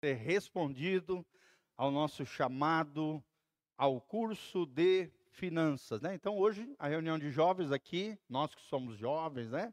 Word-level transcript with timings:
ter 0.00 0.14
respondido 0.14 1.26
ao 1.76 1.90
nosso 1.90 2.24
chamado 2.24 3.22
ao 3.76 4.00
curso 4.00 4.66
de 4.66 5.10
finanças, 5.30 6.00
né? 6.00 6.14
Então 6.14 6.36
hoje 6.36 6.74
a 6.78 6.88
reunião 6.88 7.18
de 7.18 7.30
jovens 7.30 7.70
aqui, 7.70 8.18
nós 8.28 8.54
que 8.54 8.62
somos 8.62 8.96
jovens, 8.96 9.50
né? 9.50 9.72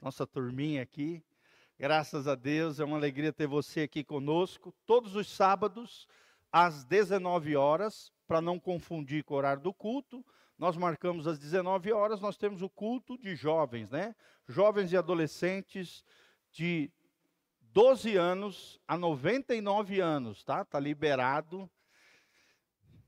Nossa 0.00 0.26
turminha 0.26 0.82
aqui, 0.82 1.22
graças 1.78 2.28
a 2.28 2.34
Deus, 2.34 2.78
é 2.78 2.84
uma 2.84 2.96
alegria 2.96 3.32
ter 3.32 3.46
você 3.46 3.82
aqui 3.82 4.04
conosco 4.04 4.72
todos 4.86 5.16
os 5.16 5.28
sábados 5.28 6.06
às 6.52 6.84
19 6.84 7.56
horas, 7.56 8.12
para 8.26 8.40
não 8.40 8.58
confundir 8.60 9.24
com 9.24 9.34
o 9.34 9.36
horário 9.36 9.62
do 9.62 9.74
culto. 9.74 10.24
Nós 10.56 10.76
marcamos 10.76 11.26
às 11.26 11.38
19 11.38 11.92
horas, 11.92 12.20
nós 12.20 12.36
temos 12.36 12.62
o 12.62 12.70
culto 12.70 13.18
de 13.18 13.34
jovens, 13.34 13.90
né? 13.90 14.14
Jovens 14.48 14.92
e 14.92 14.96
adolescentes 14.96 16.04
de 16.52 16.90
12 17.74 18.16
anos 18.16 18.80
a 18.86 18.96
99 18.96 19.98
anos, 19.98 20.44
tá? 20.44 20.64
Tá 20.64 20.78
liberado. 20.78 21.68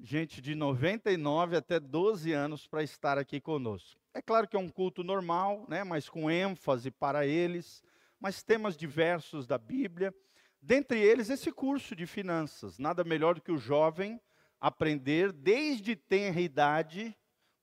Gente 0.01 0.43
de 0.43 0.57
99 0.57 1.57
até 1.57 1.79
12 1.79 2.33
anos 2.33 2.67
para 2.67 2.83
estar 2.83 3.17
aqui 3.17 3.41
conosco. 3.41 4.01
É 4.13 4.21
claro 4.21 4.49
que 4.49 4.57
é 4.57 4.59
um 4.59 4.69
culto 4.69 5.05
normal, 5.05 5.65
né, 5.69 5.85
mas 5.85 6.09
com 6.09 6.29
ênfase 6.29 6.91
para 6.91 7.25
eles, 7.25 7.81
mas 8.19 8.43
temas 8.43 8.77
diversos 8.77 9.47
da 9.47 9.57
Bíblia. 9.57 10.13
Dentre 10.61 10.99
eles, 10.99 11.31
esse 11.31 11.53
curso 11.53 11.95
de 11.95 12.05
finanças. 12.05 12.77
Nada 12.77 13.05
melhor 13.05 13.37
do 13.37 13.43
que 13.43 13.53
o 13.53 13.59
jovem 13.59 14.21
aprender, 14.61 15.31
desde 15.31 15.95
tenra 15.95 16.41
idade, 16.41 17.17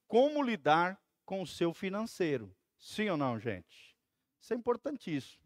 como 0.08 0.42
lidar 0.42 0.98
com 1.26 1.42
o 1.42 1.48
seu 1.48 1.74
financeiro. 1.74 2.56
Sim 2.80 3.10
ou 3.10 3.18
não, 3.18 3.38
gente? 3.38 3.94
Isso 4.40 4.54
é 4.54 4.56
importantíssimo. 4.56 5.43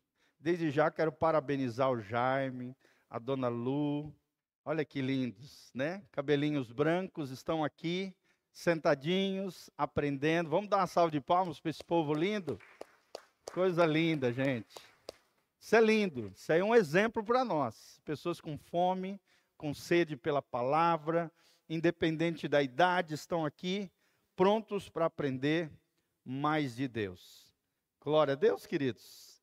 Desde 0.47 0.71
já 0.71 0.89
quero 0.89 1.11
parabenizar 1.11 1.91
o 1.91 1.99
Jaime, 1.99 2.73
a 3.09 3.19
dona 3.19 3.49
Lu. 3.49 4.15
Olha 4.63 4.85
que 4.85 5.01
lindos, 5.01 5.69
né? 5.73 6.01
Cabelinhos 6.09 6.71
brancos 6.71 7.31
estão 7.31 7.65
aqui, 7.65 8.15
sentadinhos, 8.53 9.69
aprendendo. 9.77 10.49
Vamos 10.49 10.69
dar 10.69 10.77
uma 10.77 10.87
salva 10.87 11.11
de 11.11 11.19
palmas 11.19 11.59
para 11.59 11.69
esse 11.69 11.83
povo 11.83 12.13
lindo? 12.13 12.57
Coisa 13.51 13.85
linda, 13.85 14.31
gente. 14.31 14.73
Isso 15.59 15.75
é 15.75 15.81
lindo. 15.81 16.31
Isso 16.33 16.49
é 16.53 16.63
um 16.63 16.73
exemplo 16.73 17.21
para 17.25 17.43
nós. 17.43 17.99
Pessoas 18.05 18.39
com 18.39 18.57
fome, 18.57 19.19
com 19.57 19.73
sede 19.73 20.15
pela 20.15 20.41
palavra, 20.41 21.29
independente 21.67 22.47
da 22.47 22.63
idade, 22.63 23.15
estão 23.15 23.45
aqui 23.45 23.91
prontos 24.33 24.87
para 24.87 25.07
aprender 25.07 25.69
mais 26.23 26.73
de 26.77 26.87
Deus. 26.87 27.53
Glória 27.99 28.31
a 28.31 28.37
Deus, 28.37 28.65
queridos. 28.65 29.36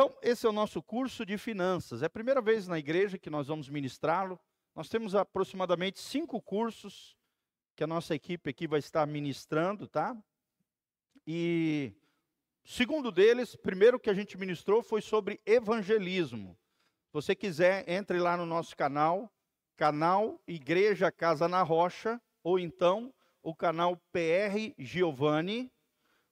Então, 0.00 0.16
esse 0.22 0.46
é 0.46 0.48
o 0.48 0.52
nosso 0.52 0.80
curso 0.80 1.26
de 1.26 1.36
finanças. 1.36 2.04
É 2.04 2.06
a 2.06 2.10
primeira 2.10 2.40
vez 2.40 2.68
na 2.68 2.78
igreja 2.78 3.18
que 3.18 3.28
nós 3.28 3.48
vamos 3.48 3.68
ministrá-lo. 3.68 4.38
Nós 4.72 4.88
temos 4.88 5.12
aproximadamente 5.12 5.98
cinco 5.98 6.40
cursos 6.40 7.16
que 7.74 7.82
a 7.82 7.86
nossa 7.88 8.14
equipe 8.14 8.48
aqui 8.48 8.68
vai 8.68 8.78
estar 8.78 9.04
ministrando, 9.08 9.88
tá? 9.88 10.16
E 11.26 11.92
segundo 12.64 13.10
deles, 13.10 13.56
primeiro 13.56 13.98
que 13.98 14.08
a 14.08 14.14
gente 14.14 14.38
ministrou 14.38 14.84
foi 14.84 15.02
sobre 15.02 15.40
evangelismo. 15.44 16.56
Se 17.06 17.12
você 17.12 17.34
quiser, 17.34 17.82
entre 17.90 18.20
lá 18.20 18.36
no 18.36 18.46
nosso 18.46 18.76
canal, 18.76 19.28
canal 19.74 20.40
Igreja 20.46 21.10
Casa 21.10 21.48
na 21.48 21.64
Rocha, 21.64 22.22
ou 22.44 22.56
então 22.56 23.12
o 23.42 23.52
canal 23.52 23.96
PR 24.12 24.72
Giovanni. 24.78 25.72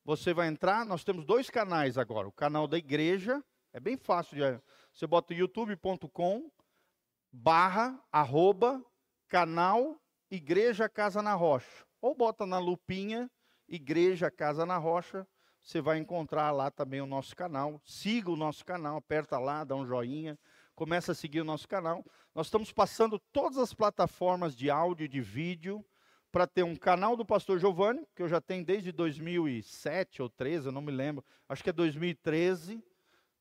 Você 0.05 0.33
vai 0.33 0.47
entrar, 0.47 0.87
nós 0.87 1.03
temos 1.03 1.25
dois 1.25 1.51
canais 1.51 1.99
agora, 1.99 2.29
o 2.29 2.33
canal 2.33 2.69
da 2.69 2.79
igreja 2.79 3.43
é 3.77 3.81
bem 3.81 3.97
fácil. 3.99 4.39
De, 4.39 4.63
você 4.91 5.07
bota 5.07 5.35
youtube.com 5.35 6.51
barra, 7.31 8.03
arroba, 8.11 8.83
canal 9.29 10.01
Igreja 10.31 10.89
Casa 10.89 11.21
na 11.21 11.35
Rocha. 11.35 11.85
Ou 12.01 12.15
bota 12.15 12.47
na 12.47 12.59
lupinha 12.59 13.31
Igreja 13.69 14.31
Casa 14.31 14.65
na 14.65 14.79
Rocha. 14.79 15.29
Você 15.63 15.83
vai 15.83 15.99
encontrar 15.99 16.53
lá 16.53 16.71
também 16.71 17.03
o 17.03 17.07
nosso 17.07 17.37
canal. 17.37 17.79
Siga 17.85 18.31
o 18.31 18.37
nosso 18.37 18.65
canal, 18.65 18.97
aperta 18.97 19.39
lá, 19.39 19.63
dá 19.63 19.77
um 19.77 19.87
joinha. 19.87 20.39
Começa 20.75 21.13
a 21.13 21.15
seguir 21.15 21.43
o 21.43 21.45
nosso 21.45 21.69
canal. 21.69 22.03
Nós 22.35 22.47
estamos 22.47 22.73
passando 22.73 23.19
todas 23.31 23.59
as 23.59 23.75
plataformas 23.75 24.57
de 24.57 24.71
áudio 24.71 25.05
e 25.05 25.09
de 25.09 25.21
vídeo 25.21 25.85
para 26.33 26.47
ter 26.47 26.63
um 26.63 26.77
canal 26.77 27.15
do 27.15 27.27
Pastor 27.27 27.59
Giovanni, 27.59 28.07
que 28.15 28.23
eu 28.23 28.29
já 28.29 28.41
tenho 28.41 28.65
desde 28.65 28.91
2007 28.91 30.23
ou 30.23 30.31
13, 30.31 30.67
eu 30.67 30.73
não 30.73 30.81
me 30.81 30.93
lembro. 30.93 31.23
Acho 31.47 31.63
que 31.63 31.71
é 31.71 31.73
2013 31.73 32.83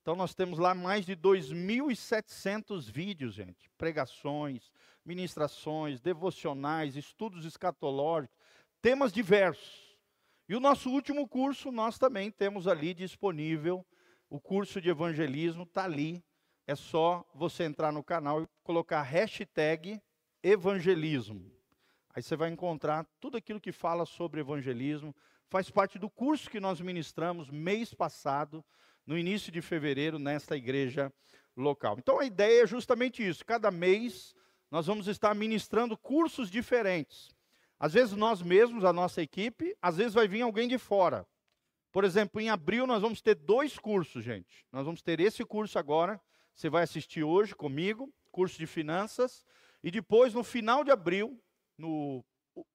então 0.05 0.16
nós 0.16 0.35
temos 0.35 0.59
lá 0.59 0.75
mais 0.75 1.03
de 1.03 1.16
2.700 1.16 2.91
vídeos, 2.91 3.33
gente. 3.33 3.71
Pregações, 3.75 4.71
ministrações, 5.03 5.99
devocionais, 5.99 6.95
estudos 6.95 7.43
escatológicos, 7.43 8.38
temas 8.83 9.11
diversos. 9.11 9.97
E 10.47 10.55
o 10.55 10.59
nosso 10.59 10.91
último 10.91 11.27
curso 11.27 11.71
nós 11.71 11.97
também 11.97 12.29
temos 12.29 12.67
ali 12.67 12.93
disponível. 12.93 13.83
O 14.29 14.39
curso 14.39 14.79
de 14.79 14.89
evangelismo 14.89 15.63
está 15.63 15.85
ali. 15.85 16.23
É 16.67 16.75
só 16.75 17.27
você 17.33 17.63
entrar 17.63 17.91
no 17.91 18.03
canal 18.03 18.43
e 18.43 18.47
colocar 18.61 19.01
hashtag 19.01 19.99
evangelismo. 20.43 21.51
Aí 22.13 22.22
você 22.22 22.35
vai 22.35 22.51
encontrar 22.51 23.07
tudo 23.19 23.37
aquilo 23.37 23.59
que 23.59 23.72
fala 23.72 24.05
sobre 24.05 24.39
evangelismo. 24.39 25.16
Faz 25.49 25.72
parte 25.72 25.97
do 25.97 26.11
curso 26.11 26.47
que 26.47 26.59
nós 26.59 26.79
ministramos 26.79 27.49
mês 27.49 27.91
passado 27.91 28.63
no 29.05 29.17
início 29.17 29.51
de 29.51 29.61
fevereiro 29.61 30.17
nesta 30.17 30.55
igreja 30.55 31.13
local. 31.55 31.97
Então 31.99 32.19
a 32.19 32.25
ideia 32.25 32.63
é 32.63 32.67
justamente 32.67 33.25
isso. 33.25 33.45
Cada 33.45 33.71
mês 33.71 34.33
nós 34.69 34.88
vamos 34.88 35.07
estar 35.07 35.33
ministrando 35.35 35.97
cursos 35.97 36.49
diferentes. 36.49 37.29
Às 37.79 37.93
vezes 37.93 38.16
nós 38.16 38.41
mesmos, 38.41 38.83
a 38.83 38.93
nossa 38.93 39.21
equipe, 39.21 39.75
às 39.81 39.97
vezes 39.97 40.13
vai 40.13 40.27
vir 40.27 40.41
alguém 40.41 40.67
de 40.67 40.77
fora. 40.77 41.25
Por 41.91 42.03
exemplo, 42.03 42.41
em 42.41 42.49
abril 42.49 42.85
nós 42.88 43.01
vamos 43.01 43.21
ter 43.21 43.35
dois 43.35 43.77
cursos, 43.77 44.23
gente. 44.23 44.66
Nós 44.71 44.85
vamos 44.85 45.01
ter 45.01 45.19
esse 45.19 45.45
curso 45.45 45.79
agora, 45.79 46.19
você 46.55 46.69
vai 46.69 46.83
assistir 46.83 47.23
hoje 47.23 47.55
comigo, 47.55 48.13
curso 48.31 48.57
de 48.57 48.67
finanças, 48.67 49.45
e 49.83 49.91
depois 49.91 50.33
no 50.33 50.43
final 50.43 50.83
de 50.83 50.91
abril, 50.91 51.39
no 51.77 52.23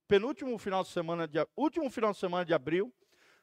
penúltimo 0.07 0.57
final 0.57 0.83
de 0.83 0.89
semana 0.89 1.27
de 1.27 1.39
último 1.55 1.89
final 1.89 2.11
de 2.11 2.17
semana 2.17 2.45
de 2.45 2.53
abril, 2.53 2.93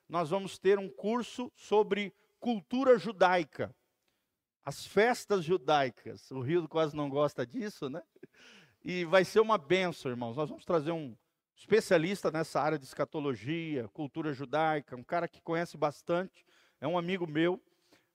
nós 0.09 0.31
vamos 0.31 0.59
ter 0.59 0.79
um 0.79 0.89
curso 0.89 1.53
sobre 1.55 2.13
cultura 2.41 2.99
judaica, 2.99 3.75
as 4.65 4.87
festas 4.87 5.45
judaicas. 5.45 6.31
O 6.31 6.41
Rio 6.41 6.69
quase 6.69 6.95
não 6.95 7.09
gosta 7.09 7.47
disso, 7.47 7.89
né? 7.89 8.03
E 8.85 9.05
vai 9.05 9.25
ser 9.25 9.41
uma 9.41 9.59
benção, 9.59 10.11
irmãos. 10.11 10.37
Nós 10.37 10.49
vamos 10.49 10.65
trazer 10.65 10.93
um 10.93 11.17
especialista 11.57 12.31
nessa 12.31 12.61
área 12.61 12.79
de 12.79 12.85
escatologia, 12.85 13.89
cultura 13.89 14.33
judaica, 14.33 14.97
um 14.97 15.03
cara 15.03 15.27
que 15.27 15.43
conhece 15.43 15.77
bastante, 15.77 16.47
é 16.81 16.87
um 16.87 16.97
amigo 16.97 17.27
meu, 17.27 17.61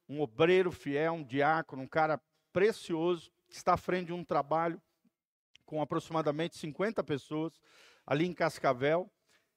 um 0.07 0.21
obreiro 0.21 0.71
fiel, 0.71 1.13
um 1.13 1.23
diácono, 1.23 1.83
um 1.83 1.87
cara 1.87 2.21
precioso, 2.53 3.29
que 3.49 3.55
está 3.55 3.73
à 3.73 3.77
frente 3.77 4.07
de 4.07 4.13
um 4.13 4.23
trabalho 4.23 4.81
com 5.65 5.81
aproximadamente 5.81 6.57
50 6.57 7.03
pessoas 7.03 7.59
ali 8.05 8.25
em 8.25 8.33
Cascavel, 8.33 9.11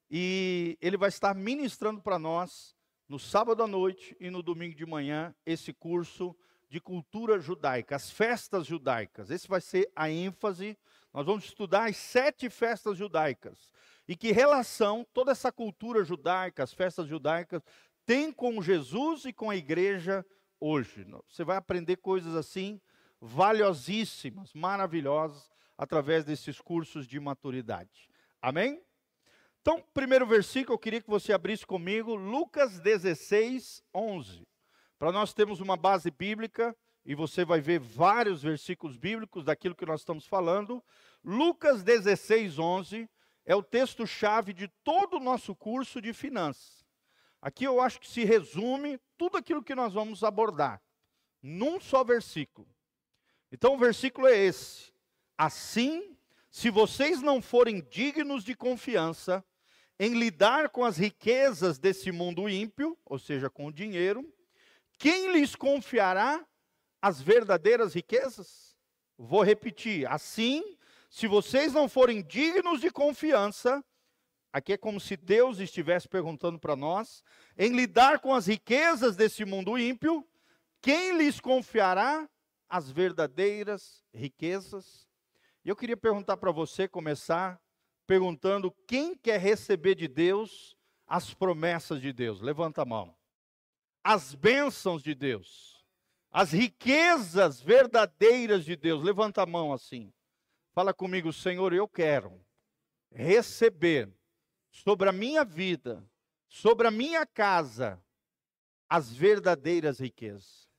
e 0.09 0.77
ele 0.81 0.97
vai 0.97 1.09
estar 1.09 1.33
ministrando 1.33 2.01
para 2.01 2.19
nós 2.19 2.75
no 3.07 3.17
sábado 3.17 3.63
à 3.63 3.67
noite 3.67 4.15
e 4.19 4.29
no 4.29 4.43
domingo 4.43 4.75
de 4.75 4.85
manhã, 4.85 5.33
esse 5.45 5.73
curso 5.73 6.35
de 6.69 6.81
cultura 6.81 7.39
judaica, 7.39 7.95
as 7.95 8.11
festas 8.11 8.65
judaicas. 8.65 9.29
Esse 9.29 9.47
vai 9.47 9.61
ser 9.61 9.89
a 9.95 10.09
ênfase. 10.09 10.77
Nós 11.13 11.25
vamos 11.25 11.45
estudar 11.45 11.87
as 11.89 11.95
sete 11.95 12.49
festas 12.49 12.97
judaicas. 12.97 13.71
E 14.07 14.15
que 14.15 14.31
relação 14.31 15.05
toda 15.13 15.31
essa 15.31 15.51
cultura 15.51 16.03
judaica, 16.03 16.63
as 16.63 16.73
festas 16.73 17.07
judaicas, 17.07 17.63
tem 18.05 18.31
com 18.31 18.61
Jesus 18.61 19.25
e 19.25 19.33
com 19.33 19.49
a 19.49 19.55
igreja 19.55 20.25
hoje. 20.59 21.05
Você 21.29 21.43
vai 21.43 21.57
aprender 21.57 21.97
coisas 21.97 22.35
assim, 22.35 22.81
valiosíssimas, 23.19 24.53
maravilhosas, 24.53 25.49
através 25.77 26.25
desses 26.25 26.59
cursos 26.59 27.07
de 27.07 27.19
maturidade. 27.19 28.09
Amém? 28.41 28.81
Então, 29.69 29.83
primeiro 29.93 30.25
versículo, 30.25 30.75
eu 30.75 30.79
queria 30.79 31.01
que 31.01 31.09
você 31.09 31.33
abrisse 31.33 31.65
comigo, 31.65 32.15
Lucas 32.15 32.79
16, 32.79 33.83
11. 33.93 34.47
Para 34.97 35.11
nós 35.11 35.33
termos 35.33 35.59
uma 35.59 35.75
base 35.75 36.09
bíblica, 36.09 36.73
e 37.05 37.13
você 37.13 37.43
vai 37.43 37.59
ver 37.59 37.77
vários 37.77 38.41
versículos 38.41 38.95
bíblicos 38.95 39.43
daquilo 39.43 39.75
que 39.75 39.85
nós 39.85 39.99
estamos 39.99 40.25
falando. 40.25 40.81
Lucas 41.21 41.83
16, 41.83 42.57
11 42.57 43.09
é 43.45 43.53
o 43.57 43.61
texto-chave 43.61 44.53
de 44.53 44.69
todo 44.85 45.17
o 45.17 45.19
nosso 45.19 45.53
curso 45.53 46.01
de 46.01 46.13
finanças. 46.13 46.85
Aqui 47.41 47.65
eu 47.65 47.81
acho 47.81 47.99
que 47.99 48.07
se 48.07 48.23
resume 48.23 48.97
tudo 49.17 49.35
aquilo 49.35 49.61
que 49.61 49.75
nós 49.75 49.93
vamos 49.93 50.23
abordar, 50.23 50.81
num 51.43 51.77
só 51.81 52.05
versículo. 52.05 52.69
Então 53.51 53.75
o 53.75 53.77
versículo 53.77 54.27
é 54.27 54.37
esse: 54.37 54.93
Assim, 55.37 56.15
se 56.49 56.69
vocês 56.69 57.21
não 57.21 57.41
forem 57.41 57.81
dignos 57.81 58.45
de 58.45 58.55
confiança, 58.55 59.43
em 59.99 60.13
lidar 60.13 60.69
com 60.69 60.83
as 60.83 60.97
riquezas 60.97 61.79
desse 61.79 62.11
mundo 62.11 62.47
ímpio, 62.47 62.97
ou 63.05 63.17
seja, 63.17 63.49
com 63.49 63.67
o 63.67 63.71
dinheiro, 63.71 64.23
quem 64.97 65.31
lhes 65.31 65.55
confiará 65.55 66.45
as 67.01 67.21
verdadeiras 67.21 67.93
riquezas? 67.93 68.75
Vou 69.17 69.43
repetir. 69.43 70.07
Assim, 70.07 70.63
se 71.09 71.27
vocês 71.27 71.73
não 71.73 71.89
forem 71.89 72.21
dignos 72.21 72.79
de 72.79 72.91
confiança, 72.91 73.83
aqui 74.53 74.73
é 74.73 74.77
como 74.77 74.99
se 74.99 75.17
Deus 75.17 75.59
estivesse 75.59 76.07
perguntando 76.07 76.59
para 76.59 76.75
nós, 76.75 77.23
em 77.57 77.75
lidar 77.75 78.19
com 78.19 78.33
as 78.33 78.47
riquezas 78.47 79.15
desse 79.15 79.45
mundo 79.45 79.77
ímpio, 79.77 80.27
quem 80.81 81.17
lhes 81.17 81.39
confiará 81.39 82.29
as 82.69 82.91
verdadeiras 82.91 84.03
riquezas? 84.13 85.07
E 85.65 85.69
eu 85.69 85.75
queria 85.75 85.97
perguntar 85.97 86.37
para 86.37 86.51
você, 86.51 86.87
começar 86.87 87.59
perguntando 88.07 88.71
quem 88.87 89.13
quer 89.13 89.39
receber 89.39 89.93
de 89.93 90.07
Deus 90.07 90.75
as 91.05 91.33
promessas 91.33 92.01
de 92.01 92.11
Deus. 92.11 92.41
Levanta 92.41 92.81
a 92.81 92.85
mão. 92.85 93.15
As 94.03 94.33
bênçãos 94.33 95.03
de 95.03 95.13
Deus. 95.13 95.85
As 96.31 96.51
riquezas 96.51 97.61
verdadeiras 97.61 98.65
de 98.65 98.75
Deus. 98.75 99.03
Levanta 99.03 99.43
a 99.43 99.45
mão 99.45 99.73
assim. 99.73 100.11
Fala 100.73 100.93
comigo, 100.93 101.31
Senhor, 101.33 101.73
eu 101.73 101.87
quero 101.87 102.43
receber 103.11 104.09
sobre 104.69 105.09
a 105.09 105.11
minha 105.11 105.43
vida, 105.43 106.07
sobre 106.47 106.87
a 106.87 106.91
minha 106.91 107.25
casa, 107.25 108.01
as 108.87 109.11
verdadeiras 109.11 109.99
riquezas. 109.99 110.69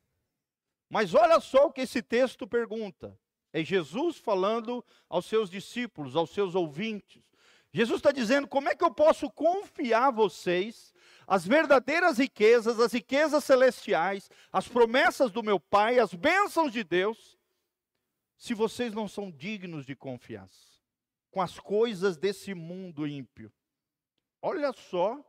Mas 0.88 1.14
olha 1.14 1.40
só 1.40 1.66
o 1.66 1.72
que 1.72 1.82
esse 1.82 2.02
texto 2.02 2.46
pergunta. 2.46 3.19
É 3.53 3.65
Jesus 3.65 4.19
falando 4.19 4.85
aos 5.09 5.27
seus 5.27 5.49
discípulos, 5.49 6.15
aos 6.15 6.31
seus 6.31 6.55
ouvintes. 6.55 7.23
Jesus 7.73 7.99
está 7.99 8.12
dizendo: 8.12 8.47
como 8.47 8.69
é 8.69 8.75
que 8.75 8.85
eu 8.85 8.91
posso 8.91 9.31
confiar 9.31 10.11
vocês 10.11 10.93
as 11.27 11.47
verdadeiras 11.47 12.19
riquezas, 12.19 12.81
as 12.81 12.93
riquezas 12.93 13.45
celestiais, 13.45 14.31
as 14.50 14.67
promessas 14.67 15.31
do 15.31 15.43
meu 15.43 15.61
Pai, 15.61 15.99
as 15.99 16.15
bênçãos 16.15 16.73
de 16.73 16.83
Deus, 16.83 17.39
se 18.37 18.55
vocês 18.55 18.95
não 18.95 19.06
são 19.06 19.31
dignos 19.31 19.85
de 19.85 19.95
confiança 19.95 20.69
com 21.31 21.43
as 21.43 21.59
coisas 21.59 22.17
desse 22.17 22.55
mundo 22.55 23.06
ímpio? 23.06 23.53
Olha 24.41 24.73
só 24.73 25.23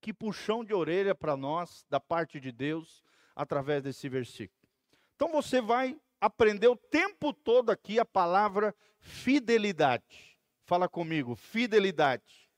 que 0.00 0.12
puxão 0.12 0.64
de 0.64 0.74
orelha 0.74 1.14
para 1.14 1.36
nós, 1.36 1.86
da 1.88 2.00
parte 2.00 2.40
de 2.40 2.50
Deus, 2.50 3.02
através 3.34 3.82
desse 3.82 4.08
versículo. 4.08 4.68
Então 5.14 5.30
você 5.30 5.60
vai 5.60 5.98
aprender 6.24 6.68
o 6.68 6.76
tempo 6.76 7.32
todo 7.32 7.70
aqui 7.70 7.98
a 7.98 8.04
palavra 8.04 8.74
fidelidade. 8.98 10.38
Fala 10.64 10.88
comigo, 10.88 11.34
fidelidade. 11.34 12.50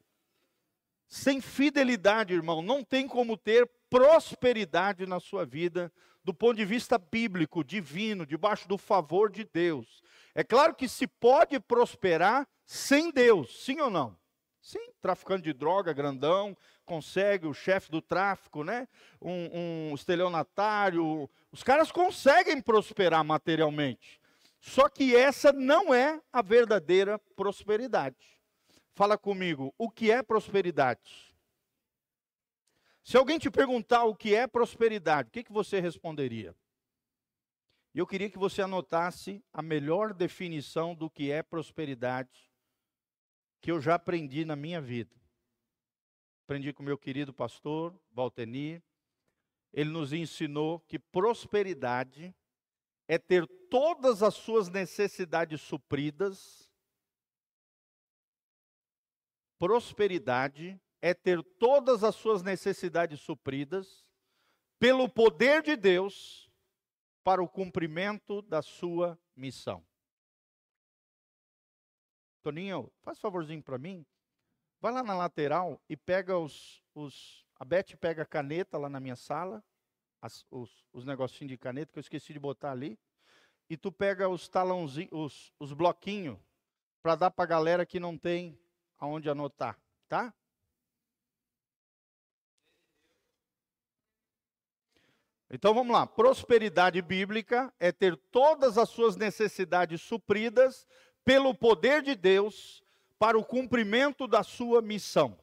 Sem 1.08 1.40
fidelidade, 1.40 2.34
irmão, 2.34 2.62
não 2.62 2.84
tem 2.84 3.08
como 3.08 3.36
ter 3.36 3.68
prosperidade 3.90 5.06
na 5.06 5.20
sua 5.20 5.44
vida, 5.44 5.92
do 6.24 6.34
ponto 6.34 6.56
de 6.56 6.64
vista 6.64 6.98
bíblico, 6.98 7.64
divino, 7.64 8.26
debaixo 8.26 8.68
do 8.68 8.76
favor 8.76 9.30
de 9.30 9.44
Deus. 9.44 10.02
É 10.34 10.42
claro 10.44 10.74
que 10.74 10.88
se 10.88 11.06
pode 11.06 11.58
prosperar 11.60 12.46
sem 12.64 13.10
Deus, 13.10 13.64
sim 13.64 13.80
ou 13.80 13.90
não? 13.90 14.16
Sim, 14.60 14.90
traficante 15.00 15.44
de 15.44 15.52
droga, 15.52 15.92
grandão, 15.92 16.56
consegue, 16.84 17.46
o 17.46 17.54
chefe 17.54 17.90
do 17.90 18.02
tráfico, 18.02 18.64
né? 18.64 18.88
Um, 19.20 19.90
um 19.90 19.94
estelionatário. 19.94 21.30
Os 21.56 21.62
caras 21.62 21.90
conseguem 21.90 22.60
prosperar 22.60 23.24
materialmente. 23.24 24.20
Só 24.60 24.90
que 24.90 25.16
essa 25.16 25.54
não 25.54 25.94
é 25.94 26.20
a 26.30 26.42
verdadeira 26.42 27.18
prosperidade. 27.34 28.38
Fala 28.94 29.16
comigo, 29.16 29.74
o 29.78 29.88
que 29.90 30.10
é 30.10 30.22
prosperidade? 30.22 31.34
Se 33.02 33.16
alguém 33.16 33.38
te 33.38 33.50
perguntar 33.50 34.04
o 34.04 34.14
que 34.14 34.34
é 34.34 34.46
prosperidade, 34.46 35.30
o 35.30 35.32
que, 35.32 35.44
que 35.44 35.52
você 35.52 35.80
responderia? 35.80 36.54
Eu 37.94 38.06
queria 38.06 38.28
que 38.28 38.38
você 38.38 38.60
anotasse 38.60 39.42
a 39.50 39.62
melhor 39.62 40.12
definição 40.12 40.94
do 40.94 41.08
que 41.08 41.30
é 41.30 41.42
prosperidade 41.42 42.52
que 43.62 43.72
eu 43.72 43.80
já 43.80 43.94
aprendi 43.94 44.44
na 44.44 44.56
minha 44.56 44.82
vida. 44.82 45.16
Aprendi 46.44 46.70
com 46.74 46.82
meu 46.82 46.98
querido 46.98 47.32
pastor 47.32 47.98
Valteni. 48.12 48.82
Ele 49.76 49.90
nos 49.90 50.14
ensinou 50.14 50.80
que 50.80 50.98
prosperidade 50.98 52.34
é 53.06 53.18
ter 53.18 53.46
todas 53.70 54.22
as 54.22 54.34
suas 54.34 54.70
necessidades 54.70 55.60
supridas. 55.60 56.72
Prosperidade 59.58 60.80
é 61.00 61.12
ter 61.12 61.42
todas 61.58 62.02
as 62.02 62.16
suas 62.16 62.42
necessidades 62.42 63.20
supridas 63.20 64.04
pelo 64.78 65.08
poder 65.08 65.62
de 65.62 65.76
Deus 65.76 66.50
para 67.22 67.42
o 67.42 67.48
cumprimento 67.48 68.40
da 68.42 68.62
sua 68.62 69.18
missão. 69.36 69.86
Toninho, 72.42 72.90
faz 73.02 73.18
favorzinho 73.18 73.62
para 73.62 73.76
mim. 73.76 74.06
Vai 74.80 74.92
lá 74.92 75.02
na 75.02 75.14
lateral 75.14 75.82
e 75.88 75.96
pega 75.96 76.38
os, 76.38 76.82
os. 76.94 77.45
A 77.58 77.64
Beth 77.64 77.96
pega 77.98 78.22
a 78.22 78.26
caneta 78.26 78.76
lá 78.76 78.88
na 78.88 79.00
minha 79.00 79.16
sala, 79.16 79.64
as, 80.20 80.44
os, 80.50 80.84
os 80.92 81.04
negocinhos 81.04 81.50
de 81.50 81.56
caneta 81.56 81.92
que 81.92 81.98
eu 81.98 82.02
esqueci 82.02 82.32
de 82.32 82.38
botar 82.38 82.72
ali. 82.72 82.98
E 83.68 83.76
tu 83.76 83.90
pega 83.90 84.28
os 84.28 84.48
talãozinhos, 84.48 85.10
os, 85.12 85.52
os 85.58 85.72
bloquinhos, 85.72 86.38
para 87.02 87.14
dar 87.14 87.30
para 87.30 87.44
a 87.44 87.48
galera 87.48 87.86
que 87.86 87.98
não 87.98 88.16
tem 88.16 88.58
aonde 88.98 89.28
anotar, 89.28 89.78
tá? 90.08 90.32
Então 95.48 95.72
vamos 95.72 95.92
lá. 95.92 96.06
Prosperidade 96.06 97.00
bíblica 97.00 97.72
é 97.78 97.92
ter 97.92 98.16
todas 98.16 98.76
as 98.76 98.88
suas 98.88 99.16
necessidades 99.16 100.02
supridas 100.02 100.86
pelo 101.24 101.54
poder 101.54 102.02
de 102.02 102.14
Deus 102.14 102.82
para 103.18 103.38
o 103.38 103.44
cumprimento 103.44 104.26
da 104.26 104.42
sua 104.42 104.82
missão. 104.82 105.38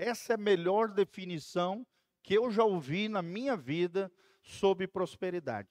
Essa 0.00 0.32
é 0.32 0.34
a 0.34 0.38
melhor 0.38 0.88
definição 0.88 1.86
que 2.22 2.32
eu 2.32 2.50
já 2.50 2.64
ouvi 2.64 3.06
na 3.06 3.20
minha 3.20 3.54
vida 3.54 4.10
sobre 4.42 4.86
prosperidade. 4.86 5.68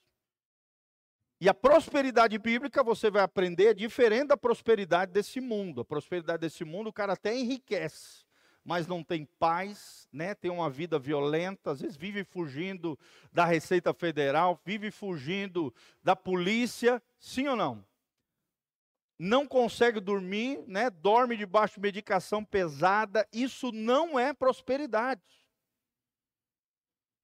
E 1.42 1.50
a 1.50 1.54
prosperidade 1.54 2.38
bíblica 2.38 2.84
você 2.84 3.10
vai 3.10 3.24
aprender 3.24 3.66
é 3.66 3.74
diferente 3.74 4.28
da 4.28 4.38
prosperidade 4.38 5.12
desse 5.12 5.42
mundo. 5.42 5.82
A 5.82 5.86
prosperidade 5.86 6.42
desse 6.42 6.64
mundo 6.64 6.90
o 6.92 6.94
cara 6.94 7.14
até 7.14 7.36
enriquece, 7.36 8.24
mas 8.64 8.86
não 8.86 9.04
tem 9.04 9.26
paz, 9.40 10.08
né? 10.14 10.36
Tem 10.36 10.52
uma 10.52 10.70
vida 10.70 11.00
violenta, 11.00 11.72
às 11.72 11.82
vezes 11.82 11.98
vive 11.98 12.24
fugindo 12.24 13.00
da 13.34 13.46
Receita 13.46 13.96
Federal, 13.96 14.62
vive 14.64 14.92
fugindo 14.92 15.74
da 16.04 16.16
polícia, 16.16 17.02
sim 17.18 17.48
ou 17.48 17.56
não? 17.56 17.84
Não 19.20 19.46
consegue 19.46 20.00
dormir, 20.00 20.64
né? 20.66 20.90
dorme 20.90 21.36
debaixo 21.36 21.76
de 21.76 21.82
medicação 21.82 22.44
pesada, 22.44 23.28
isso 23.34 23.70
não 23.74 24.18
é 24.18 24.34
prosperidade. 24.34 25.22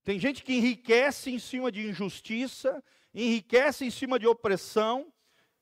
Tem 0.03 0.20
gente 0.20 0.43
que 0.43 0.53
enriquece 0.53 1.31
em 1.31 1.39
cima 1.39 1.72
de 1.72 1.88
injustiça, 1.88 2.84
enriquece 3.13 3.86
em 3.86 3.89
cima 3.89 4.20
de 4.20 4.27
opressão, 4.27 5.12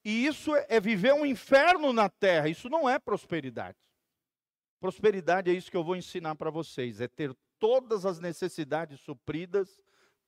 e 0.03 0.25
isso 0.25 0.53
é, 0.55 0.65
é 0.69 0.79
viver 0.79 1.13
um 1.13 1.25
inferno 1.25 1.93
na 1.93 2.10
terra, 2.10 2.50
isso 2.50 2.67
não 2.67 2.89
é 2.89 2.98
prosperidade. 2.98 3.77
Prosperidade 4.81 5.51
é 5.51 5.53
isso 5.53 5.69
que 5.69 5.77
eu 5.77 5.84
vou 5.84 5.96
ensinar 5.96 6.36
para 6.36 6.50
vocês, 6.50 7.00
é 7.00 7.08
ter 7.08 7.34
todas 7.60 8.05
as 8.05 8.19
necessidades 8.19 9.00
supridas 9.00 9.79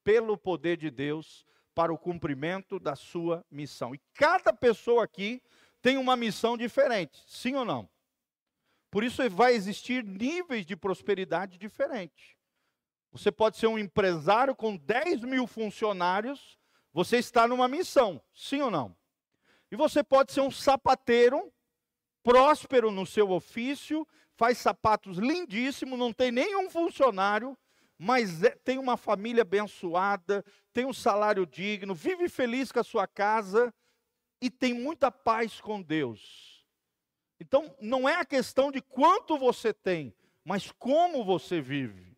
pelo 0.04 0.38
poder 0.38 0.78
de 0.78 0.92
Deus 0.92 1.44
para 1.74 1.92
o 1.92 1.98
cumprimento 1.98 2.80
da 2.80 2.96
sua 2.96 3.44
missão. 3.52 3.94
E 3.94 4.00
cada 4.14 4.54
pessoa 4.54 5.04
aqui 5.04 5.42
tem 5.86 5.98
uma 5.98 6.16
missão 6.16 6.58
diferente, 6.58 7.24
sim 7.28 7.54
ou 7.54 7.64
não? 7.64 7.88
Por 8.90 9.04
isso 9.04 9.22
vai 9.30 9.54
existir 9.54 10.04
níveis 10.04 10.66
de 10.66 10.76
prosperidade 10.76 11.60
diferentes. 11.60 12.36
Você 13.12 13.32
pode 13.32 13.58
ser 13.58 13.68
um 13.68 13.78
empresário 13.78 14.56
com 14.56 14.76
10 14.76 15.22
mil 15.22 15.46
funcionários, 15.46 16.58
você 16.92 17.18
está 17.18 17.48
numa 17.48 17.68
missão, 17.68 18.20
sim 18.34 18.64
ou 18.64 18.72
não? 18.72 18.98
E 19.70 19.76
você 19.76 20.04
pode 20.04 20.34
ser 20.34 20.42
um 20.42 20.50
sapateiro, 20.50 21.54
próspero 22.24 22.90
no 22.90 23.06
seu 23.06 23.30
ofício, 23.30 24.08
faz 24.34 24.58
sapatos 24.58 25.20
lindíssimos, 25.20 26.00
não 26.00 26.12
tem 26.12 26.32
nenhum 26.32 26.68
funcionário, 26.68 27.56
mas 27.96 28.42
é, 28.42 28.58
tem 28.64 28.80
uma 28.80 28.98
família 28.98 29.44
abençoada, 29.44 30.44
tem 30.74 30.84
um 30.84 30.94
salário 30.94 31.46
digno, 31.46 31.94
vive 31.94 32.28
feliz 32.28 32.72
com 32.72 32.80
a 32.80 32.84
sua 32.84 33.06
casa, 33.06 33.72
e 34.42 34.50
tem 34.50 34.74
muita 34.74 35.12
paz 35.12 35.60
com 35.60 35.82
Deus. 35.82 36.66
Então, 37.40 37.76
não 37.82 38.08
é 38.08 38.16
a 38.16 38.26
questão 38.26 38.72
de 38.72 38.82
quanto 38.82 39.38
você 39.38 39.74
tem, 39.74 40.16
mas 40.44 40.72
como 40.72 41.24
você 41.24 41.60
vive. 41.60 42.16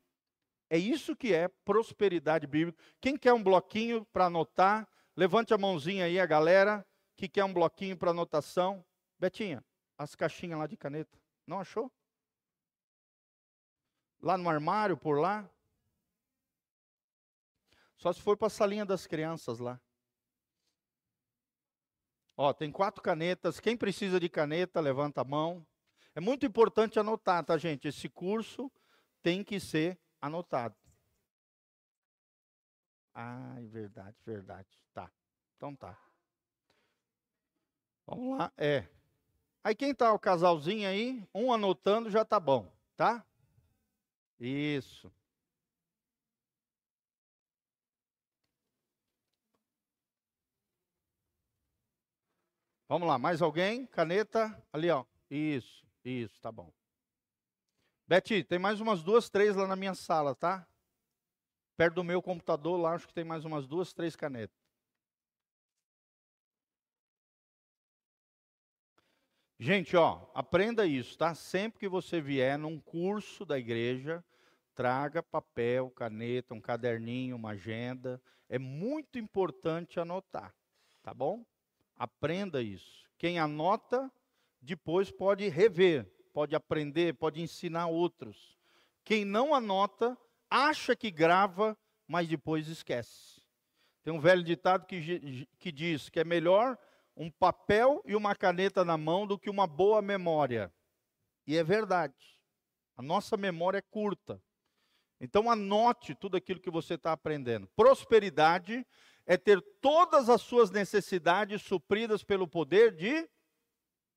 É 0.69 0.77
isso 0.77 1.15
que 1.15 1.33
é 1.33 1.47
prosperidade 1.47 2.45
bíblica. 2.45 2.77
Quem 3.00 3.17
quer 3.17 3.33
um 3.33 3.41
bloquinho 3.41 4.05
para 4.05 4.25
anotar? 4.25 4.88
Levante 5.15 5.53
a 5.53 5.57
mãozinha 5.57 6.05
aí, 6.05 6.19
a 6.19 6.25
galera 6.25 6.86
que 7.15 7.27
quer 7.27 7.43
um 7.43 7.53
bloquinho 7.53 7.97
para 7.97 8.12
anotação. 8.12 8.86
Betinha, 9.17 9.65
as 9.97 10.13
caixinhas 10.13 10.59
lá 10.59 10.67
de 10.67 10.77
caneta. 10.77 11.17
Não 11.47 11.59
achou? 11.59 11.91
Lá 14.21 14.38
no 14.38 14.50
armário, 14.50 14.97
por 14.97 15.19
lá? 15.19 15.50
Só 17.95 18.13
se 18.13 18.21
for 18.21 18.38
para 18.38 18.47
a 18.47 18.51
salinha 18.51 18.86
das 18.86 19.07
crianças 19.07 19.57
lá. 19.57 19.81
Ó, 22.38 22.53
tem 22.53 22.72
quatro 22.72 23.01
canetas. 23.01 23.60
Quem 23.60 23.75
precisa 23.75 24.20
de 24.20 24.29
caneta, 24.29 24.79
levanta 24.79 25.22
a 25.22 25.25
mão. 25.25 25.65
É 26.13 26.20
muito 26.20 26.46
importante 26.46 27.00
anotar, 27.00 27.44
tá, 27.44 27.58
gente? 27.58 27.88
Esse 27.88 28.08
curso 28.08 28.72
tem 29.24 29.44
que 29.44 29.60
ser 29.60 30.00
anotado. 30.22 30.75
Ah, 33.13 33.56
verdade, 33.62 34.15
verdade. 34.24 34.67
Tá. 34.94 35.12
Então 35.56 35.75
tá. 35.75 35.98
Vamos 38.06 38.38
lá. 38.38 38.51
É. 38.56 38.88
Aí 39.63 39.75
quem 39.75 39.94
tá 39.94 40.13
o 40.13 40.20
casalzinho 40.20 40.88
aí, 40.88 41.27
um 41.34 41.51
anotando 41.51 42.10
já 42.12 42.24
tá 42.24 42.39
bom, 42.39 42.72
tá? 42.96 43.25
Isso. 44.39 45.12
Vamos 52.89 53.08
lá, 53.08 53.17
mais 53.20 53.41
alguém? 53.41 53.86
Caneta? 53.86 54.63
Ali, 54.72 54.89
ó. 54.89 55.03
Isso, 55.29 55.86
isso, 56.06 56.39
tá 56.41 56.51
bom. 56.51 56.72
Beti, 58.08 58.44
tem 58.46 58.58
mais 58.58 58.79
umas 58.79 59.03
duas, 59.03 59.29
três 59.29 59.58
lá 59.58 59.67
na 59.67 59.75
minha 59.75 59.94
sala, 59.94 60.34
tá? 60.34 60.65
Perto 61.75 61.96
do 61.96 62.03
meu 62.03 62.22
computador 62.22 62.79
lá, 62.79 62.94
acho 62.94 63.06
que 63.06 63.13
tem 63.13 63.25
mais 63.25 63.44
umas 63.44 63.67
duas, 63.67 63.91
três 63.91 64.15
canetas. 64.15 64.58
Gente, 69.60 69.98
ó, 69.98 70.25
aprenda 70.34 70.86
isso, 70.86 71.17
tá? 71.17 71.36
Sempre 71.36 71.79
que 71.79 71.89
você 71.89 72.22
vier 72.22 72.58
num 72.58 72.79
curso 72.79 73.44
da 73.44 73.60
igreja, 73.60 74.24
traga 74.74 75.22
papel, 75.22 75.89
caneta, 75.89 76.53
um 76.53 76.62
caderninho, 76.62 77.36
uma 77.36 77.50
agenda. 77.50 78.22
É 78.48 78.58
muito 78.58 79.20
importante 79.20 80.00
anotar, 80.00 80.56
tá 81.03 81.13
bom? 81.13 81.44
Aprenda 81.97 82.61
isso. 82.61 83.09
Quem 83.17 83.39
anota, 83.39 84.11
depois 84.61 85.11
pode 85.11 85.47
rever, 85.49 86.05
pode 86.33 86.55
aprender, 86.55 87.15
pode 87.15 87.41
ensinar 87.41 87.87
outros. 87.87 88.55
Quem 89.03 89.25
não 89.25 89.55
anota, 89.55 90.17
acha 90.49 90.95
que 90.95 91.09
grava, 91.09 91.77
mas 92.07 92.27
depois 92.27 92.67
esquece. 92.67 93.41
Tem 94.03 94.13
um 94.13 94.19
velho 94.19 94.43
ditado 94.43 94.85
que, 94.85 95.47
que 95.57 95.71
diz 95.71 96.09
que 96.09 96.19
é 96.19 96.23
melhor 96.23 96.77
um 97.15 97.31
papel 97.31 98.01
e 98.05 98.15
uma 98.15 98.35
caneta 98.35 98.85
na 98.85 98.97
mão 98.97 99.25
do 99.25 99.39
que 99.39 99.49
uma 99.49 99.65
boa 99.65 100.01
memória. 100.01 100.71
E 101.45 101.57
é 101.57 101.63
verdade. 101.63 102.13
A 102.95 103.01
nossa 103.01 103.35
memória 103.35 103.79
é 103.79 103.81
curta. 103.81 104.41
Então 105.19 105.49
anote 105.49 106.13
tudo 106.13 106.37
aquilo 106.37 106.59
que 106.59 106.69
você 106.69 106.93
está 106.93 107.11
aprendendo. 107.11 107.67
Prosperidade 107.75 108.85
é 109.27 109.36
ter 109.36 109.62
todas 109.81 110.29
as 110.29 110.41
suas 110.41 110.72
necessidades 110.72 111.62
supridas 111.62 112.24
pelo 112.24 112.48
poder 112.48 112.96
de 112.96 113.29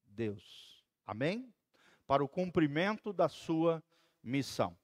Deus. 0.07 0.85
Amém? 1.05 1.53
Para 2.07 2.23
o 2.23 2.29
cumprimento 2.29 3.13
da 3.13 3.29
sua 3.29 3.83
missão. 4.23 4.79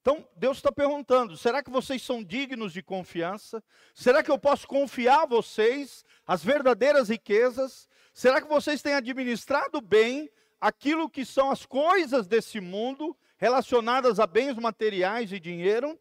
Então, 0.00 0.26
Deus 0.34 0.56
está 0.56 0.72
perguntando: 0.72 1.36
será 1.36 1.62
que 1.62 1.70
vocês 1.70 2.02
são 2.02 2.24
dignos 2.24 2.72
de 2.72 2.82
confiança? 2.82 3.62
Será 3.94 4.22
que 4.22 4.30
eu 4.30 4.38
posso 4.38 4.66
confiar 4.66 5.24
a 5.24 5.26
vocês 5.26 6.04
as 6.26 6.42
verdadeiras 6.42 7.10
riquezas? 7.10 7.86
Será 8.14 8.40
que 8.40 8.48
vocês 8.48 8.80
têm 8.80 8.94
administrado 8.94 9.80
bem 9.80 10.30
aquilo 10.58 11.10
que 11.10 11.24
são 11.24 11.50
as 11.50 11.66
coisas 11.66 12.26
desse 12.26 12.60
mundo 12.60 13.14
relacionadas 13.36 14.18
a 14.18 14.26
bens 14.26 14.56
materiais 14.56 15.32
e 15.32 15.38
dinheiro? 15.38 16.00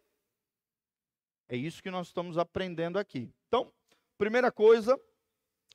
É 1.50 1.58
isso 1.58 1.84
que 1.84 1.92
nós 1.92 2.08
estamos 2.08 2.38
aprendendo 2.38 2.98
aqui. 2.98 3.34
Então, 3.56 3.72
primeira 4.18 4.52
coisa 4.52 5.00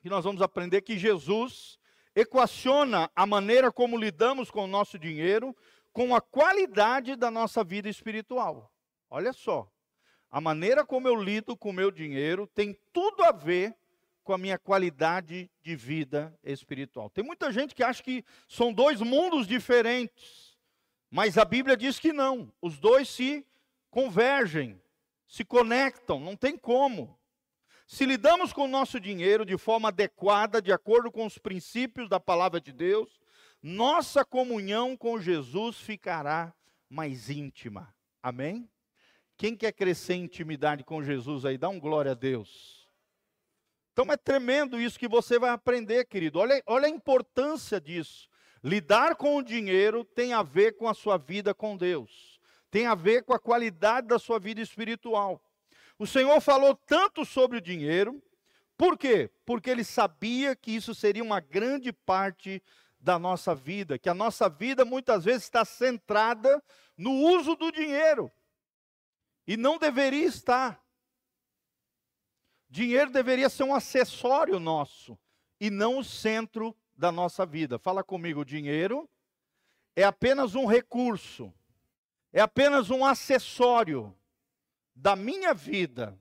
que 0.03 0.09
nós 0.09 0.23
vamos 0.23 0.43
aprender 0.43 0.77
é 0.77 0.81
que 0.81 0.99
Jesus 0.99 1.79
equaciona 2.15 3.09
a 3.15 3.25
maneira 3.25 3.71
como 3.71 3.97
lidamos 3.97 4.51
com 4.51 4.65
o 4.65 4.67
nosso 4.67 4.99
dinheiro 4.99 5.55
com 5.91 6.13
a 6.13 6.21
qualidade 6.21 7.15
da 7.15 7.31
nossa 7.31 7.63
vida 7.63 7.89
espiritual. 7.89 8.71
Olha 9.09 9.33
só, 9.33 9.67
a 10.29 10.39
maneira 10.39 10.85
como 10.85 11.07
eu 11.07 11.15
lido 11.15 11.57
com 11.57 11.71
o 11.71 11.73
meu 11.73 11.89
dinheiro 11.89 12.45
tem 12.53 12.77
tudo 12.93 13.23
a 13.23 13.31
ver 13.31 13.75
com 14.23 14.31
a 14.31 14.37
minha 14.37 14.59
qualidade 14.59 15.49
de 15.63 15.75
vida 15.75 16.37
espiritual. 16.43 17.09
Tem 17.09 17.23
muita 17.23 17.51
gente 17.51 17.73
que 17.73 17.81
acha 17.81 18.03
que 18.03 18.23
são 18.47 18.71
dois 18.71 19.01
mundos 19.01 19.47
diferentes, 19.47 20.55
mas 21.09 21.35
a 21.35 21.43
Bíblia 21.43 21.75
diz 21.75 21.97
que 21.97 22.13
não, 22.13 22.53
os 22.61 22.77
dois 22.77 23.09
se 23.09 23.43
convergem 23.89 24.79
se 25.31 25.45
conectam, 25.45 26.19
não 26.19 26.35
tem 26.35 26.57
como. 26.57 27.17
Se 27.91 28.05
lidamos 28.05 28.53
com 28.53 28.63
o 28.63 28.69
nosso 28.69 29.01
dinheiro 29.01 29.45
de 29.45 29.57
forma 29.57 29.89
adequada, 29.89 30.61
de 30.61 30.71
acordo 30.71 31.11
com 31.11 31.25
os 31.25 31.37
princípios 31.37 32.07
da 32.07 32.21
palavra 32.21 32.61
de 32.61 32.71
Deus, 32.71 33.19
nossa 33.61 34.23
comunhão 34.23 34.95
com 34.95 35.19
Jesus 35.19 35.75
ficará 35.75 36.53
mais 36.89 37.29
íntima. 37.29 37.93
Amém? 38.23 38.69
Quem 39.35 39.57
quer 39.57 39.73
crescer 39.73 40.13
em 40.13 40.23
intimidade 40.23 40.85
com 40.85 41.03
Jesus 41.03 41.43
aí, 41.43 41.57
dá 41.57 41.67
um 41.67 41.81
glória 41.81 42.11
a 42.11 42.15
Deus. 42.15 42.87
Então 43.91 44.05
é 44.09 44.15
tremendo 44.15 44.79
isso 44.79 44.97
que 44.97 45.09
você 45.09 45.37
vai 45.37 45.49
aprender, 45.49 46.05
querido. 46.05 46.39
Olha, 46.39 46.63
olha 46.67 46.85
a 46.85 46.89
importância 46.89 47.81
disso. 47.81 48.29
Lidar 48.63 49.17
com 49.17 49.35
o 49.35 49.43
dinheiro 49.43 50.05
tem 50.05 50.31
a 50.31 50.41
ver 50.41 50.77
com 50.77 50.87
a 50.87 50.93
sua 50.93 51.17
vida 51.17 51.53
com 51.53 51.75
Deus 51.75 52.31
tem 52.71 52.87
a 52.87 52.95
ver 52.95 53.23
com 53.23 53.33
a 53.33 53.39
qualidade 53.39 54.07
da 54.07 54.17
sua 54.17 54.39
vida 54.39 54.61
espiritual. 54.61 55.43
O 56.01 56.07
Senhor 56.07 56.41
falou 56.41 56.75
tanto 56.75 57.23
sobre 57.23 57.59
o 57.59 57.61
dinheiro, 57.61 58.19
por 58.75 58.97
quê? 58.97 59.29
Porque 59.45 59.69
ele 59.69 59.83
sabia 59.83 60.55
que 60.55 60.71
isso 60.71 60.95
seria 60.95 61.23
uma 61.23 61.39
grande 61.39 61.93
parte 61.93 62.59
da 62.99 63.19
nossa 63.19 63.53
vida, 63.53 63.99
que 63.99 64.09
a 64.09 64.13
nossa 64.15 64.49
vida 64.49 64.83
muitas 64.83 65.25
vezes 65.25 65.43
está 65.43 65.63
centrada 65.63 66.59
no 66.97 67.11
uso 67.11 67.55
do 67.55 67.71
dinheiro. 67.71 68.31
E 69.45 69.55
não 69.55 69.77
deveria 69.77 70.25
estar. 70.25 70.83
Dinheiro 72.67 73.11
deveria 73.11 73.47
ser 73.47 73.61
um 73.61 73.75
acessório 73.75 74.59
nosso 74.59 75.15
e 75.59 75.69
não 75.69 75.99
o 75.99 76.03
centro 76.03 76.75
da 76.97 77.11
nossa 77.11 77.45
vida. 77.45 77.77
Fala 77.77 78.03
comigo, 78.03 78.43
dinheiro 78.43 79.07
é 79.95 80.03
apenas 80.03 80.55
um 80.55 80.65
recurso 80.65 81.53
é 82.33 82.39
apenas 82.39 82.89
um 82.89 83.03
acessório 83.03 84.15
da 85.01 85.15
minha 85.15 85.51
vida, 85.51 86.15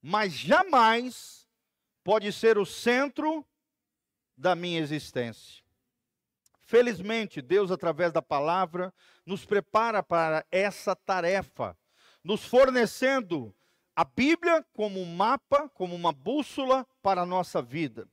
mas 0.00 0.32
jamais 0.32 1.48
pode 2.04 2.32
ser 2.32 2.58
o 2.58 2.64
centro 2.64 3.44
da 4.36 4.54
minha 4.54 4.78
existência. 4.78 5.64
Felizmente, 6.60 7.42
Deus, 7.42 7.72
através 7.72 8.12
da 8.12 8.22
palavra, 8.22 8.94
nos 9.26 9.44
prepara 9.44 10.00
para 10.00 10.46
essa 10.48 10.94
tarefa, 10.94 11.76
nos 12.22 12.44
fornecendo 12.44 13.52
a 13.96 14.04
Bíblia 14.04 14.64
como 14.74 15.00
um 15.00 15.16
mapa, 15.16 15.68
como 15.70 15.96
uma 15.96 16.12
bússola 16.12 16.86
para 17.02 17.22
a 17.22 17.26
nossa 17.26 17.60
vida. 17.60 18.08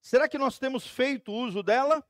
Será 0.00 0.26
que 0.26 0.38
nós 0.38 0.58
temos 0.58 0.86
feito 0.86 1.30
uso 1.30 1.62
dela? 1.62 2.02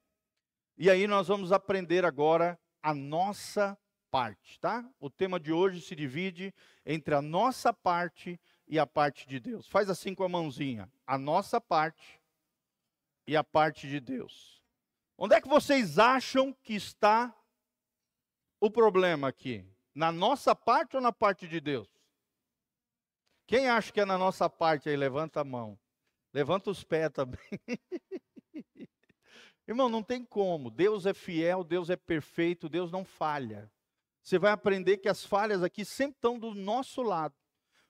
E 0.77 0.89
aí 0.89 1.09
nós 1.09 1.27
vamos 1.27 1.51
aprender 1.51 2.05
agora 2.05 2.57
a 2.81 2.95
nossa 2.95 3.77
parte, 4.11 4.59
tá? 4.59 4.89
O 4.99 5.11
tema 5.11 5.39
de 5.39 5.53
hoje 5.53 5.81
se 5.81 5.95
divide 5.95 6.55
entre 6.85 7.15
a 7.15 7.23
nossa 7.23 7.73
parte 7.73 8.41
e 8.67 8.79
a 8.79 8.87
parte 8.87 9.27
de 9.27 9.39
Deus. 9.39 9.67
Faz 9.69 9.89
assim 9.89 10.15
com 10.15 10.25
a 10.25 10.29
mãozinha, 10.29 10.91
a 11.07 11.17
nossa 11.17 11.61
parte 11.61 12.21
e 13.27 13.37
a 13.37 13.45
parte 13.45 13.89
de 13.89 14.01
Deus. 14.01 14.63
Onde 15.17 15.35
é 15.35 15.41
que 15.41 15.49
vocês 15.49 15.99
acham 15.99 16.53
que 16.63 16.75
está 16.75 17.35
o 18.61 18.71
problema 18.71 19.29
aqui? 19.29 19.65
Na 19.95 20.13
nossa 20.13 20.55
parte 20.55 20.97
ou 20.97 21.03
na 21.03 21.13
parte 21.13 21.49
de 21.49 21.61
Deus? 21.61 21.89
Quem 23.47 23.69
acha 23.69 23.93
que 23.93 24.01
é 24.01 24.05
na 24.05 24.19
nossa 24.19 24.49
parte 24.49 24.89
aí, 24.89 24.97
levanta 24.97 25.41
a 25.41 25.45
mão. 25.45 25.79
Levanta 26.33 26.71
os 26.71 26.85
pés 26.85 27.11
também. 27.11 27.41
Irmão, 29.67 29.89
não 29.89 30.03
tem 30.03 30.25
como. 30.25 30.71
Deus 30.71 31.05
é 31.05 31.13
fiel, 31.13 31.65
Deus 31.65 31.91
é 31.91 31.97
perfeito, 31.97 32.69
Deus 32.69 32.93
não 32.93 33.05
falha 33.05 33.71
você 34.29 34.39
vai 34.39 34.53
aprender 34.53 34.99
que 34.99 35.09
as 35.09 35.25
falhas 35.25 35.63
aqui 35.63 35.87
sempre 35.87 36.17
estão 36.19 36.39
do 36.39 36.55
nosso 36.55 37.01
lado. 37.01 37.35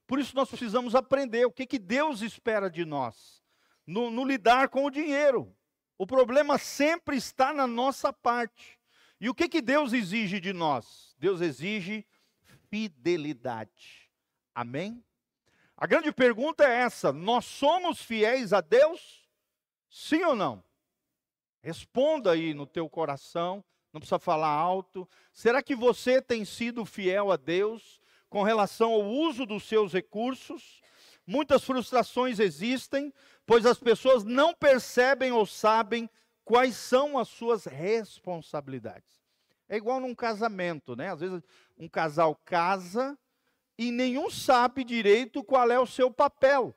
Por 0.07 0.21
isso 0.21 0.37
nós 0.37 0.49
precisamos 0.49 0.95
aprender 0.95 1.45
o 1.45 1.51
que, 1.51 1.67
que 1.67 1.81
Deus 1.81 2.23
espera 2.23 2.71
de 2.71 2.85
nós, 2.85 3.43
no, 3.85 4.09
no 4.09 4.25
lidar 4.25 4.69
com 4.69 4.85
o 4.85 4.91
dinheiro. 4.91 5.53
O 5.99 6.07
problema 6.07 6.57
sempre 6.57 7.17
está 7.17 7.53
na 7.53 7.67
nossa 7.67 8.13
parte. 8.13 8.79
E 9.21 9.29
o 9.29 9.35
que, 9.35 9.49
que 9.49 9.61
Deus 9.61 9.93
exige 9.93 10.39
de 10.39 10.53
nós? 10.53 11.17
Deus 11.19 11.41
exige 11.41 12.07
fidelidade. 12.71 14.09
Amém? 14.55 15.05
A 15.77 15.89
grande 15.89 16.13
pergunta 16.13 16.63
é 16.63 16.83
essa: 16.83 17.13
nós 17.13 17.47
somos 17.47 18.01
fiéis 18.01 18.53
a 18.53 18.61
Deus? 18.61 19.29
Sim 19.91 20.23
ou 20.23 20.37
não? 20.37 20.63
Responda 21.61 22.31
aí 22.31 22.55
no 22.55 22.65
teu 22.65 22.89
coração 22.89 23.65
não 23.93 24.01
precisa 24.01 24.19
falar 24.19 24.49
alto. 24.49 25.09
Será 25.33 25.63
que 25.63 25.75
você 25.75 26.21
tem 26.21 26.45
sido 26.45 26.85
fiel 26.85 27.31
a 27.33 27.37
Deus 27.37 28.01
com 28.29 28.43
relação 28.43 28.93
ao 28.93 29.05
uso 29.05 29.47
dos 29.47 29.65
seus 29.65 29.93
recursos? 29.93 30.81
Muitas 31.27 31.63
frustrações 31.65 32.39
existem, 32.39 33.13
pois 33.47 33.67
as 33.67 33.79
pessoas 33.79 34.25
não 34.25 34.55
percebem 34.55 35.33
ou 35.33 35.45
sabem 35.45 36.09
quais 36.45 36.77
são 36.77 37.19
as 37.19 37.29
suas 37.29 37.67
responsabilidades. 37.67 39.19
É 39.69 39.77
igual 39.77 40.01
num 40.01 40.15
casamento, 40.15 40.97
né? 40.97 41.13
Às 41.13 41.21
vezes 41.21 41.43
um 41.77 41.89
casal 41.89 42.35
casa 42.35 43.19
e 43.77 43.93
nenhum 43.93 44.31
sabe 44.31 44.83
direito 44.83 45.45
qual 45.45 45.71
é 45.71 45.79
o 45.79 45.87
seu 45.87 46.11
papel. 46.11 46.75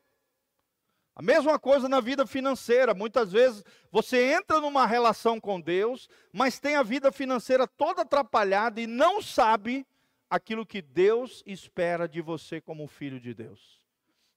A 1.16 1.22
mesma 1.22 1.60
coisa 1.60 1.90
na 1.90 2.00
vida 2.00 2.26
financeira. 2.26 2.94
Muitas 2.94 3.32
vezes 3.32 3.64
você 3.92 4.34
entra 4.34 4.62
numa 4.62 4.86
relação 4.86 5.40
com 5.40 5.60
Deus, 5.60 6.10
mas 6.32 6.60
tem 6.60 6.76
a 6.76 6.84
vida 6.84 7.12
financeira 7.12 7.68
toda 7.68 8.04
atrapalhada 8.04 8.80
e 8.80 8.88
não 8.88 9.22
sabe 9.22 9.86
aquilo 10.30 10.66
que 10.66 10.82
Deus 10.82 11.44
espera 11.46 12.08
de 12.08 12.22
você 12.22 12.62
como 12.62 12.88
filho 12.88 13.20
de 13.20 13.34
Deus. 13.34 13.82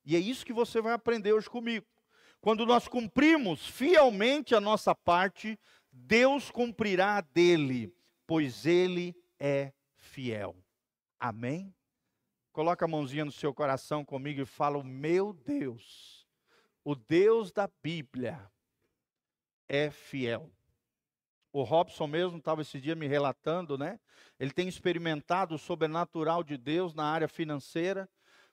E 0.05 0.17
é 0.17 0.19
isso 0.19 0.45
que 0.45 0.53
você 0.53 0.81
vai 0.81 0.93
aprender 0.93 1.33
hoje 1.33 1.49
comigo. 1.49 1.87
Quando 2.41 2.67
nós 2.67 2.89
cumprimos 2.89 3.67
fielmente 3.67 4.55
a 4.55 4.61
nossa 4.61 4.95
parte, 4.95 5.59
Deus 5.91 6.51
cumprirá 6.51 7.17
a 7.17 7.21
dele, 7.21 7.95
pois 8.27 8.67
ele 8.67 9.17
é 9.39 9.73
fiel. 9.97 10.55
Amém? 11.19 11.73
Coloca 12.53 12.85
a 12.85 12.89
mãozinha 12.89 13.25
no 13.25 13.33
seu 13.33 13.55
coração 13.55 14.05
comigo 14.05 14.43
e 14.43 14.45
fala: 14.45 14.83
Meu 14.85 15.33
Deus 15.33 16.14
o 16.85 16.95
Deus 16.95 17.51
da 17.51 17.69
Bíblia 17.83 18.39
é 19.67 19.91
fiel. 19.91 20.53
O 21.51 21.63
Robson 21.63 22.07
mesmo 22.07 22.39
estava 22.39 22.61
esse 22.61 22.79
dia 22.79 22.95
me 22.95 23.07
relatando, 23.07 23.79
né? 23.79 23.99
Ele 24.39 24.51
tem 24.51 24.69
experimentado 24.69 25.55
o 25.55 25.59
sobrenatural 25.59 26.45
de 26.45 26.59
Deus 26.59 26.93
na 26.93 27.05
área 27.05 27.29
financeira. 27.29 28.09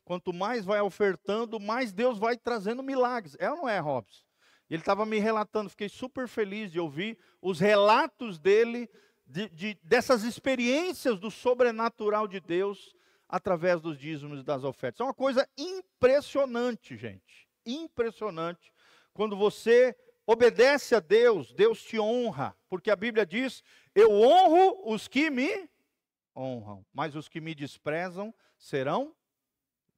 Quanto 0.05 0.31
mais 0.31 0.63
vai 0.63 0.79
ofertando, 0.79 1.59
mais 1.59 1.91
Deus 1.91 2.17
vai 2.17 2.37
trazendo 2.37 2.81
milagres. 2.81 3.35
É 3.37 3.51
ou 3.51 3.57
não 3.57 3.69
é, 3.69 3.79
Robson? 3.79 4.23
Ele 4.69 4.81
estava 4.81 5.05
me 5.05 5.19
relatando, 5.19 5.69
fiquei 5.69 5.89
super 5.89 6.27
feliz 6.27 6.71
de 6.71 6.79
ouvir 6.79 7.17
os 7.41 7.59
relatos 7.59 8.39
dele, 8.39 8.89
de, 9.27 9.49
de, 9.49 9.77
dessas 9.83 10.23
experiências 10.23 11.19
do 11.19 11.29
sobrenatural 11.29 12.27
de 12.27 12.39
Deus 12.39 12.95
através 13.27 13.81
dos 13.81 13.97
dízimos 13.97 14.39
e 14.39 14.43
das 14.43 14.63
ofertas. 14.63 15.01
É 15.01 15.03
uma 15.03 15.13
coisa 15.13 15.45
impressionante, 15.57 16.95
gente 16.95 17.50
impressionante. 17.65 18.71
Quando 19.13 19.35
você 19.35 19.95
obedece 20.25 20.95
a 20.95 20.99
Deus, 20.99 21.53
Deus 21.53 21.81
te 21.83 21.99
honra, 21.99 22.55
porque 22.69 22.89
a 22.89 22.95
Bíblia 22.95 23.25
diz: 23.25 23.63
Eu 23.93 24.11
honro 24.11 24.91
os 24.91 25.07
que 25.07 25.29
me 25.29 25.69
honram, 26.35 26.85
mas 26.93 27.15
os 27.15 27.27
que 27.27 27.41
me 27.41 27.53
desprezam 27.53 28.33
serão 28.57 29.15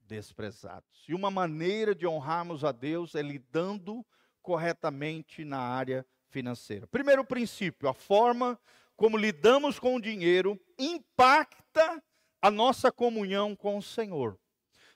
desprezados. 0.07 1.03
E 1.07 1.13
uma 1.13 1.31
maneira 1.31 1.93
de 1.93 2.05
honrarmos 2.05 2.63
a 2.63 2.71
Deus 2.71 3.15
é 3.15 3.21
lidando 3.21 4.05
corretamente 4.41 5.45
na 5.45 5.59
área 5.59 6.05
financeira. 6.29 6.87
Primeiro 6.87 7.23
princípio, 7.23 7.87
a 7.87 7.93
forma 7.93 8.59
como 8.95 9.17
lidamos 9.17 9.79
com 9.79 9.95
o 9.95 10.01
dinheiro 10.01 10.59
impacta 10.77 12.03
a 12.41 12.51
nossa 12.51 12.91
comunhão 12.91 13.55
com 13.55 13.77
o 13.77 13.81
Senhor. 13.81 14.37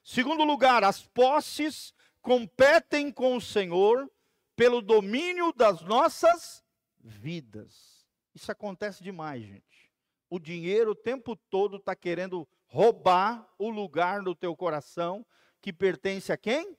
Segundo 0.04 0.44
lugar, 0.44 0.84
as 0.84 1.02
posses 1.02 1.94
competem 2.28 3.10
com 3.10 3.38
o 3.38 3.42
Senhor 3.42 4.12
pelo 4.54 4.82
domínio 4.82 5.54
das 5.54 5.82
nossas 5.82 6.62
vidas. 7.00 8.06
Isso 8.36 8.52
acontece 8.52 9.02
demais, 9.02 9.46
gente. 9.46 9.94
O 10.30 10.38
dinheiro 10.38 10.92
o 10.92 10.96
tempo 10.96 11.38
todo 11.50 11.78
está 11.78 11.96
querendo 11.96 12.46
roubar 12.66 13.50
o 13.58 13.70
lugar 13.70 14.22
no 14.22 14.36
teu 14.36 14.58
coração 14.58 15.26
que 15.62 15.72
pertence 15.72 16.30
a 16.30 16.36
quem? 16.36 16.78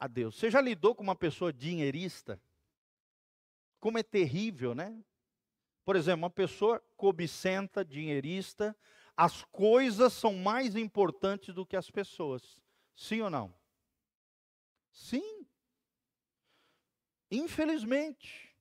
A 0.00 0.08
Deus. 0.08 0.34
Você 0.34 0.50
já 0.50 0.60
lidou 0.60 0.96
com 0.96 1.04
uma 1.04 1.14
pessoa 1.14 1.52
dinheirista? 1.52 2.42
Como 3.78 3.98
é 3.98 4.02
terrível, 4.02 4.74
né? 4.74 5.00
Por 5.84 5.94
exemplo, 5.94 6.24
uma 6.24 6.30
pessoa 6.30 6.82
cobicenta, 6.96 7.84
dinheirista, 7.84 8.76
as 9.16 9.44
coisas 9.44 10.12
são 10.12 10.34
mais 10.34 10.74
importantes 10.74 11.54
do 11.54 11.64
que 11.64 11.76
as 11.76 11.88
pessoas. 11.88 12.58
Sim 12.96 13.20
ou 13.20 13.30
não? 13.30 13.57
Sim. 14.98 15.46
Infelizmente. 17.30 18.52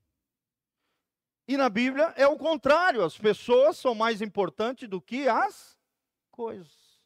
E 1.47 1.57
na 1.57 1.67
Bíblia 1.67 2.13
é 2.15 2.27
o 2.27 2.37
contrário, 2.37 3.03
as 3.03 3.17
pessoas 3.17 3.77
são 3.77 3.95
mais 3.95 4.21
importantes 4.21 4.87
do 4.87 5.01
que 5.01 5.27
as 5.27 5.79
coisas. 6.29 7.01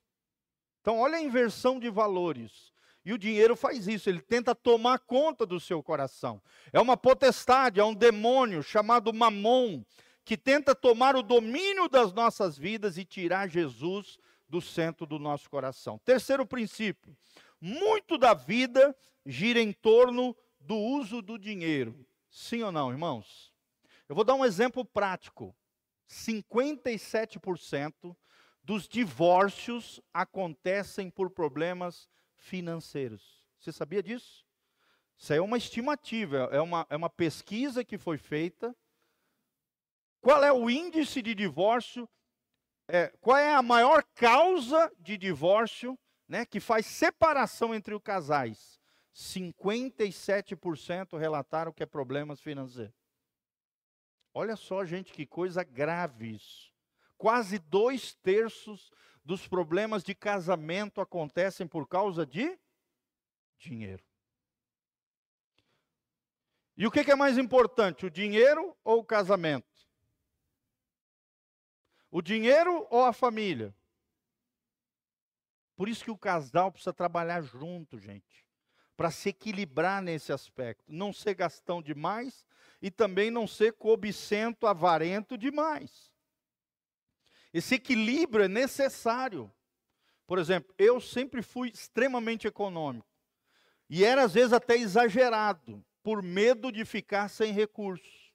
Então, 0.81 0.99
olha 0.99 1.17
a 1.17 1.21
inversão 1.21 1.79
de 1.79 1.89
valores. 1.89 2.73
E 3.05 3.13
o 3.13 3.17
dinheiro 3.17 3.55
faz 3.55 3.87
isso, 3.87 4.09
ele 4.09 4.21
tenta 4.21 4.53
tomar 4.53 4.99
conta 4.99 5.45
do 5.45 5.59
seu 5.59 5.81
coração. 5.81 6.41
É 6.73 6.79
uma 6.79 6.97
potestade, 6.97 7.79
é 7.79 7.83
um 7.83 7.95
demônio 7.95 8.61
chamado 8.61 9.13
Mamon, 9.13 9.83
que 10.25 10.37
tenta 10.37 10.75
tomar 10.75 11.15
o 11.15 11.23
domínio 11.23 11.87
das 11.87 12.13
nossas 12.13 12.57
vidas 12.57 12.97
e 12.97 13.05
tirar 13.05 13.47
Jesus 13.47 14.19
do 14.47 14.61
centro 14.61 15.05
do 15.05 15.17
nosso 15.17 15.49
coração. 15.49 15.99
Terceiro 15.99 16.45
princípio: 16.45 17.15
muito 17.59 18.17
da 18.17 18.33
vida 18.33 18.95
gira 19.25 19.59
em 19.59 19.71
torno 19.71 20.35
do 20.59 20.75
uso 20.75 21.21
do 21.21 21.37
dinheiro. 21.37 22.05
Sim 22.29 22.63
ou 22.63 22.71
não, 22.71 22.91
irmãos? 22.91 23.53
Eu 24.07 24.15
vou 24.15 24.23
dar 24.23 24.35
um 24.35 24.45
exemplo 24.45 24.85
prático. 24.85 25.55
57% 26.09 28.15
dos 28.63 28.87
divórcios 28.87 30.01
acontecem 30.13 31.09
por 31.09 31.29
problemas 31.29 32.09
financeiros. 32.35 33.47
Você 33.59 33.71
sabia 33.71 34.03
disso? 34.03 34.45
Isso 35.17 35.33
é 35.33 35.39
uma 35.39 35.57
estimativa, 35.57 36.49
é 36.51 36.59
uma, 36.59 36.85
é 36.89 36.95
uma 36.95 37.09
pesquisa 37.09 37.83
que 37.83 37.97
foi 37.97 38.17
feita. 38.17 38.75
Qual 40.19 40.43
é 40.43 40.51
o 40.51 40.69
índice 40.69 41.21
de 41.21 41.33
divórcio? 41.33 42.09
É, 42.87 43.07
qual 43.21 43.37
é 43.37 43.53
a 43.53 43.61
maior 43.61 44.03
causa 44.15 44.91
de 44.99 45.17
divórcio 45.17 45.97
né, 46.27 46.45
que 46.45 46.59
faz 46.59 46.85
separação 46.85 47.73
entre 47.73 47.93
os 47.93 48.01
casais? 48.01 48.80
57% 49.13 51.17
relataram 51.17 51.73
que 51.73 51.83
é 51.83 51.85
problemas 51.85 52.39
financeiros. 52.39 52.95
Olha 54.33 54.55
só, 54.55 54.85
gente, 54.85 55.11
que 55.11 55.25
coisa 55.25 55.63
grave 55.63 56.35
isso. 56.35 56.71
Quase 57.17 57.59
dois 57.59 58.13
terços 58.15 58.89
dos 59.23 59.47
problemas 59.47 60.03
de 60.03 60.15
casamento 60.15 61.01
acontecem 61.01 61.67
por 61.67 61.87
causa 61.87 62.25
de 62.25 62.57
dinheiro. 63.57 64.03
E 66.77 66.87
o 66.87 66.91
que 66.91 67.11
é 67.11 67.15
mais 67.15 67.37
importante, 67.37 68.05
o 68.05 68.09
dinheiro 68.09 68.75
ou 68.83 68.99
o 68.99 69.05
casamento? 69.05 69.69
O 72.09 72.21
dinheiro 72.21 72.87
ou 72.89 73.03
a 73.03 73.13
família? 73.13 73.75
Por 75.75 75.89
isso 75.89 76.03
que 76.03 76.11
o 76.11 76.17
casal 76.17 76.71
precisa 76.71 76.93
trabalhar 76.93 77.41
junto, 77.41 77.99
gente 77.99 78.50
para 78.95 79.11
se 79.11 79.29
equilibrar 79.29 80.01
nesse 80.01 80.31
aspecto, 80.31 80.83
não 80.87 81.11
ser 81.11 81.33
gastão 81.33 81.81
demais 81.81 82.45
e 82.81 82.91
também 82.91 83.31
não 83.31 83.47
ser 83.47 83.73
cobicento, 83.73 84.67
avarento 84.67 85.37
demais. 85.37 86.11
Esse 87.53 87.75
equilíbrio 87.75 88.45
é 88.45 88.47
necessário. 88.47 89.51
Por 90.25 90.39
exemplo, 90.39 90.73
eu 90.77 91.01
sempre 91.01 91.41
fui 91.41 91.69
extremamente 91.69 92.47
econômico 92.47 93.07
e 93.89 94.05
era 94.05 94.23
às 94.23 94.33
vezes 94.33 94.53
até 94.53 94.77
exagerado, 94.77 95.83
por 96.01 96.23
medo 96.23 96.71
de 96.71 96.85
ficar 96.85 97.27
sem 97.27 97.51
recursos. 97.51 98.31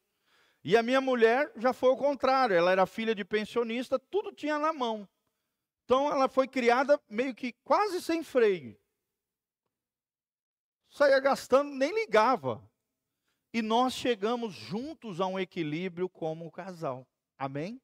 E 0.63 0.77
a 0.77 0.83
minha 0.83 1.01
mulher 1.01 1.51
já 1.57 1.73
foi 1.73 1.91
o 1.91 1.97
contrário, 1.97 2.55
ela 2.55 2.73
era 2.73 2.87
filha 2.87 3.15
de 3.15 3.25
pensionista, 3.25 3.99
tudo 3.99 4.33
tinha 4.33 4.59
na 4.59 4.73
mão. 4.73 5.09
Então 5.85 6.11
ela 6.13 6.29
foi 6.29 6.49
criada 6.49 7.01
meio 7.09 7.35
que 7.35 7.55
quase 7.65 8.03
sem 8.03 8.23
freio 8.23 8.77
saía 10.97 11.21
gastando, 11.21 11.75
nem 11.75 11.95
ligava. 11.95 12.67
E 13.53 13.61
nós 13.61 13.93
chegamos 13.93 14.55
juntos 14.55 15.21
a 15.21 15.27
um 15.27 15.39
equilíbrio 15.39 16.09
como 16.09 16.51
casal. 16.51 17.07
Amém? 17.37 17.81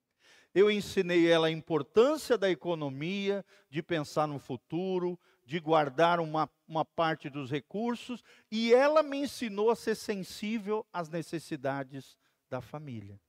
Eu 0.55 0.70
ensinei 0.70 1.31
ela 1.31 1.48
a 1.48 1.51
importância 1.51 2.38
da 2.38 2.51
economia, 2.51 3.44
de 3.68 3.83
pensar 3.83 4.27
no 4.27 4.38
futuro, 4.38 5.18
de 5.44 5.61
guardar 5.61 6.20
uma, 6.20 6.48
uma 6.66 6.87
parte 6.87 7.29
dos 7.29 7.51
recursos, 7.51 8.22
e 8.51 8.72
ela 8.72 9.03
me 9.03 9.18
ensinou 9.18 9.70
a 9.70 9.77
ser 9.77 9.94
sensível 9.94 10.87
às 10.90 11.11
necessidades 11.11 12.16
da 12.48 12.62
família. 12.62 13.20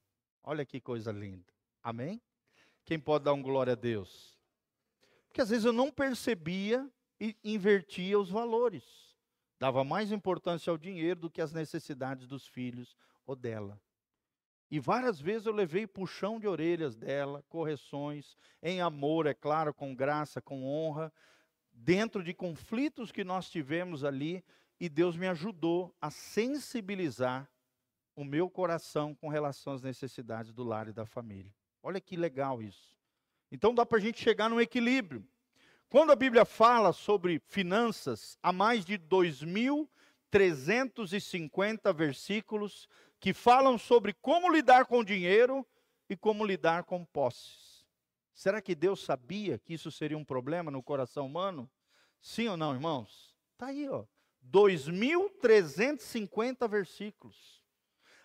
Olha 0.41 0.65
que 0.65 0.79
coisa 0.79 1.11
linda. 1.11 1.51
Amém? 1.81 2.21
Quem 2.85 2.99
pode 2.99 3.25
dar 3.25 3.33
um 3.33 3.41
glória 3.41 3.73
a 3.73 3.77
Deus? 3.77 4.37
Porque 5.27 5.41
às 5.41 5.49
vezes 5.49 5.65
eu 5.65 5.73
não 5.73 5.91
percebia 5.91 6.89
e 7.19 7.35
invertia 7.43 8.17
os 8.17 8.29
valores 8.29 9.02
dava 9.59 9.83
mais 9.83 10.11
importância 10.11 10.71
ao 10.71 10.77
dinheiro 10.77 11.21
do 11.21 11.29
que 11.29 11.41
às 11.41 11.53
necessidades 11.53 12.27
dos 12.27 12.47
filhos 12.47 12.95
ou 13.25 13.35
dela. 13.35 13.79
E 14.69 14.79
várias 14.79 15.19
vezes 15.21 15.45
eu 15.45 15.53
levei 15.53 15.85
puxão 15.85 16.39
de 16.39 16.47
orelhas 16.47 16.95
dela, 16.95 17.43
correções, 17.47 18.35
em 18.61 18.81
amor, 18.81 19.27
é 19.27 19.33
claro, 19.33 19.73
com 19.73 19.93
graça, 19.93 20.41
com 20.41 20.65
honra, 20.65 21.13
dentro 21.71 22.23
de 22.23 22.33
conflitos 22.33 23.11
que 23.11 23.23
nós 23.23 23.49
tivemos 23.49 24.03
ali, 24.03 24.43
e 24.79 24.89
Deus 24.89 25.15
me 25.15 25.27
ajudou 25.27 25.95
a 26.01 26.09
sensibilizar 26.09 27.49
o 28.15 28.23
meu 28.23 28.49
coração 28.49 29.13
com 29.15 29.27
relação 29.27 29.73
às 29.73 29.81
necessidades 29.81 30.51
do 30.51 30.63
lar 30.63 30.87
e 30.87 30.93
da 30.93 31.05
família. 31.05 31.53
Olha 31.81 32.01
que 32.01 32.15
legal 32.15 32.61
isso. 32.61 32.97
Então 33.51 33.73
dá 33.73 33.85
para 33.85 33.97
a 33.97 34.01
gente 34.01 34.19
chegar 34.19 34.49
num 34.49 34.59
equilíbrio. 34.59 35.23
Quando 35.93 36.11
a 36.11 36.15
Bíblia 36.15 36.43
fala 36.43 36.91
sobre 36.91 37.39
finanças, 37.45 38.35
há 38.41 38.51
mais 38.51 38.83
de 38.83 38.97
2.350 38.97 41.93
versículos 41.93 42.89
que 43.19 43.31
falam 43.31 43.77
sobre 43.77 44.11
como 44.11 44.51
lidar 44.51 44.87
com 44.87 45.03
dinheiro 45.03 45.63
e 46.09 46.17
como 46.17 46.43
lidar 46.43 46.83
com 46.83 47.05
posses. 47.05 47.85
Será 48.33 48.59
que 48.59 48.73
Deus 48.73 49.03
sabia 49.03 49.59
que 49.59 49.75
isso 49.75 49.91
seria 49.91 50.17
um 50.17 50.25
problema 50.25 50.71
no 50.71 50.81
coração 50.81 51.27
humano? 51.27 51.69
Sim 52.19 52.47
ou 52.47 52.57
não, 52.57 52.73
irmãos? 52.73 53.35
Está 53.51 53.67
aí, 53.67 53.87
ó. 53.87 54.03
2.350 54.51 56.67
versículos. 56.67 57.61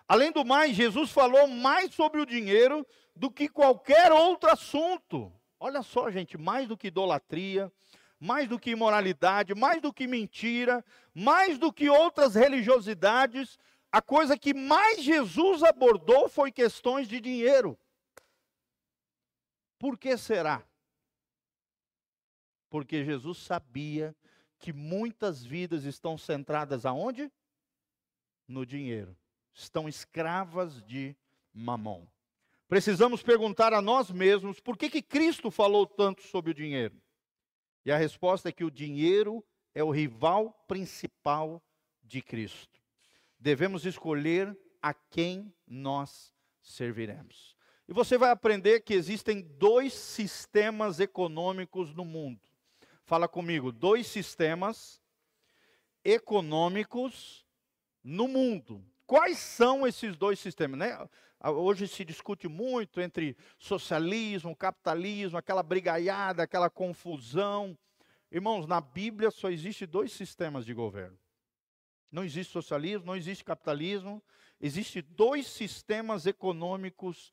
Além 0.09 0.33
do 0.33 0.43
mais, 0.43 0.75
Jesus 0.75 1.11
falou 1.11 1.47
mais 1.47 1.95
sobre 1.95 2.19
o 2.19 2.25
dinheiro 2.25 2.87
do 3.15 3.31
que 3.31 3.47
qualquer 3.47 4.11
outro 4.11 4.51
assunto. 4.51 5.31
Olha 5.61 5.83
só, 5.83 6.11
gente, 6.11 6.39
mais 6.39 6.69
do 6.69 6.77
que 6.77 6.89
idolatria, 6.89 7.73
mais 8.19 8.49
do 8.49 8.59
que 8.59 8.71
imoralidade, 8.71 9.55
mais 9.55 9.81
do 9.81 9.93
que 9.93 10.07
mentira, 10.07 10.85
mais 11.15 11.59
do 11.59 11.73
que 11.73 11.89
outras 11.89 12.35
religiosidades, 12.35 13.59
a 13.91 14.03
coisa 14.03 14.39
que 14.39 14.53
mais 14.53 15.03
Jesus 15.03 15.63
abordou 15.63 16.29
foi 16.29 16.53
questões 16.53 17.09
de 17.09 17.21
dinheiro. 17.21 17.79
Por 19.79 19.97
que 19.97 20.17
será? 20.17 20.63
Porque 22.69 23.05
Jesus 23.05 23.39
sabia 23.39 24.15
que 24.59 24.73
muitas 24.73 25.45
vidas 25.45 25.85
estão 25.85 26.19
centradas 26.19 26.85
aonde? 26.85 27.33
No 28.47 28.67
dinheiro 28.67 29.17
estão 29.55 29.89
escravas 29.89 30.83
de 30.83 31.17
mamon. 31.53 32.07
Precisamos 32.69 33.23
perguntar 33.23 33.73
a 33.73 33.81
nós 33.81 34.11
mesmos 34.11 34.61
por 34.61 34.77
que, 34.77 34.91
que 34.91 35.01
Cristo 35.01 35.51
falou 35.51 35.87
tanto 35.87 36.23
sobre 36.23 36.51
o 36.51 36.55
dinheiro. 36.55 37.01
E 37.85 37.91
a 37.91 37.97
resposta 37.97 38.51
é 38.51 38.53
que 38.53 38.65
o 38.65 38.71
dinheiro 38.71 39.43
é 39.75 39.83
o 39.83 39.91
rival 39.91 40.53
principal 40.69 41.65
de 42.03 42.21
Cristo. 42.21 42.79
Devemos 43.39 43.87
escolher 43.87 44.55
a 44.83 44.93
quem 44.93 45.51
nós 45.67 46.35
serviremos. 46.61 47.57
E 47.89 47.93
você 47.95 48.19
vai 48.19 48.31
aprender 48.31 48.81
que 48.81 48.93
existem 48.93 49.41
dois 49.41 49.95
sistemas 49.95 51.01
econômicos 51.01 51.95
no 51.95 52.05
mundo. 52.05 52.41
Fala 53.05 53.27
comigo, 53.27 53.73
dois 53.73 54.07
sistemas 54.07 55.01
econômicos 56.05 57.47
no 58.05 58.29
mundo. 58.29 58.85
Quais 59.07 59.39
são 59.39 59.87
esses 59.87 60.15
dois 60.19 60.39
sistemas? 60.39 60.79
Né? 60.79 61.09
Hoje 61.41 61.87
se 61.87 62.05
discute 62.05 62.49
muito 62.49 63.01
entre 63.01 63.37
socialismo, 63.59 64.57
capitalismo, 64.57 65.39
aquela 65.39 65.63
brigaiada, 65.63 66.43
aquela 66.43 66.69
confusão. 66.69 67.79
Irmãos, 68.31 68.67
na 68.67 68.81
Bíblia 68.81 69.31
só 69.31 69.49
existe 69.49 69.87
dois 69.87 70.13
sistemas 70.13 70.67
de 70.67 70.75
governo. 70.75 71.19
Não 72.11 72.25
existe 72.25 72.53
socialismo, 72.53 73.07
não 73.07 73.17
existe 73.17 73.45
capitalismo, 73.45 74.23
existe 74.61 75.01
dois 75.01 75.47
sistemas 75.47 76.27
econômicos 76.27 77.33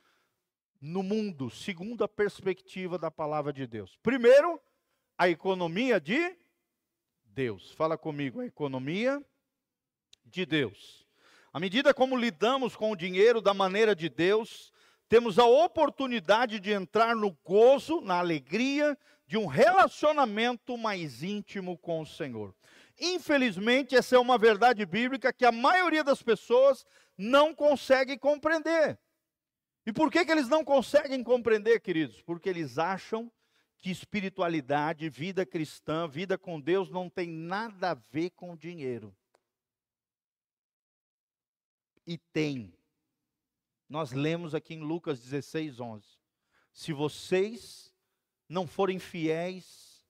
no 0.79 1.01
mundo, 1.01 1.49
segundo 1.49 2.03
a 2.03 2.07
perspectiva 2.07 2.97
da 2.99 3.09
palavra 3.09 3.51
de 3.51 3.65
Deus. 3.65 3.97
Primeiro, 4.03 4.61
a 5.17 5.27
economia 5.29 5.99
de 5.99 6.37
Deus. 7.23 7.71
Fala 7.71 7.97
comigo, 7.97 8.41
a 8.41 8.45
economia 8.45 9.23
de 10.23 10.45
Deus. 10.45 11.04
À 11.55 11.59
medida 11.61 11.93
como 11.93 12.17
lidamos 12.17 12.75
com 12.75 12.91
o 12.91 12.97
dinheiro 12.97 13.39
da 13.39 13.53
maneira 13.53 13.95
de 13.95 14.09
Deus, 14.09 14.73
temos 15.07 15.39
a 15.39 15.45
oportunidade 15.45 16.59
de 16.59 16.73
entrar 16.73 17.15
no 17.15 17.31
gozo, 17.45 18.01
na 18.01 18.15
alegria 18.15 18.97
de 19.25 19.37
um 19.37 19.45
relacionamento 19.45 20.77
mais 20.77 21.23
íntimo 21.23 21.77
com 21.77 22.01
o 22.01 22.05
Senhor. 22.05 22.53
Infelizmente, 22.99 23.95
essa 23.95 24.17
é 24.17 24.19
uma 24.19 24.37
verdade 24.37 24.85
bíblica 24.85 25.31
que 25.31 25.45
a 25.45 25.51
maioria 25.53 26.03
das 26.03 26.21
pessoas 26.21 26.85
não 27.17 27.55
consegue 27.55 28.17
compreender. 28.17 28.99
E 29.85 29.93
por 29.93 30.11
que, 30.11 30.25
que 30.25 30.31
eles 30.33 30.49
não 30.49 30.61
conseguem 30.61 31.23
compreender, 31.23 31.79
queridos? 31.79 32.21
Porque 32.21 32.49
eles 32.49 32.77
acham 32.77 33.31
que 33.77 33.89
espiritualidade, 33.89 35.07
vida 35.07 35.45
cristã, 35.45 36.05
vida 36.05 36.37
com 36.37 36.59
Deus 36.59 36.89
não 36.89 37.09
tem 37.09 37.29
nada 37.29 37.91
a 37.91 37.97
ver 38.11 38.31
com 38.31 38.57
dinheiro 38.57 39.15
e 42.05 42.17
tem. 42.17 42.73
Nós 43.87 44.11
lemos 44.11 44.55
aqui 44.55 44.73
em 44.73 44.81
Lucas 44.81 45.19
16, 45.21 45.79
11. 45.79 46.05
Se 46.73 46.91
vocês 46.91 47.93
não 48.47 48.67
forem 48.67 48.99
fiéis 48.99 50.05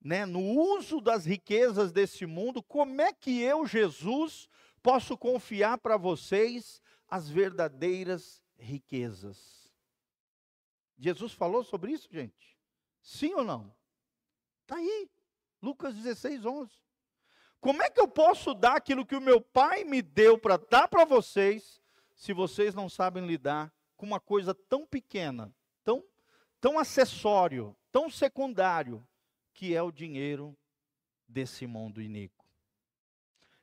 né, 0.00 0.24
no 0.24 0.40
uso 0.40 1.00
das 1.00 1.24
riquezas 1.24 1.92
desse 1.92 2.26
mundo, 2.26 2.62
como 2.62 3.00
é 3.00 3.12
que 3.12 3.40
eu, 3.40 3.66
Jesus, 3.66 4.48
posso 4.82 5.16
confiar 5.16 5.78
para 5.78 5.96
vocês 5.96 6.80
as 7.08 7.28
verdadeiras 7.28 8.42
riquezas? 8.56 9.72
Jesus 10.98 11.32
falou 11.32 11.62
sobre 11.62 11.92
isso, 11.92 12.08
gente? 12.10 12.58
Sim 13.00 13.34
ou 13.34 13.44
não? 13.44 13.74
Está 14.62 14.76
aí, 14.76 15.10
Lucas 15.62 15.94
16, 15.94 16.44
11. 16.44 16.87
Como 17.60 17.82
é 17.82 17.90
que 17.90 18.00
eu 18.00 18.06
posso 18.06 18.54
dar 18.54 18.76
aquilo 18.76 19.04
que 19.04 19.16
o 19.16 19.20
meu 19.20 19.40
pai 19.40 19.84
me 19.84 20.00
deu 20.00 20.38
para 20.38 20.56
dar 20.56 20.86
para 20.88 21.04
vocês, 21.04 21.80
se 22.14 22.32
vocês 22.32 22.74
não 22.74 22.88
sabem 22.88 23.26
lidar 23.26 23.72
com 23.96 24.06
uma 24.06 24.20
coisa 24.20 24.54
tão 24.54 24.86
pequena, 24.86 25.52
tão, 25.84 26.04
tão 26.60 26.78
acessório, 26.78 27.76
tão 27.90 28.08
secundário, 28.08 29.06
que 29.52 29.74
é 29.74 29.82
o 29.82 29.90
dinheiro 29.90 30.56
desse 31.26 31.66
mundo 31.66 32.00
iníquo? 32.00 32.46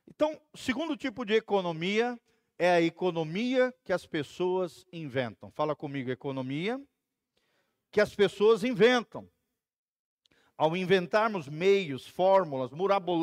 Então, 0.06 0.38
o 0.52 0.58
segundo 0.58 0.96
tipo 0.96 1.24
de 1.24 1.34
economia 1.34 2.20
é 2.58 2.70
a 2.70 2.82
economia 2.82 3.74
que 3.82 3.92
as 3.92 4.06
pessoas 4.06 4.86
inventam. 4.92 5.50
Fala 5.50 5.74
comigo, 5.74 6.10
economia 6.10 6.80
que 7.90 8.00
as 8.00 8.14
pessoas 8.14 8.62
inventam 8.62 9.28
ao 10.56 10.76
inventarmos 10.76 11.48
meios, 11.48 12.06
fórmulas 12.06 12.70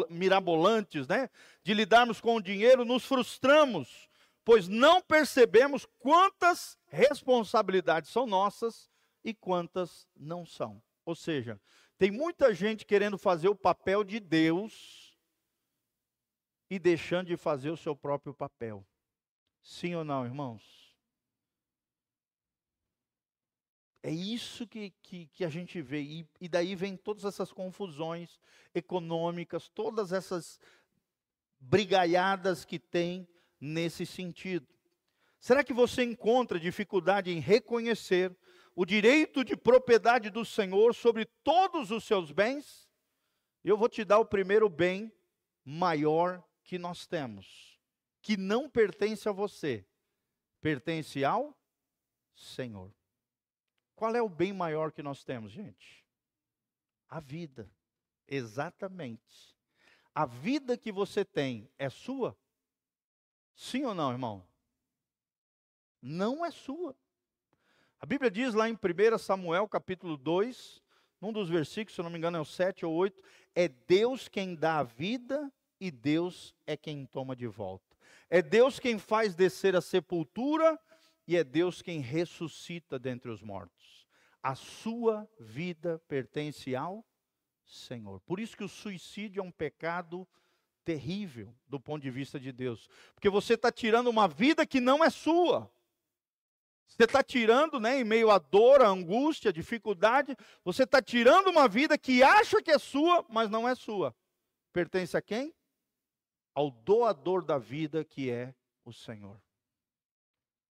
mirabolantes, 0.10 1.08
né, 1.08 1.30
de 1.63 1.74
lidarmos 1.74 2.22
com 2.22 2.36
o 2.36 2.41
dinheiro, 2.41 2.86
nos 2.86 3.06
frustramos, 3.06 4.08
pois 4.46 4.67
não 4.67 5.02
percebemos 5.02 5.86
quantas 6.00 6.78
responsabilidades 6.86 8.12
são 8.12 8.28
nossas 8.28 8.89
e 9.24 9.34
quantas 9.34 10.08
não 10.15 10.46
são. 10.46 10.82
Ou 11.06 11.15
seja, 11.15 11.60
tem 11.98 12.12
muita 12.12 12.54
gente 12.54 12.86
querendo 12.86 13.17
fazer 13.17 13.50
o 13.50 13.56
papel 13.56 14.04
de 14.04 14.19
Deus 14.19 15.17
e 16.69 16.78
deixando 16.78 17.28
de 17.28 17.38
fazer 17.38 17.69
o 17.69 17.78
seu 17.78 17.96
próprio 17.96 18.34
papel. 18.34 18.86
Sim 19.62 19.96
ou 19.96 20.04
não, 20.04 20.26
irmãos? 20.26 20.83
É 24.06 24.12
isso 24.12 24.68
que, 24.68 24.89
que, 25.02 25.28
que, 25.28 25.46
a 25.46 25.50
gente 25.50 25.82
vê. 25.82 26.02
E, 26.02 26.28
e 26.42 26.50
daí 26.50 26.76
vem 26.76 26.98
todas 26.98 27.24
essas 27.24 27.54
confusões 27.54 28.38
econômicas, 28.76 29.70
todas 29.70 30.12
essas 30.12 30.60
brigaiadas 31.58 32.66
que 32.66 32.78
tem 32.78 33.26
nesse 33.62 34.06
sentido. 34.06 34.68
Será 35.39 35.63
que 35.63 35.74
você 35.74 36.04
encontra 36.04 36.60
dificuldade 36.60 37.32
em 37.32 37.39
reconhecer 37.39 38.36
o 38.76 38.86
direito 38.86 39.42
de 39.42 39.56
propriedade 39.56 40.30
do 40.30 40.44
Senhor 40.44 40.94
sobre 40.94 41.26
todos 41.42 41.89
os 41.89 42.04
seus 42.04 42.30
bens? 42.30 42.89
Eu 43.63 43.78
vou 43.78 43.88
te 43.88 44.04
dar 44.04 44.20
o 44.20 44.26
primeiro 44.26 44.68
bem 44.68 45.13
maior 45.63 46.44
que 46.66 46.78
nós 46.78 47.08
temos, 47.08 47.80
que 48.22 48.36
não 48.36 48.70
pertence 48.70 49.30
a 49.30 49.32
você, 49.32 49.86
pertence 50.60 51.24
ao 51.24 51.58
Senhor. 52.36 52.92
Qual 53.95 54.15
é 54.15 54.21
o 54.21 54.29
bem 54.29 54.53
maior 54.53 54.91
que 54.91 55.03
nós 55.03 55.23
temos, 55.23 55.51
gente? 55.51 56.06
A 57.08 57.19
vida. 57.19 57.69
Exatamente. 58.27 59.56
A 60.13 60.25
vida 60.25 60.77
que 60.77 60.91
você 60.91 61.23
tem 61.25 61.69
é 61.77 61.89
sua? 61.89 62.38
Sim 63.56 63.86
ou 63.86 63.93
não, 63.93 64.12
irmão? 64.12 64.47
Não 66.01 66.45
é 66.45 66.51
sua. 66.51 66.95
A 67.99 68.06
Bíblia 68.06 68.29
diz 68.29 68.53
lá 68.53 68.67
em 68.67 68.73
1 68.73 69.17
Samuel, 69.17 69.67
capítulo 69.67 70.17
2, 70.17 70.84
num 71.21 71.32
dos 71.32 71.47
versículos, 71.47 71.95
se 71.95 72.01
não 72.01 72.10
me 72.10 72.17
engano 72.17 72.38
é 72.38 72.41
o 72.41 72.45
7 72.45 72.86
ou 72.86 72.93
8, 72.93 73.23
é 73.56 73.69
Deus 73.69 74.27
quem 74.27 74.56
dá 74.56 74.79
a 74.79 74.84
vida 74.84 75.51
e 75.79 75.89
Deus 75.89 76.53
é 76.67 76.75
quem 76.75 77.06
toma 77.06 77.36
de 77.36 77.47
volta. 77.47 77.95
É 78.29 78.41
Deus 78.41 78.79
quem 78.79 78.99
faz 78.99 79.36
descer 79.36 79.75
a 79.75 79.82
sepultura 79.82 80.77
e 81.27 81.38
é 81.38 81.43
Deus 81.43 81.82
quem 81.82 82.01
ressuscita 82.01 82.99
dentre 82.99 83.32
os 83.32 83.41
mortos. 83.41 83.83
A 84.43 84.56
sua 84.56 85.27
vida 85.39 85.99
pertence 86.08 86.75
ao 86.75 87.06
Senhor. 87.65 88.19
Por 88.21 88.41
isso 88.41 88.58
que 88.58 88.63
o 88.63 88.69
suicídio 88.69 89.39
é 89.39 89.43
um 89.43 89.51
pecado 89.51 90.27
terrível 90.84 91.56
do 91.65 91.79
ponto 91.79 92.03
de 92.03 92.12
vista 92.12 92.38
de 92.38 92.51
Deus, 92.51 92.89
porque 93.15 93.29
você 93.29 93.53
está 93.53 93.71
tirando 93.71 94.08
uma 94.08 94.27
vida 94.27 94.65
que 94.65 94.82
não 94.82 95.01
é 95.01 95.10
sua. 95.10 95.71
Você 96.86 97.06
está 97.06 97.23
tirando, 97.23 97.79
né, 97.79 98.01
em 98.01 98.03
meio 98.03 98.29
à 98.29 98.38
dor, 98.38 98.82
à 98.82 98.88
angústia, 98.89 99.49
à 99.49 99.53
dificuldade, 99.53 100.36
você 100.63 100.84
está 100.84 101.01
tirando 101.01 101.47
uma 101.47 101.67
vida 101.67 101.97
que 101.97 102.21
acha 102.21 102.62
que 102.62 102.69
é 102.69 102.77
sua, 102.77 103.25
mas 103.29 103.49
não 103.49 103.67
é 103.67 103.73
sua. 103.73 104.15
Pertence 104.71 105.15
a 105.15 105.21
quem? 105.21 105.56
Ao 106.53 106.69
doador 106.69 107.43
da 107.45 107.58
vida 107.58 108.03
que 108.03 108.29
é 108.29 108.53
o 108.84 108.91
Senhor. 108.91 109.41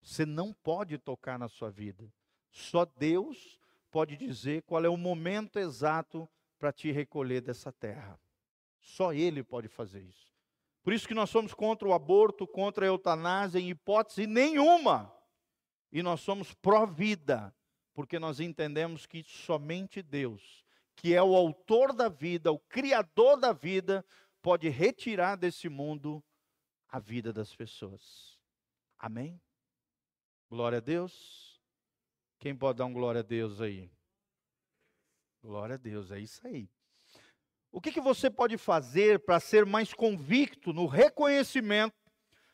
Você 0.03 0.27
não 0.27 0.53
pode 0.53 0.99
tocar 0.99 1.39
na 1.39 1.49
sua 1.49 1.71
vida. 1.71 2.13
Só 2.51 2.85
Deus 2.85 3.62
pode 3.93 4.17
dizer 4.17 4.63
qual 4.63 4.83
é 4.85 4.89
o 4.89 4.97
momento 4.97 5.59
exato 5.59 6.29
para 6.59 6.73
te 6.73 6.91
recolher 6.91 7.43
dessa 7.43 7.71
terra. 7.71 8.19
Só 8.81 9.13
Ele 9.13 9.45
pode 9.45 9.69
fazer 9.69 10.01
isso. 10.01 10.33
Por 10.83 10.93
isso 10.93 11.07
que 11.07 11.15
nós 11.15 11.31
somos 11.31 11.55
contra 11.55 11.87
o 11.87 11.93
aborto, 11.93 12.47
contra 12.47 12.87
a 12.87 12.89
eutanásia, 12.89 13.61
em 13.61 13.71
hipótese 13.71 14.27
nenhuma. 14.27 15.15
E 15.93 16.03
nós 16.03 16.21
somos 16.23 16.55
pró-vida, 16.55 17.55
porque 17.93 18.19
nós 18.19 18.41
entendemos 18.41 19.05
que 19.07 19.23
somente 19.23 20.03
Deus, 20.03 20.65
que 20.97 21.15
é 21.15 21.23
o 21.23 21.37
autor 21.37 21.93
da 21.93 22.09
vida, 22.09 22.51
o 22.51 22.59
criador 22.59 23.37
da 23.39 23.53
vida, 23.53 24.05
pode 24.41 24.69
retirar 24.71 25.37
desse 25.37 25.69
mundo 25.69 26.25
a 26.89 26.99
vida 26.99 27.33
das 27.33 27.55
pessoas. 27.55 28.41
Amém? 28.99 29.41
Glória 30.49 30.79
a 30.79 30.81
Deus. 30.81 31.52
Quem 32.43 32.57
pode 32.57 32.79
dar 32.79 32.87
um 32.87 32.93
glória 32.93 33.21
a 33.21 33.23
Deus 33.23 33.61
aí? 33.61 33.89
Glória 35.41 35.77
a 35.77 35.79
Deus, 35.79 36.11
é 36.11 36.19
isso 36.19 36.45
aí. 36.45 36.69
O 37.71 37.81
que, 37.81 37.93
que 37.93 38.01
você 38.01 38.29
pode 38.29 38.59
fazer 38.59 39.21
para 39.21 39.39
ser 39.39 39.65
mais 39.65 39.95
convicto 39.95 40.73
no 40.73 40.87
reconhecimento 40.87 41.95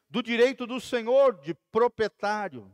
do 0.07 0.23
direito 0.23 0.67
do 0.67 0.79
Senhor 0.79 1.41
de 1.41 1.55
proprietário? 1.73 2.71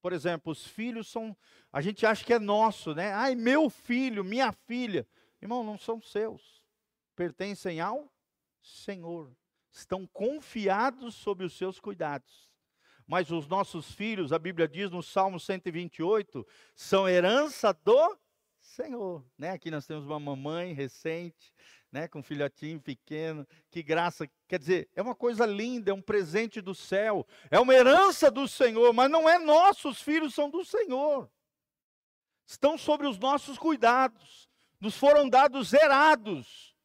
Por 0.00 0.14
exemplo, 0.14 0.50
os 0.50 0.66
filhos 0.66 1.08
são, 1.08 1.36
a 1.70 1.82
gente 1.82 2.06
acha 2.06 2.24
que 2.24 2.32
é 2.32 2.38
nosso, 2.38 2.94
né? 2.94 3.12
Ai, 3.12 3.34
meu 3.34 3.68
filho, 3.68 4.24
minha 4.24 4.50
filha. 4.50 5.06
Irmão, 5.42 5.62
não 5.62 5.76
são 5.76 6.00
seus. 6.00 6.64
Pertencem 7.14 7.80
ao 7.82 8.10
Senhor. 8.62 9.30
Estão 9.70 10.06
confiados 10.06 11.16
sob 11.16 11.44
os 11.44 11.52
seus 11.52 11.78
cuidados. 11.78 12.50
Mas 13.06 13.30
os 13.30 13.46
nossos 13.46 13.92
filhos, 13.92 14.32
a 14.32 14.38
Bíblia 14.38 14.66
diz 14.66 14.90
no 14.90 15.02
Salmo 15.02 15.38
128, 15.38 16.46
são 16.74 17.08
herança 17.08 17.72
do 17.72 18.18
Senhor. 18.60 19.24
Né? 19.38 19.50
Aqui 19.50 19.70
nós 19.70 19.86
temos 19.86 20.04
uma 20.04 20.18
mamãe 20.18 20.72
recente, 20.72 21.52
né, 21.90 22.08
com 22.08 22.18
um 22.18 22.22
filhotinho 22.22 22.80
pequeno. 22.80 23.46
Que 23.70 23.82
graça! 23.82 24.28
Quer 24.48 24.58
dizer, 24.58 24.90
é 24.94 25.00
uma 25.00 25.14
coisa 25.14 25.46
linda, 25.46 25.90
é 25.90 25.94
um 25.94 26.02
presente 26.02 26.60
do 26.60 26.74
céu, 26.74 27.26
é 27.50 27.60
uma 27.60 27.74
herança 27.74 28.30
do 28.30 28.48
Senhor, 28.48 28.92
mas 28.92 29.10
não 29.10 29.28
é 29.28 29.38
nosso, 29.38 29.88
os 29.88 30.02
filhos 30.02 30.34
são 30.34 30.50
do 30.50 30.64
Senhor. 30.64 31.30
Estão 32.46 32.76
sobre 32.76 33.06
os 33.06 33.18
nossos 33.18 33.56
cuidados, 33.56 34.48
nos 34.80 34.96
foram 34.96 35.28
dados 35.28 35.68
zerados. 35.68 36.76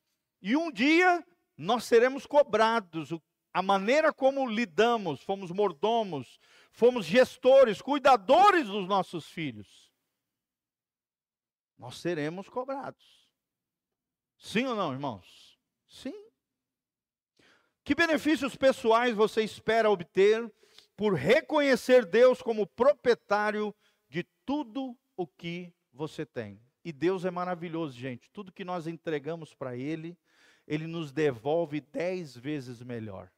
E 0.42 0.56
um 0.56 0.72
dia 0.72 1.26
nós 1.58 1.84
seremos 1.84 2.26
cobrados 2.26 3.12
a 3.54 3.62
maneira 3.62 4.14
como 4.14 4.48
lidamos, 4.48 5.22
fomos 5.22 5.52
mordomos, 5.52 6.40
fomos 6.72 7.06
gestores, 7.06 7.82
cuidadores 7.82 8.68
dos 8.68 8.88
nossos 8.88 9.28
filhos, 9.28 9.92
nós 11.78 11.98
seremos 11.98 12.48
cobrados. 12.48 13.30
Sim 14.38 14.66
ou 14.66 14.76
não, 14.76 14.94
irmãos? 14.94 15.60
Sim. 15.88 16.14
Que 17.84 17.94
benefícios 17.94 18.56
pessoais 18.56 19.16
você 19.16 19.44
espera 19.44 19.90
obter 19.90 20.52
por 20.96 21.14
reconhecer 21.14 22.06
Deus 22.06 22.42
como 22.42 22.68
proprietário 22.68 23.76
de 24.08 24.24
tudo 24.46 24.98
o 25.18 25.28
que 25.28 25.74
você 25.92 26.26
tem? 26.26 26.62
E 26.84 26.92
Deus 26.92 27.26
é 27.26 27.32
maravilhoso, 27.32 27.94
gente. 27.98 28.30
Tudo 28.32 28.52
que 28.52 28.64
nós 28.64 28.88
entregamos 28.88 29.54
para 29.54 29.76
Ele, 29.76 30.18
Ele 30.68 30.88
nos 30.88 31.12
devolve 31.12 31.82
dez 31.82 32.36
vezes 32.36 32.82
melhor. 32.82 33.32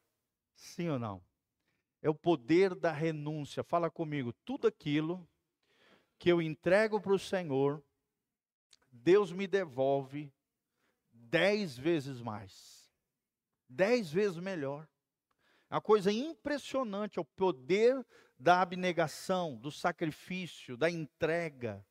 Sim 0.54 0.88
ou 0.88 0.98
não? 0.98 1.22
É 2.02 2.08
o 2.08 2.14
poder 2.14 2.74
da 2.74 2.92
renúncia. 2.92 3.62
Fala 3.62 3.90
comigo, 3.90 4.32
tudo 4.44 4.66
aquilo 4.66 5.26
que 6.18 6.30
eu 6.30 6.40
entrego 6.40 7.00
para 7.00 7.12
o 7.12 7.18
Senhor, 7.18 7.82
Deus 8.90 9.32
me 9.32 9.46
devolve 9.46 10.32
dez 11.12 11.76
vezes 11.76 12.20
mais. 12.20 12.90
Dez 13.68 14.12
vezes 14.12 14.36
melhor. 14.38 14.88
Uma 15.70 15.80
coisa 15.80 16.12
impressionante, 16.12 17.18
é 17.18 17.22
o 17.22 17.24
poder 17.24 18.06
da 18.38 18.60
abnegação, 18.60 19.56
do 19.56 19.70
sacrifício, 19.70 20.76
da 20.76 20.90
entrega. 20.90 21.84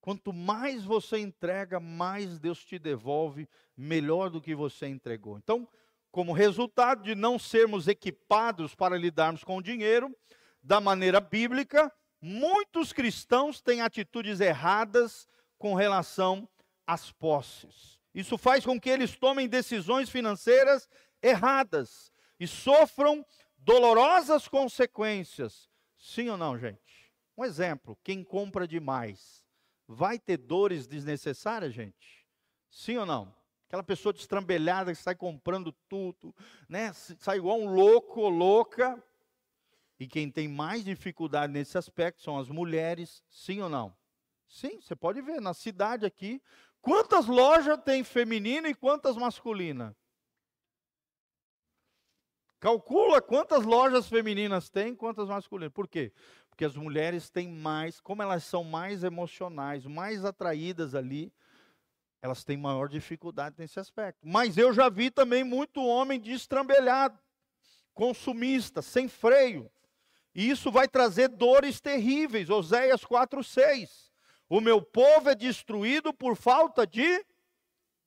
Quanto 0.00 0.32
mais 0.32 0.84
você 0.84 1.18
entrega, 1.18 1.80
mais 1.80 2.38
Deus 2.38 2.64
te 2.64 2.78
devolve 2.78 3.48
melhor 3.76 4.30
do 4.30 4.40
que 4.40 4.54
você 4.54 4.86
entregou. 4.86 5.36
Então, 5.36 5.68
como 6.14 6.32
resultado 6.32 7.02
de 7.02 7.16
não 7.16 7.40
sermos 7.40 7.88
equipados 7.88 8.72
para 8.72 8.96
lidarmos 8.96 9.42
com 9.42 9.56
o 9.56 9.62
dinheiro 9.62 10.16
da 10.62 10.80
maneira 10.80 11.20
bíblica, 11.20 11.92
muitos 12.22 12.92
cristãos 12.92 13.60
têm 13.60 13.80
atitudes 13.80 14.38
erradas 14.38 15.26
com 15.58 15.74
relação 15.74 16.48
às 16.86 17.10
posses. 17.10 17.98
Isso 18.14 18.38
faz 18.38 18.64
com 18.64 18.80
que 18.80 18.88
eles 18.88 19.16
tomem 19.16 19.48
decisões 19.48 20.08
financeiras 20.08 20.88
erradas 21.20 22.12
e 22.38 22.46
sofram 22.46 23.26
dolorosas 23.58 24.46
consequências. 24.46 25.68
Sim 25.98 26.28
ou 26.28 26.36
não, 26.36 26.56
gente? 26.56 27.12
Um 27.36 27.44
exemplo: 27.44 27.98
quem 28.04 28.22
compra 28.22 28.68
demais 28.68 29.44
vai 29.88 30.16
ter 30.16 30.36
dores 30.36 30.86
desnecessárias, 30.86 31.74
gente? 31.74 32.24
Sim 32.70 32.98
ou 32.98 33.04
não? 33.04 33.34
Aquela 33.74 33.82
pessoa 33.82 34.12
destrambelhada 34.12 34.94
que 34.94 35.02
sai 35.02 35.16
comprando 35.16 35.72
tudo, 35.88 36.32
né? 36.68 36.92
Sai 36.92 37.38
igual 37.38 37.58
um 37.58 37.74
louco 37.74 38.20
ou 38.20 38.28
louca. 38.28 39.02
E 39.98 40.06
quem 40.06 40.30
tem 40.30 40.46
mais 40.46 40.84
dificuldade 40.84 41.52
nesse 41.52 41.76
aspecto 41.76 42.22
são 42.22 42.38
as 42.38 42.48
mulheres, 42.48 43.24
sim 43.28 43.60
ou 43.60 43.68
não? 43.68 43.92
Sim, 44.46 44.80
você 44.80 44.94
pode 44.94 45.20
ver 45.20 45.40
na 45.40 45.52
cidade 45.52 46.06
aqui, 46.06 46.40
quantas 46.80 47.26
lojas 47.26 47.76
tem 47.84 48.04
feminina 48.04 48.68
e 48.68 48.76
quantas 48.76 49.16
masculina? 49.16 49.96
Calcula 52.60 53.20
quantas 53.20 53.64
lojas 53.64 54.08
femininas 54.08 54.70
tem, 54.70 54.94
quantas 54.94 55.28
masculinas. 55.28 55.72
Por 55.72 55.88
quê? 55.88 56.12
Porque 56.48 56.64
as 56.64 56.76
mulheres 56.76 57.28
têm 57.28 57.48
mais, 57.48 58.00
como 58.00 58.22
elas 58.22 58.44
são 58.44 58.62
mais 58.62 59.02
emocionais, 59.02 59.84
mais 59.84 60.24
atraídas 60.24 60.94
ali, 60.94 61.32
elas 62.24 62.42
têm 62.42 62.56
maior 62.56 62.88
dificuldade 62.88 63.54
nesse 63.58 63.78
aspecto. 63.78 64.26
Mas 64.26 64.56
eu 64.56 64.72
já 64.72 64.88
vi 64.88 65.10
também 65.10 65.44
muito 65.44 65.84
homem 65.84 66.18
destrambelhado, 66.18 67.18
consumista, 67.92 68.80
sem 68.80 69.08
freio. 69.08 69.70
E 70.34 70.48
isso 70.48 70.72
vai 70.72 70.88
trazer 70.88 71.28
dores 71.28 71.82
terríveis. 71.82 72.48
Oséias 72.48 73.04
4:6. 73.04 74.10
O 74.48 74.58
meu 74.58 74.80
povo 74.80 75.28
é 75.28 75.34
destruído 75.34 76.14
por 76.14 76.34
falta 76.34 76.86
de 76.86 77.22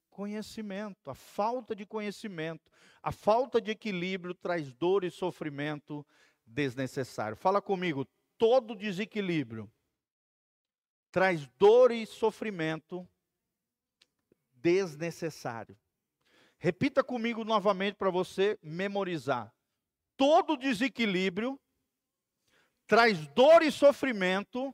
conhecimento. 0.10 1.12
A 1.12 1.14
falta 1.14 1.76
de 1.76 1.86
conhecimento, 1.86 2.72
a 3.04 3.12
falta 3.12 3.62
de 3.62 3.70
equilíbrio 3.70 4.34
traz 4.34 4.74
dor 4.74 5.04
e 5.04 5.12
sofrimento 5.12 6.04
desnecessário. 6.44 7.38
Fala 7.38 7.62
comigo, 7.62 8.04
todo 8.36 8.76
desequilíbrio 8.76 9.72
traz 11.12 11.46
dor 11.60 11.92
e 11.92 12.04
sofrimento 12.08 13.08
desnecessário. 14.62 15.78
Repita 16.58 17.04
comigo 17.04 17.44
novamente 17.44 17.96
para 17.96 18.10
você 18.10 18.58
memorizar. 18.62 19.54
Todo 20.16 20.58
desequilíbrio 20.58 21.60
traz 22.88 23.28
dor 23.28 23.62
e 23.62 23.72
sofrimento 23.72 24.74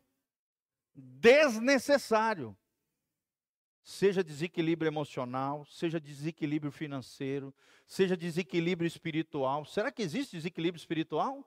desnecessário. 0.93 2.57
Seja 3.83 4.23
desequilíbrio 4.23 4.87
emocional, 4.87 5.65
seja 5.65 5.99
desequilíbrio 5.99 6.71
financeiro, 6.71 7.53
seja 7.85 8.15
desequilíbrio 8.15 8.87
espiritual. 8.87 9.65
Será 9.65 9.91
que 9.91 10.01
existe 10.01 10.37
desequilíbrio 10.37 10.79
espiritual? 10.79 11.45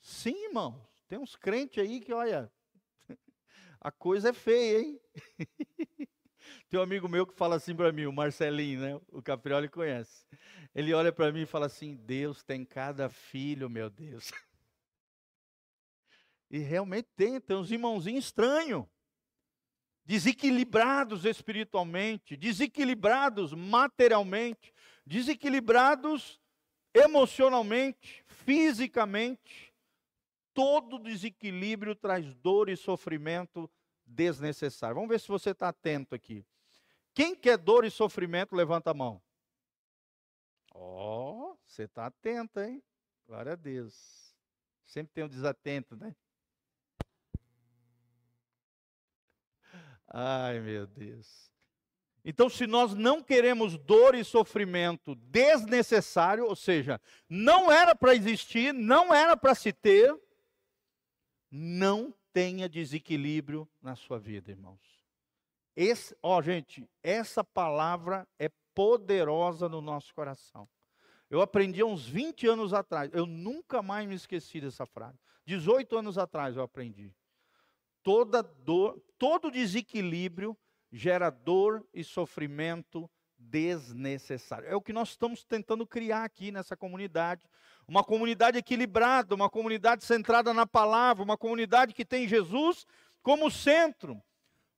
Sim, 0.00 0.46
irmãos. 0.46 0.80
Tem 1.06 1.18
uns 1.18 1.36
crentes 1.36 1.78
aí 1.78 2.00
que, 2.00 2.10
olha, 2.10 2.50
a 3.78 3.92
coisa 3.92 4.30
é 4.30 4.32
feia, 4.32 4.80
hein? 4.80 5.00
Tem 6.68 6.78
um 6.78 6.82
amigo 6.82 7.08
meu 7.08 7.26
que 7.26 7.34
fala 7.34 7.56
assim 7.56 7.74
para 7.74 7.92
mim, 7.92 8.06
o 8.06 8.12
Marcelinho, 8.12 8.80
né? 8.80 9.00
O 9.08 9.22
Caprioli 9.22 9.68
conhece. 9.68 10.24
Ele 10.74 10.94
olha 10.94 11.12
para 11.12 11.30
mim 11.32 11.42
e 11.42 11.46
fala 11.46 11.66
assim: 11.66 11.94
Deus 11.96 12.42
tem 12.42 12.64
cada 12.64 13.08
filho, 13.08 13.68
meu 13.68 13.90
Deus. 13.90 14.30
E 16.54 16.58
realmente 16.58 17.08
tem, 17.16 17.40
tem 17.40 17.56
uns 17.56 17.70
irmãozinhos 17.70 18.26
estranhos, 18.26 18.84
desequilibrados 20.04 21.24
espiritualmente, 21.24 22.36
desequilibrados 22.36 23.54
materialmente. 23.54 24.70
desequilibrados 25.06 26.38
emocionalmente, 26.94 28.22
fisicamente. 28.26 29.72
Todo 30.52 30.98
desequilíbrio 30.98 31.94
traz 31.94 32.34
dor 32.34 32.68
e 32.68 32.76
sofrimento 32.76 33.70
desnecessário. 34.12 34.94
Vamos 34.94 35.10
ver 35.10 35.20
se 35.20 35.28
você 35.28 35.50
está 35.50 35.68
atento 35.68 36.14
aqui. 36.14 36.44
Quem 37.14 37.34
quer 37.34 37.58
dor 37.58 37.84
e 37.84 37.90
sofrimento, 37.90 38.54
levanta 38.54 38.90
a 38.90 38.94
mão. 38.94 39.22
Ó, 40.74 41.52
oh, 41.52 41.58
você 41.66 41.82
está 41.82 42.06
atento, 42.06 42.60
hein? 42.60 42.82
Glória 43.26 43.52
a 43.52 43.56
Deus. 43.56 44.34
Sempre 44.86 45.12
tem 45.12 45.24
um 45.24 45.28
desatento, 45.28 45.96
né? 45.96 46.14
Ai, 50.08 50.60
meu 50.60 50.86
Deus. 50.86 51.50
Então, 52.24 52.48
se 52.48 52.66
nós 52.66 52.94
não 52.94 53.22
queremos 53.22 53.76
dor 53.76 54.14
e 54.14 54.24
sofrimento 54.24 55.14
desnecessário, 55.14 56.44
ou 56.44 56.54
seja, 56.54 57.00
não 57.28 57.70
era 57.70 57.94
para 57.94 58.14
existir, 58.14 58.72
não 58.72 59.12
era 59.12 59.36
para 59.36 59.54
se 59.54 59.72
ter, 59.72 60.14
não 61.50 62.14
tenha 62.32 62.68
desequilíbrio 62.68 63.68
na 63.80 63.94
sua 63.94 64.18
vida, 64.18 64.50
irmãos. 64.50 64.80
Esse, 65.74 66.16
ó, 66.22 66.40
gente, 66.42 66.88
essa 67.02 67.42
palavra 67.42 68.26
é 68.38 68.50
poderosa 68.74 69.68
no 69.68 69.80
nosso 69.80 70.14
coração. 70.14 70.68
Eu 71.30 71.40
aprendi 71.40 71.80
há 71.80 71.86
uns 71.86 72.06
20 72.06 72.46
anos 72.46 72.74
atrás, 72.74 73.10
eu 73.14 73.24
nunca 73.24 73.82
mais 73.82 74.06
me 74.06 74.14
esqueci 74.14 74.60
dessa 74.60 74.84
frase. 74.84 75.18
18 75.46 75.96
anos 75.96 76.18
atrás 76.18 76.56
eu 76.56 76.62
aprendi. 76.62 77.14
Toda 78.02 78.42
dor, 78.42 79.02
todo 79.18 79.50
desequilíbrio 79.50 80.56
gera 80.90 81.30
dor 81.30 81.86
e 81.94 82.04
sofrimento 82.04 83.10
desnecessário. 83.38 84.68
É 84.68 84.76
o 84.76 84.82
que 84.82 84.92
nós 84.92 85.10
estamos 85.10 85.44
tentando 85.44 85.86
criar 85.86 86.24
aqui 86.24 86.52
nessa 86.52 86.76
comunidade. 86.76 87.42
Uma 87.86 88.04
comunidade 88.04 88.58
equilibrada, 88.58 89.34
uma 89.34 89.50
comunidade 89.50 90.04
centrada 90.04 90.54
na 90.54 90.66
palavra, 90.66 91.22
uma 91.22 91.36
comunidade 91.36 91.92
que 91.92 92.04
tem 92.04 92.28
Jesus 92.28 92.86
como 93.22 93.50
centro. 93.50 94.22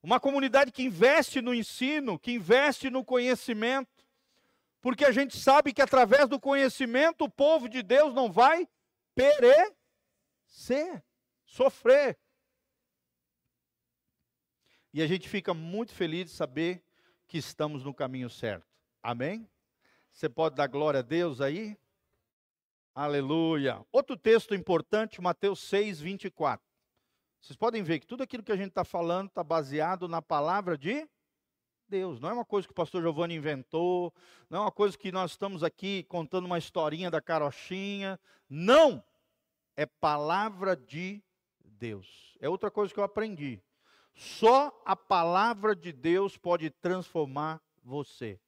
Uma 0.02 0.20
comunidade 0.20 0.70
que 0.70 0.82
investe 0.82 1.40
no 1.40 1.54
ensino, 1.54 2.18
que 2.18 2.32
investe 2.32 2.90
no 2.90 3.04
conhecimento. 3.04 4.04
Porque 4.80 5.04
a 5.04 5.12
gente 5.12 5.38
sabe 5.38 5.72
que 5.72 5.80
através 5.80 6.28
do 6.28 6.38
conhecimento 6.38 7.24
o 7.24 7.30
povo 7.30 7.68
de 7.70 7.82
Deus 7.82 8.12
não 8.14 8.30
vai 8.30 8.68
perecer, 9.14 11.02
sofrer. 11.46 12.18
E 14.92 15.00
a 15.00 15.06
gente 15.06 15.28
fica 15.28 15.54
muito 15.54 15.92
feliz 15.94 16.26
de 16.26 16.36
saber 16.36 16.84
que 17.26 17.38
estamos 17.38 17.82
no 17.82 17.94
caminho 17.94 18.28
certo. 18.28 18.66
Amém? 19.02 19.48
Você 20.12 20.28
pode 20.28 20.54
dar 20.54 20.66
glória 20.66 21.00
a 21.00 21.02
Deus 21.02 21.40
aí? 21.40 21.76
Aleluia. 22.94 23.84
Outro 23.90 24.16
texto 24.16 24.54
importante, 24.54 25.20
Mateus 25.20 25.58
6, 25.62 26.00
24. 26.00 26.64
Vocês 27.40 27.56
podem 27.56 27.82
ver 27.82 27.98
que 27.98 28.06
tudo 28.06 28.22
aquilo 28.22 28.44
que 28.44 28.52
a 28.52 28.56
gente 28.56 28.68
está 28.68 28.84
falando 28.84 29.26
está 29.26 29.42
baseado 29.42 30.06
na 30.06 30.22
palavra 30.22 30.78
de 30.78 31.04
Deus. 31.88 32.20
Não 32.20 32.30
é 32.30 32.32
uma 32.32 32.44
coisa 32.44 32.68
que 32.68 32.70
o 32.70 32.74
pastor 32.74 33.02
Giovanni 33.02 33.34
inventou, 33.34 34.14
não 34.48 34.58
é 34.58 34.62
uma 34.62 34.70
coisa 34.70 34.96
que 34.96 35.10
nós 35.10 35.32
estamos 35.32 35.64
aqui 35.64 36.04
contando 36.04 36.44
uma 36.44 36.56
historinha 36.56 37.10
da 37.10 37.20
carochinha. 37.20 38.16
Não! 38.48 39.02
É 39.76 39.86
palavra 39.86 40.76
de 40.76 41.20
Deus. 41.64 42.36
É 42.38 42.48
outra 42.48 42.70
coisa 42.70 42.94
que 42.94 43.00
eu 43.00 43.04
aprendi. 43.04 43.60
Só 44.14 44.72
a 44.86 44.94
palavra 44.94 45.74
de 45.74 45.92
Deus 45.92 46.36
pode 46.36 46.70
transformar 46.70 47.60
você. 47.82 48.40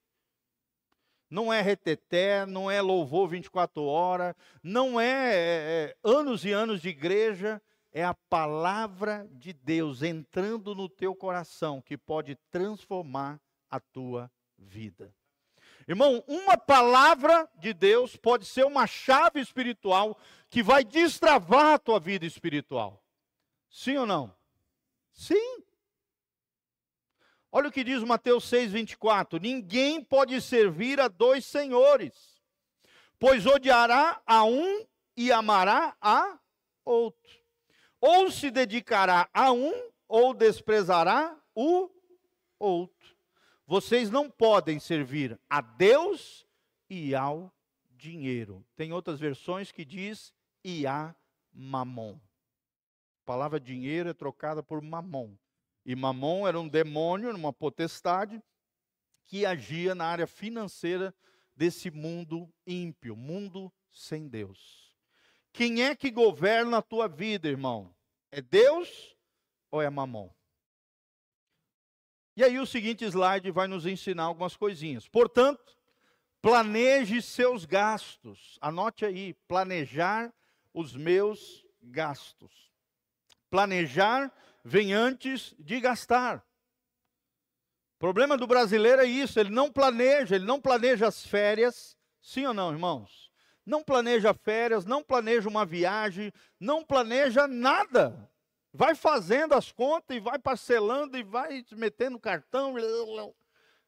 Não 1.28 1.52
é 1.52 1.60
reteté, 1.60 2.46
não 2.46 2.70
é 2.70 2.80
louvor 2.80 3.28
24 3.28 3.82
horas, 3.82 4.34
não 4.62 5.00
é, 5.00 5.34
é, 5.34 5.34
é 5.34 5.96
anos 6.04 6.44
e 6.44 6.52
anos 6.52 6.80
de 6.80 6.88
igreja, 6.88 7.60
é 7.92 8.04
a 8.04 8.14
palavra 8.14 9.26
de 9.32 9.52
Deus 9.52 10.02
entrando 10.02 10.74
no 10.74 10.88
teu 10.88 11.14
coração 11.14 11.80
que 11.80 11.96
pode 11.96 12.36
transformar 12.50 13.40
a 13.70 13.80
tua 13.80 14.30
vida. 14.58 15.12
Irmão, 15.88 16.22
uma 16.26 16.56
palavra 16.56 17.48
de 17.54 17.72
Deus 17.72 18.16
pode 18.16 18.44
ser 18.44 18.64
uma 18.64 18.86
chave 18.86 19.40
espiritual 19.40 20.18
que 20.50 20.62
vai 20.62 20.84
destravar 20.84 21.74
a 21.74 21.78
tua 21.78 22.00
vida 22.00 22.26
espiritual. 22.26 23.02
Sim 23.70 23.98
ou 23.98 24.06
não? 24.06 24.34
Sim. 25.12 25.62
Olha 27.56 27.70
o 27.70 27.72
que 27.72 27.82
diz 27.82 28.04
Mateus 28.04 28.44
6,24: 28.50 29.40
Ninguém 29.40 30.04
pode 30.04 30.38
servir 30.42 31.00
a 31.00 31.08
dois 31.08 31.42
senhores, 31.46 32.38
pois 33.18 33.46
odiará 33.46 34.20
a 34.26 34.44
um 34.44 34.86
e 35.16 35.32
amará 35.32 35.96
a 35.98 36.38
outro. 36.84 37.32
Ou 37.98 38.30
se 38.30 38.50
dedicará 38.50 39.26
a 39.32 39.52
um, 39.52 39.72
ou 40.06 40.34
desprezará 40.34 41.34
o 41.54 41.88
outro. 42.58 43.16
Vocês 43.66 44.10
não 44.10 44.28
podem 44.28 44.78
servir 44.78 45.40
a 45.48 45.62
Deus 45.62 46.46
e 46.90 47.14
ao 47.14 47.50
dinheiro. 47.92 48.62
Tem 48.76 48.92
outras 48.92 49.18
versões 49.18 49.72
que 49.72 49.82
diz 49.82 50.30
e 50.62 50.86
a 50.86 51.16
mamon. 51.54 52.20
A 53.22 53.24
palavra 53.24 53.58
dinheiro 53.58 54.10
é 54.10 54.12
trocada 54.12 54.62
por 54.62 54.82
mamon. 54.82 55.34
E 55.86 55.94
Mamon 55.94 56.48
era 56.48 56.58
um 56.58 56.68
demônio, 56.68 57.32
uma 57.32 57.52
potestade, 57.52 58.42
que 59.24 59.46
agia 59.46 59.94
na 59.94 60.04
área 60.04 60.26
financeira 60.26 61.14
desse 61.54 61.92
mundo 61.92 62.52
ímpio, 62.66 63.14
mundo 63.14 63.72
sem 63.92 64.26
Deus. 64.26 64.92
Quem 65.52 65.84
é 65.84 65.94
que 65.94 66.10
governa 66.10 66.78
a 66.78 66.82
tua 66.82 67.06
vida, 67.06 67.48
irmão? 67.48 67.94
É 68.32 68.42
Deus 68.42 69.16
ou 69.70 69.80
é 69.80 69.88
Mamon? 69.88 70.28
E 72.36 72.42
aí 72.42 72.58
o 72.58 72.66
seguinte 72.66 73.04
slide 73.04 73.52
vai 73.52 73.68
nos 73.68 73.86
ensinar 73.86 74.24
algumas 74.24 74.56
coisinhas. 74.56 75.08
Portanto, 75.08 75.78
planeje 76.42 77.22
seus 77.22 77.64
gastos. 77.64 78.58
Anote 78.60 79.04
aí, 79.04 79.34
planejar 79.46 80.34
os 80.74 80.96
meus 80.96 81.64
gastos. 81.80 82.72
Planejar 83.48 84.34
vem 84.66 84.92
antes 84.92 85.54
de 85.60 85.80
gastar. 85.80 86.44
O 87.94 87.98
problema 88.00 88.36
do 88.36 88.48
brasileiro 88.48 89.00
é 89.00 89.04
isso, 89.04 89.38
ele 89.38 89.50
não 89.50 89.70
planeja, 89.70 90.34
ele 90.34 90.44
não 90.44 90.60
planeja 90.60 91.06
as 91.06 91.24
férias, 91.24 91.96
sim 92.20 92.44
ou 92.44 92.52
não, 92.52 92.72
irmãos? 92.72 93.30
Não 93.64 93.82
planeja 93.82 94.34
férias, 94.34 94.84
não 94.84 95.04
planeja 95.04 95.48
uma 95.48 95.64
viagem, 95.64 96.32
não 96.58 96.84
planeja 96.84 97.46
nada. 97.46 98.28
Vai 98.72 98.96
fazendo 98.96 99.54
as 99.54 99.70
contas 99.70 100.16
e 100.16 100.20
vai 100.20 100.38
parcelando 100.38 101.16
e 101.16 101.22
vai 101.22 101.64
metendo 101.72 102.18
cartão 102.18 102.74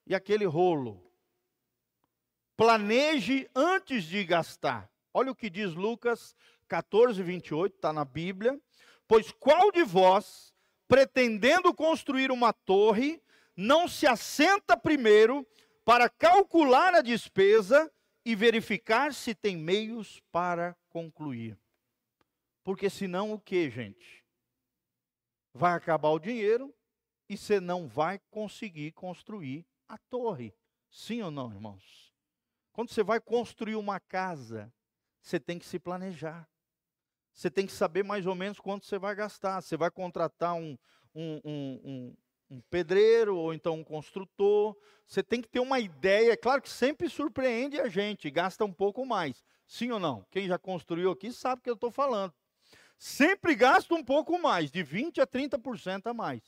e 0.06 0.14
aquele 0.14 0.44
rolo. 0.46 1.12
Planeje 2.56 3.50
antes 3.54 4.04
de 4.04 4.24
gastar. 4.24 4.88
Olha 5.12 5.32
o 5.32 5.34
que 5.34 5.50
diz 5.50 5.74
Lucas 5.74 6.36
14, 6.68 7.20
28, 7.20 7.74
está 7.74 7.92
na 7.92 8.04
Bíblia. 8.04 8.58
Pois 9.08 9.32
qual 9.32 9.72
de 9.72 9.82
vós, 9.82 10.54
pretendendo 10.88 11.72
construir 11.74 12.32
uma 12.32 12.52
torre, 12.52 13.22
não 13.54 13.86
se 13.86 14.06
assenta 14.06 14.76
primeiro 14.76 15.46
para 15.84 16.08
calcular 16.08 16.94
a 16.94 17.02
despesa 17.02 17.92
e 18.24 18.34
verificar 18.34 19.12
se 19.14 19.34
tem 19.34 19.56
meios 19.56 20.20
para 20.32 20.76
concluir. 20.88 21.58
Porque 22.64 22.90
senão 22.90 23.32
o 23.32 23.38
que, 23.38 23.70
gente? 23.70 24.24
Vai 25.52 25.72
acabar 25.72 26.10
o 26.10 26.18
dinheiro 26.18 26.74
e 27.28 27.36
você 27.36 27.60
não 27.60 27.86
vai 27.86 28.18
conseguir 28.30 28.92
construir 28.92 29.66
a 29.88 29.98
torre. 29.98 30.54
Sim 30.90 31.22
ou 31.22 31.30
não, 31.30 31.52
irmãos? 31.52 32.12
Quando 32.72 32.90
você 32.90 33.02
vai 33.02 33.20
construir 33.20 33.76
uma 33.76 33.98
casa, 34.00 34.72
você 35.20 35.38
tem 35.38 35.58
que 35.58 35.66
se 35.66 35.78
planejar 35.78 36.48
você 37.38 37.48
tem 37.48 37.66
que 37.66 37.72
saber 37.72 38.02
mais 38.02 38.26
ou 38.26 38.34
menos 38.34 38.58
quanto 38.58 38.84
você 38.84 38.98
vai 38.98 39.14
gastar. 39.14 39.60
Você 39.60 39.76
vai 39.76 39.92
contratar 39.92 40.56
um, 40.56 40.76
um, 41.14 41.40
um, 41.44 42.16
um, 42.50 42.60
pedreiro 42.62 43.36
ou 43.36 43.54
então 43.54 43.76
um 43.76 43.84
construtor. 43.84 44.76
Você 45.06 45.22
tem 45.22 45.40
que 45.40 45.46
ter 45.46 45.60
uma 45.60 45.78
ideia. 45.78 46.32
É 46.32 46.36
claro 46.36 46.60
que 46.60 46.68
sempre 46.68 47.08
surpreende 47.08 47.78
a 47.78 47.88
gente, 47.88 48.28
gasta 48.28 48.64
um 48.64 48.72
pouco 48.72 49.06
mais. 49.06 49.44
Sim 49.68 49.92
ou 49.92 50.00
não? 50.00 50.26
Quem 50.32 50.48
já 50.48 50.58
construiu 50.58 51.12
aqui 51.12 51.32
sabe 51.32 51.60
o 51.60 51.62
que 51.62 51.70
eu 51.70 51.74
estou 51.74 51.92
falando. 51.92 52.34
Sempre 52.98 53.54
gasta 53.54 53.94
um 53.94 54.02
pouco 54.02 54.36
mais, 54.42 54.72
de 54.72 54.82
20% 54.82 55.22
a 55.22 55.26
30% 55.26 56.08
a 56.08 56.12
mais. 56.12 56.42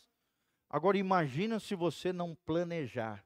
Agora 0.68 0.99
imagina 0.99 1.61
se 1.61 1.76
você 1.76 2.12
não 2.12 2.34
planejar. 2.45 3.24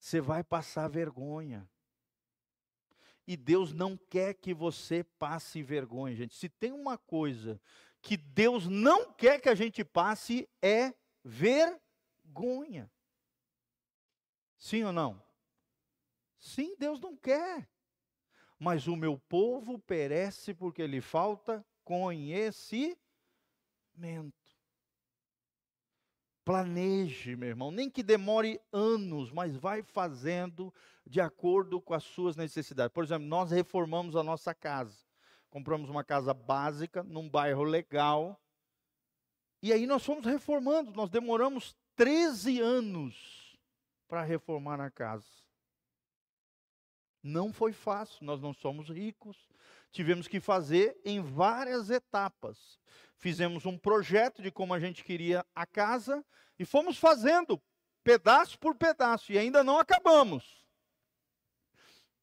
Você 0.00 0.18
vai 0.18 0.42
passar 0.42 0.88
vergonha. 0.88 1.68
E 3.28 3.36
Deus 3.36 3.74
não 3.74 3.94
quer 3.94 4.32
que 4.32 4.54
você 4.54 5.04
passe 5.04 5.62
vergonha, 5.62 6.16
gente. 6.16 6.34
Se 6.34 6.48
tem 6.48 6.72
uma 6.72 6.96
coisa 6.96 7.60
que 8.00 8.16
Deus 8.16 8.66
não 8.66 9.12
quer 9.12 9.38
que 9.38 9.50
a 9.50 9.54
gente 9.54 9.84
passe, 9.84 10.48
é 10.62 10.94
vergonha. 11.22 12.90
Sim 14.56 14.84
ou 14.84 14.94
não? 14.94 15.22
Sim, 16.38 16.74
Deus 16.78 17.02
não 17.02 17.14
quer. 17.14 17.68
Mas 18.58 18.86
o 18.86 18.96
meu 18.96 19.18
povo 19.18 19.78
perece 19.78 20.54
porque 20.54 20.86
lhe 20.86 21.02
falta 21.02 21.62
conhecimento. 21.84 22.96
Planeje, 26.46 27.36
meu 27.36 27.50
irmão, 27.50 27.70
nem 27.70 27.90
que 27.90 28.02
demore 28.02 28.58
anos, 28.72 29.30
mas 29.30 29.54
vai 29.54 29.82
fazendo 29.82 30.72
de 31.08 31.20
acordo 31.20 31.80
com 31.80 31.94
as 31.94 32.04
suas 32.04 32.36
necessidades. 32.36 32.92
Por 32.92 33.02
exemplo, 33.02 33.26
nós 33.26 33.50
reformamos 33.50 34.14
a 34.16 34.22
nossa 34.22 34.54
casa. 34.54 34.96
Compramos 35.50 35.88
uma 35.88 36.04
casa 36.04 36.34
básica 36.34 37.02
num 37.02 37.28
bairro 37.28 37.62
legal. 37.62 38.40
E 39.62 39.72
aí 39.72 39.86
nós 39.86 40.04
fomos 40.04 40.24
reformando, 40.24 40.92
nós 40.92 41.10
demoramos 41.10 41.74
13 41.96 42.60
anos 42.60 43.56
para 44.06 44.22
reformar 44.22 44.80
a 44.80 44.90
casa. 44.90 45.26
Não 47.22 47.52
foi 47.52 47.72
fácil, 47.72 48.24
nós 48.24 48.40
não 48.40 48.52
somos 48.52 48.88
ricos. 48.88 49.48
Tivemos 49.90 50.28
que 50.28 50.38
fazer 50.38 51.00
em 51.04 51.20
várias 51.20 51.90
etapas 51.90 52.78
fizemos 53.18 53.66
um 53.66 53.76
projeto 53.76 54.40
de 54.40 54.50
como 54.50 54.72
a 54.72 54.80
gente 54.80 55.04
queria 55.04 55.44
a 55.54 55.66
casa 55.66 56.24
e 56.58 56.64
fomos 56.64 56.96
fazendo 56.96 57.60
pedaço 58.02 58.58
por 58.58 58.74
pedaço 58.76 59.32
e 59.32 59.38
ainda 59.38 59.62
não 59.62 59.78
acabamos. 59.78 60.57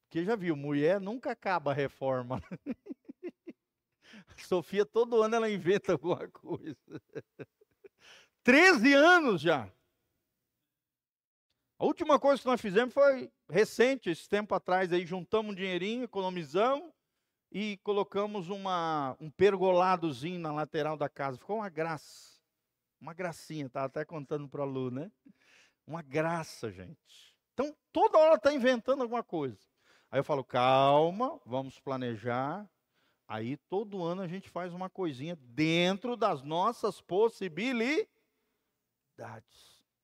Porque 0.06 0.24
já 0.24 0.36
viu, 0.36 0.56
mulher 0.56 1.00
nunca 1.00 1.32
acaba 1.32 1.72
a 1.72 1.74
reforma. 1.74 2.40
Sofia, 4.38 4.86
todo 4.86 5.22
ano 5.22 5.34
ela 5.34 5.50
inventa 5.50 5.92
alguma 5.92 6.28
coisa. 6.28 6.76
13 8.44 8.92
anos 8.94 9.40
já. 9.40 9.70
A 11.78 11.84
última 11.84 12.18
coisa 12.18 12.40
que 12.40 12.48
nós 12.48 12.60
fizemos 12.60 12.94
foi 12.94 13.30
recente, 13.50 14.08
esse 14.08 14.28
tempo 14.28 14.54
atrás, 14.54 14.92
aí 14.92 15.04
juntamos 15.04 15.52
um 15.52 15.54
dinheirinho, 15.54 16.04
economizamos 16.04 16.90
e 17.52 17.76
colocamos 17.82 18.48
uma, 18.48 19.16
um 19.20 19.30
pergoladozinho 19.30 20.38
na 20.38 20.52
lateral 20.52 20.96
da 20.96 21.08
casa. 21.08 21.38
Ficou 21.38 21.56
uma 21.56 21.68
graça. 21.68 22.36
Uma 22.98 23.12
gracinha, 23.12 23.66
estava 23.66 23.86
até 23.86 24.04
contando 24.04 24.48
para 24.48 24.62
a 24.62 24.66
Lu, 24.66 24.90
né? 24.90 25.10
Uma 25.86 26.00
graça, 26.00 26.70
gente. 26.72 27.34
Então, 27.52 27.76
toda 27.92 28.18
hora 28.18 28.36
está 28.36 28.52
inventando 28.54 29.02
alguma 29.02 29.22
coisa. 29.22 29.58
Aí 30.10 30.20
eu 30.20 30.24
falo, 30.24 30.44
calma, 30.44 31.40
vamos 31.44 31.78
planejar. 31.80 32.68
Aí, 33.28 33.56
todo 33.56 34.04
ano 34.04 34.22
a 34.22 34.28
gente 34.28 34.48
faz 34.48 34.72
uma 34.72 34.88
coisinha 34.88 35.36
dentro 35.36 36.16
das 36.16 36.42
nossas 36.42 37.00
possibilidades. 37.00 38.06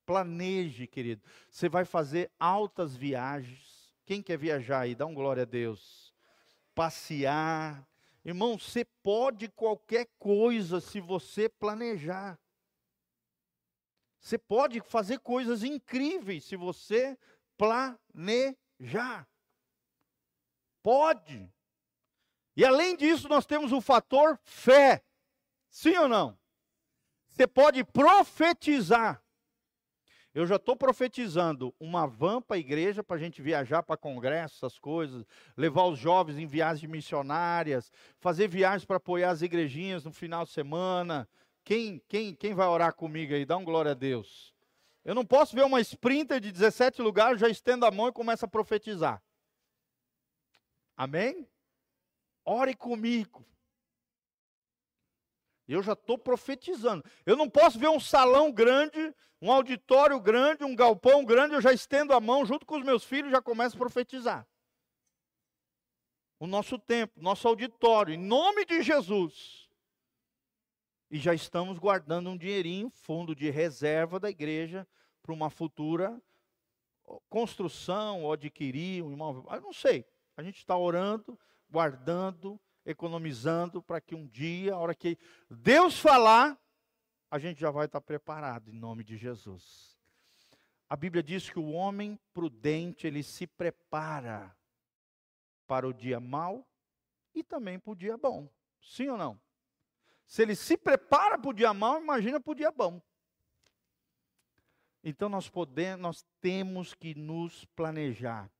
Planeje, 0.04 0.88
querido. 0.88 1.22
Você 1.48 1.68
vai 1.68 1.84
fazer 1.84 2.32
altas 2.38 2.96
viagens. 2.96 3.94
Quem 4.04 4.20
quer 4.20 4.36
viajar 4.36 4.80
aí? 4.80 4.94
Dá 4.96 5.06
um 5.06 5.14
glória 5.14 5.44
a 5.44 5.46
Deus 5.46 6.12
passear. 6.74 7.86
Irmão, 8.24 8.58
você 8.58 8.84
pode 8.84 9.48
qualquer 9.48 10.08
coisa 10.18 10.80
se 10.80 11.00
você 11.00 11.48
planejar. 11.48 12.38
Você 14.20 14.38
pode 14.38 14.80
fazer 14.80 15.18
coisas 15.20 15.62
incríveis 15.62 16.44
se 16.44 16.56
você 16.56 17.18
planejar. 17.56 19.28
Pode. 20.82 21.52
E 22.56 22.64
além 22.64 22.96
disso, 22.96 23.28
nós 23.28 23.46
temos 23.46 23.72
o 23.72 23.80
fator 23.80 24.38
fé. 24.44 25.02
Sim 25.70 25.96
ou 25.96 26.08
não? 26.08 26.38
Você 27.28 27.46
pode 27.46 27.82
profetizar. 27.84 29.22
Eu 30.34 30.46
já 30.46 30.56
estou 30.56 30.74
profetizando 30.74 31.74
uma 31.78 32.06
van 32.06 32.40
para 32.40 32.56
a 32.56 32.58
igreja, 32.58 33.04
para 33.04 33.16
a 33.16 33.18
gente 33.18 33.42
viajar 33.42 33.82
para 33.82 33.98
congressos, 33.98 34.58
essas 34.58 34.78
coisas, 34.78 35.26
levar 35.56 35.84
os 35.84 35.98
jovens 35.98 36.38
em 36.38 36.46
viagens 36.46 36.90
missionárias, 36.90 37.92
fazer 38.18 38.48
viagens 38.48 38.84
para 38.84 38.96
apoiar 38.96 39.30
as 39.30 39.42
igrejinhas 39.42 40.04
no 40.04 40.12
final 40.12 40.44
de 40.44 40.50
semana. 40.50 41.28
Quem, 41.62 42.02
quem, 42.08 42.34
quem 42.34 42.54
vai 42.54 42.66
orar 42.66 42.94
comigo 42.94 43.34
aí? 43.34 43.44
Dá 43.44 43.58
um 43.58 43.64
glória 43.64 43.90
a 43.90 43.94
Deus. 43.94 44.54
Eu 45.04 45.14
não 45.14 45.24
posso 45.24 45.54
ver 45.54 45.64
uma 45.64 45.80
sprinter 45.80 46.40
de 46.40 46.50
17 46.50 47.02
lugares, 47.02 47.40
já 47.40 47.48
estendo 47.48 47.84
a 47.84 47.90
mão 47.90 48.08
e 48.08 48.12
começa 48.12 48.46
a 48.46 48.48
profetizar. 48.48 49.22
Amém? 51.02 51.48
Ore 52.44 52.76
comigo. 52.76 53.44
Eu 55.66 55.82
já 55.82 55.94
estou 55.94 56.16
profetizando. 56.16 57.04
Eu 57.26 57.36
não 57.36 57.50
posso 57.50 57.76
ver 57.76 57.88
um 57.88 57.98
salão 57.98 58.52
grande, 58.52 59.12
um 59.40 59.50
auditório 59.50 60.20
grande, 60.20 60.62
um 60.62 60.76
galpão 60.76 61.24
grande, 61.24 61.54
eu 61.54 61.60
já 61.60 61.72
estendo 61.72 62.12
a 62.12 62.20
mão 62.20 62.46
junto 62.46 62.64
com 62.64 62.76
os 62.76 62.84
meus 62.84 63.02
filhos 63.02 63.30
e 63.30 63.32
já 63.32 63.42
começo 63.42 63.74
a 63.74 63.78
profetizar. 63.80 64.48
O 66.38 66.46
nosso 66.46 66.78
tempo, 66.78 67.20
nosso 67.20 67.48
auditório, 67.48 68.14
em 68.14 68.18
nome 68.18 68.64
de 68.64 68.80
Jesus. 68.80 69.68
E 71.10 71.18
já 71.18 71.34
estamos 71.34 71.80
guardando 71.80 72.30
um 72.30 72.38
dinheirinho, 72.38 72.88
fundo 72.90 73.34
de 73.34 73.50
reserva 73.50 74.20
da 74.20 74.30
igreja, 74.30 74.86
para 75.20 75.32
uma 75.32 75.50
futura 75.50 76.22
construção 77.28 78.22
ou 78.22 78.32
adquirir 78.32 79.02
um 79.02 79.10
imóvel. 79.10 79.44
Eu 79.50 79.60
não 79.62 79.72
sei. 79.72 80.06
A 80.36 80.42
gente 80.42 80.58
está 80.58 80.76
orando, 80.76 81.38
guardando 81.70 82.60
economizando 82.84 83.82
para 83.82 84.00
que 84.00 84.14
um 84.14 84.26
dia, 84.26 84.74
a 84.74 84.78
hora 84.78 84.94
que 84.94 85.18
Deus 85.48 85.98
falar, 85.98 86.58
a 87.30 87.38
gente 87.38 87.60
já 87.60 87.70
vai 87.70 87.86
estar 87.86 88.00
preparado 88.00 88.70
em 88.70 88.74
nome 88.74 89.04
de 89.04 89.16
Jesus. 89.16 89.98
A 90.88 90.96
Bíblia 90.96 91.22
diz 91.22 91.48
que 91.48 91.58
o 91.58 91.70
homem 91.70 92.18
prudente, 92.34 93.06
ele 93.06 93.22
se 93.22 93.46
prepara 93.46 94.54
para 95.66 95.88
o 95.88 95.92
dia 95.92 96.20
mau 96.20 96.68
e 97.34 97.42
também 97.42 97.78
para 97.78 97.92
o 97.92 97.96
dia 97.96 98.16
bom. 98.18 98.48
Sim 98.80 99.08
ou 99.08 99.16
não? 99.16 99.40
Se 100.26 100.42
ele 100.42 100.54
se 100.54 100.76
prepara 100.76 101.38
para 101.38 101.50
o 101.50 101.54
dia 101.54 101.72
mau, 101.72 102.00
imagina 102.00 102.40
para 102.40 102.50
o 102.50 102.54
dia 102.54 102.70
bom. 102.70 103.00
Então 105.02 105.28
nós 105.28 105.48
podemos, 105.48 106.02
nós 106.02 106.26
temos 106.40 106.94
que 106.94 107.14
nos 107.14 107.64
planejar. 107.64 108.50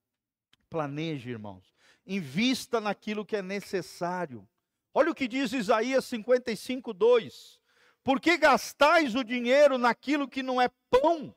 Planeje, 0.72 1.30
irmãos 1.30 1.72
invista 2.06 2.80
naquilo 2.80 3.24
que 3.24 3.36
é 3.36 3.42
necessário. 3.42 4.46
Olha 4.94 5.10
o 5.10 5.14
que 5.14 5.28
diz 5.28 5.52
Isaías 5.52 6.04
55, 6.04 6.92
2. 6.92 7.60
Por 8.04 8.20
que 8.20 8.36
gastais 8.36 9.14
o 9.14 9.24
dinheiro 9.24 9.78
naquilo 9.78 10.28
que 10.28 10.42
não 10.42 10.60
é 10.60 10.68
pão? 10.90 11.34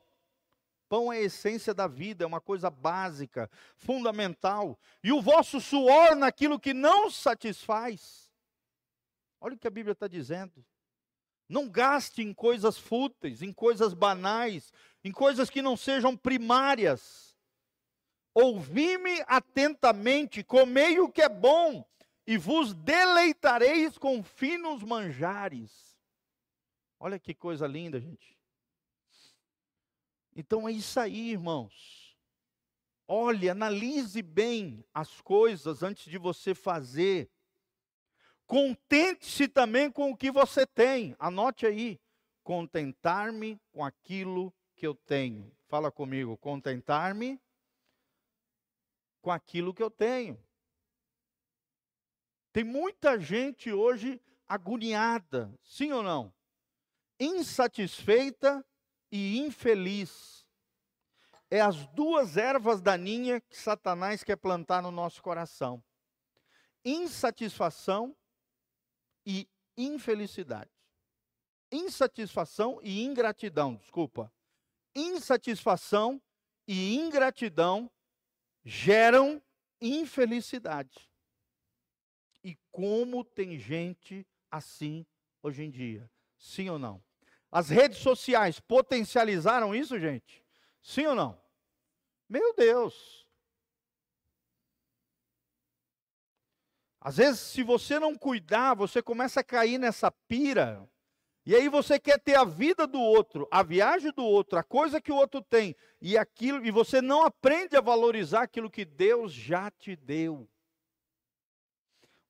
Pão 0.88 1.12
é 1.12 1.18
a 1.18 1.22
essência 1.22 1.72
da 1.72 1.86
vida, 1.86 2.24
é 2.24 2.26
uma 2.26 2.40
coisa 2.40 2.70
básica, 2.70 3.50
fundamental. 3.76 4.78
E 5.02 5.12
o 5.12 5.22
vosso 5.22 5.60
suor 5.60 6.14
naquilo 6.14 6.60
que 6.60 6.74
não 6.74 7.10
satisfaz. 7.10 8.30
Olha 9.40 9.54
o 9.54 9.58
que 9.58 9.66
a 9.66 9.70
Bíblia 9.70 9.92
está 9.92 10.06
dizendo. 10.06 10.64
Não 11.48 11.68
gaste 11.68 12.22
em 12.22 12.34
coisas 12.34 12.76
fúteis, 12.76 13.40
em 13.40 13.52
coisas 13.52 13.94
banais, 13.94 14.72
em 15.04 15.12
coisas 15.12 15.48
que 15.48 15.62
não 15.62 15.76
sejam 15.76 16.16
primárias. 16.16 17.25
Ouvi-me 18.38 19.24
atentamente, 19.26 20.44
comei 20.44 21.00
o 21.00 21.08
que 21.08 21.22
é 21.22 21.28
bom, 21.28 21.82
e 22.26 22.36
vos 22.36 22.74
deleitareis 22.74 23.96
com 23.96 24.22
finos 24.22 24.82
manjares. 24.82 25.96
Olha 27.00 27.18
que 27.18 27.32
coisa 27.32 27.66
linda, 27.66 27.98
gente. 27.98 28.36
Então 30.34 30.68
é 30.68 30.72
isso 30.72 31.00
aí, 31.00 31.30
irmãos. 31.30 32.14
Olhe, 33.08 33.48
analise 33.48 34.20
bem 34.20 34.84
as 34.92 35.18
coisas 35.22 35.82
antes 35.82 36.04
de 36.04 36.18
você 36.18 36.54
fazer. 36.54 37.30
Contente-se 38.46 39.48
também 39.48 39.90
com 39.90 40.10
o 40.10 40.16
que 40.16 40.30
você 40.30 40.66
tem. 40.66 41.16
Anote 41.18 41.64
aí. 41.64 41.98
Contentar-me 42.44 43.58
com 43.72 43.82
aquilo 43.82 44.52
que 44.74 44.86
eu 44.86 44.94
tenho. 44.94 45.50
Fala 45.68 45.90
comigo. 45.90 46.36
Contentar-me 46.36 47.40
com 49.26 49.32
aquilo 49.32 49.74
que 49.74 49.82
eu 49.82 49.90
tenho. 49.90 50.40
Tem 52.52 52.62
muita 52.62 53.18
gente 53.18 53.72
hoje 53.72 54.22
agoniada, 54.46 55.52
sim 55.64 55.90
ou 55.90 56.00
não? 56.00 56.32
Insatisfeita 57.18 58.64
e 59.10 59.40
infeliz. 59.40 60.46
É 61.50 61.60
as 61.60 61.88
duas 61.88 62.36
ervas 62.36 62.80
daninhas 62.80 63.42
que 63.48 63.56
Satanás 63.56 64.22
quer 64.22 64.36
plantar 64.36 64.80
no 64.80 64.92
nosso 64.92 65.20
coração: 65.20 65.82
insatisfação 66.84 68.16
e 69.26 69.50
infelicidade. 69.76 70.70
Insatisfação 71.72 72.78
e 72.80 73.02
ingratidão, 73.02 73.74
desculpa. 73.74 74.32
Insatisfação 74.94 76.22
e 76.68 76.94
ingratidão 76.94 77.90
geram 78.68 79.40
infelicidade. 79.80 81.08
E 82.42 82.58
como 82.72 83.24
tem 83.24 83.56
gente 83.56 84.26
assim 84.50 85.06
hoje 85.40 85.62
em 85.62 85.70
dia? 85.70 86.10
Sim 86.36 86.68
ou 86.70 86.78
não? 86.78 87.02
As 87.50 87.70
redes 87.70 87.98
sociais 87.98 88.58
potencializaram 88.58 89.72
isso, 89.72 90.00
gente? 90.00 90.44
Sim 90.82 91.06
ou 91.06 91.14
não? 91.14 91.40
Meu 92.28 92.52
Deus! 92.54 93.24
Às 97.00 97.18
vezes, 97.18 97.38
se 97.38 97.62
você 97.62 98.00
não 98.00 98.16
cuidar, 98.16 98.74
você 98.74 99.00
começa 99.00 99.38
a 99.38 99.44
cair 99.44 99.78
nessa 99.78 100.10
pira 100.10 100.84
e 101.46 101.54
aí 101.54 101.68
você 101.68 101.96
quer 101.96 102.18
ter 102.18 102.34
a 102.34 102.42
vida 102.44 102.88
do 102.88 103.00
outro, 103.00 103.46
a 103.52 103.62
viagem 103.62 104.10
do 104.10 104.24
outro, 104.24 104.58
a 104.58 104.64
coisa 104.64 105.00
que 105.00 105.12
o 105.12 105.16
outro 105.16 105.40
tem, 105.40 105.76
e 106.02 106.18
aquilo, 106.18 106.66
e 106.66 106.72
você 106.72 107.00
não 107.00 107.22
aprende 107.22 107.76
a 107.76 107.80
valorizar 107.80 108.42
aquilo 108.42 108.68
que 108.68 108.84
Deus 108.84 109.32
já 109.32 109.70
te 109.70 109.94
deu. 109.94 110.48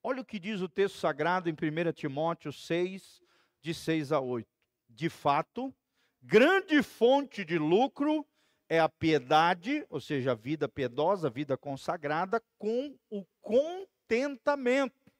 Olha 0.02 0.20
o 0.20 0.24
que 0.24 0.38
diz 0.38 0.60
o 0.60 0.68
texto 0.68 0.98
sagrado 0.98 1.48
em 1.48 1.54
1 1.54 1.92
Timóteo 1.94 2.52
6, 2.52 3.22
de 3.62 3.72
6 3.72 4.12
a 4.12 4.20
8. 4.20 4.46
De 4.90 5.08
fato, 5.08 5.74
grande 6.22 6.82
fonte 6.82 7.42
de 7.42 7.58
lucro 7.58 8.24
é 8.68 8.78
a 8.78 8.88
piedade, 8.88 9.86
ou 9.88 10.00
seja, 10.00 10.32
a 10.32 10.34
vida 10.34 10.68
piedosa, 10.68 11.28
a 11.28 11.30
vida 11.30 11.56
consagrada, 11.56 12.42
com 12.58 12.94
o 13.08 13.24
contentamento. 13.40 15.10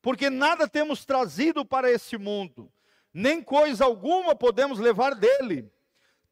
Porque 0.00 0.30
nada 0.30 0.68
temos 0.68 1.04
trazido 1.04 1.64
para 1.64 1.90
esse 1.90 2.16
mundo, 2.16 2.72
nem 3.14 3.40
coisa 3.40 3.84
alguma 3.84 4.34
podemos 4.34 4.80
levar 4.80 5.14
dele. 5.14 5.72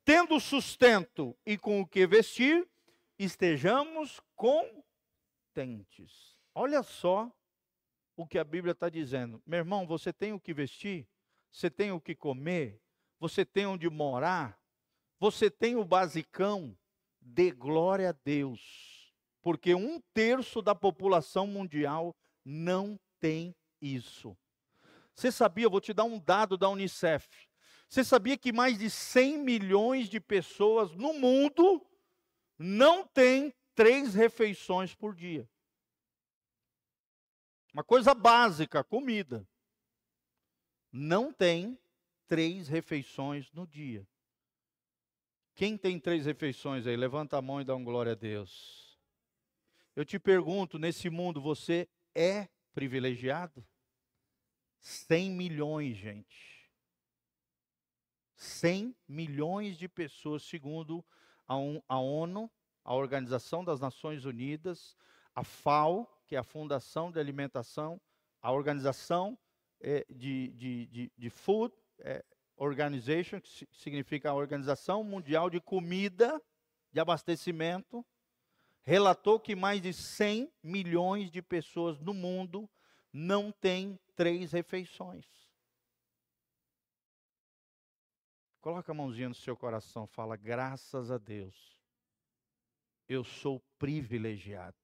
Tendo 0.05 0.41
sustento 0.41 1.39
e 1.47 1.57
com 1.57 1.81
o 1.81 1.87
que 1.87 2.05
vestir, 2.09 2.69
estejamos 3.17 4.21
contentes. 4.35 4.83
Olha 6.53 6.83
só 6.83 7.31
o 8.17 8.27
que 8.27 8.37
a 8.37 8.45
Bíblia 8.45 8.73
está 8.73 8.89
dizendo. 8.89 9.41
Meu 9.47 9.61
irmão, 9.61 9.87
você 9.87 10.13
tem 10.13 10.33
o 10.33 10.41
que 10.41 10.53
vestir, 10.53 11.07
você 11.53 11.71
tem 11.71 11.93
o 11.93 12.01
que 12.01 12.17
comer, 12.17 12.81
você 13.21 13.45
tem 13.45 13.65
onde 13.65 13.89
morar, 13.89 14.61
você 15.21 15.49
tem 15.49 15.77
o 15.77 15.85
basicão, 15.85 16.77
dê 17.21 17.53
glória 17.53 18.09
a 18.09 18.17
Deus, 18.25 19.15
porque 19.41 19.73
um 19.73 20.01
terço 20.13 20.61
da 20.61 20.75
população 20.75 21.47
mundial 21.47 22.17
não 22.45 22.99
tem 23.21 23.55
isso. 23.81 24.37
Você 25.15 25.31
sabia, 25.31 25.69
vou 25.69 25.81
te 25.81 25.93
dar 25.93 26.05
um 26.05 26.19
dado 26.19 26.57
da 26.57 26.69
Unicef. 26.69 27.29
Você 27.89 28.03
sabia 28.03 28.39
que 28.39 28.53
mais 28.53 28.79
de 28.79 28.89
100 28.89 29.39
milhões 29.39 30.09
de 30.09 30.19
pessoas 30.19 30.93
no 30.93 31.13
mundo 31.13 31.87
não 32.59 33.07
têm 33.07 33.55
três 33.75 34.15
refeições 34.15 34.95
por 34.95 35.15
dia? 35.15 35.49
Uma 37.73 37.85
coisa 37.85 38.15
básica, 38.15 38.83
comida. 38.83 39.47
Não 40.91 41.33
tem 41.33 41.79
três 42.27 42.69
refeições 42.69 43.51
no 43.53 43.67
dia. 43.67 44.07
Quem 45.55 45.77
tem 45.77 45.99
três 45.99 46.25
refeições 46.25 46.87
aí? 46.87 46.97
Levanta 46.97 47.37
a 47.37 47.43
mão 47.43 47.61
e 47.61 47.65
dá 47.65 47.75
um 47.75 47.85
glória 47.85 48.13
a 48.13 48.15
Deus. 48.15 48.99
Eu 49.95 50.05
te 50.05 50.19
pergunto, 50.19 50.79
nesse 50.79 51.11
mundo 51.11 51.41
você 51.41 51.89
é 52.15 52.49
privilegiado? 52.73 53.63
100 54.83 55.31
milhões, 55.31 55.97
gente. 55.97 56.69
100 58.37 58.95
milhões 59.09 59.79
de 59.79 59.89
pessoas, 59.89 60.43
segundo 60.43 61.05
a 61.47 61.99
ONU, 61.99 62.51
a 62.85 62.93
Organização 62.93 63.65
das 63.65 63.81
Nações 63.81 64.25
Unidas, 64.25 64.97
a 65.35 65.45
FAO, 65.45 66.07
que 66.27 66.35
é 66.35 66.39
a 66.39 66.43
Fundação 66.43 67.13
de 67.13 67.21
Alimentação, 67.21 68.01
a 68.41 68.51
Organização 68.51 69.39
é, 69.81 70.05
de, 70.11 70.49
de, 70.49 70.87
de, 70.87 71.13
de, 71.17 71.31
Food 71.31 71.73
é, 72.01 72.25
Organization, 72.57 73.41
que 73.41 73.69
significa 73.73 74.31
a 74.31 74.35
Organização 74.35 75.05
Mundial 75.05 75.49
de 75.49 75.61
Comida, 75.61 76.43
de 76.93 76.99
Abastecimento, 76.99 78.05
relatou 78.83 79.39
que 79.39 79.55
mais 79.55 79.81
de 79.81 79.93
100 79.93 80.53
milhões 80.63 81.31
de 81.31 81.41
pessoas 81.41 82.01
no 82.01 82.13
mundo 82.13 82.69
não 83.13 83.53
têm 83.53 83.99
três 84.15 84.53
refeições. 84.53 85.27
Coloca 88.61 88.93
a 88.93 88.95
mãozinha 88.95 89.29
no 89.29 89.35
seu 89.35 89.57
coração, 89.57 90.07
fala: 90.07 90.37
graças 90.37 91.11
a 91.11 91.19
Deus, 91.19 91.81
eu 93.09 93.25
sou 93.25 93.61
privilegiado. 93.79 94.77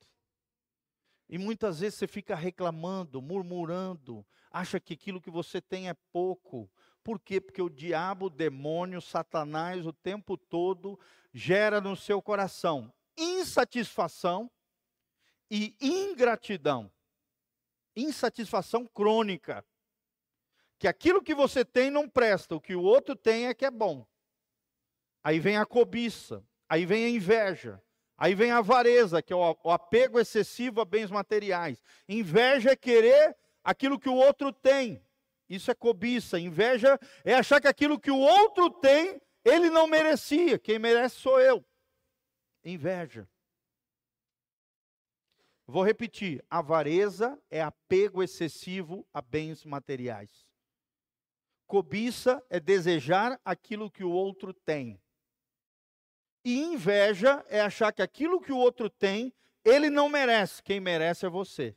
E 1.29 1.37
muitas 1.37 1.81
vezes 1.81 1.99
você 1.99 2.07
fica 2.07 2.35
reclamando, 2.35 3.21
murmurando, 3.21 4.27
acha 4.51 4.81
que 4.81 4.95
aquilo 4.95 5.21
que 5.21 5.31
você 5.31 5.61
tem 5.61 5.89
é 5.89 5.95
pouco. 6.11 6.71
Por 7.05 7.21
quê? 7.21 7.41
Porque 7.41 7.61
o 7.61 7.69
diabo, 7.69 8.27
o 8.27 8.31
demônio, 8.31 9.01
Satanás, 9.01 9.87
o 9.87 9.93
tempo 9.93 10.37
todo 10.37 10.99
gera 11.33 11.81
no 11.81 11.95
seu 11.95 12.21
coração 12.23 12.93
insatisfação 13.19 14.51
e 15.51 15.77
ingratidão. 15.81 16.91
Insatisfação 17.97 18.87
crônica. 18.87 19.65
Que 20.79 20.87
aquilo 20.87 21.23
que 21.23 21.35
você 21.35 21.65
tem 21.65 21.91
não 21.91 22.09
presta, 22.09 22.55
o 22.55 22.61
que 22.61 22.75
o 22.75 22.83
outro 22.83 23.17
tem 23.17 23.47
é 23.47 23.55
que 23.55 23.65
é 23.65 23.71
bom. 23.71 24.07
Aí 25.25 25.41
vem 25.41 25.57
a 25.57 25.67
cobiça, 25.67 26.45
aí 26.69 26.87
vem 26.87 27.05
a 27.05 27.09
inveja, 27.11 27.83
Aí 28.19 28.35
vem 28.35 28.51
a 28.51 28.59
avareza, 28.59 29.23
que 29.23 29.33
é 29.33 29.37
o 29.37 29.71
apego 29.71 30.19
excessivo 30.19 30.81
a 30.81 30.85
bens 30.85 31.09
materiais. 31.09 31.81
Inveja 32.09 32.73
é 32.73 32.77
querer 32.77 33.37
aquilo 33.63 33.97
que 33.97 34.09
o 34.09 34.15
outro 34.15 34.53
tem. 34.53 35.01
Isso 35.49 35.71
é 35.71 35.75
cobiça. 35.75 36.37
Inveja 36.37 36.99
é 37.25 37.35
achar 37.35 37.61
que 37.61 37.69
aquilo 37.69 37.99
que 37.99 38.11
o 38.11 38.19
outro 38.19 38.71
tem, 38.71 39.23
ele 39.45 39.71
não 39.71 39.87
merecia. 39.87 40.59
Quem 40.59 40.81
merece 40.81 41.15
sou 41.15 41.41
eu. 41.41 41.65
Inveja. 42.65 43.29
Vou 45.71 45.85
repetir: 45.85 46.43
avareza 46.49 47.39
é 47.51 47.61
apego 47.61 48.23
excessivo 48.23 49.07
a 49.13 49.21
bens 49.21 49.67
materiais. 49.67 50.49
Cobiça 51.67 52.43
é 52.49 52.59
desejar 52.59 53.39
aquilo 53.45 53.91
que 53.91 54.03
o 54.03 54.11
outro 54.11 54.55
tem. 54.55 54.99
E 56.43 56.59
inveja 56.59 57.45
é 57.49 57.61
achar 57.61 57.93
que 57.93 58.01
aquilo 58.01 58.41
que 58.41 58.51
o 58.51 58.57
outro 58.57 58.89
tem, 58.89 59.35
ele 59.63 59.91
não 59.91 60.09
merece. 60.09 60.63
Quem 60.63 60.81
merece 60.81 61.27
é 61.27 61.29
você. 61.29 61.77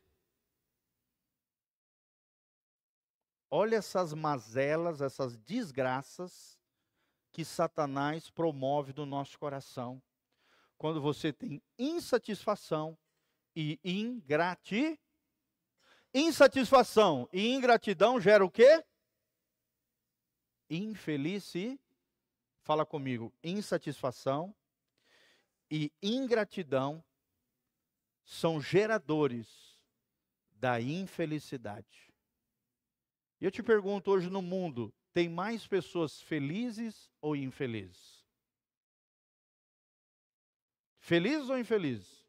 Olha 3.49 3.75
essas 3.75 4.13
mazelas, 4.13 5.01
essas 5.01 5.35
desgraças 5.35 6.57
que 7.33 7.43
Satanás 7.43 8.29
promove 8.29 8.93
no 8.93 9.05
nosso 9.05 9.37
coração. 9.37 10.01
Quando 10.77 11.01
você 11.01 11.33
tem 11.33 11.61
insatisfação 11.77 12.97
e 13.55 13.79
ingratidão. 13.83 14.97
Insatisfação 16.13 17.29
e 17.31 17.53
ingratidão 17.53 18.19
gera 18.19 18.43
o 18.43 18.51
quê? 18.51 18.83
Infelicidade. 20.69 21.79
Fala 22.63 22.85
comigo. 22.85 23.33
Insatisfação 23.43 24.53
e 25.69 25.91
ingratidão 26.01 27.03
são 28.25 28.61
geradores 28.61 29.79
da 30.51 30.79
infelicidade. 30.81 32.13
E 33.39 33.45
eu 33.45 33.51
te 33.51 33.63
pergunto 33.63 34.11
hoje 34.11 34.29
no 34.29 34.41
mundo, 34.41 34.93
tem 35.13 35.27
mais 35.27 35.65
pessoas 35.65 36.21
felizes 36.21 37.09
ou 37.19 37.35
infelizes? 37.35 38.23
Felizes 40.99 41.49
ou 41.49 41.57
infelizes? 41.57 42.20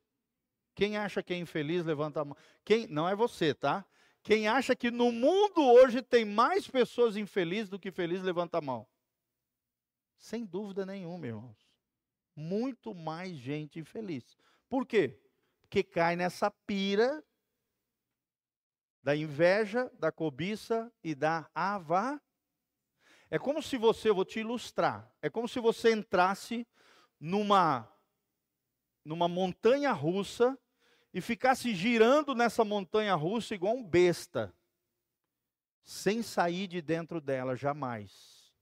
Quem 0.75 0.97
acha 0.97 1.23
que 1.23 1.33
é 1.33 1.37
infeliz, 1.37 1.85
levanta 1.85 2.20
a 2.20 2.25
mão. 2.25 2.37
Quem 2.64 2.87
não 2.87 3.09
é 3.09 3.14
você, 3.14 3.55
tá? 3.55 3.85
Quem 4.23 4.49
acha 4.49 4.75
que 4.75 4.91
no 4.91 5.11
mundo 5.11 5.61
hoje 5.61 6.01
tem 6.01 6.25
mais 6.25 6.68
pessoas 6.68 7.16
infelizes 7.16 7.68
do 7.68 7.79
que 7.79 7.91
felizes, 7.91 8.25
levanta 8.25 8.59
a 8.59 8.61
mão. 8.61 8.87
Sem 10.18 10.45
dúvida 10.45 10.87
nenhuma, 10.87 11.27
irmãos 11.27 11.73
muito 12.35 12.95
mais 12.95 13.37
gente 13.37 13.79
infeliz. 13.79 14.37
Por 14.68 14.87
quê? 14.87 15.20
Porque 15.61 15.83
cai 15.83 16.16
nessa 16.16 16.51
pira 16.51 17.23
da 19.03 19.16
inveja, 19.16 19.91
da 19.99 20.12
cobiça 20.12 20.93
e 21.03 21.14
da 21.14 21.51
ava. 21.55 22.20
É 23.31 23.39
como 23.39 23.62
se 23.62 23.77
você, 23.77 24.11
eu 24.11 24.14
vou 24.14 24.25
te 24.25 24.41
ilustrar, 24.41 25.11
é 25.20 25.31
como 25.31 25.49
se 25.49 25.59
você 25.59 25.93
entrasse 25.93 26.66
numa 27.18 27.89
numa 29.05 29.27
montanha 29.27 29.91
russa 29.91 30.57
e 31.12 31.20
ficasse 31.20 31.74
girando 31.74 32.34
nessa 32.34 32.64
montanha 32.64 33.14
russa 33.14 33.54
igual 33.54 33.76
um 33.76 33.84
besta, 33.84 34.54
sem 35.82 36.22
sair 36.22 36.66
de 36.66 36.80
dentro 36.80 37.20
dela 37.20 37.54
jamais. 37.54 38.52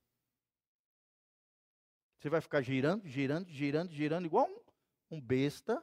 Você 2.19 2.29
vai 2.29 2.41
ficar 2.41 2.61
girando, 2.61 3.07
girando, 3.07 3.49
girando, 3.49 3.93
girando, 3.93 4.27
igual 4.27 4.47
um, 4.47 5.17
um 5.17 5.21
besta, 5.21 5.83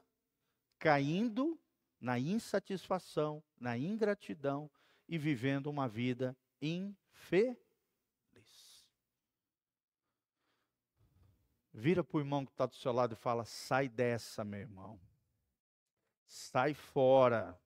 caindo 0.78 1.60
na 2.00 2.20
insatisfação, 2.20 3.44
na 3.60 3.78
ingratidão 3.78 4.70
e 5.08 5.18
vivendo 5.18 5.68
uma 5.68 5.88
vida 5.88 6.38
infeliz. 6.62 7.58
Vira 11.74 12.04
para 12.04 12.18
o 12.18 12.20
irmão 12.20 12.46
que 12.46 12.52
está 12.52 12.66
do 12.66 12.76
seu 12.76 12.92
lado 12.92 13.14
e 13.14 13.16
fala: 13.18 13.46
sai 13.46 13.88
dessa, 13.88 14.44
meu 14.44 14.60
irmão. 14.60 15.00
Sai 16.28 16.74
fora. 16.74 17.58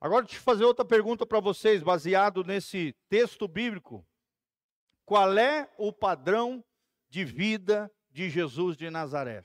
Agora 0.00 0.24
deixa 0.24 0.38
eu 0.38 0.44
fazer 0.44 0.64
outra 0.64 0.84
pergunta 0.84 1.26
para 1.26 1.40
vocês, 1.40 1.82
baseado 1.82 2.44
nesse 2.44 2.92
texto 3.08 3.48
bíblico. 3.48 4.06
Qual 5.04 5.36
é 5.36 5.68
o 5.76 5.92
padrão 5.92 6.64
de 7.08 7.24
vida 7.24 7.92
de 8.10 8.30
Jesus 8.30 8.76
de 8.76 8.88
Nazaré? 8.90 9.44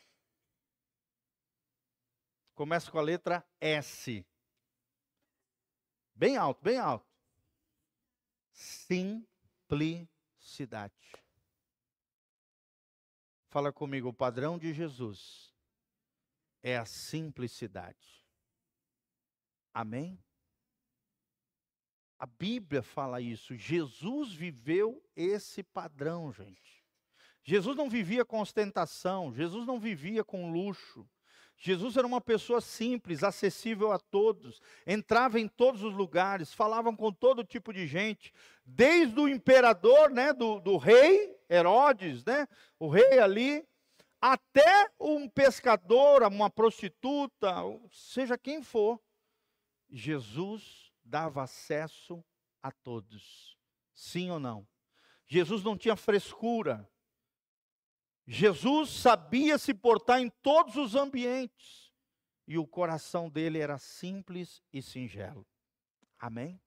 Começa 2.54 2.92
com 2.92 3.00
a 3.00 3.02
letra 3.02 3.44
S. 3.60 4.24
Bem 6.14 6.38
alto, 6.38 6.62
bem 6.62 6.78
alto. 6.78 7.10
Simplicidade. 8.52 10.94
Fala 13.50 13.74
comigo, 13.74 14.10
o 14.10 14.14
padrão 14.14 14.60
de 14.60 14.74
Jesus 14.74 15.51
é 16.62 16.78
a 16.78 16.86
simplicidade. 16.86 18.26
Amém? 19.74 20.22
A 22.20 22.26
Bíblia 22.26 22.84
fala 22.84 23.20
isso. 23.20 23.56
Jesus 23.56 24.32
viveu 24.32 25.04
esse 25.16 25.64
padrão, 25.64 26.32
gente. 26.32 26.84
Jesus 27.44 27.76
não 27.76 27.90
vivia 27.90 28.24
com 28.24 28.40
ostentação, 28.40 29.34
Jesus 29.34 29.66
não 29.66 29.80
vivia 29.80 30.24
com 30.24 30.52
luxo. 30.52 31.10
Jesus 31.58 31.96
era 31.96 32.08
uma 32.08 32.20
pessoa 32.20 32.60
simples, 32.60 33.24
acessível 33.24 33.92
a 33.92 34.00
todos, 34.00 34.60
entrava 34.86 35.40
em 35.40 35.48
todos 35.48 35.84
os 35.84 35.94
lugares, 35.94 36.52
falava 36.52 36.96
com 36.96 37.12
todo 37.12 37.44
tipo 37.44 37.72
de 37.72 37.86
gente, 37.86 38.34
desde 38.66 39.20
o 39.20 39.28
imperador, 39.28 40.10
né, 40.10 40.34
do, 40.34 40.60
do 40.60 40.78
rei 40.78 41.36
Herodes, 41.48 42.26
né, 42.26 42.48
o 42.80 42.90
rei 42.90 43.20
ali, 43.20 43.64
até 44.22 44.92
um 45.00 45.28
pescador, 45.28 46.22
uma 46.24 46.50
prostituta, 46.50 47.52
seja 47.92 48.38
quem 48.38 48.62
for. 48.62 49.02
Jesus 49.90 50.94
dava 51.04 51.42
acesso 51.42 52.24
a 52.62 52.72
todos. 52.72 53.58
Sim 53.94 54.30
ou 54.30 54.40
não? 54.40 54.68
Jesus 55.28 55.64
não 55.64 55.76
tinha 55.76 55.96
frescura. 55.96 56.88
Jesus 58.28 58.92
sabia 58.92 59.58
se 59.58 59.74
portar 59.74 60.22
em 60.22 60.30
todos 60.30 60.76
os 60.76 60.96
ambientes. 60.96 61.92
E 62.48 62.58
o 62.58 62.68
coração 62.68 63.30
dele 63.30 63.60
era 63.60 63.80
simples 63.80 64.62
e 64.72 64.82
singelo. 64.82 65.48
Amém? 66.20 66.62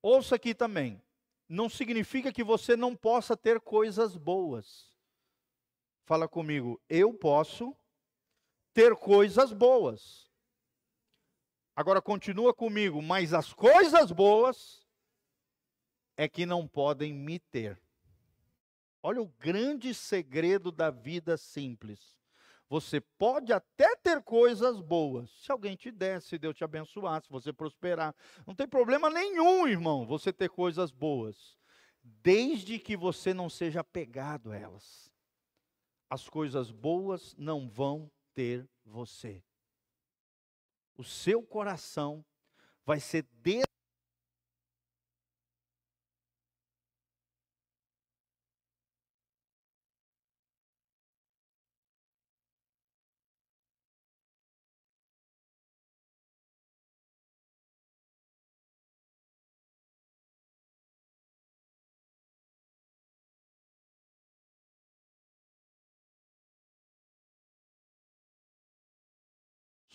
Ouça 0.00 0.34
aqui 0.34 0.54
também. 0.54 1.00
Não 1.48 1.68
significa 1.68 2.32
que 2.32 2.42
você 2.42 2.76
não 2.76 2.96
possa 2.96 3.36
ter 3.36 3.60
coisas 3.60 4.16
boas. 4.16 4.91
Fala 6.04 6.28
comigo, 6.28 6.80
eu 6.88 7.14
posso 7.14 7.76
ter 8.74 8.96
coisas 8.96 9.52
boas. 9.52 10.30
Agora 11.74 12.02
continua 12.02 12.52
comigo, 12.52 13.00
mas 13.00 13.32
as 13.32 13.52
coisas 13.52 14.10
boas 14.10 14.86
é 16.16 16.28
que 16.28 16.44
não 16.44 16.66
podem 16.66 17.12
me 17.12 17.38
ter. 17.38 17.80
Olha 19.02 19.22
o 19.22 19.28
grande 19.38 19.94
segredo 19.94 20.70
da 20.70 20.90
vida 20.90 21.36
simples. 21.36 22.20
Você 22.68 23.00
pode 23.00 23.52
até 23.52 23.94
ter 23.96 24.22
coisas 24.22 24.80
boas. 24.80 25.30
Se 25.42 25.52
alguém 25.52 25.76
te 25.76 25.90
der, 25.90 26.22
se 26.22 26.38
Deus 26.38 26.56
te 26.56 26.64
abençoar, 26.64 27.22
se 27.22 27.28
você 27.28 27.52
prosperar. 27.52 28.14
Não 28.46 28.54
tem 28.54 28.66
problema 28.66 29.10
nenhum, 29.10 29.66
irmão, 29.66 30.06
você 30.06 30.32
ter 30.32 30.48
coisas 30.48 30.90
boas. 30.90 31.58
Desde 32.02 32.78
que 32.78 32.96
você 32.96 33.34
não 33.34 33.50
seja 33.50 33.80
apegado 33.80 34.52
a 34.52 34.56
elas. 34.56 35.11
As 36.12 36.28
coisas 36.28 36.70
boas 36.70 37.34
não 37.38 37.66
vão 37.66 38.10
ter 38.34 38.68
você. 38.84 39.42
O 40.94 41.02
seu 41.02 41.42
coração 41.42 42.22
vai 42.84 43.00
ser 43.00 43.22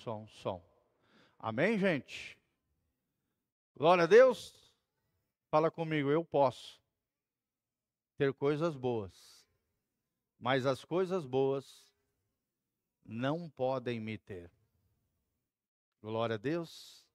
som, 0.08 0.26
som. 0.28 0.64
Amém, 1.38 1.78
gente? 1.78 2.40
Glória 3.76 4.06
a 4.06 4.08
Deus. 4.08 4.74
Fala 5.52 5.70
comigo, 5.70 6.10
eu 6.10 6.24
posso 6.24 6.82
ter 8.18 8.34
coisas 8.34 8.74
boas, 8.74 9.46
mas 10.40 10.66
as 10.66 10.86
coisas 10.86 11.26
boas 11.26 11.92
não 13.06 13.50
podem 13.50 14.00
me 14.00 14.18
ter. 14.18 14.50
Glória 16.02 16.36
a 16.36 16.38
Deus. 16.38 17.06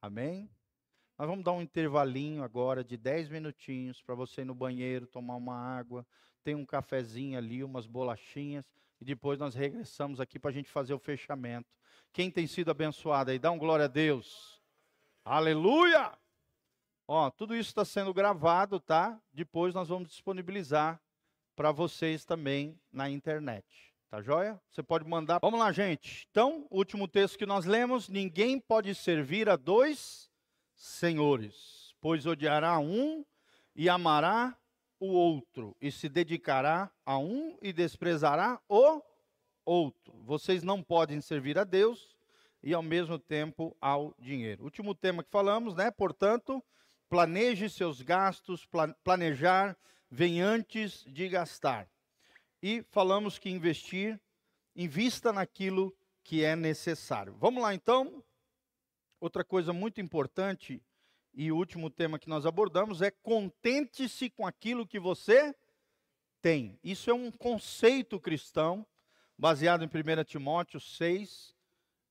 Amém? 0.00 0.48
Nós 1.18 1.26
vamos 1.26 1.44
dar 1.44 1.54
um 1.54 1.62
intervalinho 1.62 2.44
agora 2.44 2.84
de 2.84 2.96
10 2.96 3.30
minutinhos 3.30 4.00
para 4.00 4.14
você 4.14 4.42
ir 4.42 4.44
no 4.44 4.54
banheiro, 4.54 5.08
tomar 5.08 5.34
uma 5.34 5.56
água, 5.56 6.06
tem 6.44 6.54
um 6.54 6.64
cafezinho 6.64 7.36
ali, 7.36 7.64
umas 7.64 7.84
bolachinhas, 7.84 8.64
e 9.00 9.04
depois 9.04 9.40
nós 9.40 9.56
regressamos 9.56 10.20
aqui 10.20 10.38
para 10.38 10.50
a 10.50 10.54
gente 10.54 10.70
fazer 10.70 10.94
o 10.94 11.00
fechamento. 11.00 11.76
Quem 12.12 12.30
tem 12.30 12.46
sido 12.46 12.70
abençoado 12.70 13.30
aí? 13.30 13.38
Dá 13.38 13.50
um 13.50 13.58
glória 13.58 13.84
a 13.84 13.88
Deus. 13.88 14.60
Aleluia! 15.24 16.12
Ó, 17.08 17.30
tudo 17.30 17.54
isso 17.54 17.70
está 17.70 17.84
sendo 17.84 18.12
gravado, 18.12 18.80
tá? 18.80 19.20
Depois 19.32 19.74
nós 19.74 19.88
vamos 19.88 20.08
disponibilizar 20.08 21.00
para 21.54 21.70
vocês 21.72 22.24
também 22.24 22.78
na 22.92 23.08
internet. 23.08 23.64
Tá 24.08 24.22
joia? 24.22 24.60
Você 24.70 24.82
pode 24.82 25.04
mandar. 25.04 25.40
Vamos 25.40 25.58
lá, 25.58 25.72
gente. 25.72 26.28
Então, 26.30 26.66
último 26.70 27.08
texto 27.08 27.38
que 27.38 27.46
nós 27.46 27.64
lemos: 27.64 28.08
ninguém 28.08 28.58
pode 28.60 28.94
servir 28.94 29.48
a 29.48 29.56
dois 29.56 30.30
senhores, 30.74 31.94
pois 32.00 32.26
odiará 32.26 32.78
um 32.78 33.24
e 33.74 33.88
amará 33.88 34.56
o 34.98 35.08
outro, 35.08 35.76
e 35.80 35.92
se 35.92 36.08
dedicará 36.08 36.90
a 37.04 37.18
um 37.18 37.58
e 37.60 37.72
desprezará 37.72 38.60
o 38.68 39.02
outro. 39.66 40.14
Vocês 40.24 40.62
não 40.62 40.82
podem 40.82 41.20
servir 41.20 41.58
a 41.58 41.64
Deus 41.64 42.16
e 42.62 42.72
ao 42.72 42.82
mesmo 42.82 43.18
tempo 43.18 43.76
ao 43.80 44.14
dinheiro. 44.18 44.64
Último 44.64 44.94
tema 44.94 45.22
que 45.22 45.30
falamos, 45.30 45.74
né? 45.74 45.90
Portanto, 45.90 46.64
planeje 47.08 47.68
seus 47.68 48.00
gastos, 48.00 48.66
planejar 49.04 49.76
vem 50.10 50.40
antes 50.40 51.04
de 51.06 51.28
gastar. 51.28 51.90
E 52.62 52.82
falamos 52.90 53.38
que 53.38 53.50
investir, 53.50 54.18
invista 54.74 55.32
naquilo 55.32 55.94
que 56.22 56.44
é 56.44 56.56
necessário. 56.56 57.36
Vamos 57.38 57.62
lá 57.62 57.74
então. 57.74 58.24
Outra 59.20 59.44
coisa 59.44 59.72
muito 59.72 60.00
importante 60.00 60.82
e 61.34 61.50
o 61.50 61.56
último 61.56 61.90
tema 61.90 62.18
que 62.18 62.28
nós 62.28 62.46
abordamos 62.46 63.02
é 63.02 63.10
contente-se 63.10 64.30
com 64.30 64.46
aquilo 64.46 64.86
que 64.86 64.98
você 64.98 65.54
tem. 66.40 66.78
Isso 66.82 67.10
é 67.10 67.14
um 67.14 67.30
conceito 67.30 68.20
cristão 68.20 68.86
baseado 69.38 69.82
em 69.82 69.86
1 69.86 70.24
Timóteo 70.24 70.80
6, 70.80 71.54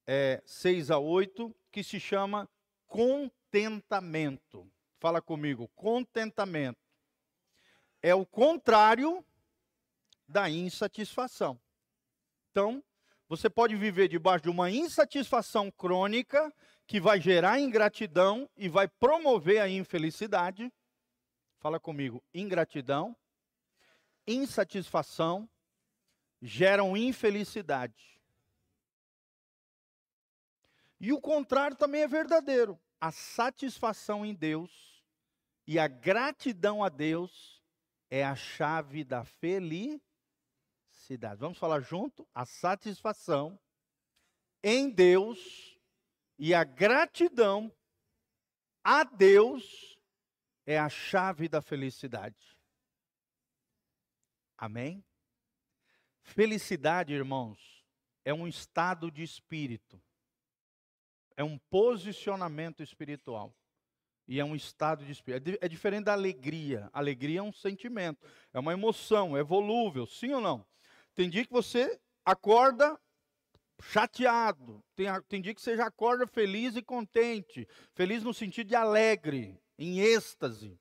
é, 0.05 0.41
6 0.45 0.91
a 0.91 0.99
8, 0.99 1.55
que 1.71 1.83
se 1.83 1.99
chama 1.99 2.49
contentamento. 2.85 4.71
Fala 4.99 5.21
comigo, 5.21 5.67
contentamento. 5.75 6.79
É 8.01 8.13
o 8.13 8.25
contrário 8.25 9.25
da 10.27 10.49
insatisfação. 10.49 11.59
Então, 12.51 12.83
você 13.27 13.49
pode 13.49 13.75
viver 13.75 14.07
debaixo 14.07 14.43
de 14.43 14.49
uma 14.49 14.69
insatisfação 14.69 15.71
crônica 15.71 16.53
que 16.87 16.99
vai 16.99 17.19
gerar 17.19 17.59
ingratidão 17.59 18.49
e 18.55 18.69
vai 18.69 18.87
promover 18.87 19.59
a 19.59 19.67
infelicidade. 19.67 20.71
Fala 21.59 21.79
comigo, 21.79 22.23
ingratidão, 22.33 23.15
insatisfação 24.27 25.49
geram 26.41 26.95
infelicidade. 26.95 28.19
E 30.99 31.11
o 31.11 31.21
contrário 31.21 31.75
também 31.75 32.01
é 32.01 32.07
verdadeiro. 32.07 32.79
A 32.99 33.11
satisfação 33.11 34.25
em 34.25 34.33
Deus 34.33 35.03
e 35.67 35.77
a 35.77 35.87
gratidão 35.87 36.83
a 36.83 36.89
Deus 36.89 37.61
é 38.09 38.23
a 38.23 38.35
chave 38.35 39.03
da 39.03 39.23
felicidade. 39.23 40.01
Vamos 41.37 41.57
falar 41.57 41.81
junto? 41.81 42.27
A 42.33 42.45
satisfação 42.45 43.59
em 44.63 44.89
Deus 44.89 45.77
e 46.39 46.53
a 46.53 46.63
gratidão 46.63 47.71
a 48.83 49.03
Deus 49.03 49.99
é 50.65 50.79
a 50.79 50.89
chave 50.89 51.47
da 51.47 51.61
felicidade. 51.61 52.57
Amém? 54.57 55.04
Felicidade, 56.25 57.13
irmãos, 57.13 57.85
é 58.25 58.33
um 58.33 58.47
estado 58.47 59.11
de 59.11 59.21
espírito. 59.21 60.01
É 61.37 61.43
um 61.43 61.57
posicionamento 61.69 62.81
espiritual. 62.81 63.55
E 64.27 64.39
é 64.39 64.43
um 64.43 64.55
estado 64.55 65.05
de 65.05 65.11
espírito. 65.11 65.51
É, 65.61 65.65
é 65.65 65.69
diferente 65.69 66.05
da 66.05 66.13
alegria. 66.13 66.89
Alegria 66.91 67.39
é 67.39 67.43
um 67.43 67.53
sentimento, 67.53 68.25
é 68.51 68.59
uma 68.59 68.73
emoção, 68.73 69.37
é 69.37 69.43
volúvel, 69.43 70.07
sim 70.07 70.33
ou 70.33 70.41
não? 70.41 70.65
Tem 71.13 71.29
dia 71.29 71.45
que 71.45 71.53
você 71.53 72.01
acorda 72.25 72.99
chateado, 73.81 74.83
tem, 74.95 75.07
tem 75.27 75.41
dia 75.41 75.53
que 75.53 75.61
você 75.61 75.77
já 75.77 75.85
acorda 75.85 76.25
feliz 76.25 76.75
e 76.75 76.81
contente. 76.81 77.67
Feliz 77.93 78.23
no 78.23 78.33
sentido 78.33 78.67
de 78.67 78.75
alegre, 78.75 79.61
em 79.77 79.99
êxtase. 79.99 80.79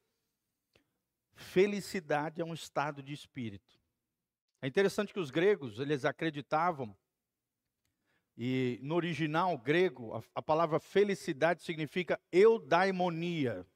Felicidade 1.34 2.40
é 2.40 2.44
um 2.44 2.54
estado 2.54 3.02
de 3.02 3.12
espírito. 3.12 3.83
É 4.64 4.66
interessante 4.66 5.12
que 5.12 5.20
os 5.20 5.30
gregos, 5.30 5.78
eles 5.78 6.06
acreditavam, 6.06 6.96
e 8.34 8.78
no 8.82 8.94
original 8.94 9.58
grego, 9.58 10.14
a, 10.14 10.22
a 10.36 10.40
palavra 10.40 10.80
felicidade 10.80 11.62
significa 11.62 12.18
eudaimonia. 12.32 13.66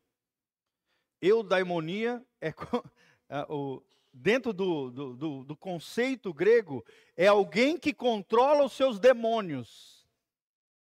Eudaimonia 1.21 2.27
é, 2.41 2.49
é 3.29 3.47
o, 3.51 3.85
dentro 4.11 4.55
do, 4.55 4.91
do, 4.91 5.15
do, 5.15 5.45
do, 5.45 5.57
conceito 5.59 6.33
grego, 6.33 6.83
é 7.15 7.27
alguém 7.27 7.79
que 7.79 7.93
controla 7.93 8.65
os 8.65 8.73
seus 8.73 8.99
demônios. 8.99 10.09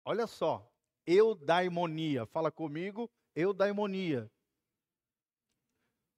Olha 0.03 0.25
só, 0.25 0.67
eudaimonia. 1.05 2.25
Fala 2.25 2.51
comigo, 2.51 3.07
eudaimonia. 3.35 4.31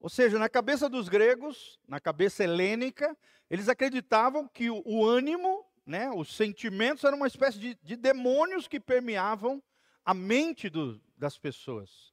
Ou 0.04 0.10
seja, 0.10 0.38
na 0.38 0.50
cabeça 0.50 0.90
dos 0.90 1.08
gregos, 1.08 1.80
na 1.88 1.98
cabeça 1.98 2.44
helênica, 2.44 3.18
eles 3.50 3.70
acreditavam 3.70 4.50
que 4.50 4.70
o, 4.70 4.84
o 4.86 5.06
ânimo, 5.06 5.66
né, 5.86 6.12
os 6.12 6.36
sentimentos 6.36 7.06
eram 7.06 7.16
uma 7.16 7.28
espécie 7.28 7.58
de, 7.58 7.78
de 7.82 7.96
demônios 7.96 8.68
que 8.68 8.82
permeavam 8.82 9.64
a 10.04 10.14
mente 10.14 10.70
do, 10.70 11.02
das 11.16 11.38
pessoas. 11.38 12.12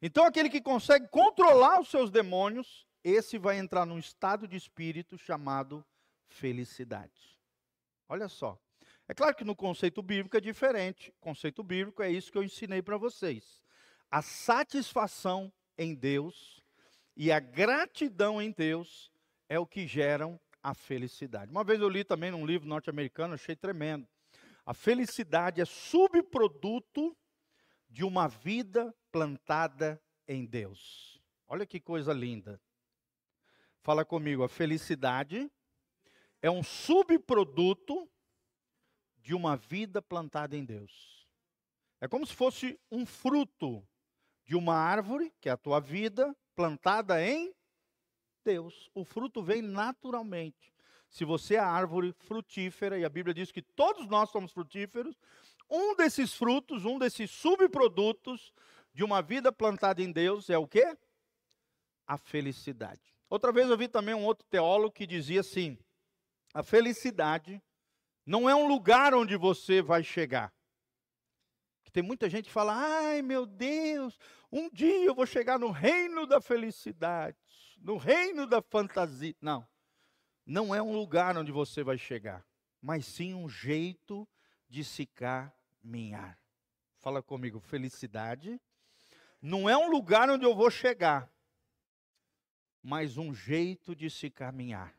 Então, 0.00 0.24
aquele 0.24 0.48
que 0.48 0.60
consegue 0.60 1.08
controlar 1.08 1.80
os 1.80 1.88
seus 1.88 2.12
demônios, 2.12 2.86
esse 3.02 3.36
vai 3.38 3.58
entrar 3.58 3.84
num 3.84 3.98
estado 3.98 4.46
de 4.46 4.56
espírito 4.56 5.18
chamado 5.18 5.84
felicidade. 6.28 7.36
Olha 8.08 8.28
só. 8.28 8.56
É 9.08 9.14
claro 9.14 9.34
que 9.34 9.42
no 9.42 9.56
conceito 9.56 10.00
bíblico 10.00 10.36
é 10.36 10.40
diferente. 10.40 11.12
Conceito 11.20 11.64
bíblico 11.64 12.04
é 12.04 12.08
isso 12.08 12.30
que 12.30 12.38
eu 12.38 12.44
ensinei 12.44 12.82
para 12.82 12.96
vocês. 12.96 13.64
A 14.08 14.22
satisfação 14.22 15.52
em 15.76 15.92
Deus 15.92 16.61
e 17.16 17.30
a 17.30 17.38
gratidão 17.40 18.40
em 18.40 18.50
Deus 18.50 19.12
é 19.48 19.58
o 19.58 19.66
que 19.66 19.86
geram 19.86 20.40
a 20.62 20.74
felicidade. 20.74 21.50
Uma 21.50 21.64
vez 21.64 21.80
eu 21.80 21.88
li 21.88 22.04
também 22.04 22.30
num 22.30 22.46
livro 22.46 22.68
norte-americano, 22.68 23.34
achei 23.34 23.56
tremendo. 23.56 24.08
A 24.64 24.72
felicidade 24.72 25.60
é 25.60 25.64
subproduto 25.64 27.16
de 27.88 28.04
uma 28.04 28.28
vida 28.28 28.94
plantada 29.10 30.00
em 30.26 30.46
Deus. 30.46 31.20
Olha 31.46 31.66
que 31.66 31.80
coisa 31.80 32.12
linda. 32.12 32.60
Fala 33.82 34.04
comigo, 34.04 34.44
a 34.44 34.48
felicidade 34.48 35.50
é 36.40 36.50
um 36.50 36.62
subproduto 36.62 38.08
de 39.18 39.34
uma 39.34 39.56
vida 39.56 40.00
plantada 40.00 40.56
em 40.56 40.64
Deus. 40.64 41.26
É 42.00 42.08
como 42.08 42.26
se 42.26 42.34
fosse 42.34 42.80
um 42.90 43.04
fruto 43.04 43.86
de 44.44 44.56
uma 44.56 44.74
árvore, 44.74 45.32
que 45.40 45.48
é 45.48 45.52
a 45.52 45.56
tua 45.56 45.80
vida, 45.80 46.36
plantada 46.54 47.24
em 47.24 47.54
Deus. 48.44 48.90
O 48.94 49.04
fruto 49.04 49.42
vem 49.42 49.62
naturalmente. 49.62 50.72
Se 51.08 51.24
você 51.24 51.56
é 51.56 51.58
árvore 51.58 52.12
frutífera, 52.12 52.98
e 52.98 53.04
a 53.04 53.08
Bíblia 53.08 53.34
diz 53.34 53.52
que 53.52 53.62
todos 53.62 54.06
nós 54.08 54.30
somos 54.30 54.52
frutíferos, 54.52 55.18
um 55.70 55.94
desses 55.94 56.34
frutos, 56.34 56.84
um 56.84 56.98
desses 56.98 57.30
subprodutos 57.30 58.52
de 58.94 59.04
uma 59.04 59.22
vida 59.22 59.52
plantada 59.52 60.02
em 60.02 60.10
Deus 60.10 60.50
é 60.50 60.58
o 60.58 60.66
quê? 60.66 60.96
A 62.06 62.16
felicidade. 62.16 63.00
Outra 63.28 63.52
vez 63.52 63.68
eu 63.68 63.78
vi 63.78 63.88
também 63.88 64.14
um 64.14 64.24
outro 64.24 64.46
teólogo 64.48 64.92
que 64.92 65.06
dizia 65.06 65.40
assim: 65.40 65.78
a 66.52 66.62
felicidade 66.62 67.62
não 68.26 68.48
é 68.48 68.54
um 68.54 68.66
lugar 68.68 69.14
onde 69.14 69.36
você 69.36 69.80
vai 69.80 70.02
chegar. 70.02 70.52
Tem 71.92 72.02
muita 72.02 72.28
gente 72.28 72.46
que 72.46 72.52
fala: 72.52 72.74
ai 72.74 73.20
meu 73.20 73.44
Deus, 73.44 74.18
um 74.52 74.68
dia 74.68 75.06
eu 75.06 75.14
vou 75.14 75.26
chegar 75.26 75.58
no 75.58 75.70
reino 75.70 76.26
da 76.26 76.40
felicidade, 76.40 77.36
no 77.78 77.96
reino 77.96 78.46
da 78.46 78.60
fantasia. 78.60 79.34
Não, 79.40 79.66
não 80.44 80.74
é 80.74 80.82
um 80.82 80.92
lugar 80.92 81.36
onde 81.38 81.50
você 81.50 81.82
vai 81.82 81.96
chegar, 81.96 82.46
mas 82.80 83.06
sim 83.06 83.32
um 83.32 83.48
jeito 83.48 84.28
de 84.68 84.84
se 84.84 85.06
caminhar. 85.06 86.38
Fala 86.98 87.22
comigo, 87.22 87.58
felicidade 87.58 88.60
não 89.42 89.68
é 89.68 89.76
um 89.76 89.90
lugar 89.90 90.30
onde 90.30 90.44
eu 90.44 90.54
vou 90.54 90.70
chegar, 90.70 91.28
mas 92.80 93.16
um 93.16 93.34
jeito 93.34 93.96
de 93.96 94.08
se 94.08 94.30
caminhar. 94.30 94.96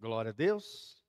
Glória 0.00 0.30
a 0.30 0.34
Deus. 0.34 1.00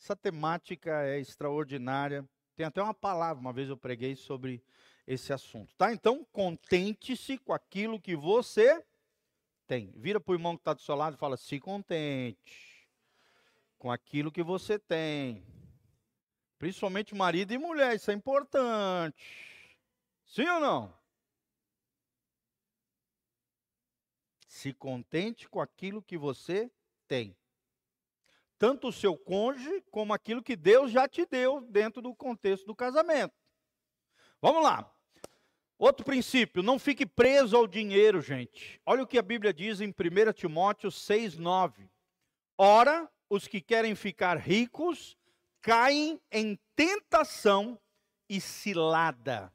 Essa 0.00 0.16
temática 0.16 1.02
é 1.02 1.20
extraordinária. 1.20 2.26
Tem 2.56 2.64
até 2.64 2.82
uma 2.82 2.94
palavra, 2.94 3.38
uma 3.38 3.52
vez 3.52 3.68
eu 3.68 3.76
preguei 3.76 4.16
sobre 4.16 4.64
esse 5.06 5.32
assunto, 5.32 5.74
tá? 5.76 5.92
Então, 5.92 6.24
contente-se 6.32 7.38
com 7.38 7.52
aquilo 7.52 8.00
que 8.00 8.16
você 8.16 8.84
tem. 9.66 9.92
Vira 9.96 10.20
para 10.20 10.32
o 10.32 10.34
irmão 10.34 10.56
que 10.56 10.60
está 10.62 10.74
do 10.74 10.80
seu 10.80 10.94
lado 10.94 11.14
e 11.14 11.18
fala: 11.18 11.36
se 11.36 11.60
contente 11.60 12.86
com 13.78 13.90
aquilo 13.90 14.32
que 14.32 14.42
você 14.42 14.78
tem. 14.78 15.44
Principalmente 16.58 17.14
marido 17.14 17.52
e 17.52 17.58
mulher, 17.58 17.94
isso 17.94 18.10
é 18.10 18.14
importante. 18.14 19.16
Sim 20.24 20.48
ou 20.48 20.60
não? 20.60 20.98
Se 24.48 24.72
contente 24.72 25.48
com 25.48 25.60
aquilo 25.60 26.02
que 26.02 26.16
você 26.16 26.70
tem 27.06 27.36
tanto 28.58 28.88
o 28.88 28.92
seu 28.92 29.16
cônjuge 29.16 29.82
como 29.90 30.12
aquilo 30.12 30.42
que 30.42 30.56
Deus 30.56 30.90
já 30.90 31.06
te 31.08 31.26
deu 31.26 31.60
dentro 31.60 32.00
do 32.00 32.14
contexto 32.14 32.66
do 32.66 32.74
casamento. 32.74 33.34
Vamos 34.40 34.62
lá. 34.62 34.90
Outro 35.78 36.04
princípio, 36.04 36.62
não 36.62 36.78
fique 36.78 37.04
preso 37.04 37.54
ao 37.54 37.66
dinheiro, 37.66 38.22
gente. 38.22 38.80
Olha 38.86 39.02
o 39.02 39.06
que 39.06 39.18
a 39.18 39.22
Bíblia 39.22 39.52
diz 39.52 39.80
em 39.80 39.88
1 39.88 40.32
Timóteo 40.32 40.88
6,9. 40.88 41.88
Ora, 42.56 43.10
os 43.28 43.46
que 43.46 43.60
querem 43.60 43.94
ficar 43.94 44.38
ricos 44.38 45.18
caem 45.60 46.18
em 46.32 46.58
tentação 46.74 47.78
e 48.28 48.40
cilada, 48.40 49.52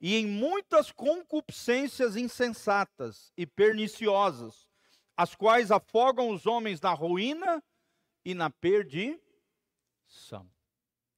e 0.00 0.16
em 0.16 0.26
muitas 0.26 0.92
concupiscências 0.92 2.16
insensatas 2.16 3.32
e 3.36 3.46
perniciosas, 3.46 4.68
as 5.16 5.34
quais 5.34 5.70
afogam 5.70 6.30
os 6.30 6.46
homens 6.46 6.80
na 6.80 6.92
ruína 6.92 7.62
e 8.24 8.34
na 8.34 8.50
perdição. 8.50 9.20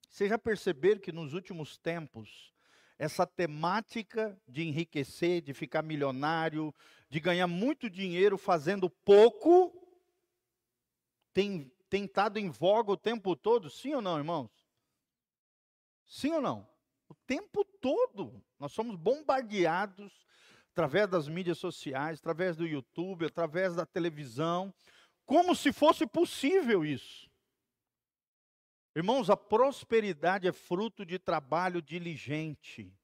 Vocês 0.09 0.31
já 0.31 0.39
perceberam 0.39 1.01
que 1.01 1.11
nos 1.11 1.33
últimos 1.33 1.77
tempos, 1.77 2.54
essa 2.99 3.27
temática 3.27 4.39
de 4.47 4.63
enriquecer, 4.63 5.43
de 5.43 5.53
ficar 5.53 5.83
milionário, 5.83 6.75
de 7.09 7.21
ganhar 7.21 7.47
muito 7.47 7.91
dinheiro 7.91 8.39
fazendo 8.39 8.89
pouco, 8.89 9.73
tem, 11.33 11.71
tem 11.89 12.05
estado 12.05 12.39
em 12.39 12.49
voga 12.49 12.93
o 12.93 12.97
tempo 12.97 13.35
todo? 13.35 13.69
Sim 13.69 13.95
ou 13.95 14.03
não, 14.03 14.19
irmãos? 14.19 14.51
Sim 16.07 16.33
ou 16.33 16.41
não? 16.41 16.69
O 17.09 17.15
tempo 17.27 17.65
todo. 17.81 18.43
Nós 18.59 18.73
somos 18.73 18.97
bombardeados 18.97 20.25
através 20.73 21.09
das 21.09 21.29
mídias 21.29 21.59
sociais, 21.59 22.19
através 22.19 22.57
do 22.57 22.67
YouTube, 22.67 23.27
através 23.27 23.77
da 23.77 23.87
televisão, 23.87 24.75
como 25.25 25.55
se 25.55 25.73
fosse 25.73 26.07
possível 26.07 26.85
isso. 26.85 27.31
Irmãos, 28.95 29.29
a 29.29 29.37
prosperidade 29.37 30.47
é 30.47 30.53
fruto 30.53 31.05
de 31.05 31.19
trabalho 31.19 31.83
diligente, 31.83 32.97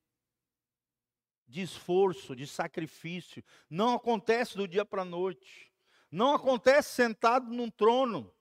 de 1.49 1.62
esforço, 1.62 2.36
de 2.36 2.47
sacrifício. 2.47 3.43
Não 3.68 3.95
acontece 3.95 4.57
do 4.57 4.68
dia 4.68 4.84
para 4.84 5.03
a 5.03 5.05
noite. 5.05 5.72
Não 6.09 6.34
acontece 6.34 6.91
sentado 6.91 7.51
num 7.51 7.68
trono. 7.68 8.32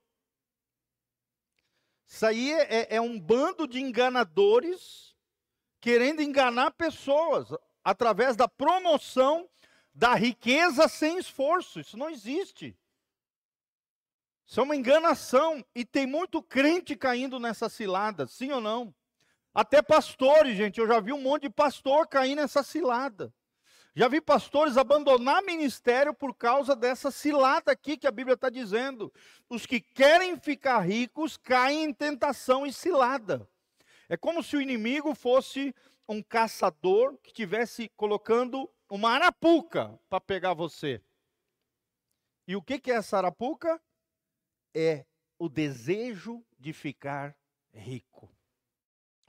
Isso 2.05 2.25
aí 2.25 2.51
é, 2.51 2.95
é 2.95 3.01
um 3.01 3.19
bando 3.19 3.67
de 3.67 3.79
enganadores 3.79 5.15
querendo 5.81 6.21
enganar 6.21 6.71
pessoas 6.71 7.49
através 7.83 8.35
da 8.35 8.47
promoção 8.47 9.49
da 9.93 10.13
riqueza 10.13 10.87
sem 10.87 11.17
esforço. 11.17 11.79
Isso 11.79 11.97
não 11.97 12.09
existe. 12.09 12.77
Isso 14.49 14.59
é 14.59 14.63
uma 14.63 14.75
enganação. 14.75 15.63
E 15.75 15.85
tem 15.85 16.07
muito 16.07 16.41
crente 16.41 16.95
caindo 16.95 17.39
nessa 17.39 17.69
cilada, 17.69 18.25
sim 18.25 18.51
ou 18.51 18.59
não? 18.59 18.93
Até 19.53 19.79
pastores, 19.79 20.57
gente. 20.57 20.79
Eu 20.79 20.87
já 20.87 20.99
vi 20.99 21.13
um 21.13 21.21
monte 21.21 21.43
de 21.43 21.49
pastor 21.51 22.07
cair 22.07 22.33
nessa 22.33 22.63
cilada. 22.63 23.31
Já 23.95 24.07
vi 24.07 24.19
pastores 24.19 24.75
abandonar 24.75 25.43
ministério 25.43 26.15
por 26.15 26.33
causa 26.33 26.75
dessa 26.75 27.11
cilada 27.11 27.71
aqui 27.71 27.95
que 27.95 28.07
a 28.07 28.11
Bíblia 28.11 28.33
está 28.33 28.49
dizendo. 28.49 29.13
Os 29.47 29.67
que 29.67 29.79
querem 29.79 30.39
ficar 30.39 30.79
ricos 30.79 31.37
caem 31.37 31.83
em 31.83 31.93
tentação 31.93 32.65
e 32.65 32.73
cilada. 32.73 33.47
É 34.07 34.17
como 34.17 34.41
se 34.41 34.57
o 34.57 34.61
inimigo 34.61 35.13
fosse 35.13 35.75
um 36.07 36.23
caçador 36.23 37.15
que 37.21 37.29
estivesse 37.29 37.91
colocando 37.95 38.67
uma 38.89 39.11
arapuca 39.11 39.99
para 40.09 40.19
pegar 40.19 40.55
você. 40.55 40.99
E 42.47 42.55
o 42.55 42.63
que, 42.63 42.79
que 42.79 42.91
é 42.91 42.95
essa 42.95 43.17
arapuca? 43.17 43.79
É 44.74 45.05
o 45.38 45.47
desejo 45.49 46.43
de 46.59 46.74
ficar 46.74 47.36
rico. 47.74 48.30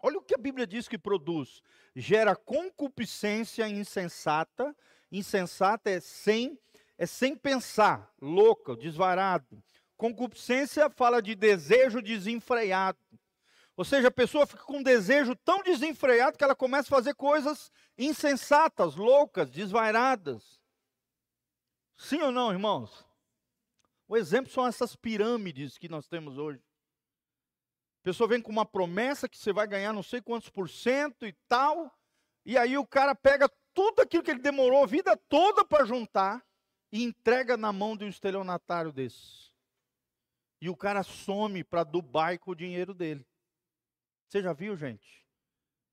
Olha 0.03 0.19
o 0.19 0.23
que 0.23 0.35
a 0.35 0.39
Bíblia 0.39 0.67
diz 0.67 0.89
que 0.89 0.99
produz: 0.99 1.63
gera 1.95 2.35
concupiscência 2.35 3.69
insensata. 3.69 4.75
Insensata 5.13 5.91
é 5.91 5.99
sem, 6.01 6.59
é 6.97 7.05
sem 7.05 7.35
pensar, 7.37 8.13
louca, 8.21 8.77
desvarado. 8.77 9.63
Concupiscência 9.97 10.89
fala 10.89 11.21
de 11.21 11.35
desejo 11.35 12.01
desenfreado. 12.01 12.99
Ou 13.77 13.85
seja, 13.85 14.09
a 14.09 14.13
pessoa 14.13 14.47
fica 14.47 14.63
com 14.63 14.79
um 14.79 14.83
desejo 14.83 15.35
tão 15.37 15.63
desenfreado 15.63 16.39
que 16.39 16.45
ela 16.45 16.55
começa 16.55 16.89
a 16.89 16.97
fazer 16.97 17.15
coisas 17.15 17.73
insensatas, 17.99 18.95
loucas, 18.95 19.51
desvairadas. 19.51 20.61
Sim 21.97 22.21
ou 22.23 22.31
não, 22.31 22.53
irmãos? 22.53 23.05
O 24.11 24.17
exemplo 24.17 24.51
são 24.51 24.67
essas 24.67 24.97
pirâmides 24.97 25.79
que 25.79 25.89
nós 25.89 26.09
temos 26.09 26.37
hoje. 26.37 26.61
A 28.01 28.03
pessoa 28.03 28.29
vem 28.29 28.43
com 28.43 28.51
uma 28.51 28.67
promessa 28.67 29.29
que 29.29 29.39
você 29.39 29.53
vai 29.53 29.69
ganhar 29.69 29.93
não 29.93 30.03
sei 30.03 30.21
quantos 30.21 30.51
por 30.51 30.69
cento 30.69 31.25
e 31.25 31.33
tal, 31.47 31.97
e 32.45 32.59
aí 32.59 32.77
o 32.77 32.85
cara 32.85 33.15
pega 33.15 33.49
tudo 33.73 34.03
aquilo 34.03 34.25
que 34.25 34.33
ele 34.33 34.41
demorou 34.41 34.83
a 34.83 34.87
vida 34.87 35.17
toda 35.17 35.65
para 35.65 35.85
juntar 35.85 36.45
e 36.91 37.05
entrega 37.05 37.57
na 37.57 37.73
mão 37.73 37.97
de 37.97 38.05
um 38.05 38.09
estelionatário 38.09 38.93
desse. 38.93 39.53
E 40.61 40.69
o 40.69 40.77
cara 40.77 41.05
some 41.05 41.63
para 41.63 41.85
Dubai 41.85 42.37
com 42.37 42.51
o 42.51 42.57
dinheiro 42.57 42.93
dele. 42.93 43.25
Você 44.27 44.43
já 44.43 44.53
viu, 44.53 44.77
gente? 44.77 45.25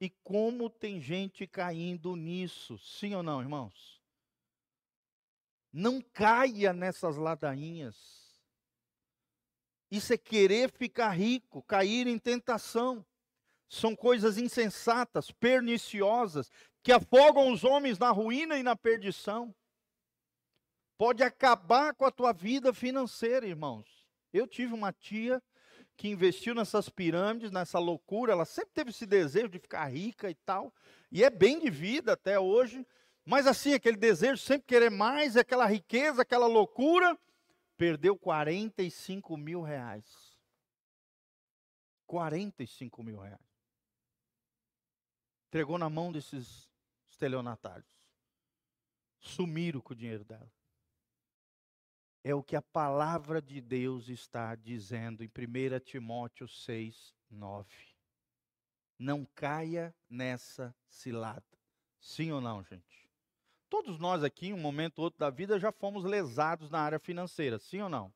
E 0.01 0.09
como 0.23 0.71
tem 0.71 0.99
gente 0.99 1.45
caindo 1.45 2.15
nisso, 2.15 2.79
sim 2.79 3.13
ou 3.13 3.21
não, 3.21 3.41
irmãos? 3.41 3.96
Não 5.79 6.01
caia 6.01 6.73
nessas 6.73 7.17
ladainhas. 7.17 7.95
Isso 9.91 10.11
é 10.11 10.17
querer 10.17 10.71
ficar 10.71 11.11
rico, 11.11 11.61
cair 11.61 12.07
em 12.07 12.17
tentação. 12.17 13.05
São 13.69 13.95
coisas 13.95 14.39
insensatas, 14.39 15.29
perniciosas, 15.29 16.51
que 16.81 16.91
afogam 16.91 17.53
os 17.53 17.63
homens 17.63 17.99
na 17.99 18.09
ruína 18.09 18.57
e 18.57 18.63
na 18.63 18.75
perdição. 18.75 19.53
Pode 20.97 21.21
acabar 21.21 21.93
com 21.93 22.05
a 22.05 22.11
tua 22.11 22.33
vida 22.33 22.73
financeira, 22.73 23.45
irmãos. 23.45 24.03
Eu 24.33 24.47
tive 24.47 24.73
uma 24.73 24.91
tia 24.91 25.39
que 25.95 26.07
investiu 26.07 26.55
nessas 26.55 26.89
pirâmides, 26.89 27.51
nessa 27.51 27.77
loucura, 27.77 28.31
ela 28.31 28.45
sempre 28.45 28.71
teve 28.73 28.89
esse 28.89 29.05
desejo 29.05 29.49
de 29.49 29.59
ficar 29.59 29.85
rica 29.85 30.27
e 30.27 30.33
tal, 30.33 30.73
e 31.11 31.23
é 31.23 31.29
bem 31.29 31.59
de 31.59 31.69
vida 31.69 32.13
até 32.13 32.39
hoje, 32.39 32.83
mas 33.27 33.45
assim, 33.45 33.73
aquele 33.73 33.97
desejo 33.97 34.41
sempre 34.41 34.65
querer 34.65 34.89
mais, 34.89 35.35
aquela 35.35 35.65
riqueza, 35.65 36.21
aquela 36.21 36.47
loucura, 36.47 37.19
perdeu 37.75 38.17
45 38.17 39.35
mil 39.35 39.61
reais. 39.61 40.39
45 42.05 43.03
mil 43.03 43.19
reais. 43.19 43.41
Entregou 45.49 45.77
na 45.77 45.89
mão 45.89 46.09
desses 46.09 46.71
estelionatários. 47.09 47.91
Sumiram 49.19 49.81
com 49.81 49.91
o 49.91 49.97
dinheiro 49.97 50.23
dela. 50.23 50.49
É 52.23 52.33
o 52.33 52.41
que 52.41 52.55
a 52.55 52.61
palavra 52.61 53.41
de 53.41 53.59
Deus 53.59 54.07
está 54.07 54.55
dizendo 54.55 55.21
em 55.21 55.27
1 55.27 55.79
Timóteo 55.81 56.47
6, 56.47 57.13
9. 57.29 57.67
Não 58.97 59.25
caia 59.35 59.93
nessa 60.09 60.73
cilada. 60.87 61.43
Sim 61.99 62.31
ou 62.31 62.39
não, 62.39 62.63
gente? 62.63 63.06
Todos 63.69 63.99
nós 63.99 64.23
aqui, 64.23 64.47
em 64.47 64.53
um 64.53 64.59
momento 64.59 64.99
ou 64.99 65.05
outro 65.05 65.19
da 65.19 65.29
vida, 65.29 65.59
já 65.59 65.71
fomos 65.71 66.03
lesados 66.05 66.69
na 66.69 66.79
área 66.79 66.99
financeira, 66.99 67.59
sim 67.59 67.81
ou 67.81 67.89
não? 67.89 68.13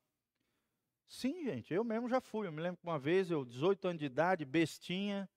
Sim, 1.08 1.44
gente, 1.44 1.74
eu 1.74 1.84
mesmo 1.84 2.08
já 2.08 2.22
fui. 2.22 2.48
Eu 2.48 2.54
me 2.54 2.62
lembro 2.62 2.78
que 2.78 2.88
uma 2.88 2.98
vez, 2.98 3.30
eu, 3.30 3.44
18 3.44 3.86
anos 3.90 4.00
de 4.00 4.06
idade, 4.06 4.46
bestinha, 4.46 5.30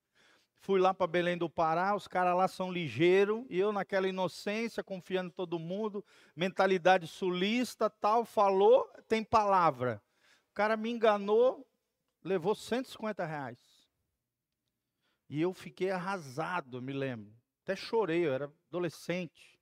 fui 0.61 0.79
lá 0.79 0.95
para 0.95 1.09
Belém 1.09 1.37
do 1.37 1.51
Pará, 1.51 1.97
os 1.97 2.07
caras 2.07 2.37
lá 2.37 2.47
são 2.47 2.71
ligeiros, 2.71 3.45
e 3.51 3.59
eu 3.59 3.73
naquela 3.73 4.09
inocência, 4.09 4.85
confiando 4.85 5.31
em 5.31 5.35
todo 5.35 5.59
mundo, 5.59 6.05
mentalidade 6.37 7.09
sulista, 7.09 7.91
tal, 7.91 8.25
falou, 8.25 8.89
tem 9.09 9.25
palavra. 9.25 10.01
O 10.53 10.55
cara 10.55 10.77
me 10.77 10.91
enganou, 10.91 11.67
levou 12.23 12.55
150 12.55 13.27
reais. 13.27 13.59
E 15.29 15.41
eu 15.43 15.53
fiquei 15.53 15.91
arrasado, 15.91 16.81
me 16.81 16.93
lembro. 16.93 17.35
Até 17.65 17.75
chorei, 17.75 18.25
eu 18.25 18.33
era 18.33 18.53
adolescente. 18.69 19.54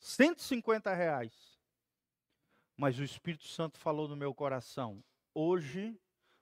150 0.00 0.92
reais. 0.94 1.60
Mas 2.76 2.98
o 2.98 3.04
Espírito 3.04 3.46
Santo 3.46 3.78
falou 3.78 4.08
no 4.08 4.16
meu 4.16 4.34
coração: 4.34 5.04
hoje 5.34 6.00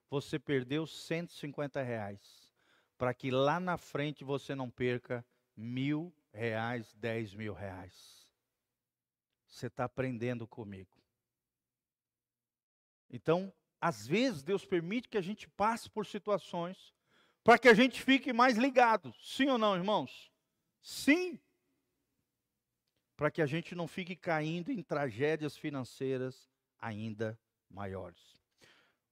você 0.09 0.39
perdeu 0.39 0.87
150 0.87 1.83
reais, 1.83 2.53
para 2.97 3.13
que 3.13 3.31
lá 3.31 3.59
na 3.59 3.77
frente 3.77 4.25
você 4.25 4.55
não 4.55 4.71
perca 4.71 5.27
mil 5.57 6.15
reais, 6.33 6.95
dez 6.95 7.35
mil 7.35 7.53
reais. 7.53 8.27
Você 9.49 9.67
está 9.67 9.85
aprendendo 9.85 10.47
comigo. 10.47 10.97
Então, 13.11 13.53
às 13.81 14.07
vezes, 14.07 14.43
Deus 14.43 14.65
permite 14.65 15.09
que 15.09 15.19
a 15.19 15.23
gente 15.23 15.49
passe 15.49 15.91
por 15.91 16.07
situações 16.07 16.95
para 17.43 17.59
que 17.59 17.69
a 17.69 17.75
gente 17.75 18.03
fique 18.03 18.33
mais 18.33 18.57
ligado. 18.57 19.13
Sim 19.21 19.49
ou 19.49 19.59
não, 19.59 19.75
irmãos? 19.75 20.31
Sim 20.81 21.41
para 23.19 23.33
que 23.33 23.43
a 23.43 23.47
gente 23.47 23.75
não 23.75 23.89
fique 23.89 24.15
caindo 24.15 24.71
em 24.71 24.81
tragédias 24.81 25.57
financeiras 25.57 26.49
ainda 26.81 27.37
maiores. 27.69 28.39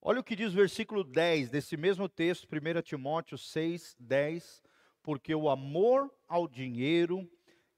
Olha 0.00 0.20
o 0.20 0.24
que 0.24 0.36
diz 0.36 0.52
o 0.52 0.56
versículo 0.56 1.02
10 1.02 1.50
desse 1.50 1.76
mesmo 1.76 2.08
texto, 2.08 2.46
1 2.46 2.82
Timóteo 2.82 3.36
6, 3.36 3.96
10. 3.98 4.62
Porque 5.02 5.34
o 5.34 5.50
amor 5.50 6.08
ao 6.28 6.46
dinheiro 6.46 7.28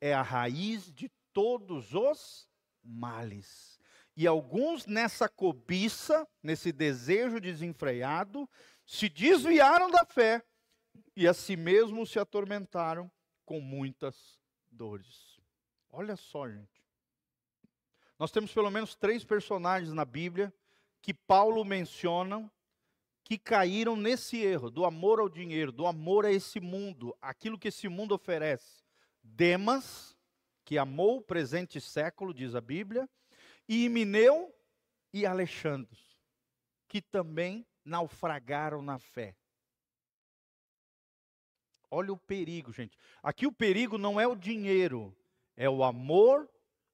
é 0.02 0.12
a 0.12 0.20
raiz 0.20 0.92
de 0.92 1.10
todos 1.32 1.94
os 1.94 2.46
males. 2.84 3.80
E 4.14 4.26
alguns 4.26 4.84
nessa 4.84 5.30
cobiça, 5.30 6.28
nesse 6.42 6.72
desejo 6.72 7.40
desenfreado, 7.40 8.46
se 8.84 9.08
desviaram 9.08 9.90
da 9.90 10.04
fé 10.04 10.44
e 11.16 11.26
a 11.26 11.32
si 11.32 11.56
mesmos 11.56 12.10
se 12.10 12.18
atormentaram 12.18 13.10
com 13.46 13.62
muitas 13.62 14.38
dores. 14.70 15.27
Olha 15.90 16.16
só, 16.16 16.48
gente. 16.48 16.84
Nós 18.18 18.30
temos 18.30 18.52
pelo 18.52 18.70
menos 18.70 18.94
três 18.94 19.24
personagens 19.24 19.92
na 19.92 20.04
Bíblia 20.04 20.52
que 21.00 21.14
Paulo 21.14 21.64
menciona 21.64 22.50
que 23.28 23.36
caíram 23.36 23.94
nesse 23.94 24.38
erro 24.38 24.70
do 24.70 24.86
amor 24.86 25.20
ao 25.20 25.28
dinheiro, 25.28 25.70
do 25.70 25.86
amor 25.86 26.24
a 26.24 26.32
esse 26.32 26.60
mundo, 26.60 27.14
aquilo 27.20 27.58
que 27.58 27.68
esse 27.68 27.86
mundo 27.86 28.14
oferece. 28.14 28.82
Demas, 29.22 30.16
que 30.64 30.78
amou 30.78 31.18
o 31.18 31.22
presente 31.22 31.78
século, 31.78 32.32
diz 32.32 32.54
a 32.54 32.60
Bíblia, 32.60 33.08
e 33.68 33.86
Mineu 33.90 34.54
e 35.12 35.26
Alexandre, 35.26 35.98
que 36.88 37.02
também 37.02 37.66
naufragaram 37.84 38.80
na 38.80 38.98
fé. 38.98 39.36
Olha 41.90 42.12
o 42.12 42.18
perigo, 42.18 42.72
gente. 42.72 42.96
Aqui 43.22 43.46
o 43.46 43.52
perigo 43.52 43.98
não 43.98 44.18
é 44.18 44.26
o 44.26 44.34
dinheiro, 44.34 45.14
é 45.58 45.68
o 45.68 45.82
amor 45.82 46.48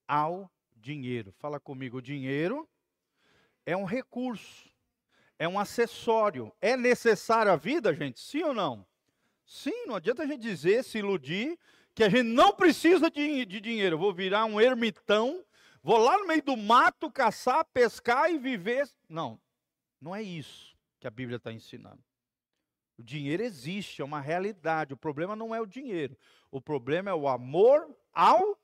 ao 0.09 0.51
dinheiro. 0.75 1.31
Fala 1.33 1.61
comigo, 1.61 2.01
dinheiro 2.01 2.67
é 3.67 3.77
um 3.77 3.85
recurso, 3.85 4.71
é 5.39 5.47
um 5.47 5.61
acessório. 5.61 6.51
É 6.63 6.75
necessário 6.75 7.53
a 7.53 7.57
vida, 7.57 7.95
gente? 7.95 8.19
Sim 8.19 8.43
ou 8.43 8.55
não? 8.55 8.87
Sim, 9.45 9.87
não 9.87 9.97
adianta 9.97 10.23
a 10.23 10.27
gente 10.27 10.41
dizer, 10.41 10.83
se 10.83 10.99
iludir, 10.99 11.59
que 11.95 12.03
a 12.03 12.09
gente 12.09 12.23
não 12.23 12.55
precisa 12.55 13.11
de, 13.11 13.45
de 13.45 13.61
dinheiro. 13.61 13.97
Eu 13.97 14.01
vou 14.01 14.15
virar 14.15 14.47
um 14.47 14.59
ermitão, 14.59 15.45
vou 15.83 15.99
lá 15.99 16.17
no 16.17 16.27
meio 16.27 16.43
do 16.43 16.57
mato 16.57 17.11
caçar, 17.11 17.67
pescar 17.67 18.31
e 18.31 18.39
viver. 18.39 18.89
Não, 19.07 19.39
não 20.01 20.17
é 20.17 20.23
isso 20.23 20.75
que 20.99 21.07
a 21.07 21.11
Bíblia 21.11 21.37
está 21.37 21.53
ensinando. 21.53 22.03
O 22.97 23.03
dinheiro 23.03 23.43
existe, 23.43 24.01
é 24.01 24.05
uma 24.05 24.23
realidade. 24.23 24.95
O 24.95 24.97
problema 24.97 25.37
não 25.37 25.55
é 25.55 25.61
o 25.61 25.67
dinheiro. 25.67 26.17
O 26.51 26.63
problema 26.63 27.11
é 27.11 27.15
o 27.15 27.29
amor 27.29 27.95
ao 28.15 28.59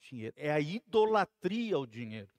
dinheiro. 0.00 0.34
É 0.36 0.50
a 0.50 0.60
idolatria 0.60 1.76
ao 1.76 1.86
dinheiro. 1.86 2.30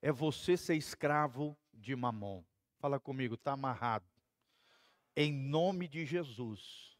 É 0.00 0.10
você 0.10 0.56
ser 0.56 0.76
escravo 0.76 1.56
de 1.74 1.94
mamon. 1.94 2.42
Fala 2.78 2.98
comigo, 2.98 3.34
está 3.34 3.52
amarrado. 3.52 4.06
Em 5.14 5.32
nome 5.32 5.86
de 5.88 6.06
Jesus, 6.06 6.96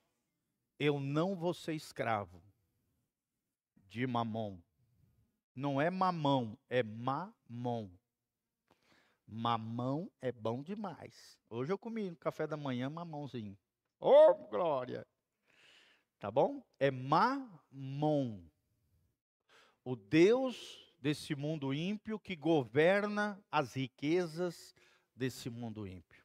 eu 0.79 1.01
não 1.01 1.35
vou 1.35 1.55
ser 1.55 1.75
escravo 1.75 2.43
de 3.89 4.07
mamon. 4.07 4.59
Não 5.55 5.81
é 5.81 5.91
mamão, 5.91 6.59
é 6.69 6.83
mamon. 6.83 7.91
Mamão 9.27 10.11
é 10.21 10.33
bom 10.33 10.63
demais. 10.63 11.39
Hoje 11.49 11.73
eu 11.73 11.79
comi 11.79 12.11
no 12.11 12.17
café 12.17 12.47
da 12.47 12.57
manhã 12.57 12.91
mamãozinho. 12.91 13.57
Oh, 13.99 14.35
glória! 14.49 15.07
Tá 16.21 16.31
bom? 16.31 16.63
É 16.79 16.91
Mamon. 16.91 18.43
O 19.83 19.97
Deus 19.97 20.95
desse 21.01 21.35
mundo 21.35 21.73
ímpio 21.73 22.19
que 22.19 22.37
governa 22.37 23.43
as 23.51 23.73
riquezas 23.73 24.75
desse 25.17 25.49
mundo 25.49 25.87
ímpio. 25.87 26.23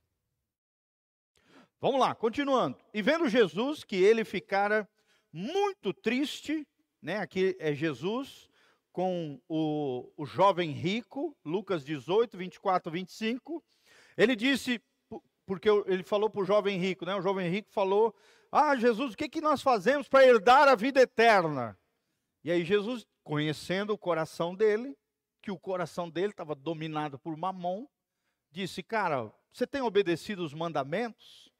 Vamos 1.79 2.01
lá, 2.01 2.13
continuando. 2.13 2.77
E 2.93 3.01
vendo 3.01 3.29
Jesus 3.29 3.85
que 3.85 3.95
ele 3.95 4.25
ficara 4.25 4.85
muito 5.31 5.93
triste, 5.93 6.67
né? 7.01 7.19
Aqui 7.19 7.55
é 7.57 7.73
Jesus 7.73 8.49
com 8.91 9.39
o, 9.47 10.11
o 10.17 10.25
jovem 10.25 10.71
rico, 10.71 11.33
Lucas 11.45 11.85
18, 11.85 12.37
24, 12.37 12.91
25. 12.91 13.63
Ele 14.17 14.35
disse, 14.35 14.81
porque 15.45 15.69
ele 15.85 16.03
falou 16.03 16.29
para 16.29 16.41
o 16.41 16.45
jovem 16.45 16.77
rico, 16.79 17.05
né? 17.05 17.15
O 17.15 17.21
jovem 17.21 17.49
rico 17.49 17.71
falou: 17.71 18.13
Ah, 18.57 18.73
Jesus, 18.77 19.13
o 19.13 19.17
que, 19.17 19.27
que 19.27 19.41
nós 19.41 19.61
fazemos 19.61 20.07
para 20.07 20.25
herdar 20.25 20.69
a 20.69 20.75
vida 20.75 21.01
eterna? 21.01 21.77
E 22.41 22.49
aí 22.49 22.63
Jesus, 22.63 23.05
conhecendo 23.21 23.91
o 23.91 23.97
coração 23.97 24.55
dele, 24.55 24.97
que 25.41 25.51
o 25.51 25.59
coração 25.59 26.09
dele 26.09 26.29
estava 26.29 26.55
dominado 26.55 27.19
por 27.19 27.35
mamon, 27.35 27.85
disse: 28.49 28.81
Cara, 28.81 29.29
você 29.51 29.67
tem 29.67 29.81
obedecido 29.81 30.41
os 30.41 30.53
mandamentos? 30.53 31.51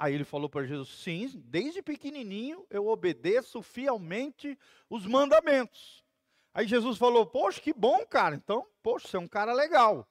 Aí 0.00 0.14
ele 0.14 0.24
falou 0.24 0.50
para 0.50 0.66
Jesus: 0.66 0.88
Sim, 0.88 1.30
desde 1.44 1.80
pequenininho 1.80 2.66
eu 2.70 2.88
obedeço 2.88 3.62
fielmente 3.62 4.58
os 4.90 5.06
mandamentos. 5.06 6.04
Aí 6.52 6.66
Jesus 6.66 6.98
falou: 6.98 7.24
Poxa, 7.24 7.60
que 7.60 7.72
bom, 7.72 8.04
cara. 8.04 8.34
Então, 8.34 8.66
poxa, 8.82 9.06
você 9.06 9.16
é 9.16 9.20
um 9.20 9.28
cara 9.28 9.52
legal. 9.52 10.04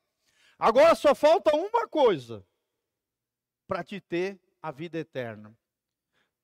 Agora 0.58 0.96
só 0.96 1.14
falta 1.14 1.54
uma 1.54 1.90
coisa 1.90 2.48
para 3.68 3.84
te 3.84 4.00
ter 4.00 4.40
a 4.62 4.72
vida 4.72 4.98
eterna. 4.98 5.54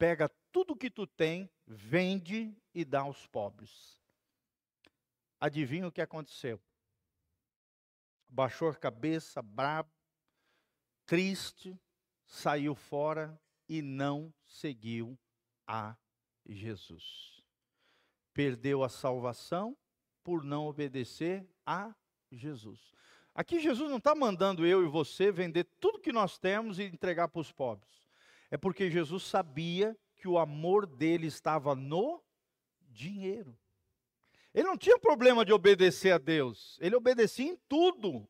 Pega 0.02 0.28
tudo 0.52 0.76
que 0.76 0.90
tu 0.90 1.06
tem, 1.06 1.48
vende 1.68 2.58
e 2.74 2.84
dá 2.84 3.02
aos 3.02 3.28
pobres. 3.28 4.02
Adivinha 5.40 5.88
o 5.88 5.92
que 5.92 6.02
aconteceu? 6.02 6.60
Baixou 8.28 8.70
a 8.70 8.76
cabeça, 8.76 9.44
brabo, 9.44 9.92
triste, 11.06 11.80
saiu 12.26 12.74
fora 12.74 13.40
e 13.70 13.84
não 13.84 14.34
seguiu 14.44 15.16
a 15.68 15.96
Jesus. 16.48 17.40
Perdeu 18.34 18.84
a 18.84 18.90
salvação 18.90 19.78
por 20.24 20.44
não 20.44 20.66
obedecer 20.66 21.48
a 21.64 21.94
Jesus. 22.32 22.92
Aqui 23.36 23.60
Jesus 23.60 23.88
não 23.88 24.00
está 24.00 24.16
mandando 24.16 24.66
eu 24.66 24.84
e 24.84 24.90
você 24.90 25.32
vender 25.32 25.66
tudo 25.80 26.02
que 26.02 26.12
nós 26.12 26.40
temos 26.40 26.80
e 26.80 26.86
entregar 26.86 27.28
para 27.28 27.42
os 27.42 27.52
pobres. 27.52 28.01
É 28.52 28.58
porque 28.58 28.92
Jesus 28.92 29.24
sabia 29.24 29.98
que 30.18 30.28
o 30.28 30.38
amor 30.38 30.86
dele 30.86 31.26
estava 31.26 31.74
no 31.74 32.22
dinheiro. 32.90 33.58
Ele 34.54 34.68
não 34.68 34.78
tinha 34.78 35.00
problema 35.00 35.44
de 35.44 35.52
obedecer 35.52 36.12
a 36.12 36.20
Deus, 36.20 36.78
ele 36.80 36.96
obedecia 36.96 37.50
em 37.50 37.58
tudo. 37.68 38.28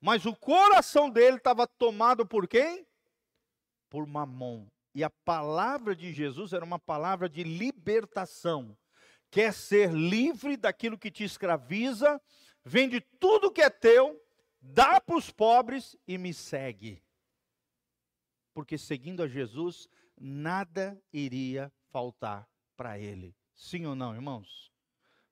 Mas 0.00 0.26
o 0.26 0.36
coração 0.36 1.10
dele 1.10 1.38
estava 1.38 1.66
tomado 1.66 2.24
por 2.24 2.46
quem? 2.46 2.86
Por 3.88 4.06
Mamon. 4.06 4.68
E 4.94 5.02
a 5.02 5.10
palavra 5.10 5.96
de 5.96 6.12
Jesus 6.12 6.52
era 6.52 6.64
uma 6.64 6.78
palavra 6.78 7.28
de 7.28 7.42
libertação 7.42 8.76
quer 9.32 9.54
ser 9.54 9.90
livre 9.90 10.58
daquilo 10.58 10.98
que 10.98 11.10
te 11.10 11.24
escraviza, 11.24 12.20
vende 12.62 13.00
tudo 13.18 13.50
que 13.50 13.62
é 13.62 13.70
teu, 13.70 14.22
dá 14.60 15.00
para 15.00 15.16
os 15.16 15.30
pobres 15.30 15.96
e 16.06 16.18
me 16.18 16.34
segue. 16.34 17.02
Porque 18.52 18.76
seguindo 18.76 19.22
a 19.22 19.28
Jesus, 19.28 19.88
nada 20.18 21.00
iria 21.12 21.72
faltar 21.90 22.48
para 22.76 22.98
ele. 22.98 23.34
Sim 23.54 23.86
ou 23.86 23.94
não, 23.94 24.14
irmãos? 24.14 24.72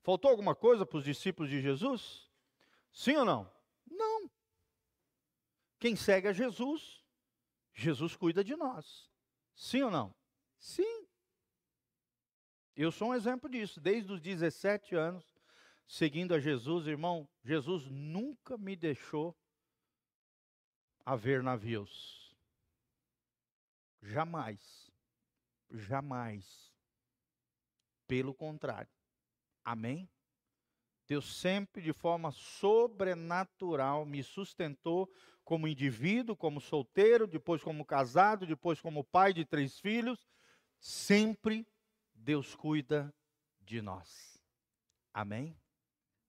Faltou 0.03 0.31
alguma 0.31 0.55
coisa 0.55 0.87
para 0.87 0.99
os 0.99 1.05
discípulos 1.05 1.51
de 1.51 1.61
Jesus? 1.61 2.31
Sim 2.93 3.16
ou 3.16 3.25
não? 3.25 3.51
Não. 3.91 4.31
Quem 5.79 5.97
segue 5.97 6.29
a 6.29 6.33
Jesus, 6.33 7.05
Jesus 7.73 8.16
cuida 8.16 8.43
de 8.43 8.57
nós. 8.57 9.11
Sim 9.55 9.83
ou 9.83 9.91
não? 9.91 10.14
Sim. 10.59 11.07
Eu 12.77 12.91
sou 12.91 13.09
um 13.09 13.14
exemplo 13.14 13.49
disso. 13.49 13.81
Desde 13.81 14.12
os 14.12 14.21
17 14.21 14.95
anos, 14.95 15.25
seguindo 15.87 16.35
a 16.35 16.41
Jesus, 16.41 16.87
irmão, 16.87 17.29
Jesus 17.43 17.87
nunca 17.91 18.57
me 18.57 18.77
deixou 18.77 19.37
a 21.05 21.16
ver 21.16 21.43
navios. 21.43 22.20
Jamais. 24.03 24.91
Jamais. 25.71 26.73
Pelo 28.07 28.35
contrário. 28.35 28.91
Amém? 29.65 30.09
Deus 31.07 31.37
sempre, 31.41 31.83
de 31.83 31.93
forma 31.93 32.31
sobrenatural, 32.31 34.07
me 34.07 34.23
sustentou 34.23 35.13
como 35.43 35.67
indivíduo, 35.67 36.37
como 36.37 36.61
solteiro, 36.61 37.27
depois 37.27 37.63
como 37.63 37.85
casado, 37.85 38.47
depois 38.47 38.81
como 38.81 39.03
pai 39.03 39.33
de 39.33 39.45
três 39.45 39.81
filhos, 39.81 40.31
sempre 40.79 41.67
Deus 42.15 42.55
cuida 42.55 43.13
de 43.61 43.83
nós. 43.83 44.41
Amém? 45.13 45.59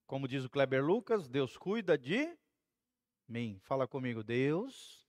Como 0.06 0.26
diz 0.26 0.44
o 0.44 0.50
Kleber 0.50 0.84
Lucas, 0.84 1.28
Deus 1.28 1.56
cuida 1.56 1.96
de 1.96 2.36
mim. 3.28 3.60
Fala 3.62 3.86
comigo, 3.86 4.24
Deus 4.24 5.08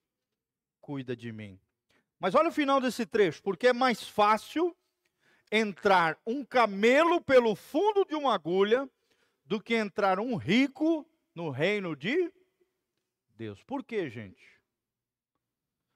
cuida 0.80 1.16
de 1.16 1.32
mim. 1.32 1.60
Mas 2.24 2.36
olha 2.36 2.48
o 2.48 2.54
final 2.54 2.80
desse 2.80 3.06
trecho, 3.06 3.44
porque 3.44 3.68
é 3.68 3.74
mais 3.74 4.08
fácil 4.08 4.74
entrar 5.52 6.18
um 6.26 6.46
camelo 6.46 7.20
pelo 7.20 7.54
fundo 7.54 8.06
de 8.06 8.16
uma 8.16 8.34
agulha 8.34 8.90
do 9.44 9.60
que 9.60 9.76
entrar 9.76 10.22
um 10.22 10.38
rico 10.38 11.06
no 11.36 11.50
reino 11.50 11.98
de 11.98 12.32
Deus. 13.36 13.62
Por 13.62 13.84
quê, 13.84 14.10
gente? 14.10 14.42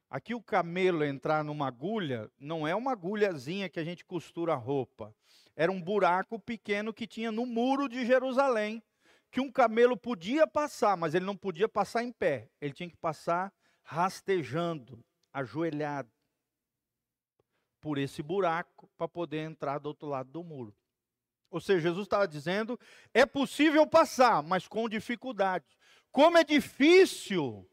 Aqui 0.10 0.36
o 0.36 0.44
camelo 0.44 1.02
entrar 1.06 1.46
numa 1.46 1.70
agulha 1.70 2.30
não 2.38 2.68
é 2.68 2.76
uma 2.76 2.92
agulhazinha 2.92 3.70
que 3.70 3.80
a 3.80 3.84
gente 3.86 4.04
costura 4.04 4.52
a 4.52 4.58
roupa. 4.58 5.16
Era 5.56 5.72
um 5.72 5.82
buraco 5.82 6.38
pequeno 6.38 6.94
que 6.94 7.08
tinha 7.08 7.32
no 7.32 7.46
muro 7.46 7.88
de 7.88 8.06
Jerusalém, 8.06 8.84
que 9.32 9.40
um 9.40 9.50
camelo 9.50 9.96
podia 9.96 10.46
passar, 10.46 10.98
mas 10.98 11.16
ele 11.16 11.24
não 11.24 11.38
podia 11.38 11.70
passar 11.70 12.04
em 12.04 12.12
pé. 12.12 12.50
Ele 12.60 12.74
tinha 12.74 12.90
que 12.90 12.98
passar 12.98 13.50
rastejando, 13.82 15.02
ajoelhado 15.32 16.17
por 17.80 17.98
esse 17.98 18.22
buraco 18.22 18.90
para 18.98 19.08
poder 19.08 19.40
entrar 19.40 19.80
do 19.80 19.88
outro 19.88 20.08
lado 20.08 20.32
do 20.32 20.44
muro. 20.44 20.76
Ou 21.50 21.62
seja, 21.62 21.82
Jesus 21.82 22.06
estava 22.06 22.28
dizendo: 22.28 22.80
é 23.14 23.26
possível 23.26 23.88
passar, 23.88 24.44
mas 24.44 24.68
com 24.68 24.90
dificuldade. 24.90 25.66
Como 26.12 26.38
é 26.38 26.44
difícil 26.44 27.70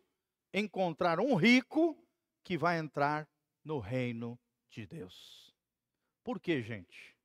encontrar 0.53 1.19
um 1.19 1.35
rico 1.35 1.99
que 2.43 2.57
vai 2.57 2.79
entrar 2.79 3.29
no 3.65 3.79
reino 3.79 4.39
de 4.71 4.87
Deus. 4.87 5.53
Por 6.23 6.39
quê, 6.39 6.63
gente? 6.63 7.17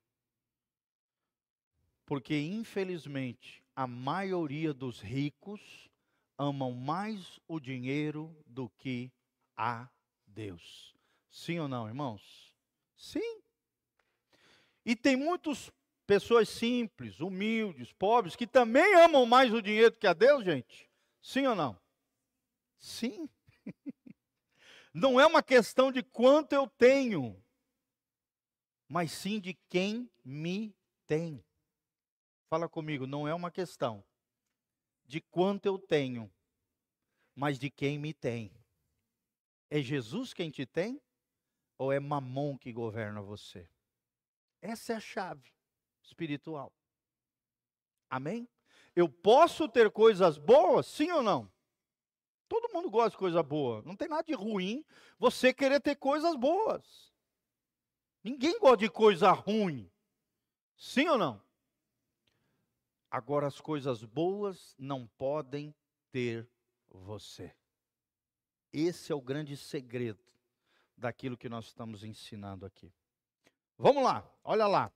Porque, 2.06 2.36
infelizmente, 2.40 3.64
a 3.76 3.86
maioria 3.86 4.74
dos 4.74 5.00
ricos 5.00 5.90
amam 6.38 6.72
mais 6.72 7.40
o 7.48 7.60
dinheiro 7.60 8.36
do 8.46 8.70
que 8.70 9.12
a 9.56 9.90
Deus. 10.26 10.96
Sim 11.30 11.60
ou 11.60 11.68
não, 11.68 11.88
irmãos? 11.88 12.49
Sim. 13.00 13.41
E 14.86 14.93
tem 14.93 15.16
muitas 15.16 15.72
pessoas 16.06 16.50
simples, 16.50 17.22
humildes, 17.22 17.93
pobres, 17.93 18.36
que 18.36 18.45
também 18.45 18.93
amam 18.95 19.26
mais 19.26 19.54
o 19.54 19.62
dinheiro 19.62 19.95
que 19.95 20.06
a 20.06 20.14
Deus, 20.14 20.43
gente. 20.43 20.89
Sim 21.22 21.47
ou 21.47 21.56
não? 21.56 21.80
Sim. 22.78 23.30
Não 24.93 25.20
é 25.20 25.26
uma 25.26 25.41
questão 25.41 25.91
de 25.91 26.04
quanto 26.04 26.54
eu 26.54 26.68
tenho, 26.68 27.41
mas 28.88 29.12
sim 29.12 29.39
de 29.39 29.54
quem 29.70 30.12
me 30.26 30.76
tem. 31.06 31.45
Fala 32.50 32.68
comigo, 32.68 33.06
não 33.06 33.28
é 33.28 33.34
uma 33.34 33.52
questão 33.52 34.04
de 35.06 35.22
quanto 35.22 35.68
eu 35.68 35.78
tenho, 35.78 36.30
mas 37.36 37.60
de 37.60 37.70
quem 37.70 38.00
me 38.00 38.16
tem. 38.16 38.52
É 39.70 39.80
Jesus 39.80 40.34
quem 40.34 40.50
te 40.50 40.66
tem? 40.66 41.00
Ou 41.80 41.94
é 41.94 42.00
Mamon 42.00 42.58
que 42.58 42.74
governa 42.74 43.22
você? 43.22 43.68
Essa 44.62 44.92
é 44.92 44.96
a 44.98 45.00
chave 45.00 45.50
espiritual. 46.04 46.74
Amém? 48.10 48.50
Eu 48.94 49.08
posso 49.08 49.70
ter 49.70 49.90
coisas 49.90 50.38
boas, 50.38 50.86
sim 50.86 51.10
ou 51.10 51.24
não? 51.24 51.50
Todo 52.50 52.74
mundo 52.74 52.90
gosta 52.90 53.12
de 53.12 53.18
coisa 53.18 53.42
boa. 53.42 53.82
Não 53.84 53.96
tem 53.96 54.10
nada 54.10 54.24
de 54.24 54.34
ruim 54.34 54.84
você 55.18 55.54
querer 55.54 55.80
ter 55.80 55.96
coisas 55.96 56.36
boas. 56.36 57.14
Ninguém 58.22 58.60
gosta 58.60 58.78
de 58.78 58.90
coisa 58.90 59.32
ruim. 59.32 59.90
Sim 60.76 61.08
ou 61.08 61.18
não? 61.18 61.42
Agora, 63.10 63.48
as 63.48 63.62
coisas 63.62 64.04
boas 64.04 64.76
não 64.78 65.08
podem 65.18 65.74
ter 66.12 66.50
você. 66.90 67.56
Esse 68.74 69.14
é 69.14 69.16
o 69.16 69.22
grande 69.22 69.56
segredo 69.56 70.30
daquilo 71.00 71.38
que 71.38 71.50
nós 71.50 71.66
estamos 71.66 72.04
ensinando 72.04 72.66
aqui. 72.66 72.91
Vamos 73.78 74.04
lá, 74.04 74.30
olha 74.43 74.68
lá. 74.68 74.91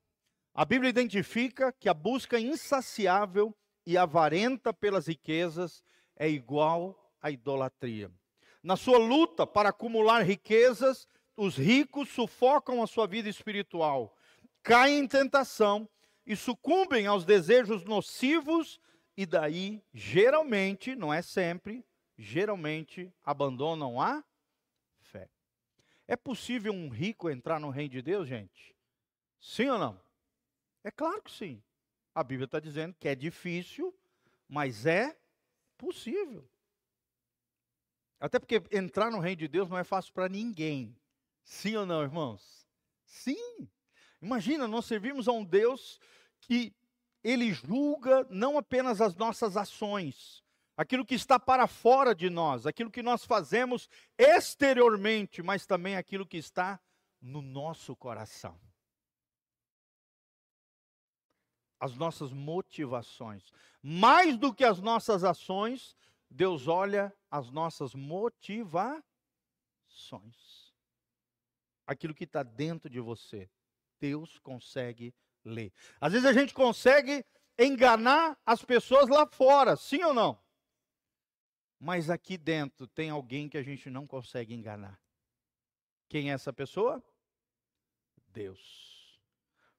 A 0.53 0.65
Bíblia 0.65 0.89
identifica 0.89 1.71
que 1.71 1.89
a 1.89 1.93
busca 1.93 2.39
insaciável 2.39 3.55
e 3.85 3.97
avarenta 3.97 4.73
pelas 4.73 5.07
riquezas 5.07 5.83
é 6.15 6.29
igual 6.29 7.11
à 7.21 7.31
idolatria. 7.31 8.11
Na 8.61 8.75
sua 8.75 8.97
luta 8.97 9.47
para 9.47 9.69
acumular 9.69 10.21
riquezas, 10.21 11.07
os 11.35 11.57
ricos 11.57 12.09
sufocam 12.09 12.83
a 12.83 12.87
sua 12.87 13.07
vida 13.07 13.27
espiritual, 13.27 14.15
caem 14.61 14.99
em 14.99 15.07
tentação 15.07 15.89
e 16.25 16.35
sucumbem 16.35 17.07
aos 17.07 17.25
desejos 17.25 17.83
nocivos 17.83 18.79
e 19.17 19.25
daí, 19.25 19.83
geralmente, 19.93 20.95
não 20.95 21.13
é 21.13 21.21
sempre, 21.21 21.85
geralmente 22.17 23.11
abandonam 23.23 23.99
a. 23.99 24.23
É 26.07 26.15
possível 26.15 26.73
um 26.73 26.89
rico 26.89 27.29
entrar 27.29 27.59
no 27.59 27.69
reino 27.69 27.91
de 27.91 28.01
Deus, 28.01 28.27
gente? 28.27 28.75
Sim 29.39 29.69
ou 29.69 29.79
não? 29.79 30.01
É 30.83 30.91
claro 30.91 31.21
que 31.21 31.31
sim. 31.31 31.61
A 32.13 32.23
Bíblia 32.23 32.45
está 32.45 32.59
dizendo 32.59 32.95
que 32.99 33.07
é 33.07 33.15
difícil, 33.15 33.93
mas 34.47 34.85
é 34.85 35.17
possível. 35.77 36.47
Até 38.19 38.39
porque 38.39 38.61
entrar 38.71 39.09
no 39.11 39.19
reino 39.19 39.39
de 39.39 39.47
Deus 39.47 39.69
não 39.69 39.77
é 39.77 39.83
fácil 39.83 40.13
para 40.13 40.29
ninguém. 40.29 40.95
Sim 41.43 41.75
ou 41.75 41.85
não, 41.85 42.03
irmãos? 42.03 42.67
Sim. 43.05 43.67
Imagina, 44.21 44.67
nós 44.67 44.85
servimos 44.85 45.27
a 45.27 45.31
um 45.31 45.43
Deus 45.43 45.99
que 46.39 46.73
ele 47.23 47.53
julga 47.53 48.25
não 48.29 48.57
apenas 48.57 49.01
as 49.01 49.15
nossas 49.15 49.55
ações, 49.57 50.42
aquilo 50.75 51.05
que 51.05 51.15
está 51.15 51.39
para 51.39 51.67
fora 51.67 52.13
de 52.15 52.29
nós, 52.29 52.65
aquilo 52.65 52.91
que 52.91 53.03
nós 53.03 53.25
fazemos 53.25 53.89
exteriormente, 54.17 55.41
mas 55.41 55.65
também 55.65 55.95
aquilo 55.95 56.25
que 56.25 56.37
está 56.37 56.79
no 57.21 57.41
nosso 57.41 57.95
coração. 57.95 58.59
As 61.79 61.95
nossas 61.95 62.31
motivações. 62.31 63.51
Mais 63.81 64.37
do 64.37 64.53
que 64.53 64.63
as 64.63 64.79
nossas 64.79 65.23
ações, 65.23 65.95
Deus 66.29 66.67
olha 66.67 67.13
as 67.29 67.51
nossas 67.51 67.93
motivações. 67.93 69.03
Aquilo 71.85 72.15
que 72.15 72.23
está 72.23 72.41
dentro 72.41 72.89
de 72.89 72.99
você, 72.99 73.49
Deus 73.99 74.39
consegue 74.39 75.13
ler. 75.43 75.71
Às 75.99 76.13
vezes 76.13 76.27
a 76.27 76.33
gente 76.33 76.53
consegue 76.53 77.25
enganar 77.59 78.37
as 78.45 78.63
pessoas 78.63 79.09
lá 79.09 79.27
fora, 79.27 79.75
sim 79.75 80.01
ou 80.03 80.13
não? 80.13 80.42
Mas 81.83 82.09
aqui 82.09 82.37
dentro 82.37 82.87
tem 82.87 83.09
alguém 83.09 83.49
que 83.49 83.57
a 83.57 83.61
gente 83.61 83.89
não 83.89 84.07
consegue 84.07 84.53
enganar. 84.53 84.97
Quem 86.07 86.31
é 86.31 86.33
essa 86.33 86.53
pessoa? 86.53 87.03
Deus. 88.29 89.19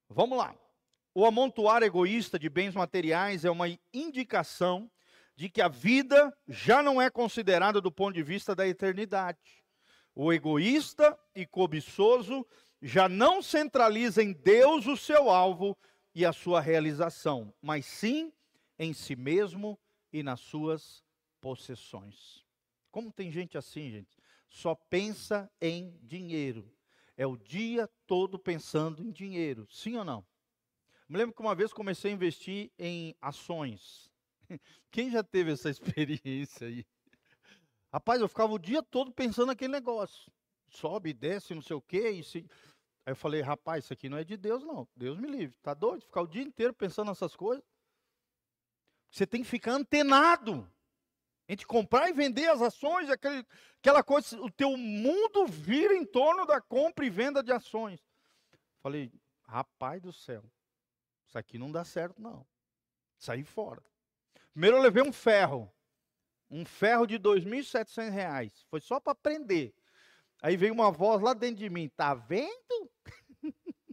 Vamos 0.07 0.37
lá. 0.37 0.55
O 1.15 1.25
amontoar 1.25 1.83
egoísta 1.83 2.39
de 2.39 2.51
bens 2.51 2.75
materiais 2.75 3.47
é 3.47 3.51
uma 3.51 3.69
indicação 3.91 4.91
de 5.35 5.49
que 5.49 5.63
a 5.63 5.69
vida 5.69 6.31
já 6.47 6.83
não 6.83 7.01
é 7.01 7.09
considerada 7.09 7.81
do 7.81 7.91
ponto 7.91 8.13
de 8.13 8.23
vista 8.23 8.55
da 8.55 8.69
eternidade. 8.69 9.65
O 10.15 10.31
egoísta 10.31 11.19
e 11.35 11.47
cobiçoso 11.47 12.47
já 12.83 13.09
não 13.09 13.41
centraliza 13.41 14.23
em 14.23 14.35
Deus 14.35 14.87
o 14.87 14.95
seu 14.95 15.31
alvo 15.31 15.75
e 16.15 16.27
a 16.27 16.35
sua 16.35 16.61
realização, 16.61 17.51
mas 17.63 17.87
sim 17.87 18.31
em 18.79 18.93
si 18.93 19.17
mesmo 19.17 19.81
e 20.13 20.23
nas 20.23 20.41
suas 20.41 21.03
possessões. 21.45 22.43
Como 22.91 23.13
tem 23.13 23.31
gente 23.31 23.59
assim, 23.59 23.91
gente? 23.91 24.17
Só 24.49 24.75
pensa 24.75 25.53
em 25.61 25.95
dinheiro. 26.03 26.75
É 27.19 27.27
o 27.27 27.37
dia 27.37 27.87
todo 28.07 28.39
pensando 28.39 29.03
em 29.03 29.13
dinheiro, 29.13 29.67
sim 29.71 29.95
ou 29.99 30.05
não? 30.07 30.27
Me 31.07 31.19
lembro 31.19 31.35
que 31.35 31.43
uma 31.43 31.55
vez 31.55 31.71
comecei 31.71 32.11
a 32.11 32.15
investir 32.15 32.73
em 32.79 33.15
ações. 33.21 34.11
Quem 34.91 35.11
já 35.11 35.23
teve 35.23 35.53
essa 35.53 35.69
experiência 35.69 36.67
aí? 36.67 36.87
Rapaz, 37.93 38.23
eu 38.23 38.29
ficava 38.29 38.55
o 38.55 38.59
dia 38.59 38.83
todo 38.83 39.13
pensando 39.13 39.49
naquele 39.49 39.73
negócio. 39.73 40.33
Sobe, 40.71 41.13
desce, 41.13 41.55
não 41.55 41.61
sei 41.61 41.77
o 41.77 41.83
quê. 41.83 42.09
E 42.09 42.25
se... 42.25 42.39
Aí 43.05 43.13
eu 43.13 43.17
falei, 43.17 43.43
rapaz, 43.43 43.85
isso 43.85 43.93
aqui 43.93 44.09
não 44.09 44.17
é 44.17 44.25
de 44.25 44.39
Deus, 44.39 44.65
não. 44.65 44.89
Deus 44.97 45.19
me 45.19 45.29
livre. 45.29 45.55
Tá 45.63 45.75
doido? 45.75 46.07
Ficar 46.07 46.23
o 46.23 46.27
dia 46.27 46.43
inteiro 46.43 46.73
pensando 46.73 47.09
nessas 47.09 47.37
coisas? 47.37 47.63
Você 49.11 49.27
tem 49.27 49.43
que 49.43 49.49
ficar 49.49 49.73
antenado. 49.73 50.67
Entre 51.49 51.67
comprar 51.67 52.09
e 52.09 52.13
vender 52.13 52.49
as 52.49 52.63
ações, 52.63 53.11
aquele, 53.11 53.47
aquela 53.79 54.03
coisa, 54.03 54.41
o 54.41 54.51
teu 54.51 54.77
mundo 54.77 55.47
vira 55.47 55.95
em 55.95 56.05
torno 56.05 56.47
da 56.47 56.61
compra 56.61 57.05
e 57.05 57.11
venda 57.11 57.43
de 57.43 57.53
ações. 57.53 58.01
Falei, 58.81 59.13
rapaz 59.43 60.01
do 60.01 60.13
céu, 60.13 60.43
isso 61.27 61.37
aqui 61.37 61.59
não 61.59 61.71
dá 61.71 61.85
certo, 61.85 62.21
não. 62.21 62.47
Saí 63.19 63.45
fora. 63.45 63.83
Primeiro 64.53 64.77
eu 64.77 64.83
levei 64.83 65.03
um 65.03 65.13
ferro. 65.13 65.71
Um 66.51 66.65
ferro 66.65 67.07
de 67.07 67.15
R$ 67.15 67.21
2.700. 67.21 68.65
Foi 68.69 68.81
só 68.81 69.01
para 69.01 69.13
aprender. 69.13 69.75
Aí 70.43 70.57
veio 70.57 70.73
uma 70.73 70.91
voz 70.91 71.21
lá 71.23 71.35
dentro 71.35 71.57
de 71.57 71.71
mim, 71.71 71.89
tá 71.89 72.15
vendo? 72.15 72.91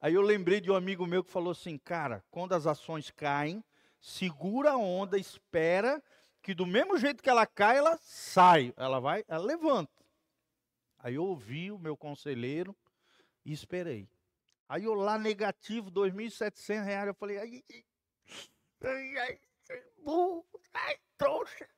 Aí 0.00 0.14
eu 0.14 0.22
lembrei 0.22 0.60
de 0.60 0.70
um 0.70 0.74
amigo 0.74 1.06
meu 1.06 1.24
que 1.24 1.30
falou 1.30 1.50
assim, 1.50 1.76
cara, 1.76 2.24
quando 2.30 2.54
as 2.54 2.66
ações 2.66 3.10
caem, 3.10 3.64
segura 4.00 4.72
a 4.72 4.76
onda, 4.76 5.18
espera 5.18 6.02
que 6.42 6.54
do 6.54 6.66
mesmo 6.66 6.96
jeito 6.98 7.22
que 7.22 7.28
ela 7.28 7.46
cai, 7.46 7.76
ela 7.76 7.98
sai, 8.02 8.72
ela 8.76 8.98
vai, 8.98 9.24
ela 9.28 9.44
levanta. 9.44 9.92
Aí 10.98 11.14
eu 11.14 11.24
ouvi 11.24 11.70
o 11.70 11.78
meu 11.78 11.96
conselheiro 11.96 12.76
e 13.44 13.52
esperei. 13.52 14.08
Aí 14.68 14.84
eu 14.84 14.94
lá 14.94 15.18
negativo, 15.18 15.90
2.700 15.90 16.84
reais, 16.84 17.08
eu 17.08 17.14
falei, 17.14 17.38
ai, 17.38 17.64
ai, 18.82 19.18
ai, 19.18 19.40
burro, 20.02 20.46
ai, 20.72 20.96
trouxa. 21.18 21.68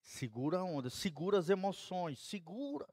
Segura 0.00 0.58
a 0.58 0.64
onda, 0.64 0.88
segura 0.88 1.38
as 1.38 1.50
emoções, 1.50 2.18
segura. 2.20 2.88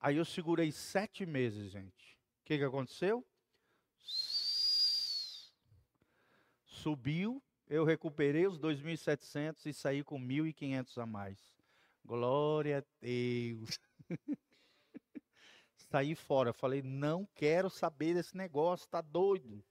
Aí 0.00 0.16
eu 0.16 0.24
segurei 0.24 0.72
sete 0.72 1.24
meses, 1.24 1.70
gente. 1.70 2.18
O 2.40 2.44
que, 2.44 2.58
que 2.58 2.64
aconteceu? 2.64 3.24
Subiu, 6.84 7.42
eu 7.66 7.82
recuperei 7.82 8.46
os 8.46 8.58
2.700 8.58 9.64
e 9.64 9.72
saí 9.72 10.04
com 10.04 10.20
1.500 10.20 11.02
a 11.02 11.06
mais. 11.06 11.40
Glória 12.04 12.80
a 12.80 12.84
Deus. 13.00 13.78
saí 15.90 16.14
fora, 16.14 16.52
falei, 16.52 16.82
não 16.82 17.24
quero 17.34 17.70
saber 17.70 18.12
desse 18.12 18.36
negócio, 18.36 18.86
tá 18.86 19.00
doido. 19.00 19.64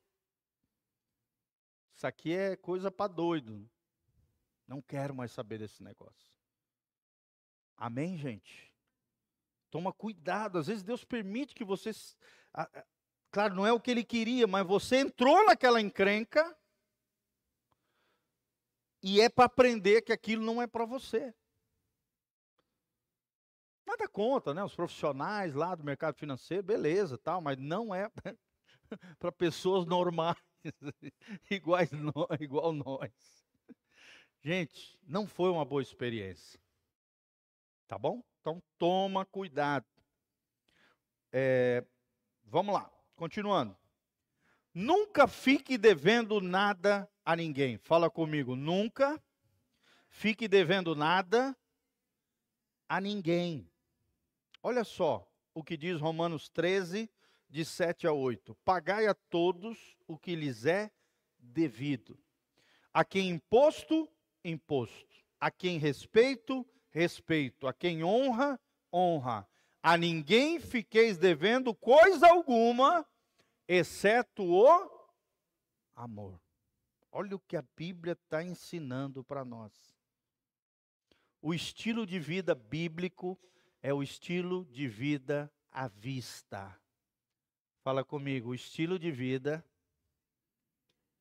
Isso 1.96 2.08
aqui 2.08 2.34
é 2.34 2.56
coisa 2.56 2.90
para 2.90 3.14
doido. 3.14 3.70
Não 4.68 4.82
quero 4.82 5.14
mais 5.14 5.32
saber 5.32 5.60
desse 5.60 5.84
negócio. 5.84 6.34
Amém, 7.78 8.18
gente? 8.18 8.74
Toma 9.70 9.94
cuidado. 9.94 10.58
Às 10.58 10.66
vezes 10.66 10.82
Deus 10.82 11.06
permite 11.06 11.54
que 11.54 11.64
você. 11.64 11.92
Claro, 13.30 13.54
não 13.54 13.68
é 13.68 13.72
o 13.72 13.80
que 13.80 13.92
ele 13.92 14.04
queria, 14.04 14.48
mas 14.48 14.66
você 14.66 14.98
entrou 14.98 15.46
naquela 15.46 15.80
encrenca. 15.80 16.58
E 19.04 19.20
é 19.20 19.28
para 19.28 19.46
aprender 19.46 20.02
que 20.02 20.14
aquilo 20.14 20.46
não 20.46 20.62
é 20.62 20.66
para 20.66 20.86
você. 20.86 21.36
Nada 23.86 24.08
contra, 24.08 24.54
né? 24.54 24.64
Os 24.64 24.74
profissionais 24.74 25.54
lá 25.54 25.76
do 25.76 25.84
mercado 25.84 26.16
financeiro, 26.16 26.64
beleza, 26.64 27.18
tal, 27.18 27.42
mas 27.42 27.58
não 27.58 27.94
é 27.94 28.10
para 29.20 29.32
pessoas 29.32 29.86
normais, 29.86 30.38
iguais 31.52 31.92
nós, 31.92 32.40
igual 32.40 32.72
nós. 32.72 33.12
Gente, 34.42 34.98
não 35.04 35.28
foi 35.28 35.50
uma 35.50 35.66
boa 35.66 35.82
experiência. 35.82 36.60
Tá 37.88 37.98
bom? 37.98 38.24
Então 38.40 38.64
toma 38.78 39.26
cuidado. 39.26 39.86
É, 41.30 41.86
vamos 42.46 42.74
lá, 42.74 42.90
continuando. 43.16 43.78
Nunca 44.74 45.28
fique 45.28 45.78
devendo 45.78 46.42
nada 46.42 47.08
a 47.24 47.36
ninguém. 47.36 47.78
Fala 47.78 48.10
comigo. 48.10 48.56
Nunca 48.56 49.22
fique 50.10 50.48
devendo 50.48 50.96
nada 50.96 51.56
a 52.90 53.00
ninguém. 53.00 53.70
Olha 54.62 54.84
só 54.84 55.28
o 55.54 55.64
que 55.64 55.78
diz 55.78 56.00
Romanos 56.00 56.50
13, 56.50 57.10
de 57.50 57.64
7 57.64 58.08
a 58.08 58.12
8. 58.12 58.56
Pagai 58.66 59.06
a 59.06 59.14
todos 59.14 59.96
o 60.08 60.18
que 60.18 60.36
lhes 60.36 60.66
é 60.66 60.92
devido. 61.38 62.18
A 62.92 63.06
quem 63.06 63.30
imposto, 63.30 64.10
imposto. 64.44 65.24
A 65.40 65.52
quem 65.52 65.78
respeito, 65.78 66.66
respeito. 66.90 67.68
A 67.68 67.74
quem 67.74 68.04
honra, 68.04 68.60
honra. 68.92 69.48
A 69.84 69.98
ninguém 69.98 70.60
fiqueis 70.60 71.18
devendo 71.18 71.76
coisa 71.76 72.28
alguma, 72.28 73.06
exceto 73.68 74.44
o 74.44 74.68
amor. 75.96 76.42
Olha 77.12 77.36
o 77.36 77.40
que 77.40 77.56
a 77.56 77.62
Bíblia 77.76 78.14
está 78.14 78.44
ensinando 78.44 79.24
para 79.24 79.46
nós. 79.46 79.96
O 81.42 81.54
estilo 81.54 82.06
de 82.06 82.20
vida 82.20 82.56
bíblico 82.56 83.40
é 83.82 83.94
o 83.94 84.02
estilo 84.02 84.66
de 84.66 84.88
vida 84.88 85.54
à 85.72 85.88
vista. 85.88 86.80
Fala 87.82 88.04
comigo, 88.04 88.50
o 88.50 88.56
estilo 88.56 88.98
de 88.98 89.12
vida 89.12 89.64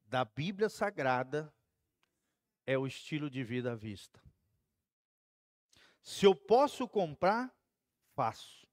da 0.05 0.25
Bíblia 0.25 0.69
Sagrada 0.69 1.53
é 2.65 2.79
o 2.79 2.87
estilo 2.87 3.29
de 3.29 3.43
vida 3.43 3.73
à 3.73 3.75
vista. 3.75 4.23
Se 6.01 6.27
eu 6.27 6.35
posso 6.35 6.89
comprar, 6.89 7.55
faço. 8.15 8.67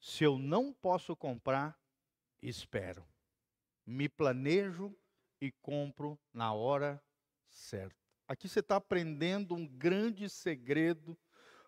Se 0.00 0.24
eu 0.24 0.38
não 0.38 0.72
posso 0.72 1.14
comprar, 1.14 1.78
espero. 2.48 3.06
Me 3.86 4.08
planejo 4.08 4.94
e 5.40 5.52
compro 5.60 6.18
na 6.32 6.52
hora 6.52 7.02
certa. 7.48 7.96
Aqui 8.26 8.48
você 8.48 8.60
está 8.60 8.76
aprendendo 8.76 9.54
um 9.54 9.66
grande 9.66 10.28
segredo 10.28 11.18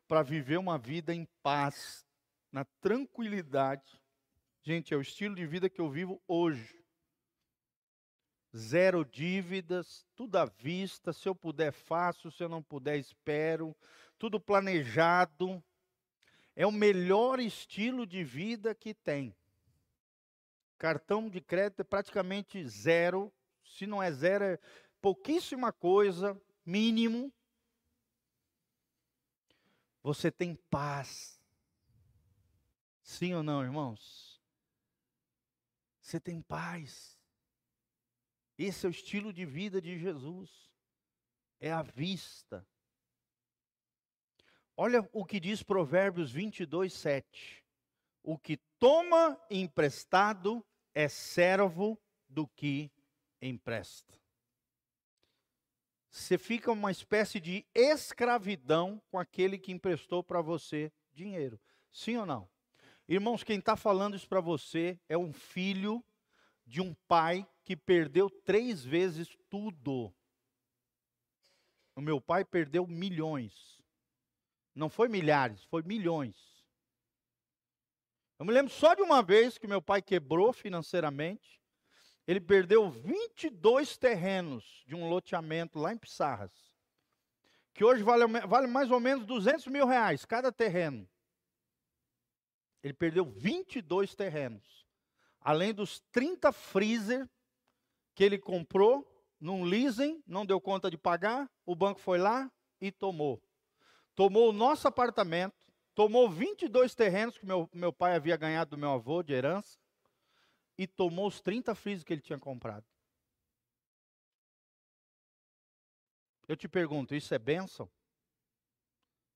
para 0.06 0.22
viver 0.22 0.58
uma 0.58 0.78
vida 0.78 1.14
em 1.14 1.26
paz, 1.42 2.06
na 2.50 2.64
tranquilidade. 2.80 4.00
Gente, 4.62 4.94
é 4.94 4.96
o 4.96 5.00
estilo 5.00 5.34
de 5.34 5.46
vida 5.46 5.68
que 5.68 5.80
eu 5.80 5.90
vivo 5.90 6.22
hoje. 6.26 6.82
Zero 8.56 9.04
dívidas, 9.04 10.06
tudo 10.14 10.36
à 10.36 10.44
vista. 10.44 11.12
Se 11.12 11.28
eu 11.28 11.34
puder, 11.34 11.72
faço. 11.72 12.30
Se 12.30 12.42
eu 12.42 12.48
não 12.48 12.62
puder, 12.62 12.96
espero. 12.96 13.76
Tudo 14.18 14.40
planejado. 14.40 15.62
É 16.54 16.64
o 16.64 16.70
melhor 16.70 17.40
estilo 17.40 18.06
de 18.06 18.22
vida 18.22 18.74
que 18.74 18.94
tem. 18.94 19.34
Cartão 20.84 21.30
de 21.30 21.40
crédito 21.40 21.80
é 21.80 21.82
praticamente 21.82 22.62
zero. 22.68 23.32
Se 23.64 23.86
não 23.86 24.02
é 24.02 24.12
zero, 24.12 24.44
é 24.44 24.58
pouquíssima 25.00 25.72
coisa, 25.72 26.38
mínimo. 26.62 27.32
Você 30.02 30.30
tem 30.30 30.54
paz. 30.68 31.40
Sim 33.02 33.32
ou 33.32 33.42
não, 33.42 33.62
irmãos? 33.62 34.38
Você 36.02 36.20
tem 36.20 36.42
paz. 36.42 37.18
Esse 38.58 38.84
é 38.84 38.90
o 38.90 38.92
estilo 38.92 39.32
de 39.32 39.46
vida 39.46 39.80
de 39.80 39.98
Jesus. 39.98 40.70
É 41.60 41.72
a 41.72 41.80
vista. 41.80 42.68
Olha 44.76 45.08
o 45.14 45.24
que 45.24 45.40
diz 45.40 45.62
Provérbios 45.62 46.30
22, 46.30 46.92
7. 46.92 47.64
O 48.22 48.36
que 48.36 48.58
toma 48.78 49.42
emprestado 49.48 50.62
é 50.94 51.08
servo 51.08 51.98
do 52.28 52.46
que 52.46 52.90
empresta. 53.40 54.14
Você 56.10 56.38
fica 56.38 56.70
uma 56.70 56.92
espécie 56.92 57.40
de 57.40 57.66
escravidão 57.74 59.02
com 59.10 59.18
aquele 59.18 59.58
que 59.58 59.72
emprestou 59.72 60.22
para 60.22 60.40
você 60.40 60.92
dinheiro. 61.12 61.60
Sim 61.92 62.18
ou 62.18 62.26
não? 62.26 62.48
Irmãos, 63.08 63.42
quem 63.42 63.58
está 63.58 63.76
falando 63.76 64.14
isso 64.14 64.28
para 64.28 64.40
você 64.40 64.98
é 65.08 65.18
um 65.18 65.32
filho 65.32 66.02
de 66.64 66.80
um 66.80 66.94
pai 67.08 67.46
que 67.64 67.76
perdeu 67.76 68.30
três 68.30 68.84
vezes 68.84 69.36
tudo. 69.50 70.14
O 71.96 72.00
meu 72.00 72.20
pai 72.20 72.44
perdeu 72.44 72.86
milhões. 72.86 73.82
Não 74.74 74.88
foi 74.88 75.08
milhares, 75.08 75.64
foi 75.64 75.82
milhões. 75.82 76.53
Eu 78.44 78.46
me 78.46 78.52
lembro 78.52 78.70
só 78.70 78.94
de 78.94 79.00
uma 79.00 79.22
vez 79.22 79.56
que 79.56 79.66
meu 79.66 79.80
pai 79.80 80.02
quebrou 80.02 80.52
financeiramente. 80.52 81.58
Ele 82.26 82.42
perdeu 82.42 82.90
22 82.90 83.96
terrenos 83.96 84.84
de 84.86 84.94
um 84.94 85.08
loteamento 85.08 85.78
lá 85.78 85.94
em 85.94 85.96
Pissarras. 85.96 86.52
Que 87.72 87.82
hoje 87.82 88.02
vale, 88.02 88.26
vale 88.46 88.66
mais 88.66 88.90
ou 88.90 89.00
menos 89.00 89.24
200 89.24 89.68
mil 89.68 89.86
reais 89.86 90.26
cada 90.26 90.52
terreno. 90.52 91.08
Ele 92.82 92.92
perdeu 92.92 93.24
22 93.24 94.14
terrenos. 94.14 94.86
Além 95.40 95.72
dos 95.72 96.00
30 96.12 96.52
freezer 96.52 97.26
que 98.14 98.22
ele 98.22 98.38
comprou 98.38 99.10
num 99.40 99.64
leasing, 99.64 100.22
não 100.26 100.44
deu 100.44 100.60
conta 100.60 100.90
de 100.90 100.98
pagar, 100.98 101.50
o 101.64 101.74
banco 101.74 101.98
foi 101.98 102.18
lá 102.18 102.52
e 102.78 102.92
tomou 102.92 103.42
tomou 104.14 104.50
o 104.50 104.52
nosso 104.52 104.86
apartamento, 104.86 105.63
tomou 105.94 106.28
22 106.28 106.94
terrenos 106.94 107.38
que 107.38 107.46
meu, 107.46 107.68
meu 107.72 107.92
pai 107.92 108.14
havia 108.14 108.36
ganhado 108.36 108.72
do 108.72 108.78
meu 108.78 108.90
avô 108.90 109.22
de 109.22 109.32
herança 109.32 109.78
e 110.76 110.86
tomou 110.86 111.28
os 111.28 111.40
30 111.40 111.74
freezers 111.74 112.04
que 112.04 112.12
ele 112.12 112.20
tinha 112.20 112.38
comprado. 112.38 112.84
Eu 116.46 116.56
te 116.56 116.68
pergunto, 116.68 117.14
isso 117.14 117.32
é 117.32 117.38
bênção? 117.38 117.90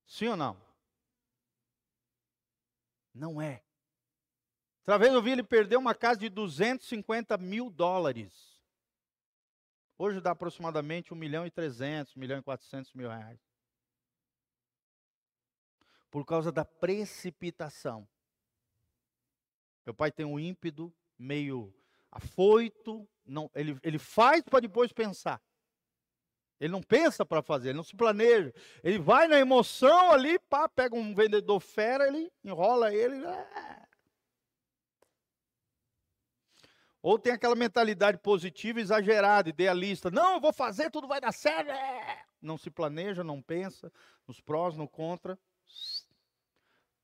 Sim 0.07 0.29
ou 0.29 0.37
não? 0.37 0.61
Não 3.15 3.41
é. 3.41 3.63
Outra 4.81 4.99
vez 4.99 5.13
eu 5.13 5.23
vi 5.23 5.31
ele 5.31 5.43
perder 5.43 5.77
uma 5.77 5.95
casa 5.95 6.21
de 6.21 6.29
250 6.29 7.37
mil 7.39 7.71
dólares. 7.71 8.59
Hoje 9.97 10.21
dá 10.21 10.33
aproximadamente 10.33 11.13
1 11.13 11.17
milhão 11.17 11.47
e 11.47 11.51
300, 11.51 12.17
1 12.17 12.21
milhão 12.21 12.39
e 12.39 12.43
400 12.43 12.93
mil 12.93 13.09
reais 13.09 13.48
por 16.11 16.25
causa 16.25 16.51
da 16.51 16.65
precipitação. 16.65 18.09
Meu 19.85 19.95
pai 19.95 20.11
tem 20.11 20.27
um 20.27 20.39
ímpeto 20.39 20.93
meio 21.19 21.75
afoito, 22.11 23.09
não, 23.25 23.51
ele, 23.55 23.79
ele 23.83 23.99
faz 23.99 24.43
para 24.43 24.61
depois 24.61 24.93
pensar. 24.93 25.43
Ele 26.61 26.73
não 26.73 26.83
pensa 26.83 27.25
para 27.25 27.41
fazer, 27.41 27.69
ele 27.69 27.77
não 27.77 27.85
se 27.85 27.95
planeja. 27.95 28.53
Ele 28.83 28.99
vai 28.99 29.29
na 29.29 29.39
emoção 29.39 30.11
ali, 30.11 30.39
pá, 30.41 30.69
pega 30.69 30.97
um 30.97 31.15
vendedor 31.15 31.61
fera, 31.61 32.09
ele 32.09 32.33
enrola 32.43 32.93
ele. 32.93 33.25
É. 33.25 33.89
Ou 37.01 37.17
tem 37.19 37.33
aquela 37.33 37.55
mentalidade 37.55 38.19
positiva, 38.19 38.81
exagerada, 38.81 39.49
idealista. 39.49 40.11
Não, 40.11 40.35
eu 40.35 40.41
vou 40.41 40.53
fazer, 40.53 40.91
tudo 40.91 41.07
vai 41.07 41.21
dar 41.21 41.33
certo. 41.33 41.71
É. 41.71 42.25
Não 42.43 42.59
se 42.59 42.71
planeja, 42.71 43.23
não 43.23 43.41
pensa 43.41 43.93
nos 44.27 44.41
prós, 44.41 44.77
no 44.77 44.89
contra 44.89 45.39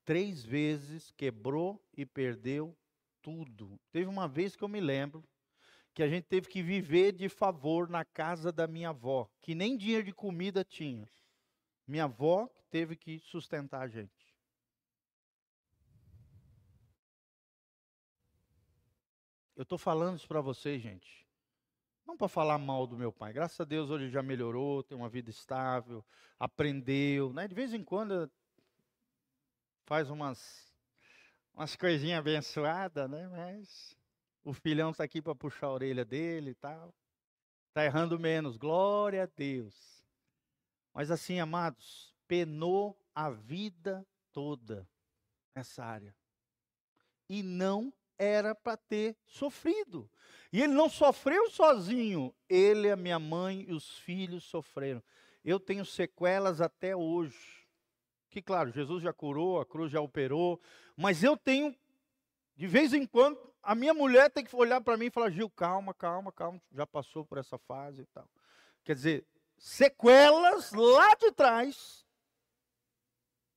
três 0.05 0.45
vezes 0.45 1.11
quebrou 1.13 1.83
e 1.97 2.05
perdeu 2.05 2.77
tudo. 3.23 3.81
Teve 3.91 4.07
uma 4.07 4.29
vez 4.29 4.55
que 4.55 4.63
eu 4.63 4.69
me 4.69 4.81
lembro 4.81 5.25
que 5.95 6.03
a 6.03 6.09
gente 6.09 6.25
teve 6.25 6.49
que 6.49 6.63
viver 6.63 7.13
de 7.13 7.29
favor 7.29 7.89
na 7.89 8.05
casa 8.05 8.51
da 8.51 8.67
minha 8.67 8.91
avó, 8.91 9.31
que 9.41 9.55
nem 9.55 9.77
dinheiro 9.77 10.05
de 10.05 10.13
comida 10.13 10.65
tinha. 10.65 11.09
Minha 11.87 12.05
avó 12.05 12.49
teve 12.71 12.97
que 12.97 13.19
sustentar 13.21 13.83
a 13.83 13.89
gente. 13.89 14.25
Eu 19.57 19.63
estou 19.63 19.79
falando 19.79 20.17
isso 20.17 20.27
para 20.27 20.41
vocês, 20.41 20.83
gente. 20.83 21.25
Não 22.05 22.17
para 22.17 22.29
falar 22.29 22.59
mal 22.59 22.87
do 22.87 22.97
meu 22.97 23.13
pai. 23.13 23.33
Graças 23.33 23.59
a 23.61 23.65
Deus 23.65 23.89
hoje 23.89 24.11
já 24.11 24.23
melhorou, 24.23 24.83
tem 24.83 24.97
uma 24.97 25.09
vida 25.09 25.31
estável, 25.31 26.05
aprendeu. 26.39 27.33
Né? 27.33 27.47
De 27.47 27.55
vez 27.55 27.73
em 27.73 27.85
quando 27.85 28.31
faz 29.85 30.11
umas, 30.11 30.73
umas 31.53 31.77
coisinhas 31.77 32.19
abençoadas, 32.19 33.09
né? 33.09 33.29
Mas 33.29 33.97
o 34.43 34.53
filhão 34.53 34.91
está 34.91 35.05
aqui 35.05 35.21
para 35.21 35.35
puxar 35.35 35.69
a 35.69 35.73
orelha 35.73 36.05
dele 36.05 36.51
e 36.51 36.55
tal. 36.55 36.95
Está 37.69 37.85
errando 37.85 38.19
menos, 38.19 38.57
glória 38.57 39.25
a 39.25 39.27
Deus. 39.27 40.05
Mas 40.93 41.11
assim, 41.11 41.41
amados, 41.41 42.15
penou 42.27 42.99
a 43.15 43.31
vida 43.31 44.07
toda 44.33 44.89
nessa 45.55 45.85
área. 45.85 46.15
E 47.29 47.43
não 47.43 47.93
era 48.17 48.55
para 48.55 48.77
ter 48.77 49.17
sofrido. 49.27 50.09
E 50.53 50.63
ele 50.63 50.73
não 50.73 50.89
sofreu 50.89 51.51
sozinho, 51.51 52.33
ele, 52.49 52.91
a 52.91 52.97
minha 52.97 53.19
mãe 53.19 53.65
e 53.69 53.73
os 53.73 53.99
filhos 53.99 54.45
sofreram. 54.45 55.03
Eu 55.45 55.59
tenho 55.59 55.85
sequelas 55.85 56.61
até 56.61 56.95
hoje 56.95 57.64
que, 58.35 58.43
claro, 58.43 58.73
Jesus 58.73 59.01
já 59.01 59.13
curou, 59.13 59.61
a 59.61 59.65
cruz 59.65 59.93
já 59.93 60.01
operou, 60.01 60.61
mas 60.97 61.23
eu 61.23 61.37
tenho, 61.37 61.73
de 62.57 62.67
vez 62.67 62.93
em 62.93 63.07
quando, 63.07 63.39
a 63.63 63.77
minha 63.77 63.95
mulher 63.95 64.29
tem 64.29 64.45
que 64.45 64.55
olhar 64.57 64.81
para 64.81 64.97
mim 64.97 65.07
e 65.07 65.11
falar: 65.11 65.31
Gil, 65.31 65.49
calma, 65.49 65.95
calma, 65.95 66.33
calma, 66.33 66.61
já 66.73 66.85
passou 66.85 67.25
por 67.25 67.39
essa 67.39 67.57
fase 67.57 68.03
e 68.03 68.07
tal. 68.07 68.29
Quer 68.83 68.97
dizer, 68.97 69.27
sequelas 69.57 70.73
lá 70.73 71.15
de 71.15 71.31
trás 71.31 72.05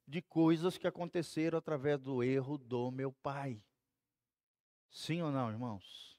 de 0.07 0.21
coisas 0.21 0.77
que 0.77 0.87
aconteceram 0.87 1.57
através 1.57 1.99
do 1.99 2.23
erro 2.23 2.57
do 2.59 2.91
meu 2.91 3.11
pai. 3.11 3.61
Sim 4.91 5.23
ou 5.23 5.31
não, 5.31 5.49
irmãos? 5.49 6.17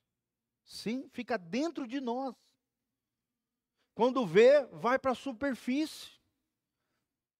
Sim, 0.64 1.08
fica 1.12 1.38
dentro 1.38 1.86
de 1.86 2.00
nós. 2.00 2.34
Quando 3.94 4.26
vê, 4.26 4.66
vai 4.66 4.98
para 4.98 5.12
a 5.12 5.14
superfície 5.14 6.17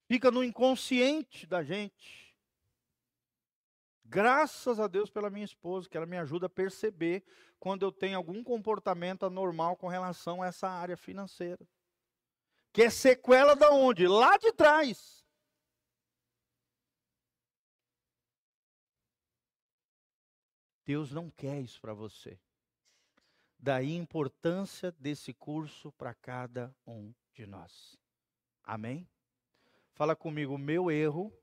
fica 0.09 0.31
no 0.31 0.43
inconsciente 0.43 1.47
da 1.47 1.63
gente. 1.63 2.35
Graças 4.05 4.81
a 4.81 4.87
Deus 4.87 5.11
pela 5.11 5.29
minha 5.29 5.45
esposa, 5.45 5.87
que 5.87 5.97
ela 5.97 6.07
me 6.07 6.17
ajuda 6.17 6.47
a 6.47 6.51
perceber 6.51 7.23
quando 7.61 7.83
eu 7.83 7.93
tenho 7.93 8.17
algum 8.17 8.43
comportamento 8.43 9.27
anormal 9.27 9.77
com 9.77 9.87
relação 9.87 10.43
a 10.43 10.47
essa 10.47 10.67
área 10.67 10.97
financeira. 10.97 11.69
Que 12.73 12.85
é 12.85 12.91
sequela 12.91 13.55
da 13.55 13.71
onde? 13.71 14.09
Lá 14.09 14.39
de 14.39 14.51
trás. 14.53 15.23
Deus 20.87 21.13
não 21.13 21.31
quer 21.31 21.61
isso 21.61 21.79
para 21.79 21.93
você. 21.93 22.41
Daí 23.59 23.93
a 23.93 24.01
importância 24.01 24.91
desse 24.93 25.35
curso 25.35 25.93
para 25.93 26.15
cada 26.15 26.75
um 26.87 27.13
de 27.35 27.47
nós. 27.47 27.99
Amém? 28.65 29.07
Fala 29.99 30.15
comigo, 30.15 30.55
o 30.55 30.59
meu 30.59 30.93
erro 30.93 31.37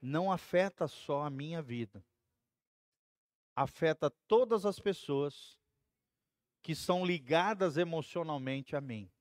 não 0.00 0.32
afeta 0.32 0.88
só 0.88 1.24
a 1.24 1.28
minha 1.28 1.60
vida, 1.60 2.02
afeta 3.54 4.08
todas 4.26 4.64
as 4.64 4.78
pessoas 4.78 5.60
que 6.62 6.74
são 6.74 7.04
ligadas 7.04 7.76
emocionalmente 7.76 8.74
a 8.74 8.80
mim. 8.80 9.12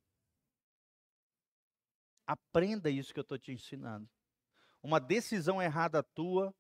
Aprenda 2.25 2.89
isso 2.89 3.13
que 3.13 3.19
eu 3.19 3.23
estou 3.23 3.37
te 3.37 3.51
ensinando. 3.51 4.09
Uma 4.81 5.01
decisão 5.01 5.61
errada 5.61 6.01
tua 6.01 6.55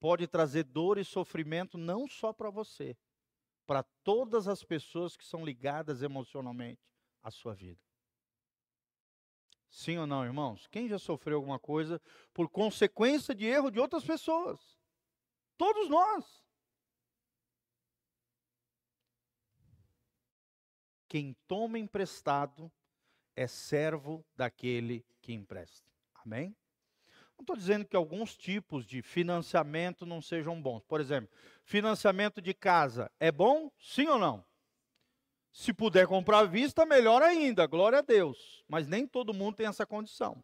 pode 0.00 0.26
trazer 0.26 0.64
dor 0.64 0.98
e 0.98 1.04
sofrimento 1.04 1.78
não 1.78 2.08
só 2.08 2.32
para 2.32 2.50
você, 2.50 2.98
para 3.64 3.84
todas 4.02 4.48
as 4.48 4.64
pessoas 4.64 5.16
que 5.16 5.24
são 5.24 5.44
ligadas 5.44 6.02
emocionalmente 6.02 6.82
à 7.22 7.30
sua 7.30 7.54
vida. 7.54 7.91
Sim 9.72 9.96
ou 9.96 10.06
não, 10.06 10.22
irmãos? 10.22 10.66
Quem 10.66 10.86
já 10.86 10.98
sofreu 10.98 11.38
alguma 11.38 11.58
coisa 11.58 11.98
por 12.34 12.50
consequência 12.50 13.34
de 13.34 13.46
erro 13.46 13.70
de 13.70 13.80
outras 13.80 14.04
pessoas? 14.04 14.78
Todos 15.56 15.88
nós. 15.88 16.44
Quem 21.08 21.34
toma 21.48 21.78
emprestado 21.78 22.70
é 23.34 23.46
servo 23.46 24.22
daquele 24.36 25.06
que 25.22 25.32
empresta. 25.32 25.90
Amém? 26.16 26.54
Não 27.38 27.42
estou 27.42 27.56
dizendo 27.56 27.86
que 27.86 27.96
alguns 27.96 28.36
tipos 28.36 28.84
de 28.84 29.00
financiamento 29.00 30.04
não 30.04 30.20
sejam 30.20 30.60
bons. 30.60 30.84
Por 30.84 31.00
exemplo, 31.00 31.34
financiamento 31.64 32.42
de 32.42 32.52
casa 32.52 33.10
é 33.18 33.32
bom? 33.32 33.72
Sim 33.78 34.06
ou 34.08 34.18
não? 34.18 34.44
Se 35.52 35.72
puder 35.72 36.06
comprar 36.06 36.38
à 36.38 36.44
vista, 36.44 36.86
melhor 36.86 37.22
ainda, 37.22 37.66
glória 37.66 37.98
a 37.98 38.02
Deus. 38.02 38.64
Mas 38.66 38.88
nem 38.88 39.06
todo 39.06 39.34
mundo 39.34 39.56
tem 39.56 39.66
essa 39.66 39.86
condição. 39.86 40.42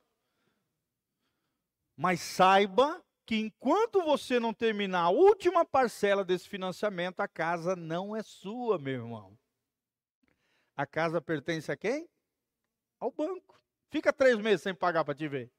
Mas 1.96 2.20
saiba 2.20 3.02
que 3.24 3.36
enquanto 3.36 4.02
você 4.02 4.38
não 4.38 4.54
terminar 4.54 5.02
a 5.02 5.10
última 5.10 5.64
parcela 5.64 6.24
desse 6.24 6.48
financiamento, 6.48 7.20
a 7.20 7.28
casa 7.28 7.74
não 7.74 8.14
é 8.14 8.22
sua, 8.22 8.78
meu 8.78 8.94
irmão. 8.94 9.38
A 10.76 10.86
casa 10.86 11.20
pertence 11.20 11.72
a 11.72 11.76
quem? 11.76 12.08
Ao 13.00 13.10
banco. 13.10 13.60
Fica 13.90 14.12
três 14.12 14.38
meses 14.38 14.62
sem 14.62 14.74
pagar 14.74 15.04
para 15.04 15.14
te 15.14 15.26
ver. 15.26 15.50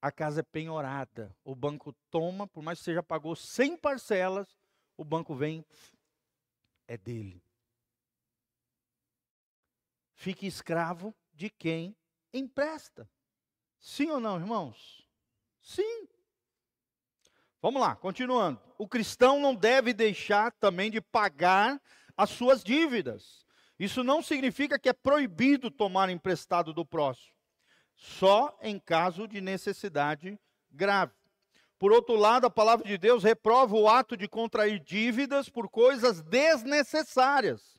A 0.00 0.12
casa 0.12 0.40
é 0.40 0.42
penhorada. 0.44 1.34
O 1.42 1.54
banco 1.54 1.94
toma, 2.10 2.46
por 2.46 2.62
mais 2.62 2.78
que 2.78 2.84
você 2.84 2.94
já 2.94 3.02
pagou 3.02 3.34
100 3.34 3.78
parcelas, 3.78 4.46
o 4.96 5.04
banco 5.04 5.34
vem 5.34 5.64
é 6.86 6.96
dele. 6.96 7.42
Fique 10.14 10.46
escravo 10.46 11.14
de 11.34 11.50
quem 11.50 11.96
empresta. 12.32 13.08
Sim 13.78 14.10
ou 14.10 14.20
não, 14.20 14.38
irmãos? 14.38 15.06
Sim. 15.60 16.08
Vamos 17.60 17.80
lá, 17.80 17.94
continuando. 17.96 18.60
O 18.78 18.88
cristão 18.88 19.40
não 19.40 19.54
deve 19.54 19.92
deixar 19.92 20.52
também 20.52 20.90
de 20.90 21.00
pagar 21.00 21.80
as 22.16 22.30
suas 22.30 22.62
dívidas. 22.62 23.44
Isso 23.78 24.02
não 24.02 24.22
significa 24.22 24.78
que 24.78 24.88
é 24.88 24.92
proibido 24.92 25.70
tomar 25.70 26.08
emprestado 26.08 26.72
do 26.72 26.84
próximo, 26.84 27.34
só 27.94 28.56
em 28.62 28.78
caso 28.78 29.28
de 29.28 29.40
necessidade 29.40 30.38
grave. 30.70 31.12
Por 31.78 31.92
outro 31.92 32.16
lado, 32.16 32.46
a 32.46 32.50
palavra 32.50 32.86
de 32.86 32.96
Deus 32.96 33.22
reprova 33.22 33.76
o 33.76 33.88
ato 33.88 34.16
de 34.16 34.26
contrair 34.26 34.80
dívidas 34.80 35.48
por 35.48 35.68
coisas 35.68 36.22
desnecessárias, 36.22 37.78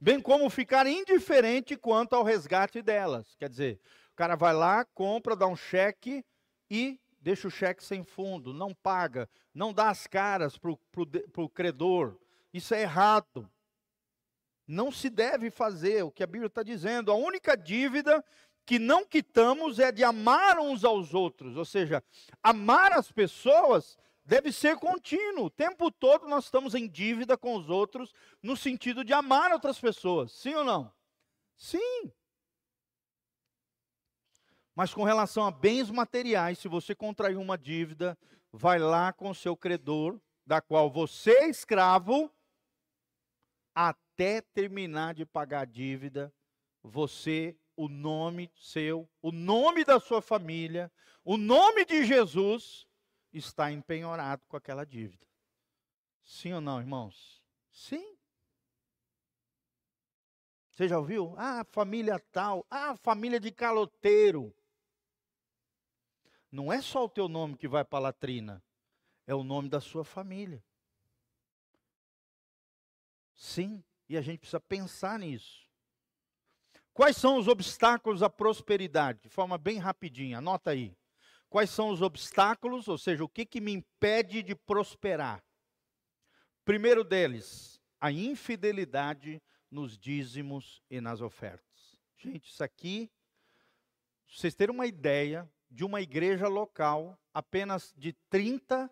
bem 0.00 0.20
como 0.20 0.48
ficar 0.48 0.86
indiferente 0.86 1.76
quanto 1.76 2.14
ao 2.14 2.22
resgate 2.22 2.80
delas. 2.80 3.34
Quer 3.36 3.48
dizer, 3.48 3.80
o 4.12 4.14
cara 4.14 4.36
vai 4.36 4.54
lá, 4.54 4.84
compra, 4.84 5.34
dá 5.34 5.46
um 5.48 5.56
cheque 5.56 6.24
e 6.70 7.00
deixa 7.20 7.48
o 7.48 7.50
cheque 7.50 7.82
sem 7.82 8.04
fundo, 8.04 8.54
não 8.54 8.72
paga, 8.72 9.28
não 9.52 9.72
dá 9.72 9.90
as 9.90 10.06
caras 10.06 10.56
para 10.56 10.70
o 10.70 11.48
credor. 11.48 12.16
Isso 12.54 12.74
é 12.74 12.82
errado. 12.82 13.50
Não 14.66 14.92
se 14.92 15.10
deve 15.10 15.50
fazer 15.50 16.04
o 16.04 16.10
que 16.12 16.22
a 16.22 16.26
Bíblia 16.26 16.46
está 16.46 16.62
dizendo. 16.62 17.10
A 17.10 17.16
única 17.16 17.56
dívida 17.56 18.24
que 18.64 18.78
não 18.78 19.04
quitamos 19.04 19.78
é 19.78 19.90
de 19.90 20.04
amar 20.04 20.58
uns 20.58 20.84
aos 20.84 21.14
outros, 21.14 21.56
ou 21.56 21.64
seja, 21.64 22.02
amar 22.42 22.92
as 22.92 23.10
pessoas 23.10 23.98
deve 24.24 24.52
ser 24.52 24.76
contínuo. 24.76 25.46
O 25.46 25.50
tempo 25.50 25.90
todo 25.90 26.28
nós 26.28 26.44
estamos 26.44 26.74
em 26.74 26.88
dívida 26.88 27.36
com 27.36 27.56
os 27.56 27.68
outros, 27.68 28.12
no 28.42 28.56
sentido 28.56 29.04
de 29.04 29.12
amar 29.12 29.52
outras 29.52 29.78
pessoas. 29.78 30.32
Sim 30.32 30.54
ou 30.54 30.64
não? 30.64 30.92
Sim. 31.56 32.12
Mas 34.74 34.94
com 34.94 35.02
relação 35.02 35.44
a 35.44 35.50
bens 35.50 35.90
materiais, 35.90 36.58
se 36.58 36.68
você 36.68 36.94
contrair 36.94 37.36
uma 37.36 37.58
dívida, 37.58 38.16
vai 38.50 38.78
lá 38.78 39.12
com 39.12 39.28
o 39.28 39.34
seu 39.34 39.56
credor, 39.56 40.18
da 40.46 40.60
qual 40.60 40.90
você 40.90 41.32
é 41.32 41.48
escravo, 41.48 42.32
até 43.74 44.40
terminar 44.40 45.14
de 45.14 45.24
pagar 45.24 45.60
a 45.60 45.64
dívida, 45.64 46.32
você 46.82 47.56
o 47.76 47.88
nome 47.88 48.50
seu, 48.56 49.08
o 49.20 49.32
nome 49.32 49.84
da 49.84 49.98
sua 49.98 50.20
família, 50.20 50.90
o 51.24 51.36
nome 51.36 51.84
de 51.84 52.04
Jesus 52.04 52.86
está 53.32 53.72
empenhorado 53.72 54.44
com 54.46 54.56
aquela 54.56 54.84
dívida. 54.84 55.26
Sim 56.22 56.52
ou 56.54 56.60
não, 56.60 56.80
irmãos? 56.80 57.42
Sim. 57.70 58.16
Você 60.70 60.88
já 60.88 60.98
ouviu? 60.98 61.34
Ah, 61.36 61.64
família 61.70 62.18
tal. 62.18 62.66
Ah, 62.70 62.96
família 62.96 63.38
de 63.38 63.50
caloteiro. 63.50 64.54
Não 66.50 66.72
é 66.72 66.82
só 66.82 67.04
o 67.04 67.08
teu 67.08 67.28
nome 67.28 67.56
que 67.56 67.66
vai 67.66 67.84
para 67.84 67.98
a 67.98 68.02
latrina, 68.02 68.62
é 69.26 69.34
o 69.34 69.42
nome 69.42 69.70
da 69.70 69.80
sua 69.80 70.04
família. 70.04 70.62
Sim, 73.34 73.82
e 74.06 74.16
a 74.16 74.20
gente 74.20 74.40
precisa 74.40 74.60
pensar 74.60 75.18
nisso. 75.18 75.66
Quais 76.94 77.16
são 77.16 77.38
os 77.38 77.48
obstáculos 77.48 78.22
à 78.22 78.28
prosperidade? 78.28 79.20
De 79.22 79.28
forma 79.28 79.56
bem 79.56 79.78
rapidinha, 79.78 80.38
anota 80.38 80.70
aí. 80.70 80.94
Quais 81.48 81.70
são 81.70 81.88
os 81.88 82.02
obstáculos, 82.02 82.88
ou 82.88 82.98
seja, 82.98 83.24
o 83.24 83.28
que, 83.28 83.46
que 83.46 83.60
me 83.60 83.72
impede 83.72 84.42
de 84.42 84.54
prosperar? 84.54 85.42
Primeiro 86.64 87.02
deles, 87.02 87.80
a 88.00 88.12
infidelidade 88.12 89.42
nos 89.70 89.98
dízimos 89.98 90.82
e 90.90 91.00
nas 91.00 91.20
ofertas. 91.20 91.98
Gente, 92.18 92.50
isso 92.50 92.62
aqui, 92.62 93.10
vocês 94.28 94.54
terem 94.54 94.74
uma 94.74 94.86
ideia 94.86 95.50
de 95.70 95.84
uma 95.84 96.00
igreja 96.00 96.46
local, 96.46 97.18
apenas 97.32 97.94
de 97.96 98.12
30 98.28 98.90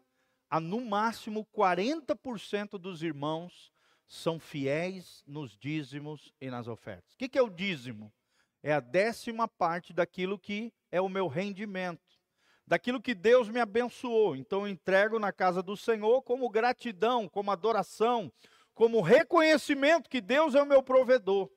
a 0.48 0.58
no 0.58 0.80
máximo 0.80 1.46
40% 1.54 2.78
dos 2.78 3.02
irmãos 3.02 3.70
são 4.10 4.40
fiéis 4.40 5.22
nos 5.24 5.56
dízimos 5.56 6.34
e 6.40 6.50
nas 6.50 6.66
ofertas. 6.66 7.14
O 7.14 7.16
que, 7.16 7.38
é 7.38 7.42
o 7.42 7.48
dízimo? 7.48 8.12
É 8.60 8.72
a 8.72 8.80
décima 8.80 9.46
parte 9.46 9.92
daquilo 9.92 10.36
que 10.36 10.74
é 10.90 11.00
o 11.00 11.08
meu 11.08 11.28
rendimento, 11.28 12.18
daquilo 12.66 13.00
que 13.00 13.14
Deus 13.14 13.48
me 13.48 13.60
abençoou. 13.60 14.34
Então 14.34 14.62
eu 14.62 14.68
entrego 14.68 15.20
na 15.20 15.32
casa 15.32 15.62
do 15.62 15.76
Senhor 15.76 16.22
como 16.22 16.50
gratidão, 16.50 17.28
como 17.28 17.52
adoração, 17.52 18.32
como 18.74 19.00
reconhecimento 19.00 20.10
que 20.10 20.20
Deus 20.20 20.56
é 20.56 20.62
o 20.62 20.66
meu 20.66 20.82
provedor, 20.82 21.48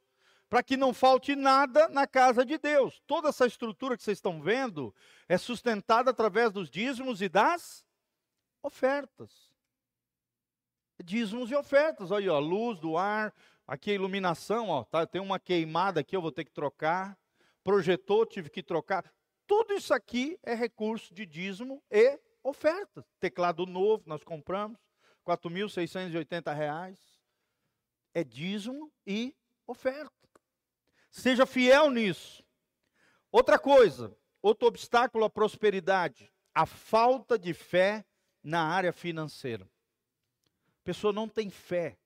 para 0.47 0.61
que 0.61 0.77
não 0.77 0.93
falte 0.93 1.35
nada 1.35 1.89
na 1.89 2.05
casa 2.05 2.45
de 2.45 2.59
Deus. 2.59 3.01
Toda 3.07 3.29
essa 3.29 3.47
estrutura 3.47 3.97
que 3.97 4.03
vocês 4.03 4.19
estão 4.19 4.39
vendo 4.39 4.93
é 5.27 5.39
sustentada 5.39 6.11
através 6.11 6.51
dos 6.51 6.69
dízimos 6.69 7.19
e 7.19 7.27
das 7.27 7.83
ofertas 8.61 9.52
dízimos 11.03 11.51
e 11.51 11.55
ofertas. 11.55 12.11
Olha 12.11 12.23
aí, 12.23 12.29
ó, 12.29 12.39
luz 12.39 12.79
do 12.79 12.97
ar, 12.97 13.33
aqui 13.67 13.91
a 13.91 13.95
iluminação, 13.95 14.69
ó, 14.69 14.83
tá, 14.83 15.05
tem 15.05 15.21
uma 15.21 15.39
queimada 15.39 15.99
aqui, 15.99 16.15
eu 16.15 16.21
vou 16.21 16.31
ter 16.31 16.45
que 16.45 16.51
trocar. 16.51 17.17
Projetor, 17.63 18.27
tive 18.27 18.49
que 18.49 18.63
trocar. 18.63 19.05
Tudo 19.45 19.73
isso 19.73 19.93
aqui 19.93 20.37
é 20.43 20.53
recurso 20.53 21.13
de 21.13 21.25
dízimo 21.25 21.81
e 21.91 22.19
ofertas. 22.43 23.05
Teclado 23.19 23.65
novo, 23.65 24.03
nós 24.05 24.23
compramos, 24.23 24.79
R$ 25.25 25.35
4.680. 25.35 26.97
É 28.13 28.23
dízimo 28.23 28.91
e 29.05 29.35
oferta. 29.65 30.11
Seja 31.09 31.45
fiel 31.45 31.89
nisso. 31.89 32.43
Outra 33.31 33.57
coisa, 33.57 34.15
outro 34.41 34.67
obstáculo 34.67 35.25
à 35.25 35.29
prosperidade, 35.29 36.31
a 36.53 36.65
falta 36.65 37.37
de 37.37 37.53
fé 37.53 38.05
na 38.43 38.63
área 38.63 38.91
financeira. 38.91 39.67
A 40.83 40.85
pessoa 40.85 41.13
não 41.13 41.29
tem 41.29 41.49
fé, 41.49 41.97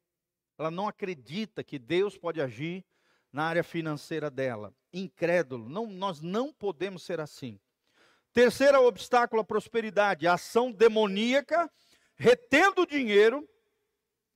ela 0.55 0.69
não 0.69 0.87
acredita 0.87 1.63
que 1.63 1.79
Deus 1.79 2.15
pode 2.15 2.39
agir 2.39 2.85
na 3.33 3.43
área 3.43 3.63
financeira 3.63 4.29
dela. 4.29 4.71
Incrédulo, 4.93 5.67
não, 5.67 5.87
nós 5.87 6.21
não 6.21 6.53
podemos 6.53 7.01
ser 7.01 7.19
assim. 7.19 7.59
Terceiro 8.31 8.79
obstáculo 8.85 9.41
à 9.41 9.43
prosperidade, 9.43 10.27
a 10.27 10.33
ação 10.33 10.71
demoníaca 10.71 11.67
retendo 12.15 12.85
dinheiro, 12.85 13.49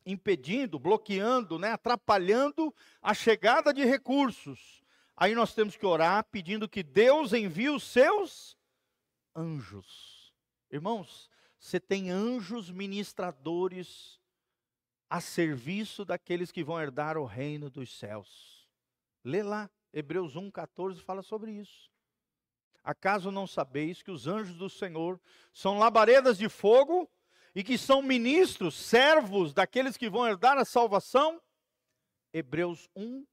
impedindo, 0.04 0.80
bloqueando, 0.80 1.60
né, 1.60 1.74
atrapalhando 1.74 2.74
a 3.00 3.14
chegada 3.14 3.72
de 3.72 3.86
recursos. 3.86 4.82
Aí 5.16 5.36
nós 5.36 5.54
temos 5.54 5.78
que 5.78 5.86
orar 5.86 6.24
pedindo 6.32 6.68
que 6.68 6.82
Deus 6.82 7.32
envie 7.32 7.70
os 7.70 7.84
seus 7.84 8.58
anjos. 9.36 10.34
Irmãos, 10.72 11.30
você 11.60 11.80
tem 11.80 12.10
anjos 12.10 12.72
ministradores 12.72 14.20
a 15.12 15.20
serviço 15.20 16.06
daqueles 16.06 16.54
que 16.54 16.64
vão 16.64 16.80
herdar 16.80 17.18
o 17.18 17.26
reino 17.26 17.70
dos 17.70 18.00
céus. 18.00 18.66
Lê 19.26 19.44
lá, 19.44 19.70
Hebreus 19.92 20.36
1,14 20.36 21.02
fala 21.02 21.22
sobre 21.22 21.52
isso. 21.52 21.92
Acaso 22.82 23.30
não 23.30 23.46
sabeis 23.46 24.02
que 24.02 24.10
os 24.10 24.26
anjos 24.26 24.56
do 24.56 24.70
Senhor 24.70 25.20
são 25.52 25.78
labaredas 25.78 26.38
de 26.38 26.48
fogo 26.48 27.12
e 27.54 27.62
que 27.62 27.78
são 27.78 28.02
ministros, 28.02 28.74
servos 28.74 29.54
daqueles 29.54 29.98
que 29.98 30.10
vão 30.10 30.26
herdar 30.26 30.58
a 30.58 30.64
salvação? 30.64 31.42
Hebreus 32.34 32.90
1, 32.96 33.26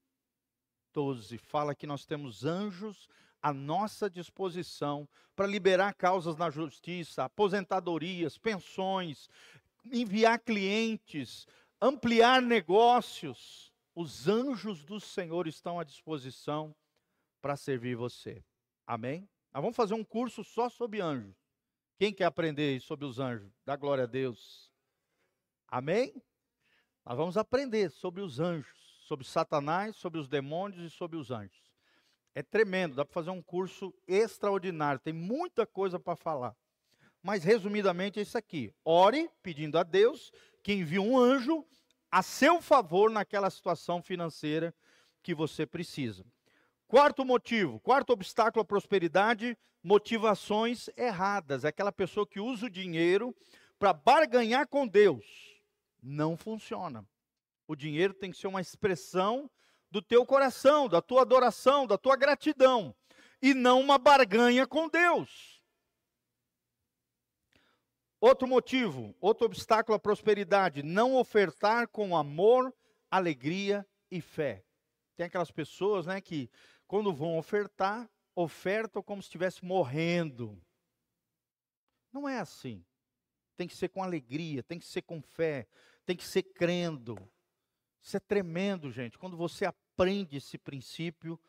12 0.93 1.37
fala 1.37 1.73
que 1.73 1.87
nós 1.87 2.05
temos 2.05 2.43
anjos 2.43 3.07
à 3.41 3.53
nossa 3.53 4.09
disposição 4.09 5.07
para 5.33 5.47
liberar 5.47 5.93
causas 5.93 6.35
na 6.35 6.49
justiça, 6.49 7.23
aposentadorias, 7.23 8.37
pensões, 8.37 9.29
enviar 9.85 10.39
clientes, 10.39 11.47
ampliar 11.81 12.41
negócios. 12.41 13.73
Os 13.95 14.27
anjos 14.27 14.85
do 14.85 14.99
Senhor 14.99 15.47
estão 15.47 15.79
à 15.79 15.83
disposição 15.83 16.75
para 17.41 17.57
servir 17.57 17.95
você. 17.95 18.43
Amém? 18.85 19.29
Nós 19.53 19.61
vamos 19.61 19.75
fazer 19.75 19.93
um 19.93 20.03
curso 20.03 20.43
só 20.43 20.69
sobre 20.69 21.01
anjos. 21.01 21.35
Quem 21.97 22.13
quer 22.13 22.25
aprender 22.25 22.79
sobre 22.81 23.05
os 23.05 23.19
anjos? 23.19 23.51
Dá 23.65 23.75
glória 23.75 24.05
a 24.05 24.07
Deus. 24.07 24.71
Amém? 25.67 26.23
Nós 27.05 27.17
vamos 27.17 27.35
aprender 27.37 27.89
sobre 27.91 28.21
os 28.21 28.39
anjos, 28.39 29.01
sobre 29.01 29.25
Satanás, 29.25 29.95
sobre 29.95 30.19
os 30.19 30.27
demônios 30.27 30.81
e 30.81 30.95
sobre 30.95 31.17
os 31.17 31.31
anjos. 31.31 31.75
É 32.33 32.43
tremendo, 32.43 32.95
dá 32.95 33.03
para 33.03 33.13
fazer 33.13 33.31
um 33.31 33.41
curso 33.41 33.93
extraordinário, 34.07 34.99
tem 34.99 35.11
muita 35.11 35.65
coisa 35.65 35.99
para 35.99 36.15
falar. 36.15 36.55
Mas 37.21 37.43
resumidamente 37.43 38.19
é 38.19 38.21
isso 38.21 38.37
aqui: 38.37 38.73
ore 38.85 39.29
pedindo 39.41 39.77
a 39.77 39.83
Deus 39.83 40.31
que 40.63 40.73
envie 40.73 40.99
um 40.99 41.17
anjo 41.17 41.65
a 42.11 42.21
seu 42.21 42.61
favor 42.61 43.09
naquela 43.09 43.49
situação 43.49 44.01
financeira 44.01 44.73
que 45.21 45.33
você 45.33 45.65
precisa. 45.65 46.25
Quarto 46.87 47.23
motivo, 47.23 47.79
quarto 47.79 48.11
obstáculo 48.11 48.63
à 48.63 48.65
prosperidade, 48.65 49.57
motivações 49.83 50.89
erradas. 50.97 51.63
É 51.63 51.67
aquela 51.67 51.91
pessoa 51.91 52.25
que 52.25 52.39
usa 52.39 52.65
o 52.65 52.69
dinheiro 52.69 53.35
para 53.77 53.93
barganhar 53.93 54.67
com 54.67 54.87
Deus. 54.87 55.25
Não 56.01 56.35
funciona. 56.35 57.05
O 57.67 57.75
dinheiro 57.75 58.13
tem 58.13 58.31
que 58.31 58.37
ser 58.37 58.47
uma 58.47 58.61
expressão 58.61 59.49
do 59.91 60.01
teu 60.01 60.25
coração, 60.25 60.87
da 60.87 61.01
tua 61.01 61.21
adoração, 61.21 61.85
da 61.85 61.97
tua 61.97 62.15
gratidão, 62.15 62.95
e 63.41 63.53
não 63.53 63.79
uma 63.79 63.97
barganha 63.97 64.67
com 64.67 64.89
Deus. 64.89 65.58
Outro 68.21 68.47
motivo, 68.47 69.15
outro 69.21 69.45
obstáculo 69.45 69.95
à 69.95 69.99
prosperidade, 69.99 70.83
não 70.83 71.15
ofertar 71.15 71.87
com 71.87 72.17
amor, 72.17 72.73
alegria 73.09 73.87
e 74.11 74.19
fé. 74.19 74.65
Tem 75.15 75.25
aquelas 75.25 75.51
pessoas, 75.51 76.05
né, 76.05 76.19
que 76.19 76.49
quando 76.85 77.13
vão 77.13 77.37
ofertar, 77.37 78.09
ofertam 78.35 79.01
como 79.01 79.21
se 79.21 79.27
estivesse 79.27 79.63
morrendo. 79.63 80.61
Não 82.11 82.27
é 82.27 82.39
assim. 82.39 82.83
Tem 83.55 83.67
que 83.67 83.75
ser 83.75 83.89
com 83.89 84.03
alegria, 84.03 84.63
tem 84.63 84.79
que 84.79 84.85
ser 84.85 85.01
com 85.01 85.21
fé, 85.21 85.67
tem 86.05 86.15
que 86.15 86.25
ser 86.25 86.43
crendo. 86.43 87.17
Isso 88.01 88.17
é 88.17 88.19
tremendo, 88.19 88.91
gente. 88.91 89.17
Quando 89.17 89.37
você 89.37 89.65
aprende 89.65 90.37
esse 90.37 90.57
princípio, 90.57 91.39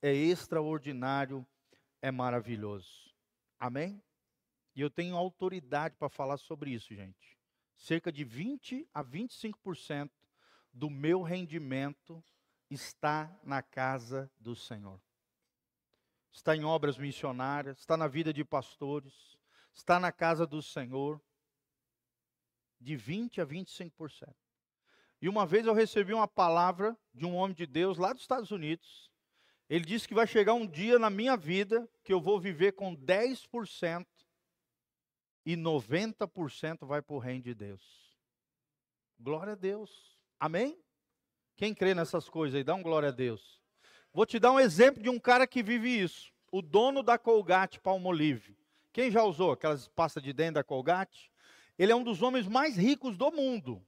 é 0.00 0.12
extraordinário, 0.12 1.46
é 2.00 2.10
maravilhoso. 2.10 3.12
Amém? 3.58 4.00
E 4.78 4.80
eu 4.80 4.88
tenho 4.88 5.16
autoridade 5.16 5.96
para 5.96 6.08
falar 6.08 6.36
sobre 6.36 6.70
isso, 6.70 6.94
gente. 6.94 7.36
Cerca 7.76 8.12
de 8.12 8.22
20 8.22 8.88
a 8.94 9.02
25% 9.02 10.08
do 10.72 10.88
meu 10.88 11.20
rendimento 11.20 12.22
está 12.70 13.36
na 13.42 13.60
casa 13.60 14.30
do 14.38 14.54
Senhor. 14.54 15.02
Está 16.30 16.54
em 16.54 16.62
obras 16.62 16.96
missionárias, 16.96 17.80
está 17.80 17.96
na 17.96 18.06
vida 18.06 18.32
de 18.32 18.44
pastores, 18.44 19.36
está 19.74 19.98
na 19.98 20.12
casa 20.12 20.46
do 20.46 20.62
Senhor. 20.62 21.20
De 22.80 22.94
20 22.94 23.40
a 23.40 23.46
25%. 23.46 24.32
E 25.20 25.28
uma 25.28 25.44
vez 25.44 25.66
eu 25.66 25.74
recebi 25.74 26.14
uma 26.14 26.28
palavra 26.28 26.96
de 27.12 27.26
um 27.26 27.34
homem 27.34 27.56
de 27.56 27.66
Deus 27.66 27.98
lá 27.98 28.12
dos 28.12 28.22
Estados 28.22 28.52
Unidos. 28.52 29.10
Ele 29.68 29.84
disse 29.84 30.06
que 30.06 30.14
vai 30.14 30.28
chegar 30.28 30.54
um 30.54 30.68
dia 30.68 31.00
na 31.00 31.10
minha 31.10 31.36
vida 31.36 31.90
que 32.04 32.12
eu 32.12 32.20
vou 32.20 32.38
viver 32.38 32.74
com 32.74 32.96
10% 32.96 34.06
e 35.48 35.56
90% 35.56 36.86
vai 36.86 37.00
para 37.00 37.16
o 37.16 37.18
reino 37.18 37.40
de 37.40 37.54
Deus. 37.54 37.80
Glória 39.18 39.54
a 39.54 39.56
Deus. 39.56 40.14
Amém? 40.38 40.78
Quem 41.56 41.74
crê 41.74 41.94
nessas 41.94 42.28
coisas 42.28 42.54
aí, 42.54 42.62
dá 42.62 42.74
um 42.74 42.82
glória 42.82 43.08
a 43.08 43.12
Deus. 43.12 43.58
Vou 44.12 44.26
te 44.26 44.38
dar 44.38 44.52
um 44.52 44.60
exemplo 44.60 45.02
de 45.02 45.08
um 45.08 45.18
cara 45.18 45.46
que 45.46 45.62
vive 45.62 45.88
isso. 45.88 46.30
O 46.52 46.60
dono 46.60 47.02
da 47.02 47.16
Colgate 47.16 47.80
Palmolive. 47.80 48.58
Quem 48.92 49.10
já 49.10 49.22
usou 49.22 49.50
aquelas 49.50 49.88
pastas 49.88 50.22
de 50.22 50.34
dentro 50.34 50.56
da 50.56 50.64
Colgate? 50.64 51.32
Ele 51.78 51.92
é 51.92 51.96
um 51.96 52.04
dos 52.04 52.20
homens 52.20 52.46
mais 52.46 52.76
ricos 52.76 53.16
do 53.16 53.32
mundo. 53.32 53.82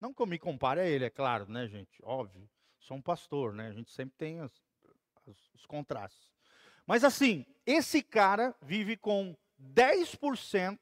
Não 0.00 0.12
que 0.12 0.20
eu 0.20 0.26
me 0.26 0.40
compare 0.40 0.80
a 0.80 0.86
ele, 0.86 1.04
é 1.04 1.10
claro, 1.10 1.48
né, 1.48 1.68
gente? 1.68 2.00
Óbvio. 2.02 2.50
Sou 2.80 2.96
um 2.96 3.02
pastor, 3.02 3.54
né? 3.54 3.68
A 3.68 3.72
gente 3.72 3.92
sempre 3.92 4.16
tem 4.18 4.40
os 4.40 5.66
contrastes. 5.68 6.32
Mas 6.84 7.04
assim, 7.04 7.46
esse 7.64 8.02
cara 8.02 8.52
vive 8.60 8.96
com 8.96 9.36
10% 9.60 10.78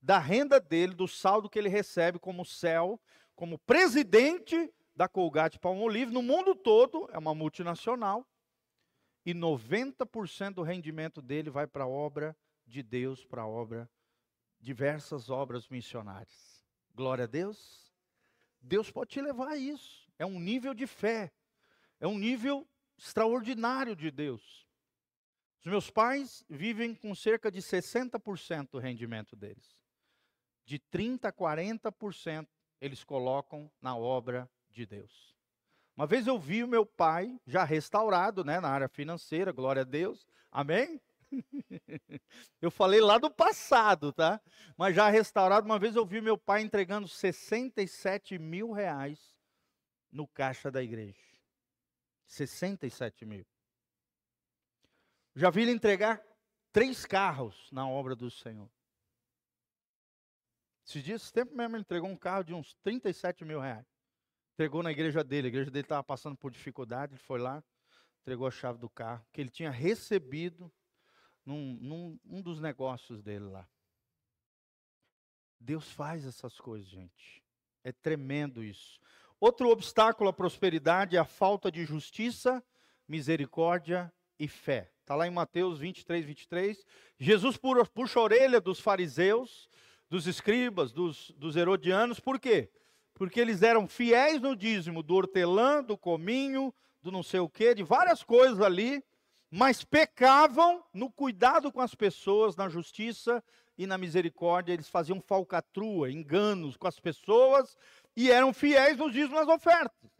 da 0.00 0.18
renda 0.18 0.60
dele, 0.60 0.94
do 0.94 1.08
saldo 1.08 1.48
que 1.48 1.58
ele 1.58 1.68
recebe 1.68 2.18
como 2.18 2.44
céu, 2.44 3.00
como 3.34 3.58
presidente 3.58 4.72
da 4.94 5.08
Colgate 5.08 5.58
Palmolive 5.58 6.12
no 6.12 6.22
mundo 6.22 6.54
todo, 6.54 7.08
é 7.12 7.18
uma 7.18 7.34
multinacional, 7.34 8.26
e 9.24 9.32
90% 9.32 10.54
do 10.54 10.62
rendimento 10.62 11.22
dele 11.22 11.50
vai 11.50 11.66
para 11.66 11.84
a 11.84 11.88
obra 11.88 12.36
de 12.66 12.82
Deus, 12.82 13.24
para 13.24 13.42
a 13.42 13.46
obra, 13.46 13.90
diversas 14.60 15.30
obras 15.30 15.68
missionárias. 15.68 16.64
Glória 16.94 17.24
a 17.24 17.26
Deus. 17.26 17.92
Deus 18.60 18.90
pode 18.90 19.10
te 19.10 19.20
levar 19.20 19.48
a 19.48 19.56
isso. 19.56 20.10
É 20.18 20.24
um 20.24 20.38
nível 20.38 20.74
de 20.74 20.86
fé. 20.86 21.32
É 21.98 22.06
um 22.06 22.18
nível 22.18 22.68
extraordinário 22.98 23.96
de 23.96 24.10
Deus. 24.10 24.63
Os 25.64 25.70
meus 25.70 25.90
pais 25.90 26.44
vivem 26.46 26.94
com 26.94 27.14
cerca 27.14 27.50
de 27.50 27.60
60% 27.62 28.68
do 28.72 28.78
rendimento 28.78 29.34
deles. 29.34 29.74
De 30.66 30.78
30% 30.78 31.24
a 31.24 31.32
40% 31.32 32.46
eles 32.80 33.02
colocam 33.02 33.72
na 33.80 33.96
obra 33.96 34.50
de 34.68 34.84
Deus. 34.84 35.34
Uma 35.96 36.06
vez 36.06 36.26
eu 36.26 36.38
vi 36.38 36.62
o 36.62 36.68
meu 36.68 36.84
pai, 36.84 37.40
já 37.46 37.64
restaurado 37.64 38.44
né, 38.44 38.60
na 38.60 38.68
área 38.68 38.88
financeira, 38.88 39.52
glória 39.52 39.82
a 39.82 39.86
Deus, 39.86 40.26
amém? 40.50 41.00
eu 42.60 42.70
falei 42.70 43.00
lá 43.00 43.16
do 43.16 43.30
passado, 43.30 44.12
tá? 44.12 44.42
Mas 44.76 44.94
já 44.94 45.08
restaurado, 45.08 45.64
uma 45.64 45.78
vez 45.78 45.96
eu 45.96 46.04
vi 46.04 46.20
meu 46.20 46.36
pai 46.36 46.60
entregando 46.60 47.08
67 47.08 48.38
mil 48.38 48.70
reais 48.70 49.34
no 50.12 50.28
caixa 50.28 50.70
da 50.70 50.82
igreja. 50.82 51.22
67 52.26 53.24
mil. 53.24 53.46
Já 55.34 55.50
vi 55.50 55.62
ele 55.62 55.72
entregar 55.72 56.22
três 56.72 57.04
carros 57.04 57.68
na 57.72 57.88
obra 57.88 58.14
do 58.14 58.30
Senhor. 58.30 58.70
Esses 60.86 61.02
dias, 61.02 61.22
esse 61.22 61.32
tempo 61.32 61.54
mesmo, 61.56 61.76
ele 61.76 61.82
entregou 61.82 62.08
um 62.08 62.16
carro 62.16 62.44
de 62.44 62.54
uns 62.54 62.74
37 62.82 63.44
mil 63.44 63.58
reais. 63.58 63.86
Entregou 64.52 64.82
na 64.82 64.92
igreja 64.92 65.24
dele. 65.24 65.46
A 65.46 65.48
igreja 65.48 65.70
dele 65.70 65.84
estava 65.84 66.04
passando 66.04 66.36
por 66.36 66.50
dificuldade. 66.50 67.14
Ele 67.14 67.22
foi 67.22 67.40
lá, 67.40 67.64
entregou 68.20 68.46
a 68.46 68.50
chave 68.50 68.78
do 68.78 68.88
carro, 68.88 69.26
que 69.32 69.40
ele 69.40 69.50
tinha 69.50 69.70
recebido 69.70 70.72
num, 71.44 71.78
num 71.80 72.20
um 72.24 72.42
dos 72.42 72.60
negócios 72.60 73.22
dele 73.22 73.46
lá. 73.46 73.68
Deus 75.58 75.90
faz 75.90 76.26
essas 76.26 76.60
coisas, 76.60 76.88
gente. 76.88 77.42
É 77.82 77.90
tremendo 77.90 78.62
isso. 78.62 79.00
Outro 79.40 79.68
obstáculo 79.68 80.30
à 80.30 80.32
prosperidade 80.32 81.16
é 81.16 81.18
a 81.18 81.24
falta 81.24 81.72
de 81.72 81.84
justiça, 81.84 82.62
misericórdia 83.08 84.12
e 84.38 84.46
fé. 84.46 84.93
Está 85.04 85.14
lá 85.14 85.26
em 85.26 85.30
Mateus 85.30 85.78
23, 85.78 86.24
23. 86.24 86.82
Jesus 87.18 87.58
puxa 87.92 88.18
a 88.18 88.22
orelha 88.22 88.58
dos 88.58 88.80
fariseus, 88.80 89.68
dos 90.08 90.26
escribas, 90.26 90.92
dos, 90.92 91.30
dos 91.36 91.56
herodianos. 91.56 92.18
Por 92.18 92.40
quê? 92.40 92.70
Porque 93.12 93.38
eles 93.38 93.62
eram 93.62 93.86
fiéis 93.86 94.40
no 94.40 94.56
dízimo 94.56 95.02
do 95.02 95.14
hortelã, 95.14 95.84
do 95.84 95.98
cominho, 95.98 96.72
do 97.02 97.12
não 97.12 97.22
sei 97.22 97.38
o 97.38 97.50
quê, 97.50 97.74
de 97.74 97.82
várias 97.82 98.22
coisas 98.22 98.62
ali, 98.62 99.04
mas 99.50 99.84
pecavam 99.84 100.82
no 100.94 101.12
cuidado 101.12 101.70
com 101.70 101.82
as 101.82 101.94
pessoas, 101.94 102.56
na 102.56 102.70
justiça 102.70 103.44
e 103.76 103.86
na 103.86 103.98
misericórdia, 103.98 104.72
eles 104.72 104.88
faziam 104.88 105.20
falcatrua, 105.20 106.10
enganos 106.10 106.78
com 106.78 106.88
as 106.88 106.98
pessoas 106.98 107.76
e 108.16 108.30
eram 108.30 108.54
fiéis 108.54 108.96
nos 108.96 109.12
dízimos 109.12 109.38
nas 109.38 109.48
ofertas. 109.54 110.13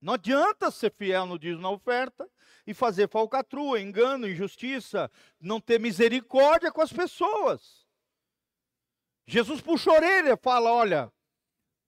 Não 0.00 0.14
adianta 0.14 0.70
ser 0.70 0.92
fiel 0.92 1.26
no 1.26 1.38
dízimo 1.38 1.62
na 1.62 1.70
oferta 1.70 2.28
e 2.66 2.72
fazer 2.72 3.08
falcatrua, 3.08 3.80
engano, 3.80 4.28
injustiça, 4.28 5.10
não 5.40 5.60
ter 5.60 5.80
misericórdia 5.80 6.70
com 6.70 6.80
as 6.80 6.92
pessoas. 6.92 7.86
Jesus 9.26 9.60
puxa 9.60 9.90
a 9.90 9.94
orelha, 9.94 10.36
fala: 10.36 10.72
olha, 10.72 11.12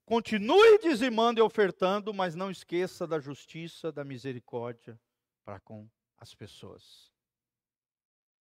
continue 0.04 0.78
dizimando 0.78 1.38
e 1.38 1.42
ofertando, 1.42 2.12
mas 2.12 2.34
não 2.34 2.50
esqueça 2.50 3.06
da 3.06 3.20
justiça, 3.20 3.92
da 3.92 4.04
misericórdia 4.04 5.00
para 5.44 5.60
com 5.60 5.88
as 6.18 6.34
pessoas. 6.34 7.10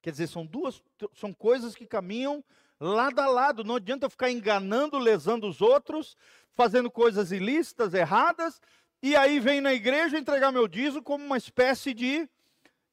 Quer 0.01 0.11
dizer, 0.11 0.27
são 0.27 0.45
duas, 0.45 0.81
são 1.13 1.33
coisas 1.33 1.75
que 1.75 1.85
caminham 1.85 2.43
lado 2.79 3.19
a 3.19 3.27
lado. 3.27 3.63
Não 3.63 3.75
adianta 3.75 4.09
ficar 4.09 4.31
enganando, 4.31 4.97
lesando 4.97 5.47
os 5.47 5.61
outros, 5.61 6.15
fazendo 6.53 6.89
coisas 6.89 7.31
ilícitas, 7.31 7.93
erradas, 7.93 8.61
e 9.01 9.15
aí 9.15 9.39
vem 9.39 9.61
na 9.61 9.73
igreja 9.73 10.17
entregar 10.17 10.51
meu 10.51 10.67
dízimo 10.67 11.01
como 11.01 11.25
uma 11.25 11.37
espécie 11.37 11.93
de 11.93 12.29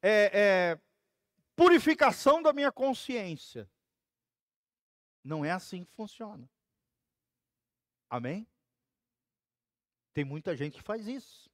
é, 0.01 0.31
é, 0.33 0.79
purificação 1.55 2.41
da 2.41 2.53
minha 2.53 2.71
consciência. 2.71 3.69
Não 5.23 5.43
é 5.43 5.51
assim 5.51 5.83
que 5.83 5.91
funciona. 5.91 6.49
Amém? 8.09 8.47
Tem 10.13 10.23
muita 10.23 10.55
gente 10.55 10.77
que 10.77 10.83
faz 10.83 11.07
isso. 11.07 11.49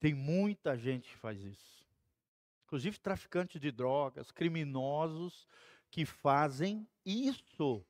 Tem 0.00 0.14
muita 0.14 0.76
gente 0.76 1.10
que 1.10 1.16
faz 1.16 1.40
isso. 1.42 1.86
Inclusive 2.64 2.98
traficantes 2.98 3.60
de 3.60 3.70
drogas, 3.70 4.30
criminosos 4.30 5.46
que 5.90 6.06
fazem 6.06 6.88
isso. 7.04 7.84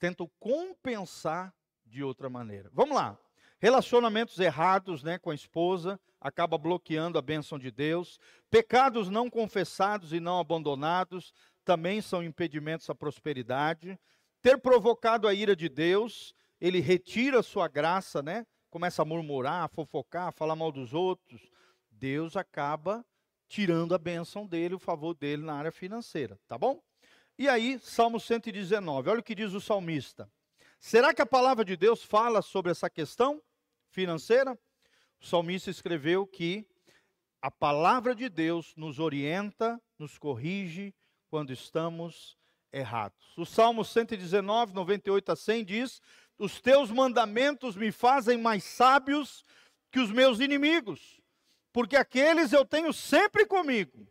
Tentam 0.00 0.28
compensar 0.40 1.54
de 1.92 2.02
outra 2.02 2.28
maneira. 2.30 2.70
Vamos 2.72 2.96
lá. 2.96 3.18
Relacionamentos 3.58 4.38
errados 4.40 5.02
né, 5.04 5.18
com 5.18 5.30
a 5.30 5.34
esposa 5.34 6.00
acaba 6.20 6.58
bloqueando 6.58 7.18
a 7.18 7.22
bênção 7.22 7.58
de 7.58 7.70
Deus. 7.70 8.18
Pecados 8.50 9.08
não 9.08 9.28
confessados 9.30 10.12
e 10.12 10.18
não 10.18 10.40
abandonados 10.40 11.32
também 11.64 12.00
são 12.00 12.24
impedimentos 12.24 12.88
à 12.90 12.94
prosperidade. 12.94 13.98
Ter 14.40 14.58
provocado 14.58 15.28
a 15.28 15.34
ira 15.34 15.54
de 15.54 15.68
Deus, 15.68 16.34
ele 16.60 16.80
retira 16.80 17.42
sua 17.42 17.68
graça, 17.68 18.22
né? 18.22 18.44
Começa 18.68 19.02
a 19.02 19.04
murmurar, 19.04 19.62
a 19.62 19.68
fofocar, 19.68 20.28
a 20.28 20.32
falar 20.32 20.56
mal 20.56 20.72
dos 20.72 20.92
outros. 20.92 21.40
Deus 21.90 22.36
acaba 22.36 23.04
tirando 23.46 23.94
a 23.94 23.98
bênção 23.98 24.46
dele, 24.46 24.74
o 24.74 24.78
favor 24.78 25.14
dele 25.14 25.44
na 25.44 25.54
área 25.54 25.70
financeira, 25.70 26.40
tá 26.48 26.56
bom? 26.56 26.82
E 27.38 27.48
aí, 27.48 27.78
Salmo 27.78 28.18
119, 28.18 29.10
olha 29.10 29.20
o 29.20 29.22
que 29.22 29.34
diz 29.34 29.52
o 29.52 29.60
salmista. 29.60 30.28
Será 30.84 31.14
que 31.14 31.22
a 31.22 31.26
palavra 31.26 31.64
de 31.64 31.76
Deus 31.76 32.02
fala 32.02 32.42
sobre 32.42 32.72
essa 32.72 32.90
questão 32.90 33.40
financeira? 33.88 34.58
O 35.20 35.24
salmista 35.24 35.70
escreveu 35.70 36.26
que 36.26 36.66
a 37.40 37.52
palavra 37.52 38.16
de 38.16 38.28
Deus 38.28 38.74
nos 38.76 38.98
orienta, 38.98 39.80
nos 39.96 40.18
corrige 40.18 40.92
quando 41.30 41.52
estamos 41.52 42.36
errados. 42.72 43.32
O 43.38 43.46
Salmo 43.46 43.84
119, 43.84 44.74
98 44.74 45.30
a 45.30 45.36
100 45.36 45.64
diz: 45.64 46.02
Os 46.36 46.60
teus 46.60 46.90
mandamentos 46.90 47.76
me 47.76 47.92
fazem 47.92 48.36
mais 48.36 48.64
sábios 48.64 49.44
que 49.88 50.00
os 50.00 50.10
meus 50.10 50.40
inimigos, 50.40 51.20
porque 51.72 51.94
aqueles 51.94 52.52
eu 52.52 52.64
tenho 52.64 52.92
sempre 52.92 53.46
comigo. 53.46 54.08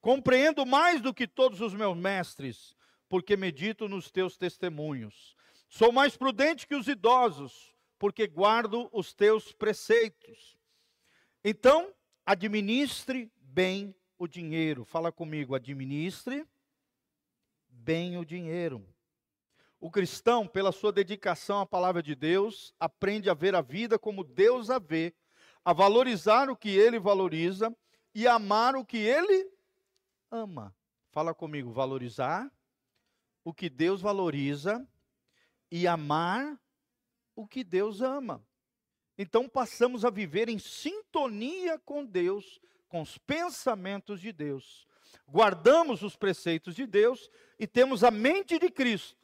Compreendo 0.00 0.66
mais 0.66 1.00
do 1.00 1.14
que 1.14 1.28
todos 1.28 1.60
os 1.60 1.72
meus 1.74 1.96
mestres, 1.96 2.74
porque 3.08 3.36
medito 3.36 3.88
nos 3.88 4.10
teus 4.10 4.36
testemunhos. 4.36 5.37
Sou 5.68 5.92
mais 5.92 6.16
prudente 6.16 6.66
que 6.66 6.74
os 6.74 6.88
idosos, 6.88 7.74
porque 7.98 8.26
guardo 8.26 8.88
os 8.92 9.12
teus 9.12 9.52
preceitos. 9.52 10.58
Então, 11.44 11.92
administre 12.24 13.30
bem 13.36 13.94
o 14.18 14.26
dinheiro. 14.26 14.84
Fala 14.84 15.12
comigo, 15.12 15.54
administre 15.54 16.46
bem 17.68 18.16
o 18.16 18.24
dinheiro. 18.24 18.84
O 19.80 19.90
cristão, 19.90 20.46
pela 20.46 20.72
sua 20.72 20.90
dedicação 20.90 21.60
à 21.60 21.66
palavra 21.66 22.02
de 22.02 22.14
Deus, 22.14 22.74
aprende 22.80 23.30
a 23.30 23.34
ver 23.34 23.54
a 23.54 23.60
vida 23.60 23.98
como 23.98 24.24
Deus 24.24 24.70
a 24.70 24.78
vê, 24.78 25.14
a 25.64 25.72
valorizar 25.72 26.50
o 26.50 26.56
que 26.56 26.70
ele 26.70 26.98
valoriza 26.98 27.76
e 28.14 28.26
amar 28.26 28.74
o 28.74 28.84
que 28.84 28.96
ele 28.96 29.48
ama. 30.30 30.74
Fala 31.10 31.32
comigo, 31.34 31.70
valorizar 31.70 32.50
o 33.44 33.52
que 33.52 33.70
Deus 33.70 34.00
valoriza 34.00 34.86
e 35.70 35.86
amar 35.86 36.58
o 37.34 37.46
que 37.46 37.62
Deus 37.62 38.00
ama. 38.00 38.44
Então 39.16 39.48
passamos 39.48 40.04
a 40.04 40.10
viver 40.10 40.48
em 40.48 40.58
sintonia 40.58 41.78
com 41.78 42.04
Deus, 42.04 42.60
com 42.88 43.02
os 43.02 43.18
pensamentos 43.18 44.20
de 44.20 44.32
Deus. 44.32 44.86
Guardamos 45.26 46.02
os 46.02 46.16
preceitos 46.16 46.74
de 46.74 46.86
Deus 46.86 47.30
e 47.58 47.66
temos 47.66 48.04
a 48.04 48.10
mente 48.10 48.58
de 48.58 48.70
Cristo. 48.70 49.16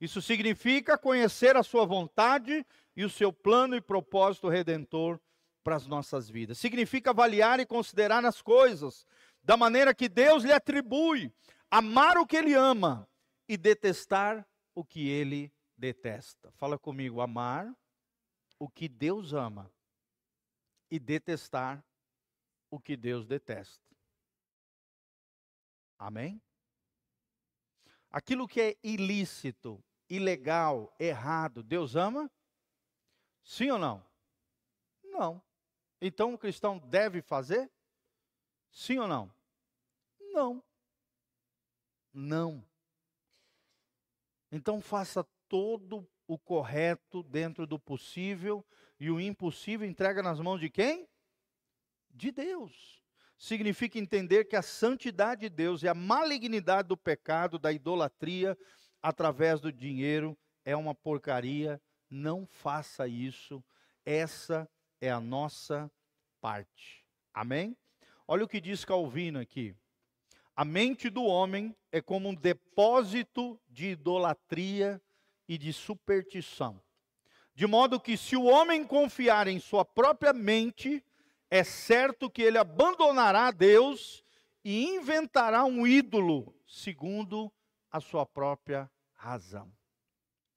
Isso 0.00 0.20
significa 0.20 0.98
conhecer 0.98 1.56
a 1.56 1.62
sua 1.62 1.84
vontade 1.86 2.64
e 2.96 3.04
o 3.04 3.10
seu 3.10 3.32
plano 3.32 3.76
e 3.76 3.80
propósito 3.80 4.48
redentor 4.48 5.20
para 5.62 5.76
as 5.76 5.86
nossas 5.86 6.28
vidas. 6.28 6.58
Significa 6.58 7.10
avaliar 7.10 7.60
e 7.60 7.66
considerar 7.66 8.24
as 8.24 8.42
coisas 8.42 9.06
da 9.42 9.56
maneira 9.56 9.94
que 9.94 10.08
Deus 10.08 10.44
lhe 10.44 10.52
atribui, 10.52 11.32
amar 11.70 12.18
o 12.18 12.26
que 12.26 12.36
ele 12.36 12.54
ama 12.54 13.08
e 13.48 13.56
detestar 13.56 14.46
o 14.74 14.84
que 14.84 15.08
ele 15.08 15.52
detesta. 15.76 16.50
Fala 16.52 16.78
comigo, 16.78 17.20
amar 17.20 17.74
o 18.58 18.68
que 18.68 18.88
Deus 18.88 19.32
ama 19.32 19.72
e 20.90 20.98
detestar 20.98 21.84
o 22.70 22.80
que 22.80 22.96
Deus 22.96 23.26
detesta. 23.26 23.84
Amém? 25.98 26.40
Aquilo 28.10 28.48
que 28.48 28.60
é 28.60 28.76
ilícito, 28.82 29.82
ilegal, 30.08 30.94
errado, 30.98 31.62
Deus 31.62 31.96
ama? 31.96 32.30
Sim 33.44 33.70
ou 33.70 33.78
não? 33.78 34.06
Não. 35.04 35.42
Então 36.00 36.34
o 36.34 36.38
cristão 36.38 36.78
deve 36.78 37.22
fazer? 37.22 37.70
Sim 38.70 38.98
ou 38.98 39.08
não? 39.08 39.32
Não. 40.32 40.62
Não. 42.12 42.66
Então 44.50 44.80
faça 44.80 45.26
todo 45.48 46.08
o 46.26 46.38
correto 46.38 47.22
dentro 47.22 47.66
do 47.66 47.78
possível 47.78 48.64
e 48.98 49.10
o 49.10 49.20
impossível 49.20 49.86
entrega 49.86 50.22
nas 50.22 50.40
mãos 50.40 50.60
de 50.60 50.70
quem? 50.70 51.08
De 52.10 52.30
Deus. 52.30 53.02
Significa 53.38 53.98
entender 53.98 54.46
que 54.46 54.56
a 54.56 54.62
santidade 54.62 55.42
de 55.42 55.48
Deus 55.50 55.82
e 55.82 55.88
a 55.88 55.94
malignidade 55.94 56.88
do 56.88 56.96
pecado, 56.96 57.58
da 57.58 57.70
idolatria 57.70 58.56
através 59.02 59.60
do 59.60 59.70
dinheiro 59.70 60.36
é 60.64 60.74
uma 60.74 60.94
porcaria. 60.94 61.80
Não 62.08 62.46
faça 62.46 63.06
isso. 63.06 63.62
Essa 64.04 64.68
é 65.00 65.10
a 65.10 65.20
nossa 65.20 65.90
parte. 66.40 67.04
Amém? 67.34 67.76
Olha 68.26 68.44
o 68.44 68.48
que 68.48 68.60
diz 68.60 68.84
Calvino 68.84 69.38
aqui. 69.38 69.74
A 70.54 70.64
mente 70.64 71.10
do 71.10 71.22
homem 71.22 71.76
é 71.92 72.00
como 72.00 72.30
um 72.30 72.34
depósito 72.34 73.60
de 73.68 73.88
idolatria 73.88 75.00
e 75.48 75.56
de 75.56 75.72
superstição. 75.72 76.80
De 77.54 77.66
modo 77.66 78.00
que, 78.00 78.16
se 78.16 78.36
o 78.36 78.44
homem 78.44 78.84
confiar 78.84 79.48
em 79.48 79.58
sua 79.58 79.84
própria 79.84 80.32
mente, 80.32 81.02
é 81.50 81.64
certo 81.64 82.28
que 82.28 82.42
ele 82.42 82.58
abandonará 82.58 83.50
Deus 83.50 84.22
e 84.64 84.84
inventará 84.84 85.64
um 85.64 85.86
ídolo, 85.86 86.54
segundo 86.66 87.50
a 87.90 88.00
sua 88.00 88.26
própria 88.26 88.90
razão. 89.14 89.72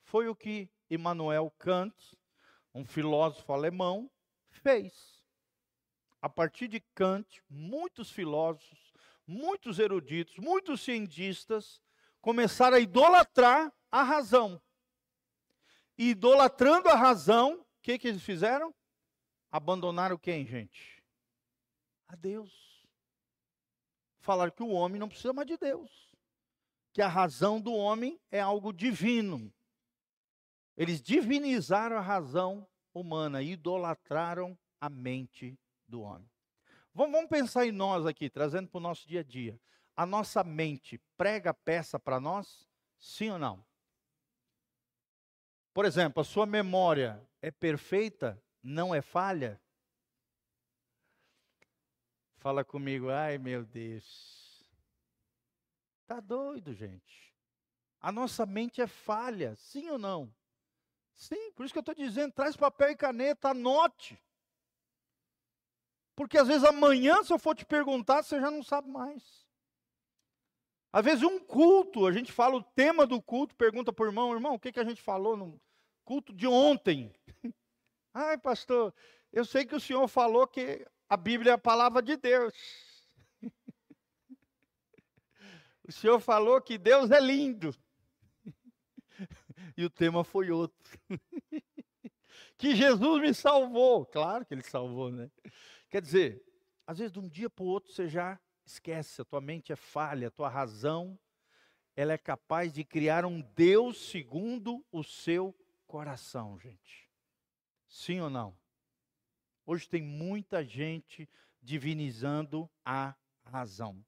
Foi 0.04 0.28
o 0.28 0.36
que 0.36 0.70
Immanuel 0.90 1.54
Kant, 1.58 1.96
um 2.74 2.84
filósofo 2.84 3.54
alemão, 3.54 4.10
fez. 4.50 5.24
A 6.22 6.28
partir 6.28 6.68
de 6.68 6.82
Kant, 6.94 7.42
muitos 7.50 8.12
filósofos, 8.12 8.92
muitos 9.26 9.80
eruditos, 9.80 10.38
muitos 10.38 10.82
cientistas 10.82 11.80
começaram 12.20 12.76
a 12.76 12.80
idolatrar 12.80 13.72
a 13.90 14.04
razão 14.04 14.62
e 16.00 16.12
idolatrando 16.12 16.88
a 16.88 16.96
razão, 16.96 17.60
o 17.60 17.66
que, 17.82 18.00
que 18.00 18.08
eles 18.08 18.24
fizeram? 18.24 18.74
Abandonaram 19.52 20.18
quem, 20.18 20.46
gente? 20.46 21.04
A 22.08 22.16
Deus. 22.16 22.88
Falaram 24.22 24.50
que 24.50 24.64
o 24.64 24.70
homem 24.70 24.98
não 24.98 25.10
precisa 25.10 25.34
mais 25.34 25.46
de 25.46 25.58
Deus. 25.58 26.16
Que 26.94 27.02
a 27.02 27.08
razão 27.10 27.60
do 27.60 27.74
homem 27.74 28.18
é 28.32 28.40
algo 28.40 28.72
divino. 28.72 29.54
Eles 30.78 31.02
divinizaram 31.02 31.98
a 31.98 32.02
razão 32.02 32.66
humana, 32.94 33.42
idolatraram 33.42 34.58
a 34.80 34.90
mente 34.90 35.60
do 35.86 36.00
homem. 36.00 36.32
Vamos, 36.94 37.28
pensar 37.28 37.66
em 37.66 37.74
nós 37.74 38.06
aqui, 38.06 38.30
trazendo 38.30 38.70
para 38.70 38.78
o 38.78 38.82
nosso 38.82 39.06
dia 39.06 39.20
a 39.20 39.24
dia. 39.24 39.60
a 39.98 40.06
nossa 40.06 40.46
mente 40.46 40.98
prega 41.18 41.54
peça 41.54 42.00
para 42.00 42.22
nós? 42.22 42.66
Sim 42.98 43.32
ou 43.32 43.38
não? 43.38 43.69
Por 45.80 45.86
exemplo, 45.86 46.20
a 46.20 46.26
sua 46.26 46.46
memória 46.46 47.26
é 47.42 47.50
perfeita? 47.50 48.38
Não 48.62 48.94
é 48.94 49.02
falha? 49.02 49.62
Fala 52.36 52.66
comigo, 52.66 53.10
ai 53.10 53.38
meu 53.38 53.64
Deus. 53.64 54.70
Tá 56.06 56.20
doido, 56.20 56.74
gente. 56.74 57.34
A 58.02 58.12
nossa 58.12 58.46
mente 58.46 58.82
é 58.82 58.88
falha, 58.88 59.56
sim 59.56 59.90
ou 59.90 59.98
não? 59.98 60.30
Sim, 61.14 61.54
por 61.54 61.64
isso 61.64 61.74
que 61.74 61.78
eu 61.78 61.92
estou 61.92 61.96
dizendo, 61.96 62.34
traz 62.34 62.58
papel 62.58 62.90
e 62.90 62.98
caneta, 62.98 63.52
anote. 63.52 64.22
Porque 66.14 66.38
às 66.38 66.50
vezes 66.50 66.66
amanhã, 66.66 67.24
se 67.24 67.32
eu 67.32 67.40
for 67.40 67.56
te 67.56 67.66
perguntar, 67.66 68.22
você 68.22 68.38
já 68.38 68.52
não 68.52 68.64
sabe 68.64 68.90
mais. 68.90 69.48
Às 70.92 71.06
vezes 71.06 71.24
um 71.24 71.40
culto, 71.40 72.06
a 72.06 72.12
gente 72.12 72.34
fala 72.34 72.58
o 72.58 72.64
tema 72.64 73.08
do 73.08 73.22
culto, 73.22 73.56
pergunta 73.56 73.94
para 73.94 74.04
o 74.04 74.08
irmão, 74.10 74.34
irmão, 74.34 74.56
o 74.56 74.60
que, 74.60 74.74
que 74.74 74.80
a 74.82 74.84
gente 74.84 75.02
falou 75.02 75.38
culto 76.10 76.34
de 76.34 76.48
ontem? 76.48 77.14
Ai, 78.12 78.36
pastor, 78.36 78.92
eu 79.32 79.46
sei 79.46 79.64
que 79.64 79.76
o 79.76 79.80
senhor 79.80 80.08
falou 80.08 80.48
que 80.48 80.84
a 81.08 81.16
Bíblia 81.16 81.52
é 81.52 81.54
a 81.54 81.58
palavra 81.58 82.02
de 82.02 82.18
Deus. 82.18 82.54
O 85.88 85.92
senhor 85.92 86.20
falou 86.20 86.62
que 86.62 86.78
Deus 86.78 87.12
é 87.12 87.20
lindo. 87.20 87.76
E 89.78 89.84
o 89.84 89.90
tema 89.90 90.24
foi 90.24 90.52
outro. 90.52 91.00
Que 92.58 92.76
Jesus 92.76 93.22
me 93.22 93.34
salvou. 93.34 94.06
Claro 94.06 94.46
que 94.46 94.54
ele 94.54 94.62
salvou, 94.62 95.12
né? 95.12 95.32
Quer 95.90 96.02
dizer, 96.02 96.44
às 96.86 97.00
vezes 97.00 97.12
de 97.12 97.20
um 97.20 97.28
dia 97.28 97.50
para 97.50 97.64
o 97.64 97.68
outro 97.68 97.92
você 97.92 98.08
já 98.08 98.40
esquece, 98.66 99.22
a 99.22 99.26
tua 99.26 99.42
mente 99.42 99.72
é 99.72 99.76
falha, 99.76 100.28
a 100.28 100.32
tua 100.32 100.48
razão, 100.48 101.18
ela 101.96 102.14
é 102.14 102.18
capaz 102.18 102.72
de 102.72 102.84
criar 102.84 103.26
um 103.26 103.42
Deus 103.56 104.10
segundo 104.10 104.86
o 104.92 105.04
seu 105.04 105.56
coração, 105.90 106.60
gente. 106.60 107.10
Sim 107.88 108.22
ou 108.22 108.30
não? 108.30 108.56
Hoje 109.66 109.90
tem 109.90 110.04
muita 110.04 110.64
gente 110.64 111.28
divinizando 111.60 112.70
a 112.86 113.16
razão. 113.44 114.06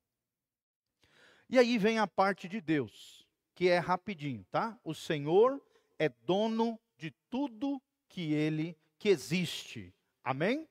E 1.49 1.57
aí 1.57 1.79
vem 1.79 1.97
a 1.97 2.05
parte 2.05 2.47
de 2.47 2.61
Deus, 2.61 3.27
que 3.55 3.67
é 3.67 3.79
rapidinho, 3.79 4.45
tá? 4.51 4.79
O 4.83 4.93
Senhor 4.93 5.59
é 5.97 6.07
dono 6.07 6.79
de 6.97 7.09
tudo 7.31 7.81
que 8.07 8.31
ele 8.31 8.77
que 8.99 9.09
existe. 9.09 9.91
Amém? 10.23 10.69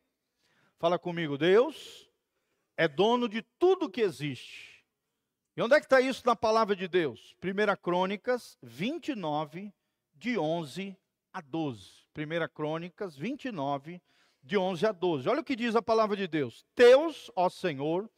Fala 0.79 0.97
comigo, 0.97 1.37
Deus 1.37 2.09
é 2.77 2.87
dono 2.87 3.29
de 3.29 3.43
tudo 3.59 3.91
que 3.91 4.01
existe. 4.01 4.87
E 5.57 5.61
onde 5.61 5.75
é 5.75 5.81
que 5.81 5.87
está 5.87 6.01
isso 6.01 6.23
na 6.25 6.37
palavra 6.37 6.77
de 6.77 6.87
Deus? 6.87 7.37
1 7.43 7.77
Crônicas 7.83 8.57
29, 8.63 9.75
de 10.15 10.39
11 10.39 11.00
a 11.33 11.41
12. 11.41 12.01
1 12.17 12.49
Crônicas 12.55 13.17
29, 13.17 14.01
de 14.43 14.57
11 14.57 14.87
a 14.87 14.93
12. 14.93 15.29
Olha 15.29 15.41
o 15.41 15.45
que 15.45 15.57
diz 15.57 15.77
a 15.77 15.83
palavra 15.83 16.17
de 16.17 16.27
Deus: 16.27 16.65
Teus, 16.75 17.31
ó 17.37 17.49
Senhor, 17.49 18.09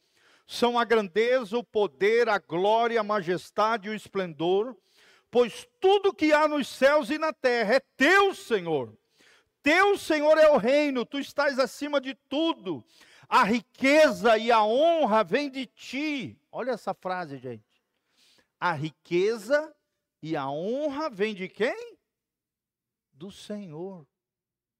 são 0.47 0.77
a 0.77 0.83
grandeza, 0.83 1.57
o 1.57 1.63
poder, 1.63 2.27
a 2.29 2.37
glória, 2.37 2.99
a 2.99 3.03
majestade 3.03 3.87
e 3.87 3.91
o 3.91 3.95
esplendor, 3.95 4.75
pois 5.29 5.67
tudo 5.79 6.13
que 6.13 6.33
há 6.33 6.47
nos 6.47 6.67
céus 6.67 7.09
e 7.09 7.17
na 7.17 7.31
terra 7.31 7.75
é 7.75 7.79
teu, 7.95 8.33
Senhor. 8.33 8.95
Teu, 9.61 9.97
Senhor, 9.97 10.37
é 10.37 10.49
o 10.49 10.57
reino, 10.57 11.05
tu 11.05 11.17
estás 11.17 11.57
acima 11.57 12.01
de 12.01 12.13
tudo. 12.27 12.83
A 13.29 13.43
riqueza 13.43 14.37
e 14.37 14.51
a 14.51 14.63
honra 14.63 15.23
vêm 15.23 15.49
de 15.49 15.65
ti. 15.65 16.37
Olha 16.51 16.71
essa 16.71 16.93
frase, 16.93 17.37
gente. 17.37 17.63
A 18.59 18.73
riqueza 18.73 19.73
e 20.21 20.35
a 20.35 20.49
honra 20.49 21.09
vêm 21.09 21.33
de 21.33 21.47
quem? 21.47 21.92
Do 23.13 23.31
Senhor. 23.31 24.05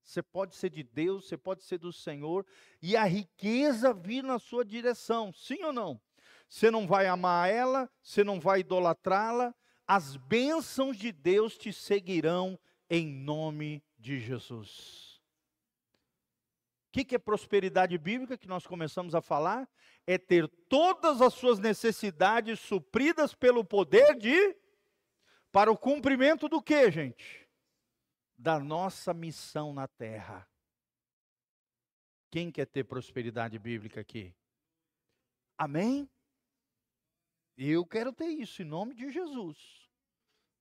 Você 0.03 0.21
pode 0.21 0.55
ser 0.55 0.69
de 0.69 0.83
Deus, 0.83 1.27
você 1.27 1.37
pode 1.37 1.63
ser 1.63 1.77
do 1.77 1.93
Senhor, 1.93 2.45
e 2.81 2.95
a 2.97 3.05
riqueza 3.05 3.93
vir 3.93 4.23
na 4.23 4.37
sua 4.37 4.65
direção, 4.65 5.31
sim 5.31 5.63
ou 5.63 5.71
não? 5.71 5.99
Você 6.47 6.69
não 6.69 6.85
vai 6.85 7.07
amar 7.07 7.49
ela, 7.49 7.89
você 8.01 8.23
não 8.23 8.39
vai 8.39 8.59
idolatrá-la, 8.59 9.55
as 9.87 10.17
bênçãos 10.17 10.97
de 10.97 11.11
Deus 11.11 11.57
te 11.57 11.71
seguirão 11.71 12.59
em 12.89 13.07
nome 13.07 13.83
de 13.97 14.19
Jesus. 14.19 15.21
O 16.89 16.91
que, 16.93 17.03
que 17.03 17.15
é 17.15 17.19
prosperidade 17.19 17.97
bíblica 17.97 18.37
que 18.37 18.47
nós 18.47 18.67
começamos 18.67 19.15
a 19.15 19.21
falar? 19.21 19.67
É 20.05 20.17
ter 20.17 20.47
todas 20.69 21.21
as 21.21 21.33
suas 21.33 21.57
necessidades 21.57 22.59
supridas 22.59 23.33
pelo 23.33 23.63
poder 23.63 24.15
de. 24.15 24.55
Para 25.51 25.71
o 25.71 25.77
cumprimento 25.77 26.47
do 26.47 26.61
que, 26.61 26.91
gente? 26.91 27.42
Da 28.43 28.59
nossa 28.59 29.13
missão 29.13 29.71
na 29.73 29.87
terra. 29.87 30.45
Quem 32.29 32.51
quer 32.51 32.65
ter 32.65 32.83
prosperidade 32.83 33.57
bíblica 33.57 34.01
aqui? 34.01 34.35
Amém? 35.57 36.09
Eu 37.57 37.85
quero 37.85 38.11
ter 38.11 38.27
isso 38.27 38.61
em 38.61 38.65
nome 38.65 38.95
de 38.95 39.09
Jesus. 39.09 39.57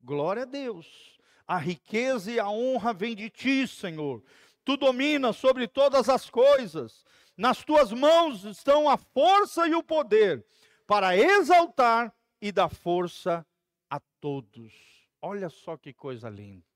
Glória 0.01 0.43
a 0.43 0.47
Deus. 0.47 1.19
A 1.45 1.59
riqueza 1.59 2.31
e 2.31 2.39
a 2.39 2.49
honra 2.49 2.95
vêm 2.95 3.17
de 3.17 3.29
ti, 3.29 3.67
Senhor. 3.67 4.23
Tu 4.65 4.77
dominas 4.77 5.35
sobre 5.35 5.67
todas 5.67 6.09
as 6.09 6.31
coisas. 6.31 7.05
Nas 7.37 7.65
tuas 7.65 7.91
mãos 7.91 8.45
estão 8.45 8.89
a 8.89 8.97
força 8.97 9.67
e 9.67 9.75
o 9.75 9.83
poder 9.83 10.47
para 10.87 11.17
exaltar 11.17 12.15
e 12.41 12.53
dar 12.53 12.69
força 12.69 13.45
a 13.91 13.99
todos. 14.21 14.73
Olha 15.21 15.49
só 15.49 15.77
que 15.77 15.93
coisa 15.93 16.29
linda. 16.29 16.72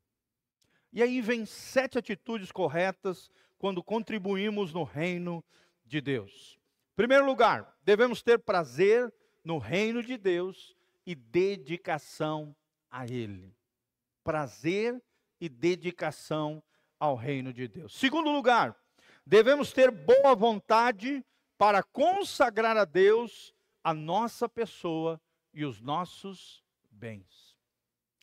E 0.96 1.02
aí 1.02 1.20
vem 1.20 1.44
sete 1.44 1.98
atitudes 1.98 2.50
corretas 2.50 3.30
quando 3.58 3.82
contribuímos 3.82 4.72
no 4.72 4.82
reino 4.82 5.44
de 5.84 6.00
Deus. 6.00 6.58
Em 6.94 6.96
primeiro 6.96 7.26
lugar, 7.26 7.76
devemos 7.82 8.22
ter 8.22 8.38
prazer 8.38 9.12
no 9.44 9.58
reino 9.58 10.02
de 10.02 10.16
Deus 10.16 10.74
e 11.04 11.14
dedicação 11.14 12.56
a 12.90 13.04
Ele. 13.04 13.54
Prazer 14.24 14.98
e 15.38 15.50
dedicação 15.50 16.62
ao 16.98 17.14
reino 17.14 17.52
de 17.52 17.68
Deus. 17.68 17.94
Segundo 17.94 18.30
lugar, 18.30 18.74
devemos 19.26 19.74
ter 19.74 19.90
boa 19.90 20.34
vontade 20.34 21.22
para 21.58 21.82
consagrar 21.82 22.78
a 22.78 22.86
Deus 22.86 23.54
a 23.84 23.92
nossa 23.92 24.48
pessoa 24.48 25.20
e 25.52 25.62
os 25.62 25.78
nossos 25.78 26.64
bens. 26.90 27.45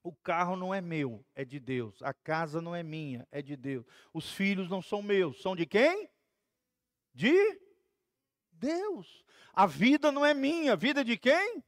O 0.03 0.11
carro 0.11 0.57
não 0.57 0.73
é 0.73 0.81
meu, 0.81 1.25
é 1.33 1.45
de 1.45 1.61
Deus. 1.61 2.03
A 2.03 2.13
casa 2.13 2.61
não 2.61 2.75
é 2.75 2.83
minha, 2.83 3.25
é 3.31 3.41
de 3.41 3.55
Deus. 3.55 3.85
Os 4.13 4.29
filhos 4.29 4.69
não 4.69 4.81
são 4.81 5.01
meus, 5.01 5.41
são 5.41 5.55
de 5.55 5.65
quem? 5.65 6.09
De 7.13 7.33
Deus. 8.51 9.23
A 9.53 9.65
vida 9.65 10.11
não 10.11 10.25
é 10.25 10.33
minha, 10.33 10.73
a 10.73 10.75
vida 10.75 11.01
é 11.01 11.03
de 11.05 11.17
quem? 11.17 11.63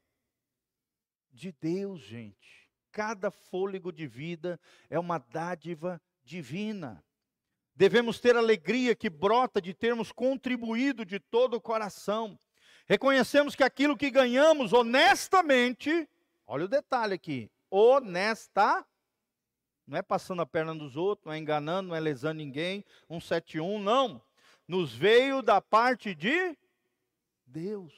De 1.32 1.54
Deus, 1.54 2.02
gente. 2.02 2.70
Cada 2.92 3.32
fôlego 3.32 3.92
de 3.92 4.06
vida 4.06 4.60
é 4.90 5.00
uma 5.00 5.18
dádiva 5.18 6.02
divina. 6.22 7.02
Devemos 7.74 8.20
ter 8.20 8.36
alegria 8.36 8.96
que 8.96 9.10
brota 9.10 9.62
de 9.62 9.74
termos 9.74 10.12
contribuído 10.12 11.06
de 11.06 11.20
todo 11.20 11.56
o 11.56 11.62
coração. 11.62 12.38
Reconhecemos 12.86 13.56
que 13.56 13.64
aquilo 13.64 13.98
que 13.98 14.12
ganhamos 14.12 14.74
honestamente, 14.74 16.10
olha 16.46 16.66
o 16.66 16.70
detalhe 16.70 17.14
aqui, 17.14 17.52
honesta. 17.76 18.86
Não 19.86 19.98
é 19.98 20.02
passando 20.02 20.42
a 20.42 20.46
perna 20.46 20.74
dos 20.74 20.96
outros, 20.96 21.26
não 21.26 21.34
é 21.34 21.38
enganando, 21.38 21.90
não 21.90 21.96
é 21.96 22.00
lesando 22.00 22.38
ninguém. 22.38 22.84
171, 23.08 23.80
não. 23.80 24.22
Nos 24.68 24.94
veio 24.94 25.42
da 25.42 25.62
parte 25.62 26.16
de 26.16 26.58
Deus. 27.46 27.94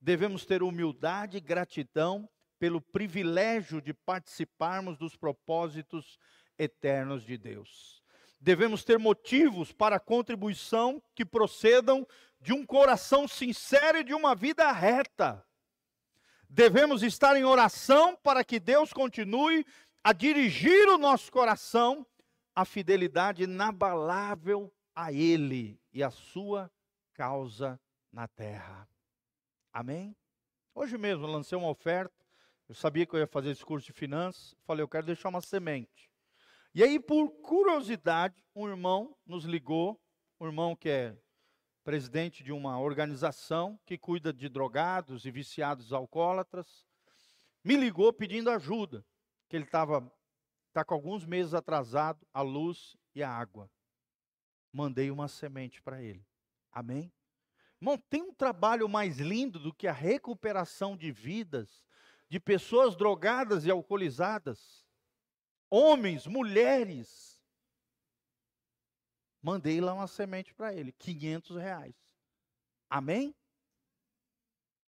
Devemos 0.00 0.44
ter 0.44 0.62
humildade 0.62 1.38
e 1.38 1.40
gratidão 1.40 2.28
pelo 2.58 2.80
privilégio 2.80 3.80
de 3.80 3.92
participarmos 3.92 4.96
dos 4.96 5.16
propósitos 5.16 6.18
eternos 6.58 7.24
de 7.24 7.36
Deus. 7.36 8.02
Devemos 8.38 8.84
ter 8.84 8.98
motivos 8.98 9.72
para 9.72 9.98
contribuição 9.98 11.02
que 11.14 11.24
procedam 11.24 12.06
de 12.40 12.52
um 12.52 12.64
coração 12.64 13.26
sincero 13.26 13.98
e 13.98 14.04
de 14.04 14.14
uma 14.14 14.34
vida 14.34 14.70
reta. 14.70 15.44
Devemos 16.48 17.02
estar 17.02 17.36
em 17.36 17.44
oração 17.44 18.16
para 18.16 18.44
que 18.44 18.60
Deus 18.60 18.92
continue 18.92 19.66
a 20.02 20.12
dirigir 20.12 20.88
o 20.88 20.98
nosso 20.98 21.32
coração 21.32 22.06
à 22.54 22.64
fidelidade 22.64 23.42
inabalável 23.42 24.72
a 24.94 25.12
Ele 25.12 25.80
e 25.92 26.02
a 26.02 26.10
sua 26.10 26.70
causa 27.14 27.80
na 28.12 28.28
terra. 28.28 28.88
Amém? 29.72 30.16
Hoje 30.74 30.96
mesmo 30.96 31.26
lancei 31.26 31.56
uma 31.58 31.70
oferta. 31.70 32.14
Eu 32.68 32.74
sabia 32.74 33.04
que 33.04 33.14
eu 33.14 33.20
ia 33.20 33.26
fazer 33.26 33.50
esse 33.50 33.64
curso 33.64 33.86
de 33.86 33.92
finanças. 33.92 34.54
Falei, 34.64 34.82
eu 34.82 34.88
quero 34.88 35.06
deixar 35.06 35.28
uma 35.28 35.40
semente. 35.40 36.10
E 36.74 36.82
aí, 36.82 36.98
por 36.98 37.30
curiosidade, 37.42 38.44
um 38.54 38.68
irmão 38.68 39.16
nos 39.26 39.44
ligou, 39.44 40.00
um 40.40 40.46
irmão 40.46 40.74
que 40.74 40.88
é 40.88 41.16
presidente 41.84 42.42
de 42.42 42.50
uma 42.50 42.80
organização 42.80 43.78
que 43.84 43.98
cuida 43.98 44.32
de 44.32 44.48
drogados 44.48 45.26
e 45.26 45.30
viciados 45.30 45.92
alcoólatras, 45.92 46.84
me 47.62 47.76
ligou 47.76 48.12
pedindo 48.12 48.50
ajuda, 48.50 49.04
que 49.48 49.54
ele 49.54 49.66
estava 49.66 50.10
tá 50.72 50.84
com 50.84 50.94
alguns 50.94 51.24
meses 51.24 51.54
atrasado 51.54 52.26
a 52.32 52.42
luz 52.42 52.96
e 53.14 53.22
a 53.22 53.30
água. 53.30 53.70
Mandei 54.72 55.10
uma 55.10 55.28
semente 55.28 55.80
para 55.80 56.02
ele. 56.02 56.26
Amém? 56.72 57.12
Irmão, 57.80 57.98
tem 58.10 58.22
um 58.22 58.34
trabalho 58.34 58.88
mais 58.88 59.18
lindo 59.18 59.58
do 59.58 59.72
que 59.72 59.86
a 59.86 59.92
recuperação 59.92 60.96
de 60.96 61.12
vidas 61.12 61.84
de 62.28 62.40
pessoas 62.40 62.96
drogadas 62.96 63.64
e 63.66 63.70
alcoolizadas, 63.70 64.84
homens, 65.70 66.26
mulheres. 66.26 67.33
Mandei 69.44 69.78
lá 69.78 69.92
uma 69.92 70.06
semente 70.06 70.54
para 70.54 70.72
ele, 70.72 70.90
500 70.90 71.58
reais. 71.58 71.94
Amém? 72.88 73.34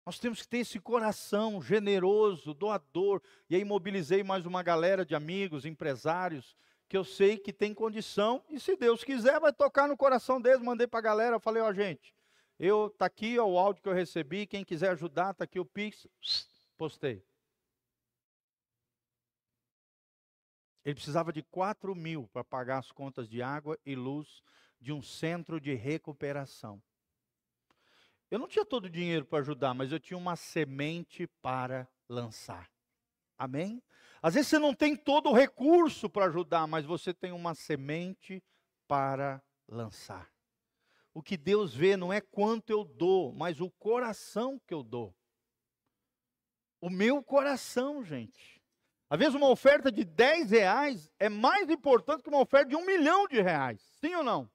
Nós 0.06 0.18
temos 0.18 0.40
que 0.40 0.48
ter 0.48 0.60
esse 0.60 0.80
coração 0.80 1.60
generoso, 1.60 2.54
doador. 2.54 3.20
E 3.50 3.56
aí 3.56 3.62
mobilizei 3.62 4.22
mais 4.22 4.46
uma 4.46 4.62
galera 4.62 5.04
de 5.04 5.14
amigos, 5.14 5.66
empresários, 5.66 6.56
que 6.88 6.96
eu 6.96 7.04
sei 7.04 7.36
que 7.36 7.52
tem 7.52 7.74
condição. 7.74 8.42
E 8.48 8.58
se 8.58 8.74
Deus 8.74 9.04
quiser, 9.04 9.38
vai 9.38 9.52
tocar 9.52 9.86
no 9.86 9.98
coração 9.98 10.40
deles. 10.40 10.62
Mandei 10.62 10.86
para 10.86 11.00
a 11.00 11.02
galera, 11.02 11.38
falei, 11.38 11.62
ó, 11.62 11.70
gente, 11.70 12.14
eu 12.58 12.88
tá 12.96 13.04
aqui 13.04 13.38
ó, 13.38 13.44
o 13.44 13.58
áudio 13.58 13.82
que 13.82 13.88
eu 13.90 13.92
recebi. 13.92 14.46
Quem 14.46 14.64
quiser 14.64 14.92
ajudar, 14.92 15.34
tá 15.34 15.44
aqui 15.44 15.60
o 15.60 15.64
Pix. 15.66 16.08
Postei. 16.78 17.22
Ele 20.84 20.94
precisava 20.94 21.32
de 21.32 21.42
4 21.42 21.94
mil 21.94 22.28
para 22.28 22.44
pagar 22.44 22.78
as 22.78 22.90
contas 22.90 23.28
de 23.28 23.42
água 23.42 23.78
e 23.84 23.94
luz 23.94 24.42
de 24.80 24.92
um 24.92 25.02
centro 25.02 25.60
de 25.60 25.74
recuperação. 25.74 26.82
Eu 28.30 28.38
não 28.38 28.46
tinha 28.48 28.64
todo 28.64 28.84
o 28.84 28.90
dinheiro 28.90 29.24
para 29.24 29.38
ajudar, 29.38 29.74
mas 29.74 29.90
eu 29.90 29.98
tinha 29.98 30.16
uma 30.16 30.36
semente 30.36 31.26
para 31.40 31.88
lançar. 32.08 32.70
Amém? 33.36 33.82
Às 34.20 34.34
vezes 34.34 34.48
você 34.48 34.58
não 34.58 34.74
tem 34.74 34.96
todo 34.96 35.30
o 35.30 35.34
recurso 35.34 36.10
para 36.10 36.26
ajudar, 36.26 36.66
mas 36.66 36.84
você 36.84 37.14
tem 37.14 37.32
uma 37.32 37.54
semente 37.54 38.42
para 38.86 39.42
lançar. 39.66 40.30
O 41.14 41.22
que 41.22 41.36
Deus 41.36 41.74
vê 41.74 41.96
não 41.96 42.12
é 42.12 42.20
quanto 42.20 42.70
eu 42.70 42.84
dou, 42.84 43.32
mas 43.32 43.60
o 43.60 43.70
coração 43.70 44.60
que 44.66 44.74
eu 44.74 44.82
dou. 44.82 45.14
O 46.80 46.90
meu 46.90 47.22
coração, 47.22 48.04
gente. 48.04 48.57
Às 49.10 49.18
vezes 49.18 49.34
uma 49.34 49.48
oferta 49.48 49.90
de 49.90 50.04
10 50.04 50.50
reais 50.50 51.10
é 51.18 51.28
mais 51.28 51.70
importante 51.70 52.22
que 52.22 52.28
uma 52.28 52.40
oferta 52.40 52.68
de 52.68 52.76
um 52.76 52.84
milhão 52.84 53.26
de 53.26 53.40
reais. 53.40 53.80
Sim 54.00 54.14
ou 54.16 54.22
não? 54.22 54.50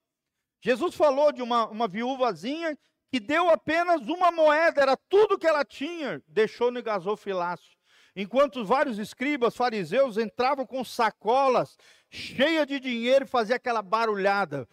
Jesus 0.61 0.95
falou 0.95 1.31
de 1.31 1.41
uma, 1.41 1.67
uma 1.67 1.87
viúvazinha 1.87 2.77
que 3.09 3.19
deu 3.19 3.49
apenas 3.49 4.07
uma 4.07 4.31
moeda, 4.31 4.81
era 4.81 4.97
tudo 4.97 5.37
que 5.37 5.45
ela 5.45 5.65
tinha, 5.65 6.23
deixou 6.27 6.71
no 6.71 6.81
gasofilácio. 6.81 7.77
Enquanto 8.15 8.63
vários 8.63 8.99
escribas, 8.99 9.55
fariseus 9.55 10.17
entravam 10.17 10.65
com 10.65 10.83
sacolas 10.83 11.77
cheias 12.09 12.67
de 12.67 12.79
dinheiro 12.79 13.25
e 13.25 13.27
faziam 13.27 13.55
aquela 13.55 13.81
barulhada 13.81 14.67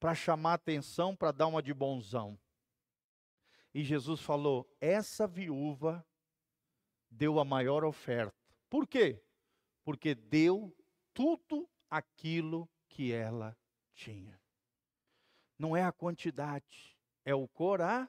para 0.00 0.14
chamar 0.14 0.54
atenção, 0.54 1.14
para 1.14 1.32
dar 1.32 1.46
uma 1.46 1.62
de 1.62 1.72
bonzão. 1.72 2.38
E 3.74 3.84
Jesus 3.84 4.20
falou: 4.20 4.68
essa 4.80 5.26
viúva 5.26 6.04
deu 7.12 7.38
a 7.38 7.44
maior 7.44 7.84
oferta. 7.84 8.34
Por 8.68 8.86
quê? 8.86 9.22
Porque 9.84 10.14
deu 10.14 10.74
tudo 11.12 11.68
aquilo 11.90 12.68
que 12.88 13.12
ela 13.12 13.56
tinha. 13.94 14.40
Não 15.58 15.76
é 15.76 15.84
a 15.84 15.92
quantidade, 15.92 16.96
é 17.24 17.34
o 17.34 17.46
coração. 17.46 18.08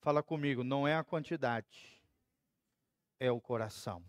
Fala 0.00 0.20
comigo, 0.20 0.64
não 0.64 0.88
é 0.88 0.96
a 0.96 1.04
quantidade, 1.04 2.02
é 3.20 3.30
o 3.30 3.40
coração. 3.40 4.04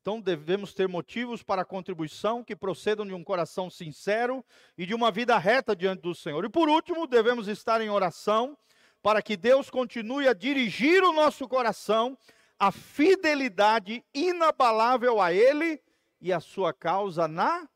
Então 0.00 0.20
devemos 0.20 0.74
ter 0.74 0.86
motivos 0.86 1.42
para 1.42 1.62
a 1.62 1.64
contribuição 1.64 2.44
que 2.44 2.54
procedam 2.54 3.04
de 3.04 3.12
um 3.12 3.24
coração 3.24 3.68
sincero 3.68 4.44
e 4.76 4.86
de 4.86 4.94
uma 4.94 5.10
vida 5.10 5.36
reta 5.38 5.74
diante 5.74 6.02
do 6.02 6.14
Senhor. 6.14 6.44
E 6.44 6.48
por 6.48 6.68
último, 6.68 7.06
devemos 7.06 7.48
estar 7.48 7.80
em 7.80 7.90
oração 7.90 8.56
para 9.02 9.20
que 9.20 9.36
Deus 9.36 9.68
continue 9.70 10.28
a 10.28 10.32
dirigir 10.32 11.02
o 11.02 11.12
nosso 11.12 11.48
coração 11.48 12.16
a 12.62 12.70
fidelidade 12.70 14.04
inabalável 14.14 15.20
a 15.20 15.32
Ele 15.32 15.82
e 16.20 16.32
a 16.32 16.38
sua 16.38 16.72
causa 16.72 17.26
na 17.26 17.68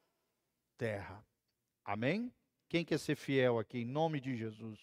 terra. 0.79 1.27
Amém? 1.85 2.33
Quem 2.69 2.85
quer 2.85 3.01
ser 3.01 3.17
fiel 3.17 3.59
aqui, 3.59 3.79
em 3.79 3.85
nome 3.85 4.21
de 4.21 4.37
Jesus? 4.37 4.79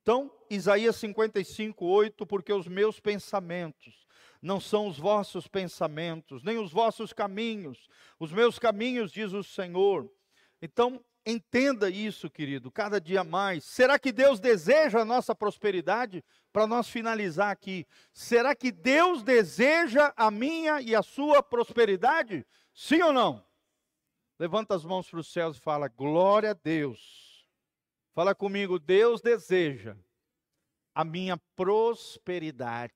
Então, 0.00 0.32
Isaías 0.48 0.94
55, 0.94 1.84
8, 1.84 2.24
porque 2.26 2.52
os 2.52 2.68
meus 2.68 3.00
pensamentos 3.00 4.06
não 4.40 4.60
são 4.60 4.86
os 4.86 4.98
vossos 4.98 5.48
pensamentos, 5.48 6.44
nem 6.44 6.56
os 6.56 6.70
vossos 6.70 7.12
caminhos, 7.12 7.88
os 8.20 8.30
meus 8.30 8.56
caminhos, 8.56 9.10
diz 9.10 9.32
o 9.32 9.42
Senhor. 9.42 10.08
Então, 10.62 11.04
Entenda 11.26 11.90
isso, 11.90 12.30
querido, 12.30 12.70
cada 12.70 13.00
dia 13.00 13.22
mais. 13.22 13.64
Será 13.64 13.98
que 13.98 14.10
Deus 14.10 14.40
deseja 14.40 15.00
a 15.00 15.04
nossa 15.04 15.34
prosperidade? 15.34 16.24
Para 16.52 16.66
nós 16.66 16.88
finalizar 16.88 17.50
aqui, 17.50 17.86
será 18.12 18.54
que 18.54 18.72
Deus 18.72 19.22
deseja 19.22 20.12
a 20.16 20.30
minha 20.30 20.80
e 20.80 20.94
a 20.94 21.02
sua 21.02 21.42
prosperidade? 21.42 22.46
Sim 22.72 23.02
ou 23.02 23.12
não? 23.12 23.44
Levanta 24.38 24.74
as 24.74 24.84
mãos 24.84 25.10
para 25.10 25.20
os 25.20 25.32
céus 25.32 25.56
e 25.56 25.60
fala: 25.60 25.88
Glória 25.88 26.52
a 26.52 26.54
Deus. 26.54 27.46
Fala 28.14 28.34
comigo, 28.34 28.78
Deus 28.78 29.20
deseja 29.20 29.96
a 30.94 31.04
minha 31.04 31.36
prosperidade. 31.54 32.92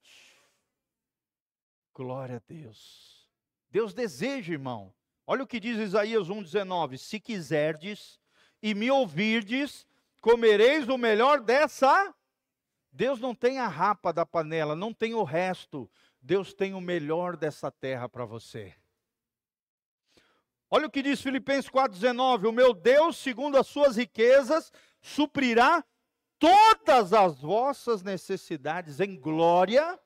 Glória 1.94 2.36
a 2.36 2.42
Deus. 2.52 3.28
Deus 3.70 3.94
deseja, 3.94 4.52
irmão. 4.52 4.92
Olha 5.32 5.44
o 5.44 5.46
que 5.46 5.58
diz 5.58 5.78
Isaías 5.78 6.28
1,19: 6.28 6.98
Se 6.98 7.18
quiserdes 7.18 8.20
e 8.62 8.74
me 8.74 8.90
ouvirdes, 8.90 9.86
comereis 10.20 10.86
o 10.90 10.98
melhor 10.98 11.40
dessa. 11.40 12.14
Deus 12.92 13.18
não 13.18 13.34
tem 13.34 13.58
a 13.58 13.66
rapa 13.66 14.12
da 14.12 14.26
panela, 14.26 14.76
não 14.76 14.92
tem 14.92 15.14
o 15.14 15.22
resto. 15.22 15.90
Deus 16.20 16.52
tem 16.52 16.74
o 16.74 16.82
melhor 16.82 17.34
dessa 17.34 17.70
terra 17.70 18.10
para 18.10 18.26
você. 18.26 18.74
Olha 20.70 20.86
o 20.86 20.90
que 20.90 21.00
diz 21.00 21.22
Filipenses 21.22 21.70
4,19: 21.70 22.50
O 22.50 22.52
meu 22.52 22.74
Deus, 22.74 23.16
segundo 23.16 23.56
as 23.56 23.66
suas 23.66 23.96
riquezas, 23.96 24.70
suprirá 25.00 25.82
todas 26.38 27.14
as 27.14 27.40
vossas 27.40 28.02
necessidades 28.02 29.00
em 29.00 29.18
glória 29.18 29.98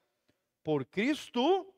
por 0.63 0.85
Cristo 0.85 1.75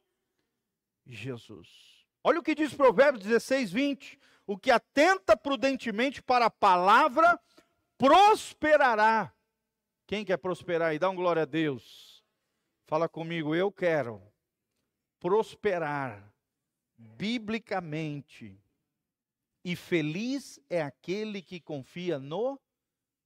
Jesus. 1.07 1.98
Olha 2.29 2.41
o 2.41 2.43
que 2.43 2.55
diz 2.55 2.75
Provérbios 2.75 3.25
16, 3.25 3.73
20 3.73 4.21
o 4.47 4.59
que 4.59 4.71
atenta 4.71 5.35
prudentemente 5.35 6.23
para 6.23 6.45
a 6.45 6.51
palavra 6.51 7.41
prosperará. 7.97 9.33
Quem 10.07 10.27
quer 10.27 10.37
prosperar 10.37 10.95
e 10.95 10.99
dá 10.99 11.09
um 11.09 11.17
glória 11.17 11.45
a 11.45 11.47
Deus? 11.47 12.23
Fala 12.87 13.09
comigo, 13.09 13.55
eu 13.55 13.73
quero 13.73 14.23
prosperar 15.19 16.31
biblicamente. 16.99 18.63
E 19.65 19.75
feliz 19.75 20.61
é 20.69 20.83
aquele 20.83 21.41
que 21.41 21.59
confia 21.59 22.19
no 22.19 22.61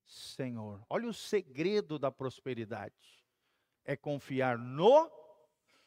Senhor. 0.04 0.80
Olha 0.88 1.08
o 1.08 1.12
segredo 1.12 1.98
da 1.98 2.12
prosperidade. 2.12 3.26
É 3.84 3.96
confiar 3.96 4.56
no 4.56 5.10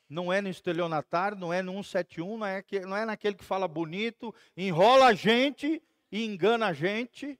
não 0.07 0.31
é 0.31 0.41
no 0.41 0.49
estelionatário, 0.49 1.37
não 1.37 1.51
é 1.51 1.61
no 1.61 1.71
171, 1.83 2.37
não 2.37 2.45
é, 2.45 2.61
que, 2.61 2.79
não 2.81 2.95
é 2.95 3.05
naquele 3.05 3.35
que 3.35 3.43
fala 3.43 3.67
bonito, 3.67 4.33
enrola 4.55 5.07
a 5.07 5.13
gente 5.13 5.81
e 6.11 6.23
engana 6.23 6.67
a 6.67 6.73
gente. 6.73 7.39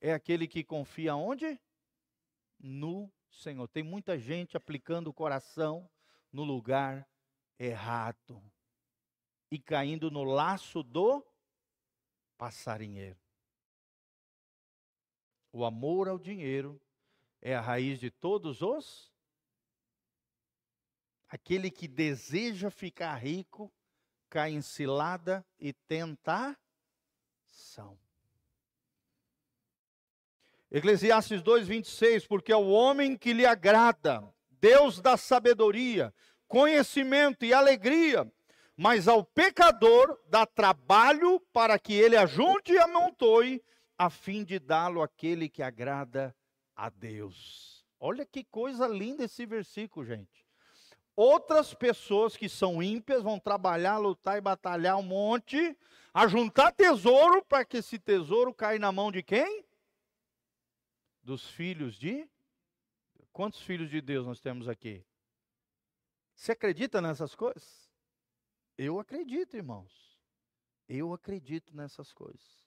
É 0.00 0.12
aquele 0.12 0.48
que 0.48 0.64
confia 0.64 1.14
onde? 1.14 1.60
No 2.58 3.12
Senhor. 3.30 3.68
Tem 3.68 3.82
muita 3.82 4.18
gente 4.18 4.56
aplicando 4.56 5.08
o 5.08 5.14
coração 5.14 5.88
no 6.32 6.44
lugar 6.44 7.06
errado 7.58 8.42
e 9.50 9.58
caindo 9.58 10.10
no 10.10 10.24
laço 10.24 10.82
do 10.82 11.24
passarinheiro. 12.38 13.18
O 15.52 15.64
amor 15.64 16.08
ao 16.08 16.18
dinheiro 16.18 16.80
é 17.42 17.54
a 17.54 17.60
raiz 17.60 17.98
de 17.98 18.10
todos 18.10 18.62
os 18.62 19.09
Aquele 21.30 21.70
que 21.70 21.86
deseja 21.86 22.70
ficar 22.70 23.14
rico 23.14 23.72
cai 24.28 24.50
em 24.50 24.60
cilada 24.60 25.46
e 25.58 25.72
tentação. 25.72 26.58
Eclesiastes 30.70 31.40
2:26, 31.42 32.26
porque 32.26 32.52
é 32.52 32.56
o 32.56 32.68
homem 32.68 33.16
que 33.16 33.32
lhe 33.32 33.46
agrada, 33.46 34.22
Deus 34.60 35.00
dá 35.00 35.16
sabedoria, 35.16 36.12
conhecimento 36.46 37.44
e 37.44 37.54
alegria, 37.54 38.30
mas 38.76 39.06
ao 39.06 39.24
pecador 39.24 40.20
dá 40.28 40.44
trabalho 40.44 41.40
para 41.52 41.78
que 41.78 41.92
ele 41.92 42.16
ajunte 42.16 42.72
e 42.72 42.78
amontoe 42.78 43.62
a 43.96 44.10
fim 44.10 44.42
de 44.44 44.58
dá-lo 44.58 45.02
àquele 45.02 45.48
que 45.48 45.62
agrada 45.62 46.34
a 46.74 46.88
Deus. 46.88 47.84
Olha 47.98 48.24
que 48.24 48.42
coisa 48.42 48.88
linda 48.88 49.24
esse 49.24 49.44
versículo, 49.44 50.06
gente. 50.06 50.39
Outras 51.22 51.74
pessoas 51.74 52.34
que 52.34 52.48
são 52.48 52.82
ímpias 52.82 53.22
vão 53.22 53.38
trabalhar, 53.38 53.98
lutar 53.98 54.38
e 54.38 54.40
batalhar 54.40 54.96
um 54.96 55.02
monte, 55.02 55.76
a 56.14 56.26
juntar 56.26 56.72
tesouro 56.72 57.44
para 57.44 57.62
que 57.62 57.76
esse 57.76 57.98
tesouro 57.98 58.54
caia 58.54 58.78
na 58.78 58.90
mão 58.90 59.12
de 59.12 59.22
quem? 59.22 59.62
Dos 61.22 61.46
filhos 61.50 61.96
de 61.96 62.26
Quantos 63.34 63.60
filhos 63.60 63.90
de 63.90 64.00
Deus 64.00 64.26
nós 64.26 64.40
temos 64.40 64.66
aqui? 64.66 65.04
Você 66.34 66.52
acredita 66.52 67.02
nessas 67.02 67.34
coisas? 67.34 67.92
Eu 68.78 68.98
acredito, 68.98 69.58
irmãos. 69.58 70.18
Eu 70.88 71.12
acredito 71.12 71.76
nessas 71.76 72.14
coisas. 72.14 72.66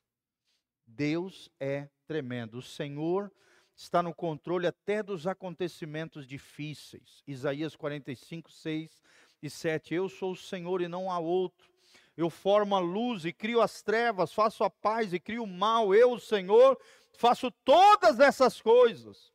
Deus 0.85 1.49
é 1.59 1.89
tremendo. 2.05 2.59
O 2.59 2.61
Senhor 2.61 3.33
está 3.75 4.03
no 4.03 4.13
controle 4.13 4.67
até 4.67 5.01
dos 5.01 5.25
acontecimentos 5.25 6.27
difíceis. 6.27 7.23
Isaías 7.27 7.75
45, 7.75 8.51
6 8.51 9.01
e 9.41 9.49
7. 9.49 9.93
Eu 9.93 10.09
sou 10.09 10.31
o 10.31 10.37
Senhor 10.37 10.81
e 10.81 10.87
não 10.87 11.11
há 11.11 11.19
outro. 11.19 11.71
Eu 12.15 12.29
formo 12.29 12.75
a 12.75 12.79
luz 12.79 13.25
e 13.25 13.33
crio 13.33 13.59
as 13.61 13.81
trevas, 13.81 14.31
faço 14.31 14.63
a 14.63 14.69
paz 14.69 15.13
e 15.13 15.19
crio 15.19 15.43
o 15.43 15.47
mal. 15.47 15.95
Eu, 15.95 16.13
o 16.13 16.19
Senhor, 16.19 16.79
faço 17.13 17.49
todas 17.63 18.19
essas 18.19 18.61
coisas. 18.61 19.33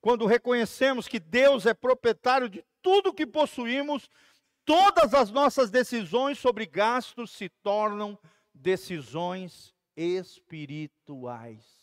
Quando 0.00 0.26
reconhecemos 0.26 1.06
que 1.06 1.20
Deus 1.20 1.66
é 1.66 1.74
proprietário 1.74 2.48
de 2.48 2.64
tudo 2.80 3.12
que 3.12 3.26
possuímos, 3.26 4.08
todas 4.64 5.14
as 5.14 5.30
nossas 5.30 5.70
decisões 5.70 6.38
sobre 6.38 6.66
gastos 6.66 7.30
se 7.30 7.48
tornam 7.48 8.18
decisões 8.54 9.74
espirituais. 9.96 11.81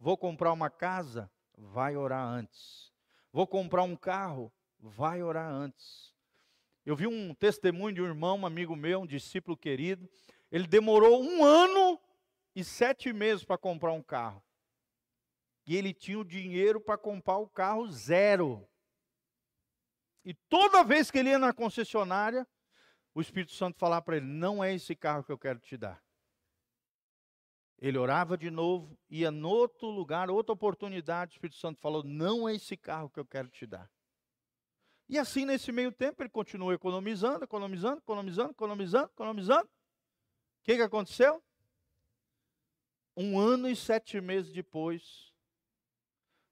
Vou 0.00 0.18
comprar 0.18 0.52
uma 0.52 0.68
casa? 0.68 1.30
Vai 1.56 1.96
orar 1.96 2.26
antes. 2.26 2.92
Vou 3.32 3.46
comprar 3.46 3.84
um 3.84 3.94
carro? 3.94 4.52
Vai 4.80 5.22
orar 5.22 5.48
antes. 5.48 6.12
Eu 6.84 6.96
vi 6.96 7.06
um 7.06 7.32
testemunho 7.34 7.94
de 7.94 8.02
um 8.02 8.06
irmão, 8.06 8.38
um 8.38 8.46
amigo 8.46 8.74
meu, 8.74 9.02
um 9.02 9.06
discípulo 9.06 9.56
querido. 9.56 10.10
Ele 10.50 10.66
demorou 10.66 11.22
um 11.22 11.44
ano 11.44 12.00
e 12.56 12.64
sete 12.64 13.12
meses 13.12 13.44
para 13.44 13.56
comprar 13.56 13.92
um 13.92 14.02
carro 14.02 14.42
e 15.70 15.76
ele 15.76 15.94
tinha 15.94 16.18
o 16.18 16.24
dinheiro 16.24 16.80
para 16.80 16.98
comprar 16.98 17.36
o 17.36 17.48
carro 17.48 17.88
zero. 17.92 18.68
E 20.24 20.34
toda 20.34 20.82
vez 20.82 21.12
que 21.12 21.18
ele 21.18 21.30
ia 21.30 21.38
na 21.38 21.52
concessionária, 21.52 22.44
o 23.14 23.20
Espírito 23.20 23.52
Santo 23.52 23.78
falava 23.78 24.02
para 24.02 24.16
ele: 24.16 24.26
Não 24.26 24.64
é 24.64 24.74
esse 24.74 24.96
carro 24.96 25.22
que 25.22 25.30
eu 25.30 25.38
quero 25.38 25.60
te 25.60 25.76
dar. 25.76 26.02
Ele 27.80 27.96
orava 27.96 28.36
de 28.36 28.50
novo, 28.50 28.98
ia 29.08 29.30
no 29.30 29.48
outro 29.48 29.88
lugar, 29.88 30.28
outra 30.28 30.52
oportunidade, 30.52 31.32
o 31.32 31.34
Espírito 31.36 31.58
Santo 31.58 31.80
falou: 31.80 32.04
Não 32.04 32.46
é 32.46 32.54
esse 32.54 32.76
carro 32.76 33.08
que 33.08 33.18
eu 33.18 33.24
quero 33.24 33.48
te 33.48 33.66
dar. 33.66 33.90
E 35.08 35.18
assim, 35.18 35.44
nesse 35.44 35.72
meio 35.72 35.90
tempo, 35.90 36.22
ele 36.22 36.28
continuou 36.28 36.72
economizando, 36.72 37.42
economizando, 37.42 37.98
economizando, 37.98 38.50
economizando, 38.52 39.10
economizando. 39.10 39.64
O 39.64 40.62
que, 40.62 40.76
que 40.76 40.82
aconteceu? 40.82 41.42
Um 43.16 43.38
ano 43.38 43.68
e 43.68 43.74
sete 43.74 44.20
meses 44.20 44.52
depois, 44.52 45.32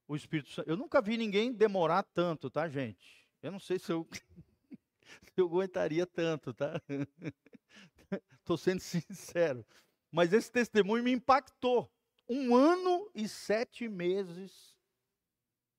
o 0.09 0.17
Espírito 0.17 0.51
Santo. 0.51 0.69
Eu 0.69 0.77
nunca 0.77 1.01
vi 1.01 1.17
ninguém 1.17 1.53
demorar 1.53 2.03
tanto, 2.03 2.51
tá, 2.51 2.69
gente? 2.69 3.29
Eu 3.43 3.53
não 3.53 3.61
sei 3.61 3.79
se 3.79 3.93
eu, 3.93 4.09
se 5.33 5.35
eu 5.37 5.47
aguentaria 5.47 6.07
tanto, 6.07 6.53
tá? 6.53 6.81
Estou 8.41 8.57
sendo 8.57 8.81
sincero. 8.81 9.65
Mas 10.11 10.33
esse 10.33 10.51
testemunho 10.51 11.05
me 11.05 11.13
impactou. 11.13 11.91
Um 12.29 12.55
ano 12.55 13.11
e 13.15 13.29
sete 13.29 13.89
meses 13.89 14.77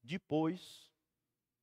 depois, 0.01 0.89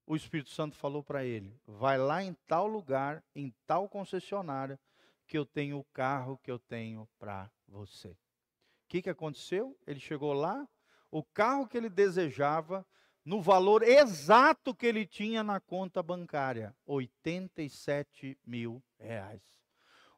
o 0.07 0.15
Espírito 0.15 0.51
Santo 0.51 0.77
falou 0.77 1.03
para 1.03 1.25
ele: 1.25 1.59
vai 1.67 1.99
lá 1.99 2.23
em 2.23 2.35
tal 2.47 2.67
lugar, 2.67 3.25
em 3.35 3.53
tal 3.67 3.89
concessionária, 3.89 4.79
que 5.27 5.37
eu 5.37 5.45
tenho 5.45 5.79
o 5.79 5.85
carro 5.93 6.39
que 6.39 6.51
eu 6.51 6.59
tenho 6.59 7.09
para 7.19 7.51
você. 7.67 8.11
O 8.11 8.89
que, 8.89 9.03
que 9.03 9.11
aconteceu? 9.11 9.77
Ele 9.85 9.99
chegou 9.99 10.33
lá, 10.33 10.69
o 11.11 11.25
carro 11.25 11.67
que 11.67 11.77
ele 11.77 11.91
desejava, 11.91 12.87
no 13.25 13.43
valor 13.43 13.83
exato 13.83 14.73
que 14.73 14.87
ele 14.87 15.05
tinha 15.05 15.43
na 15.43 15.59
conta 15.59 16.01
bancária, 16.01 16.73
87 16.87 18.39
mil 18.47 18.81
reais. 18.97 19.43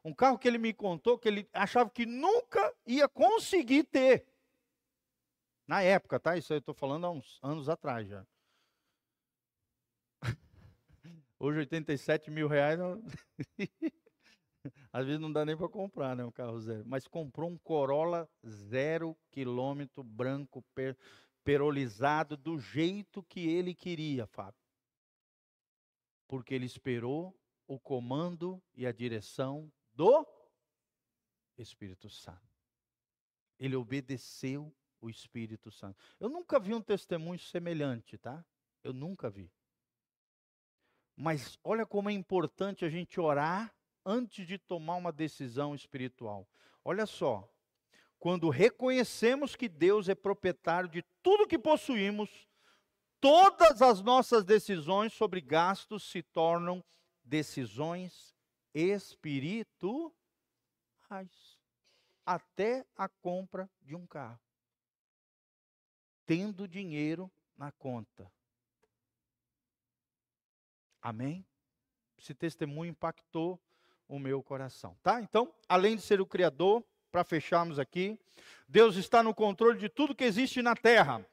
Um 0.03 0.13
carro 0.13 0.39
que 0.39 0.47
ele 0.47 0.57
me 0.57 0.73
contou 0.73 1.17
que 1.17 1.27
ele 1.27 1.49
achava 1.53 1.89
que 1.89 2.05
nunca 2.05 2.73
ia 2.85 3.07
conseguir 3.07 3.83
ter. 3.83 4.25
Na 5.67 5.81
época, 5.81 6.19
tá? 6.19 6.37
Isso 6.37 6.53
eu 6.53 6.59
estou 6.59 6.73
falando 6.73 7.05
há 7.05 7.11
uns 7.11 7.39
anos 7.43 7.69
atrás 7.69 8.07
já. 8.07 8.25
Hoje 11.37 11.59
87 11.59 12.31
mil 12.31 12.47
reais. 12.47 12.79
Não... 12.79 13.03
Às 14.91 15.05
vezes 15.05 15.21
não 15.21 15.31
dá 15.31 15.45
nem 15.45 15.55
para 15.55 15.69
comprar, 15.69 16.15
né, 16.15 16.25
um 16.25 16.31
carro 16.31 16.59
zero. 16.59 16.83
Mas 16.85 17.07
comprou 17.07 17.49
um 17.49 17.57
Corolla 17.57 18.27
zero 18.47 19.15
quilômetro 19.31 20.03
branco 20.03 20.63
per, 20.73 20.97
perolizado 21.43 22.35
do 22.35 22.57
jeito 22.57 23.23
que 23.23 23.47
ele 23.47 23.73
queria, 23.73 24.25
Fábio. 24.27 24.59
Porque 26.27 26.53
ele 26.53 26.65
esperou 26.65 27.35
o 27.67 27.79
comando 27.79 28.61
e 28.75 28.85
a 28.85 28.91
direção 28.91 29.71
do 29.99 30.25
Espírito 31.57 32.09
Santo. 32.09 32.39
Ele 33.59 33.75
obedeceu 33.75 34.73
o 35.01 35.09
Espírito 35.09 35.69
Santo. 35.69 36.01
Eu 36.17 36.29
nunca 36.29 36.57
vi 36.57 36.73
um 36.73 36.81
testemunho 36.81 37.37
semelhante, 37.37 38.17
tá? 38.17 38.45
Eu 38.81 38.93
nunca 38.93 39.29
vi. 39.29 39.51
Mas 41.17 41.59
olha 41.65 41.85
como 41.85 42.09
é 42.09 42.13
importante 42.13 42.85
a 42.85 42.89
gente 42.89 43.19
orar 43.19 43.75
antes 44.05 44.47
de 44.47 44.57
tomar 44.57 44.95
uma 44.95 45.11
decisão 45.11 45.75
espiritual. 45.75 46.49
Olha 46.81 47.05
só, 47.05 47.53
quando 48.17 48.47
reconhecemos 48.47 49.53
que 49.53 49.67
Deus 49.67 50.07
é 50.07 50.15
proprietário 50.15 50.87
de 50.87 51.03
tudo 51.21 51.45
que 51.45 51.59
possuímos, 51.59 52.47
todas 53.19 53.81
as 53.81 54.01
nossas 54.01 54.45
decisões 54.45 55.11
sobre 55.11 55.41
gastos 55.41 56.09
se 56.09 56.23
tornam 56.23 56.81
decisões 57.21 58.38
espirituais. 58.73 60.13
Até 62.25 62.85
a 62.95 63.07
compra 63.09 63.69
de 63.81 63.95
um 63.95 64.05
carro. 64.05 64.39
Tendo 66.25 66.67
dinheiro 66.67 67.31
na 67.57 67.71
conta. 67.71 68.31
Amém? 71.01 71.45
Esse 72.17 72.33
testemunho 72.35 72.91
impactou 72.91 73.59
o 74.07 74.19
meu 74.19 74.43
coração, 74.43 74.95
tá? 75.01 75.21
Então, 75.21 75.53
além 75.67 75.95
de 75.95 76.01
ser 76.01 76.19
o 76.19 76.25
Criador, 76.25 76.83
para 77.11 77.23
fecharmos 77.23 77.79
aqui, 77.79 78.19
Deus 78.67 78.95
está 78.95 79.23
no 79.23 79.33
controle 79.33 79.77
de 79.79 79.89
tudo 79.89 80.15
que 80.15 80.23
existe 80.23 80.61
na 80.61 80.75
terra. 80.75 81.25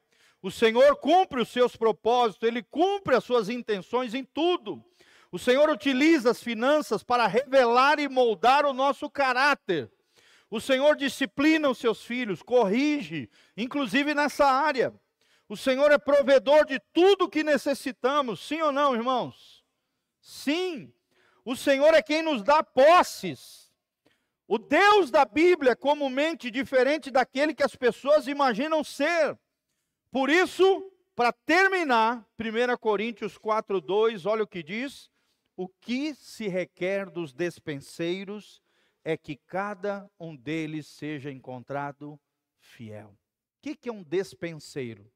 O 0.43 0.51
Senhor 0.51 0.97
cumpre 0.97 1.41
os 1.41 1.49
seus 1.49 1.77
propósitos, 1.77 2.47
Ele 2.47 2.63
cumpre 2.63 3.15
as 3.15 3.25
suas 3.25 3.49
intenções 3.49 4.15
em 4.15 4.25
tudo. 4.25 4.83
O 5.31 5.39
Senhor 5.39 5.69
utiliza 5.69 6.31
as 6.31 6.43
finanças 6.43 7.03
para 7.03 7.27
revelar 7.27 7.99
e 7.99 8.09
moldar 8.09 8.65
o 8.65 8.73
nosso 8.73 9.11
caráter. 9.11 9.91
O 10.49 10.61
Senhor 10.61 10.97
disciplina 10.97 11.69
os 11.69 11.79
seus 11.79 12.05
filhos, 12.05 12.43
corrige, 12.43 13.29
inclusive 13.57 14.15
nessa 14.15 14.47
área. 14.47 14.95
O 15.49 15.57
Senhor 15.57 15.91
é 15.91 15.99
provedor 15.99 16.65
de 16.65 16.81
tudo 16.93 17.29
que 17.29 17.45
necessitamos, 17.45 18.41
sim 18.41 18.61
ou 18.63 18.73
não, 18.73 18.95
irmãos? 18.95 19.65
Sim. 20.21 20.93
O 21.45 21.55
Senhor 21.55 21.95
é 21.95 22.03
quem 22.03 22.23
nos 22.23 22.43
dá 22.43 22.63
posses. 22.63 23.73
O 24.49 24.59
Deus 24.59 25.11
da 25.11 25.25
Bíblia 25.25 25.73
é 25.73 25.77
comumente 25.77 26.51
diferente 26.51 27.11
daquele 27.11 27.55
que 27.55 27.65
as 27.65 27.75
pessoas 27.75 28.29
imaginam 28.29 28.83
ser. 28.85 29.37
Por 30.11 30.31
isso, 30.31 30.91
para 31.17 31.33
terminar, 31.33 32.25
1 32.39 32.77
Coríntios 32.79 33.37
4:2, 33.37 34.25
olha 34.25 34.45
o 34.45 34.47
que 34.47 34.63
diz: 34.63 35.11
o 35.57 35.67
que 35.67 36.15
se 36.15 36.49
requer 36.49 37.09
dos 37.09 37.33
despenseiros 37.33 38.63
é 39.03 39.17
que 39.17 39.37
cada 39.37 40.11
um 40.21 40.37
deles 40.37 40.87
seja 40.87 41.31
encontrado 41.31 42.21
fiel. 42.59 43.09
O 43.09 43.17
que, 43.63 43.89
é 43.89 43.93
um 43.93 44.03
despenseiro? 44.03 45.11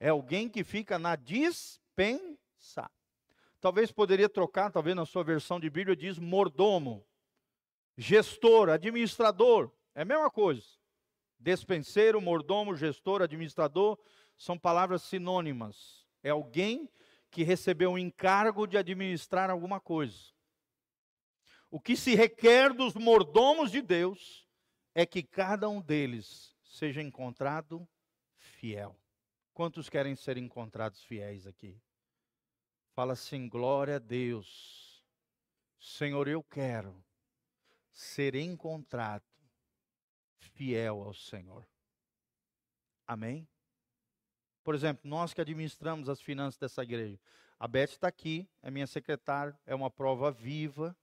É 0.00 0.08
alguém 0.08 0.48
que 0.48 0.64
fica 0.64 0.98
na 0.98 1.14
dispensa. 1.14 2.90
Talvez 3.60 3.92
poderia 3.92 4.28
trocar, 4.28 4.70
talvez 4.70 4.96
na 4.96 5.04
sua 5.04 5.22
versão 5.22 5.60
de 5.60 5.68
Bíblia 5.68 5.96
diz 5.96 6.18
mordomo, 6.18 7.04
gestor, 7.96 8.70
administrador. 8.70 9.70
É 9.94 10.02
a 10.02 10.04
mesma 10.04 10.30
coisa. 10.30 10.66
Despenseiro, 11.38 12.20
mordomo, 12.20 12.74
gestor, 12.76 13.22
administrador 13.22 13.98
são 14.36 14.58
palavras 14.58 15.02
sinônimas. 15.02 16.06
É 16.22 16.30
alguém 16.30 16.88
que 17.30 17.42
recebeu 17.42 17.92
um 17.92 17.98
encargo 17.98 18.66
de 18.66 18.76
administrar 18.76 19.50
alguma 19.50 19.80
coisa. 19.80 20.32
O 21.70 21.80
que 21.80 21.96
se 21.96 22.14
requer 22.14 22.72
dos 22.72 22.94
mordomos 22.94 23.70
de 23.70 23.82
Deus 23.82 24.48
é 24.94 25.04
que 25.04 25.22
cada 25.22 25.68
um 25.68 25.80
deles 25.80 26.56
seja 26.64 27.02
encontrado 27.02 27.86
fiel. 28.36 28.98
Quantos 29.52 29.88
querem 29.88 30.14
ser 30.14 30.36
encontrados 30.36 31.02
fiéis 31.02 31.46
aqui? 31.46 31.80
Fala 32.92 33.12
assim: 33.14 33.48
glória 33.48 33.96
a 33.96 33.98
Deus. 33.98 35.04
Senhor, 35.78 36.28
eu 36.28 36.42
quero 36.42 37.04
ser 37.92 38.34
encontrado 38.34 39.24
fiel 40.38 41.02
ao 41.02 41.14
Senhor. 41.14 41.66
Amém? 43.06 43.48
Por 44.66 44.74
exemplo, 44.74 45.08
nós 45.08 45.32
que 45.32 45.40
administramos 45.40 46.08
as 46.08 46.20
finanças 46.20 46.58
dessa 46.58 46.82
igreja, 46.82 47.20
a 47.56 47.68
Beth 47.68 47.84
está 47.84 48.08
aqui, 48.08 48.48
é 48.60 48.68
minha 48.68 48.88
secretária, 48.88 49.56
é 49.64 49.72
uma 49.76 49.88
prova 49.88 50.32
viva. 50.32 50.96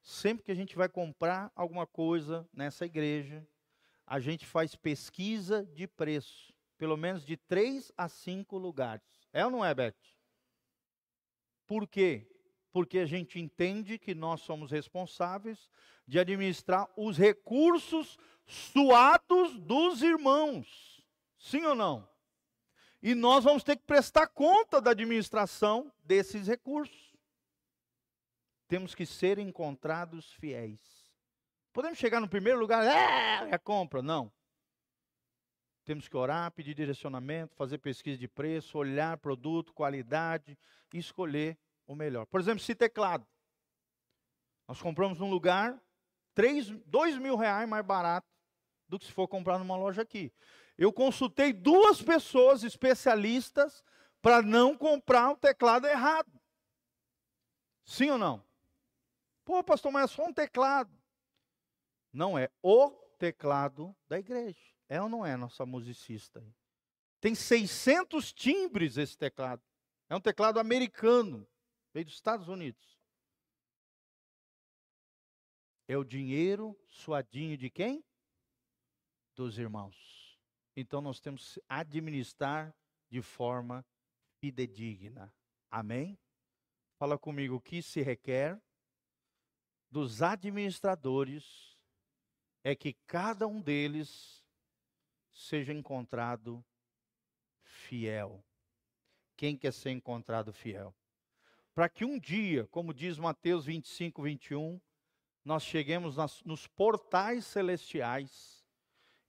Sempre 0.00 0.42
que 0.42 0.50
a 0.50 0.54
gente 0.54 0.74
vai 0.74 0.88
comprar 0.88 1.52
alguma 1.54 1.86
coisa 1.86 2.48
nessa 2.54 2.86
igreja, 2.86 3.46
a 4.06 4.18
gente 4.18 4.46
faz 4.46 4.74
pesquisa 4.74 5.62
de 5.62 5.86
preço, 5.86 6.54
pelo 6.78 6.96
menos 6.96 7.22
de 7.22 7.36
três 7.36 7.92
a 7.98 8.08
cinco 8.08 8.56
lugares. 8.56 9.28
É 9.30 9.44
ou 9.44 9.50
não 9.50 9.62
é, 9.62 9.74
Beth? 9.74 9.92
Por 11.66 11.86
quê? 11.86 12.26
Porque 12.72 12.98
a 12.98 13.04
gente 13.04 13.38
entende 13.38 13.98
que 13.98 14.14
nós 14.14 14.40
somos 14.40 14.70
responsáveis 14.70 15.68
de 16.08 16.18
administrar 16.18 16.88
os 16.96 17.18
recursos 17.18 18.18
suados 18.46 19.58
dos 19.58 20.00
irmãos. 20.00 21.04
Sim 21.36 21.66
ou 21.66 21.74
não? 21.74 22.10
E 23.02 23.16
nós 23.16 23.42
vamos 23.42 23.64
ter 23.64 23.76
que 23.76 23.82
prestar 23.82 24.28
conta 24.28 24.80
da 24.80 24.92
administração 24.92 25.92
desses 26.04 26.46
recursos. 26.46 27.12
Temos 28.68 28.94
que 28.94 29.04
ser 29.04 29.40
encontrados 29.40 30.32
fiéis. 30.34 30.80
Podemos 31.72 31.98
chegar 31.98 32.20
no 32.20 32.28
primeiro 32.28 32.60
lugar, 32.60 32.84
é, 32.84 33.50
é 33.50 33.54
a 33.54 33.58
compra. 33.58 34.00
Não. 34.00 34.32
Temos 35.84 36.06
que 36.06 36.16
orar, 36.16 36.52
pedir 36.52 36.74
direcionamento, 36.74 37.56
fazer 37.56 37.78
pesquisa 37.78 38.16
de 38.16 38.28
preço, 38.28 38.78
olhar 38.78 39.18
produto, 39.18 39.74
qualidade 39.74 40.56
escolher 40.98 41.58
o 41.86 41.96
melhor. 41.96 42.24
Por 42.26 42.40
exemplo, 42.40 42.62
se 42.62 42.74
teclado. 42.74 43.26
Nós 44.68 44.80
compramos 44.80 45.18
num 45.18 45.28
lugar, 45.28 45.82
3, 46.34 46.70
2 46.86 47.18
mil 47.18 47.36
reais 47.36 47.68
mais 47.68 47.84
barato 47.84 48.28
do 48.88 48.96
que 48.96 49.06
se 49.06 49.12
for 49.12 49.26
comprar 49.26 49.58
numa 49.58 49.76
loja 49.76 50.02
aqui 50.02 50.32
eu 50.76 50.92
consultei 50.92 51.52
duas 51.52 52.02
pessoas 52.02 52.62
especialistas 52.62 53.84
para 54.20 54.42
não 54.42 54.76
comprar 54.76 55.30
o 55.30 55.36
teclado 55.36 55.86
errado. 55.86 56.40
Sim 57.84 58.10
ou 58.10 58.18
não? 58.18 58.44
Pô, 59.44 59.62
pastor, 59.62 59.90
mas 59.90 60.10
é 60.10 60.14
só 60.14 60.26
um 60.26 60.32
teclado. 60.32 60.96
Não 62.12 62.38
é 62.38 62.50
o 62.62 62.90
teclado 63.18 63.94
da 64.08 64.18
igreja. 64.18 64.60
É 64.88 65.00
ou 65.00 65.08
não 65.08 65.24
é 65.24 65.36
nossa 65.36 65.66
musicista? 65.66 66.44
Tem 67.20 67.34
600 67.34 68.32
timbres 68.32 68.96
esse 68.96 69.16
teclado. 69.16 69.62
É 70.08 70.16
um 70.16 70.20
teclado 70.20 70.60
americano, 70.60 71.48
veio 71.92 72.04
dos 72.04 72.14
Estados 72.14 72.48
Unidos. 72.48 73.00
É 75.88 75.96
o 75.96 76.04
dinheiro 76.04 76.78
suadinho 76.86 77.56
de 77.56 77.70
quem? 77.70 78.04
Dos 79.34 79.58
irmãos. 79.58 80.11
Então 80.76 81.00
nós 81.00 81.20
temos 81.20 81.54
que 81.54 81.62
administrar 81.68 82.74
de 83.10 83.20
forma 83.20 83.84
fidedigna. 84.40 85.32
Amém? 85.70 86.18
Fala 86.98 87.18
comigo 87.18 87.56
o 87.56 87.60
que 87.60 87.82
se 87.82 88.00
requer 88.00 88.60
dos 89.90 90.22
administradores 90.22 91.76
é 92.64 92.74
que 92.74 92.94
cada 93.06 93.46
um 93.46 93.60
deles 93.60 94.42
seja 95.32 95.72
encontrado 95.72 96.64
fiel. 97.62 98.42
Quem 99.36 99.56
quer 99.56 99.72
ser 99.72 99.90
encontrado 99.90 100.52
fiel? 100.52 100.94
Para 101.74 101.88
que 101.88 102.04
um 102.04 102.18
dia, 102.18 102.66
como 102.68 102.94
diz 102.94 103.18
Mateus 103.18 103.66
25, 103.66 104.22
21, 104.22 104.80
nós 105.44 105.62
cheguemos 105.62 106.16
nas, 106.16 106.42
nos 106.44 106.66
portais 106.66 107.44
celestiais 107.46 108.61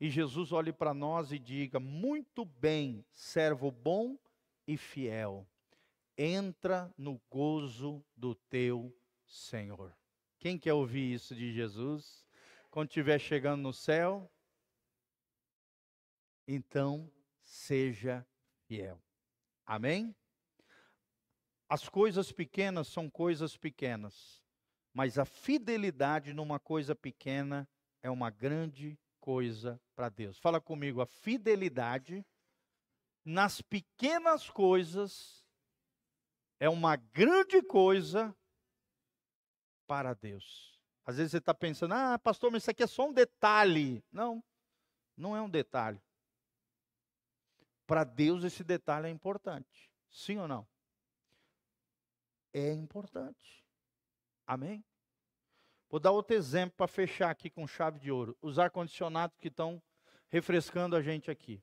e 0.03 0.09
Jesus 0.09 0.51
olhe 0.51 0.73
para 0.73 0.93
nós 0.93 1.31
e 1.31 1.39
diga: 1.39 1.80
Muito 1.80 2.43
bem, 2.43 3.05
servo 3.13 3.71
bom 3.71 4.19
e 4.67 4.75
fiel, 4.75 5.47
entra 6.17 6.93
no 6.97 7.21
gozo 7.30 8.03
do 8.13 8.35
teu 8.35 8.93
Senhor. 9.25 9.95
Quem 10.39 10.59
quer 10.59 10.73
ouvir 10.73 11.13
isso 11.13 11.34
de 11.34 11.53
Jesus? 11.53 12.27
Quando 12.69 12.89
estiver 12.89 13.17
chegando 13.17 13.61
no 13.61 13.71
céu, 13.71 14.30
então 16.45 17.09
seja 17.41 18.27
fiel. 18.67 19.01
Amém? 19.65 20.13
As 21.69 21.88
coisas 21.88 22.30
pequenas 22.30 22.89
são 22.89 23.09
coisas 23.09 23.55
pequenas, 23.55 24.43
mas 24.93 25.17
a 25.17 25.23
fidelidade 25.23 26.34
numa 26.34 26.59
coisa 26.59 26.93
pequena 26.93 27.65
é 28.01 28.09
uma 28.09 28.30
grande 28.30 28.99
coisa 29.23 29.81
para 29.95 30.09
Deus. 30.09 30.37
Fala 30.37 30.59
comigo, 30.59 30.99
a 30.99 31.05
fidelidade 31.05 32.25
nas 33.23 33.61
pequenas 33.61 34.49
coisas 34.49 35.47
é 36.59 36.67
uma 36.67 36.97
grande 36.97 37.61
coisa 37.61 38.35
para 39.87 40.13
Deus. 40.13 40.77
Às 41.05 41.15
vezes 41.15 41.31
você 41.31 41.37
está 41.37 41.53
pensando, 41.53 41.93
ah, 41.93 42.19
pastor, 42.19 42.51
mas 42.51 42.63
isso 42.63 42.71
aqui 42.71 42.83
é 42.83 42.87
só 42.87 43.07
um 43.07 43.13
detalhe. 43.13 44.03
Não, 44.11 44.43
não 45.15 45.37
é 45.37 45.41
um 45.41 45.49
detalhe. 45.49 46.03
Para 47.87 48.03
Deus 48.03 48.43
esse 48.43 48.61
detalhe 48.61 49.07
é 49.07 49.09
importante. 49.09 49.89
Sim 50.09 50.39
ou 50.39 50.49
não? 50.49 50.67
É 52.51 52.73
importante. 52.73 53.65
Amém? 54.45 54.83
Vou 55.93 55.99
dar 55.99 56.09
outro 56.09 56.35
exemplo 56.35 56.75
para 56.75 56.87
fechar 56.87 57.29
aqui 57.29 57.51
com 57.51 57.67
chave 57.67 57.99
de 57.99 58.11
ouro. 58.11 58.35
Os 58.41 58.57
ar-condicionados 58.57 59.37
que 59.39 59.47
estão 59.47 59.79
refrescando 60.27 60.95
a 60.95 61.03
gente 61.03 61.29
aqui. 61.29 61.61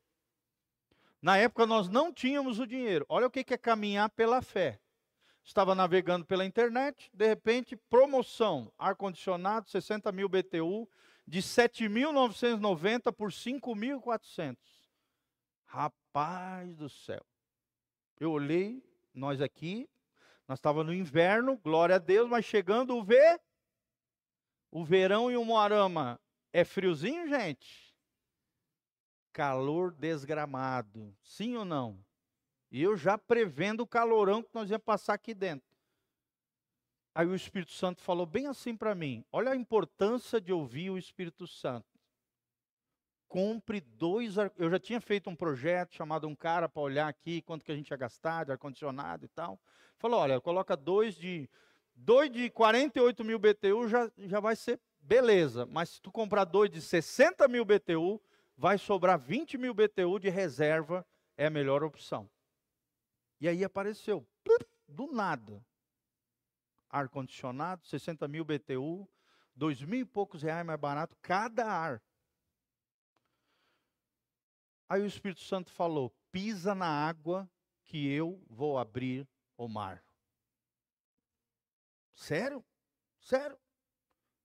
Na 1.20 1.36
época 1.36 1.66
nós 1.66 1.88
não 1.88 2.12
tínhamos 2.12 2.60
o 2.60 2.64
dinheiro. 2.64 3.04
Olha 3.08 3.26
o 3.26 3.30
que 3.30 3.40
é 3.52 3.58
caminhar 3.58 4.08
pela 4.10 4.40
fé. 4.40 4.78
Estava 5.42 5.74
navegando 5.74 6.24
pela 6.24 6.44
internet, 6.44 7.10
de 7.12 7.26
repente, 7.26 7.74
promoção, 7.74 8.72
ar-condicionado, 8.78 9.68
60 9.68 10.12
mil 10.12 10.28
BTU, 10.28 10.88
de 11.26 11.40
7.990 11.42 13.12
por 13.12 13.32
5.400. 13.32 14.56
Rapaz 15.64 16.76
do 16.76 16.88
céu. 16.88 17.26
Eu 18.20 18.30
olhei, 18.30 18.80
nós 19.12 19.40
aqui, 19.40 19.90
nós 20.46 20.60
estávamos 20.60 20.86
no 20.86 20.94
inverno, 20.94 21.56
glória 21.56 21.96
a 21.96 21.98
Deus, 21.98 22.28
mas 22.28 22.44
chegando 22.44 22.96
o 22.96 23.02
ver 23.02 23.40
o 24.70 24.84
verão 24.84 25.30
e 25.30 25.36
o 25.36 25.44
Moarama 25.44 26.20
é 26.52 26.64
friozinho, 26.64 27.28
gente? 27.28 27.94
Calor 29.32 29.92
desgramado. 29.92 31.14
Sim 31.22 31.56
ou 31.56 31.64
não? 31.64 31.98
E 32.70 32.82
eu 32.82 32.96
já 32.96 33.18
prevendo 33.18 33.80
o 33.80 33.86
calorão 33.86 34.42
que 34.42 34.54
nós 34.54 34.70
ia 34.70 34.78
passar 34.78 35.14
aqui 35.14 35.34
dentro. 35.34 35.68
Aí 37.12 37.26
o 37.26 37.34
Espírito 37.34 37.72
Santo 37.72 38.00
falou 38.00 38.24
bem 38.24 38.46
assim 38.46 38.76
para 38.76 38.94
mim: 38.94 39.24
olha 39.32 39.50
a 39.52 39.56
importância 39.56 40.40
de 40.40 40.52
ouvir 40.52 40.90
o 40.90 40.98
Espírito 40.98 41.46
Santo. 41.46 41.86
Compre 43.28 43.80
dois. 43.80 44.36
Eu 44.56 44.70
já 44.70 44.78
tinha 44.78 45.00
feito 45.00 45.28
um 45.28 45.36
projeto 45.36 45.94
chamado 45.94 46.28
um 46.28 46.34
cara 46.34 46.68
para 46.68 46.82
olhar 46.82 47.08
aqui 47.08 47.42
quanto 47.42 47.64
que 47.64 47.72
a 47.72 47.76
gente 47.76 47.90
ia 47.90 47.96
gastar 47.96 48.44
de 48.44 48.52
ar-condicionado 48.52 49.24
e 49.24 49.28
tal. 49.28 49.60
Falou: 49.98 50.20
olha, 50.20 50.40
coloca 50.40 50.76
dois 50.76 51.16
de 51.16 51.48
2 52.02 52.30
de 52.30 52.50
48 52.50 53.24
mil 53.24 53.38
BTU 53.38 53.86
já, 53.86 54.10
já 54.16 54.40
vai 54.40 54.56
ser 54.56 54.80
beleza, 55.00 55.66
mas 55.66 55.90
se 55.90 56.00
tu 56.00 56.10
comprar 56.10 56.44
dois 56.44 56.70
de 56.70 56.80
60 56.80 57.46
mil 57.46 57.64
BTU, 57.64 58.20
vai 58.56 58.78
sobrar 58.78 59.18
20 59.18 59.58
mil 59.58 59.74
BTU 59.74 60.18
de 60.18 60.28
reserva, 60.28 61.06
é 61.36 61.46
a 61.46 61.50
melhor 61.50 61.82
opção. 61.82 62.28
E 63.40 63.48
aí 63.48 63.64
apareceu, 63.64 64.26
do 64.88 65.12
nada, 65.12 65.64
ar-condicionado, 66.88 67.86
60 67.86 68.26
mil 68.28 68.44
BTU, 68.44 69.08
dois 69.54 69.82
mil 69.82 70.00
e 70.00 70.04
poucos 70.04 70.42
reais 70.42 70.64
mais 70.64 70.80
barato 70.80 71.16
cada 71.20 71.66
ar. 71.66 72.02
Aí 74.88 75.02
o 75.02 75.06
Espírito 75.06 75.40
Santo 75.40 75.70
falou: 75.70 76.12
pisa 76.32 76.74
na 76.74 76.88
água 76.88 77.48
que 77.84 78.10
eu 78.10 78.42
vou 78.48 78.78
abrir 78.78 79.28
o 79.56 79.68
mar. 79.68 80.02
Sério? 82.20 82.62
Sério? 83.18 83.58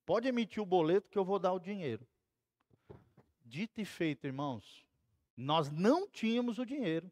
Pode 0.05 0.29
emitir 0.29 0.63
o 0.63 0.65
boleto 0.65 1.09
que 1.09 1.17
eu 1.17 1.25
vou 1.25 1.37
dar 1.37 1.51
o 1.51 1.59
dinheiro. 1.59 2.07
Dito 3.43 3.81
e 3.81 3.85
feito, 3.85 4.25
irmãos. 4.25 4.85
Nós 5.35 5.69
não 5.69 6.07
tínhamos 6.07 6.57
o 6.57 6.65
dinheiro. 6.65 7.11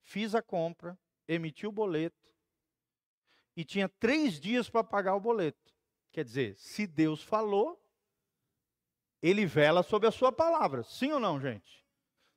Fiz 0.00 0.34
a 0.34 0.40
compra, 0.40 0.98
emiti 1.28 1.66
o 1.66 1.72
boleto. 1.72 2.16
E 3.54 3.66
tinha 3.66 3.86
três 3.86 4.40
dias 4.40 4.70
para 4.70 4.82
pagar 4.82 5.14
o 5.14 5.20
boleto. 5.20 5.74
Quer 6.10 6.24
dizer, 6.24 6.56
se 6.56 6.86
Deus 6.86 7.22
falou, 7.22 7.78
ele 9.20 9.44
vela 9.44 9.82
sobre 9.82 10.08
a 10.08 10.12
sua 10.12 10.32
palavra. 10.32 10.84
Sim 10.84 11.12
ou 11.12 11.20
não, 11.20 11.38
gente? 11.38 11.84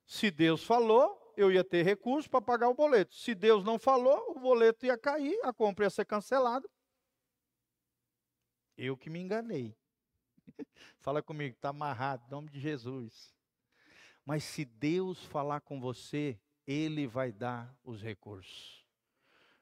Se 0.05 0.29
Deus 0.29 0.61
falou, 0.61 1.33
eu 1.37 1.49
ia 1.49 1.63
ter 1.63 1.83
recurso 1.83 2.29
para 2.29 2.41
pagar 2.41 2.67
o 2.67 2.75
boleto. 2.75 3.15
Se 3.15 3.33
Deus 3.33 3.63
não 3.63 3.79
falou, 3.79 4.35
o 4.35 4.39
boleto 4.41 4.85
ia 4.85 4.97
cair, 4.97 5.39
a 5.45 5.53
compra 5.53 5.85
ia 5.85 5.89
ser 5.89 6.03
cancelada. 6.03 6.69
Eu 8.77 8.97
que 8.97 9.09
me 9.09 9.19
enganei. 9.19 9.75
Fala 10.99 11.21
comigo, 11.21 11.55
está 11.55 11.69
amarrado, 11.69 12.23
em 12.27 12.31
nome 12.31 12.49
de 12.49 12.59
Jesus. 12.59 13.35
Mas 14.25 14.43
se 14.43 14.65
Deus 14.65 15.23
falar 15.25 15.61
com 15.61 15.79
você, 15.79 16.39
Ele 16.65 17.07
vai 17.07 17.31
dar 17.31 17.75
os 17.83 18.01
recursos. 18.01 18.85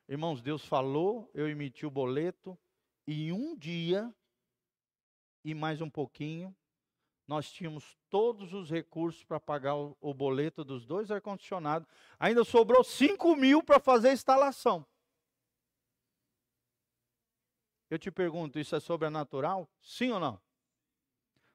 Irmãos, 0.07 0.41
Deus 0.41 0.65
falou, 0.65 1.30
eu 1.34 1.48
emiti 1.48 1.86
o 1.86 1.91
boleto, 1.91 2.57
e 3.06 3.31
um 3.31 3.56
dia, 3.56 4.14
e 5.44 5.53
mais 5.53 5.81
um 5.81 5.90
pouquinho, 5.90 6.56
nós 7.27 7.52
tínhamos 7.52 7.95
todos 8.10 8.53
os 8.53 8.72
recursos 8.72 9.23
para 9.23 9.40
pagar 9.40 9.76
o, 9.76 9.95
o, 10.02 10.14
boleto 10.15 10.64
dos 10.64 10.84
dois 10.86 11.11
ar-condicionados. 11.11 11.88
Ainda 12.19 12.44
sobrou 12.44 12.84
5 12.84 13.36
mil 13.36 13.61
para 13.61 13.80
fazer 13.80 14.10
a 14.10 14.14
instalação. 14.14 14.84
Eu 17.90 17.98
te 17.98 18.11
pergunto, 18.11 18.60
isso 18.60 18.76
é 18.76 18.80
sobrenatural? 18.80 19.68
Sim 19.82 20.11
ou 20.11 20.20
não? 20.20 20.40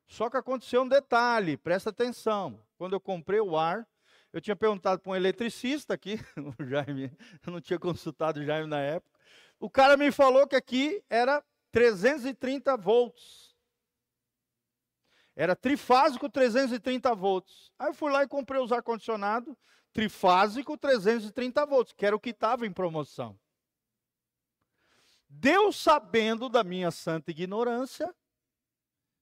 Só 0.06 0.28
que 0.28 0.36
aconteceu 0.36 0.82
um 0.82 0.88
detalhe, 0.88 1.56
presta 1.56 1.90
atenção. 1.90 2.60
Quando 2.76 2.94
eu 2.94 3.00
comprei 3.00 3.40
o 3.40 3.56
ar, 3.56 3.86
eu 4.32 4.40
tinha 4.40 4.56
perguntado 4.56 5.00
para 5.00 5.12
um 5.12 5.16
eletricista 5.16 5.94
aqui, 5.94 6.18
o 6.58 6.64
Jaime, 6.64 7.10
eu 7.46 7.52
não 7.52 7.60
tinha 7.60 7.78
consultado 7.78 8.40
o 8.40 8.44
Jaime 8.44 8.68
na 8.68 8.80
época. 8.80 9.18
O 9.60 9.70
cara 9.70 9.96
me 9.96 10.10
falou 10.10 10.46
que 10.46 10.56
aqui 10.56 11.02
era 11.08 11.42
330 11.70 12.76
volts. 12.76 13.54
Era 15.36 15.56
trifásico 15.56 16.28
330 16.28 17.14
volts. 17.14 17.72
Aí 17.78 17.88
eu 17.88 17.94
fui 17.94 18.10
lá 18.10 18.22
e 18.22 18.28
comprei 18.28 18.60
os 18.60 18.72
ar-condicionado 18.72 19.56
trifásico 19.92 20.76
330 20.76 21.64
volts, 21.64 21.92
que 21.92 22.04
era 22.04 22.14
o 22.14 22.20
que 22.20 22.30
estava 22.30 22.66
em 22.66 22.72
promoção. 22.72 23.38
Deus 25.36 25.76
sabendo 25.76 26.48
da 26.48 26.64
minha 26.64 26.90
santa 26.90 27.30
ignorância, 27.30 28.14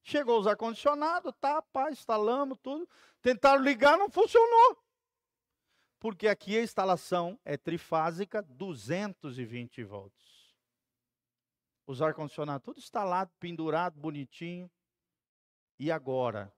Chegou 0.05 0.41
os 0.41 0.49
ar-condicionado, 0.49 1.33
tá, 1.33 1.63
pá, 1.63 1.91
instalamos 1.91 2.59
tudo. 2.61 2.89
Tentaram 3.21 3.63
ligar, 3.63 3.97
não 3.97 4.11
funcionou. 4.11 4.77
Porque 6.01 6.27
aqui 6.27 6.59
a 6.59 6.63
instalação 6.63 7.39
é 7.45 7.57
trifásica, 7.57 8.43
220 8.43 9.85
volts. 9.85 10.53
Os 11.87 12.03
ar-condicionado 12.03 12.65
tudo 12.65 12.79
instalado, 12.79 13.31
pendurado, 13.39 13.99
bonitinho. 14.01 14.69
E 15.79 15.91
agora? 15.91 16.53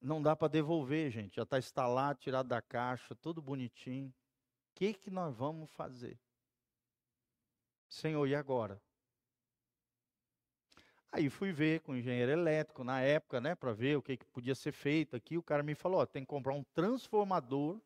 Não 0.00 0.22
dá 0.22 0.34
para 0.34 0.48
devolver, 0.48 1.10
gente. 1.10 1.36
Já 1.36 1.42
está 1.42 1.58
instalado, 1.58 2.20
tirado 2.20 2.48
da 2.48 2.62
caixa, 2.62 3.14
tudo 3.14 3.42
bonitinho. 3.42 4.08
O 4.08 4.14
que, 4.74 4.94
que 4.94 5.10
nós 5.10 5.36
vamos 5.36 5.70
fazer? 5.72 6.18
Senhor, 7.94 8.26
e 8.26 8.34
agora? 8.34 8.82
Aí 11.12 11.30
fui 11.30 11.52
ver 11.52 11.80
com 11.80 11.92
o 11.92 11.96
engenheiro 11.96 12.32
elétrico 12.32 12.82
na 12.82 13.00
época, 13.00 13.40
né, 13.40 13.54
para 13.54 13.72
ver 13.72 13.96
o 13.96 14.02
que, 14.02 14.16
que 14.16 14.26
podia 14.26 14.54
ser 14.56 14.72
feito 14.72 15.14
aqui. 15.14 15.38
O 15.38 15.42
cara 15.42 15.62
me 15.62 15.76
falou: 15.76 16.00
ó, 16.00 16.06
tem 16.06 16.24
que 16.24 16.28
comprar 16.28 16.54
um 16.54 16.64
transformador 16.74 17.80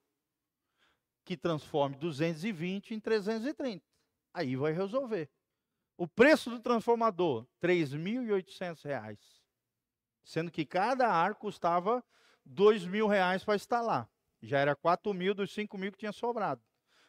que 1.27 1.37
transforme 1.37 1.95
220 1.97 2.95
em 2.95 3.01
330. 3.01 3.85
Aí 4.33 4.57
vai 4.57 4.73
resolver. 4.73 5.29
O 5.95 6.09
preço 6.09 6.49
do 6.49 6.59
transformador, 6.59 7.47
R$ 7.63 7.69
3.800, 7.69 9.19
sendo 10.25 10.51
que 10.51 10.65
cada 10.65 11.07
ar 11.07 11.35
custava 11.35 11.99
R$ 12.47 12.55
2.000 12.55 13.45
para 13.45 13.57
instalar. 13.57 14.11
Já 14.41 14.59
era 14.59 14.75
4 14.75 15.13
mil 15.13 15.35
dos 15.35 15.53
5 15.53 15.77
mil 15.77 15.93
que 15.93 15.99
tinha 15.99 16.13
sobrado. 16.13 16.63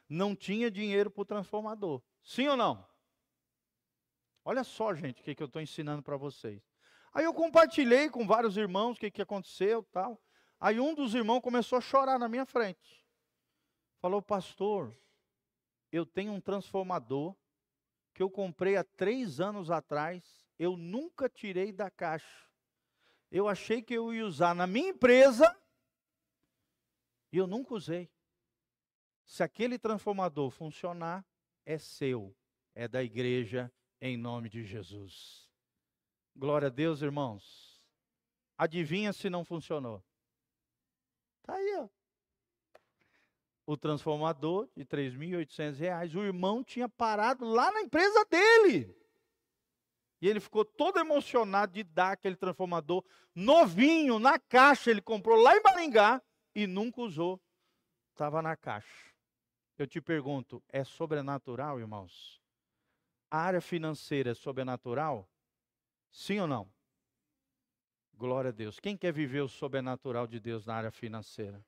Não 0.09 0.35
tinha 0.35 0.69
dinheiro 0.69 1.09
para 1.09 1.21
o 1.21 1.25
transformador. 1.25 2.01
Sim 2.23 2.49
ou 2.49 2.57
não? 2.57 2.88
Olha 4.49 4.63
só, 4.63 4.95
gente, 4.95 5.21
o 5.21 5.23
que, 5.23 5.35
que 5.35 5.43
eu 5.43 5.45
estou 5.45 5.61
ensinando 5.61 6.01
para 6.01 6.17
vocês. 6.17 6.59
Aí 7.13 7.23
eu 7.23 7.31
compartilhei 7.31 8.09
com 8.09 8.25
vários 8.25 8.57
irmãos 8.57 8.97
o 8.97 8.99
que, 8.99 9.11
que 9.11 9.21
aconteceu 9.21 9.83
tal. 9.91 10.19
Aí 10.59 10.79
um 10.79 10.95
dos 10.95 11.13
irmãos 11.13 11.39
começou 11.39 11.77
a 11.77 11.81
chorar 11.81 12.17
na 12.17 12.27
minha 12.27 12.47
frente. 12.47 13.05
Falou, 14.01 14.23
pastor, 14.23 14.97
eu 15.91 16.03
tenho 16.03 16.31
um 16.31 16.41
transformador 16.41 17.35
que 18.11 18.23
eu 18.23 18.27
comprei 18.31 18.75
há 18.75 18.83
três 18.83 19.39
anos 19.39 19.69
atrás. 19.69 20.43
Eu 20.57 20.75
nunca 20.75 21.29
tirei 21.29 21.71
da 21.71 21.91
caixa. 21.91 22.49
Eu 23.29 23.47
achei 23.47 23.83
que 23.83 23.93
eu 23.93 24.11
ia 24.11 24.25
usar 24.25 24.55
na 24.55 24.65
minha 24.65 24.89
empresa 24.89 25.55
e 27.31 27.37
eu 27.37 27.45
nunca 27.45 27.75
usei. 27.75 28.09
Se 29.27 29.43
aquele 29.43 29.77
transformador 29.77 30.49
funcionar, 30.49 31.23
é 31.67 31.77
seu, 31.77 32.35
é 32.73 32.87
da 32.87 33.03
igreja 33.03 33.71
em 34.01 34.17
nome 34.17 34.49
de 34.49 34.63
Jesus. 34.63 35.49
Glória 36.35 36.67
a 36.67 36.71
Deus, 36.71 37.01
irmãos. 37.01 37.81
Adivinha 38.57 39.13
se 39.13 39.29
não 39.29 39.43
funcionou? 39.43 40.03
Está 41.41 41.55
aí, 41.55 41.75
ó. 41.77 41.89
O 43.65 43.77
transformador 43.77 44.67
de 44.75 44.83
R$ 44.83 45.71
reais, 45.77 46.15
o 46.15 46.23
irmão 46.23 46.63
tinha 46.63 46.89
parado 46.89 47.45
lá 47.45 47.71
na 47.71 47.81
empresa 47.81 48.25
dele. 48.25 48.95
E 50.21 50.27
ele 50.27 50.39
ficou 50.39 50.65
todo 50.65 50.99
emocionado 50.99 51.73
de 51.73 51.83
dar 51.83 52.13
aquele 52.13 52.35
transformador 52.35 53.03
novinho, 53.33 54.19
na 54.19 54.37
caixa. 54.37 54.91
Ele 54.91 55.01
comprou 55.01 55.39
lá 55.39 55.55
em 55.55 55.61
Maringá 55.61 56.21
e 56.53 56.67
nunca 56.67 57.01
usou. 57.01 57.39
Estava 58.11 58.41
na 58.41 58.57
caixa. 58.57 59.13
Eu 59.77 59.87
te 59.87 60.01
pergunto, 60.01 60.61
é 60.67 60.83
sobrenatural, 60.83 61.79
irmãos? 61.79 62.38
A 63.29 63.37
área 63.37 63.61
financeira 63.61 64.31
é 64.31 64.33
sobrenatural? 64.33 65.29
Sim 66.11 66.39
ou 66.39 66.47
não? 66.47 66.71
Glória 68.13 68.49
a 68.49 68.51
Deus. 68.51 68.79
Quem 68.79 68.97
quer 68.97 69.13
viver 69.13 69.41
o 69.41 69.47
sobrenatural 69.47 70.27
de 70.27 70.39
Deus 70.39 70.65
na 70.65 70.75
área 70.75 70.91
financeira? 70.91 71.63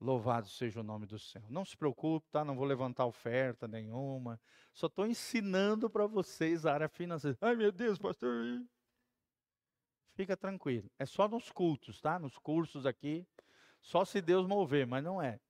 Louvado 0.00 0.48
seja 0.48 0.80
o 0.80 0.84
nome 0.84 1.06
do 1.06 1.18
Senhor. 1.18 1.50
Não 1.50 1.64
se 1.64 1.76
preocupe, 1.76 2.28
tá? 2.30 2.44
Não 2.44 2.54
vou 2.54 2.64
levantar 2.64 3.04
oferta 3.04 3.66
nenhuma. 3.66 4.40
Só 4.72 4.86
estou 4.86 5.06
ensinando 5.06 5.90
para 5.90 6.06
vocês 6.06 6.64
a 6.64 6.72
área 6.72 6.88
financeira. 6.88 7.36
Ai, 7.40 7.56
meu 7.56 7.72
Deus, 7.72 7.98
pastor. 7.98 8.62
Fica 10.14 10.36
tranquilo. 10.36 10.88
É 10.98 11.06
só 11.06 11.26
nos 11.26 11.50
cultos, 11.50 12.00
tá? 12.00 12.18
Nos 12.18 12.38
cursos 12.38 12.86
aqui. 12.86 13.26
Só 13.80 14.04
se 14.04 14.20
Deus 14.20 14.46
mover, 14.46 14.86
mas 14.86 15.02
não 15.02 15.20
é. 15.20 15.40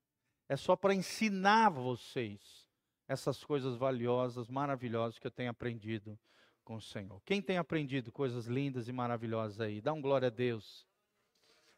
É 0.48 0.56
só 0.56 0.74
para 0.74 0.94
ensinar 0.94 1.68
vocês 1.68 2.67
essas 3.08 3.42
coisas 3.42 3.74
valiosas, 3.76 4.48
maravilhosas 4.48 5.18
que 5.18 5.26
eu 5.26 5.30
tenho 5.30 5.50
aprendido 5.50 6.18
com 6.62 6.76
o 6.76 6.80
Senhor. 6.80 7.20
Quem 7.24 7.40
tem 7.40 7.56
aprendido 7.56 8.12
coisas 8.12 8.44
lindas 8.46 8.86
e 8.86 8.92
maravilhosas 8.92 9.58
aí? 9.58 9.80
Dá 9.80 9.94
um 9.94 10.02
glória 10.02 10.28
a 10.28 10.30
Deus. 10.30 10.86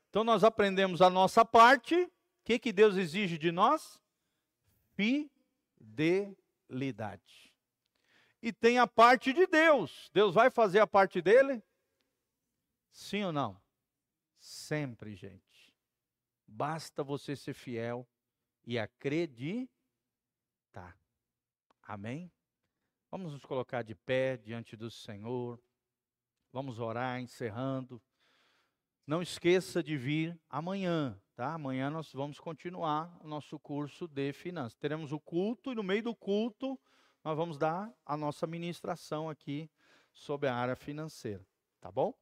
Então 0.08 0.24
nós 0.24 0.42
aprendemos 0.42 1.00
a 1.00 1.08
nossa 1.08 1.44
parte. 1.44 1.94
O 1.94 2.10
que, 2.44 2.58
que 2.58 2.72
Deus 2.72 2.96
exige 2.96 3.38
de 3.38 3.52
nós? 3.52 4.02
Fidelidade. 5.78 7.54
E 8.42 8.52
tem 8.52 8.78
a 8.78 8.86
parte 8.86 9.32
de 9.32 9.46
Deus. 9.46 10.10
Deus 10.12 10.34
vai 10.34 10.50
fazer 10.50 10.80
a 10.80 10.86
parte 10.86 11.22
dele? 11.22 11.62
Sim 12.90 13.22
ou 13.24 13.32
não? 13.32 13.60
Sempre, 14.40 15.14
gente. 15.14 15.72
Basta 16.44 17.04
você 17.04 17.36
ser 17.36 17.54
fiel 17.54 18.04
e 18.66 18.76
acreditar. 18.78 19.70
Amém? 21.90 22.30
Vamos 23.10 23.32
nos 23.32 23.44
colocar 23.44 23.82
de 23.82 23.96
pé 23.96 24.36
diante 24.36 24.76
do 24.76 24.88
Senhor. 24.92 25.60
Vamos 26.52 26.78
orar, 26.78 27.20
encerrando. 27.20 28.00
Não 29.04 29.20
esqueça 29.20 29.82
de 29.82 29.96
vir 29.96 30.40
amanhã, 30.48 31.20
tá? 31.34 31.52
Amanhã 31.52 31.90
nós 31.90 32.12
vamos 32.12 32.38
continuar 32.38 33.18
o 33.20 33.26
nosso 33.26 33.58
curso 33.58 34.06
de 34.06 34.32
finanças. 34.32 34.78
Teremos 34.78 35.10
o 35.10 35.18
culto 35.18 35.72
e 35.72 35.74
no 35.74 35.82
meio 35.82 36.04
do 36.04 36.14
culto 36.14 36.78
nós 37.24 37.36
vamos 37.36 37.58
dar 37.58 37.92
a 38.06 38.16
nossa 38.16 38.46
ministração 38.46 39.28
aqui 39.28 39.68
sobre 40.12 40.48
a 40.48 40.54
área 40.54 40.76
financeira, 40.76 41.44
tá 41.80 41.90
bom? 41.90 42.14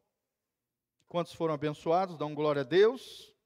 Quantos 1.07 1.35
foram 1.35 1.53
abençoados? 1.53 2.17
Dão 2.17 2.35
glória 2.35 2.63
a 2.63 2.65
Deus. 2.65 3.37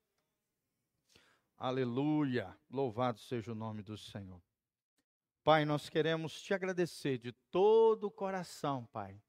Aleluia. 1.59 2.57
Louvado 2.71 3.19
seja 3.19 3.51
o 3.51 3.57
nome 3.57 3.83
do 3.83 3.99
Senhor. 3.99 4.41
Pai, 5.45 5.65
nós 5.65 5.89
queremos 5.89 6.41
te 6.41 6.55
agradecer 6.55 7.19
de 7.19 7.33
todo 7.51 8.05
o 8.05 8.11
coração, 8.11 8.87
Pai, 8.93 9.21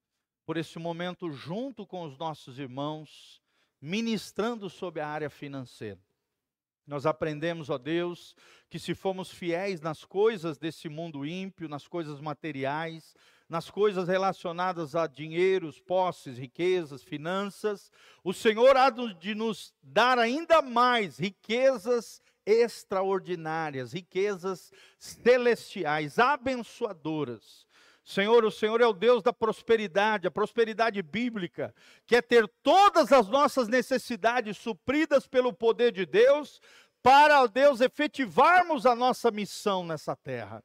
por 0.45 0.57
esse 0.57 0.77
momento 0.77 1.31
junto 1.31 1.87
com 1.87 2.03
os 2.03 2.15
nossos 2.19 2.59
irmãos, 2.59 3.41
ministrando 3.81 4.69
sobre 4.69 5.01
a 5.01 5.07
área 5.07 5.29
financeira. 5.29 5.99
Nós 6.85 7.07
aprendemos, 7.07 7.71
ó 7.71 7.79
Deus, 7.79 8.35
que 8.69 8.77
se 8.77 8.93
formos 8.93 9.31
fiéis 9.31 9.81
nas 9.81 10.05
coisas 10.05 10.59
desse 10.59 10.87
mundo 10.87 11.25
ímpio, 11.25 11.67
nas 11.67 11.87
coisas 11.87 12.21
materiais, 12.21 13.15
nas 13.49 13.71
coisas 13.71 14.07
relacionadas 14.07 14.95
a 14.95 15.07
dinheiros, 15.07 15.79
posses, 15.79 16.37
riquezas, 16.37 17.01
finanças, 17.01 17.91
o 18.23 18.33
Senhor 18.33 18.77
há 18.77 18.91
de 18.91 19.33
nos 19.33 19.73
dar 19.81 20.19
ainda 20.19 20.61
mais 20.61 21.17
riquezas 21.17 22.21
extraordinárias, 22.45 23.93
riquezas 23.93 24.71
celestiais, 24.97 26.19
abençoadoras. 26.19 27.65
Senhor, 28.03 28.43
o 28.43 28.51
Senhor 28.51 28.81
é 28.81 28.85
o 28.85 28.91
Deus 28.91 29.23
da 29.23 29.31
prosperidade, 29.31 30.27
a 30.27 30.31
prosperidade 30.31 31.01
bíblica, 31.01 31.73
que 32.05 32.17
é 32.17 32.21
ter 32.21 32.47
todas 32.61 33.13
as 33.13 33.29
nossas 33.29 33.69
necessidades 33.69 34.57
supridas 34.57 35.25
pelo 35.25 35.53
poder 35.53 35.93
de 35.93 36.05
Deus, 36.05 36.59
para, 37.01 37.45
Deus, 37.47 37.79
efetivarmos 37.81 38.85
a 38.85 38.95
nossa 38.95 39.31
missão 39.31 39.85
nessa 39.85 40.15
terra. 40.15 40.63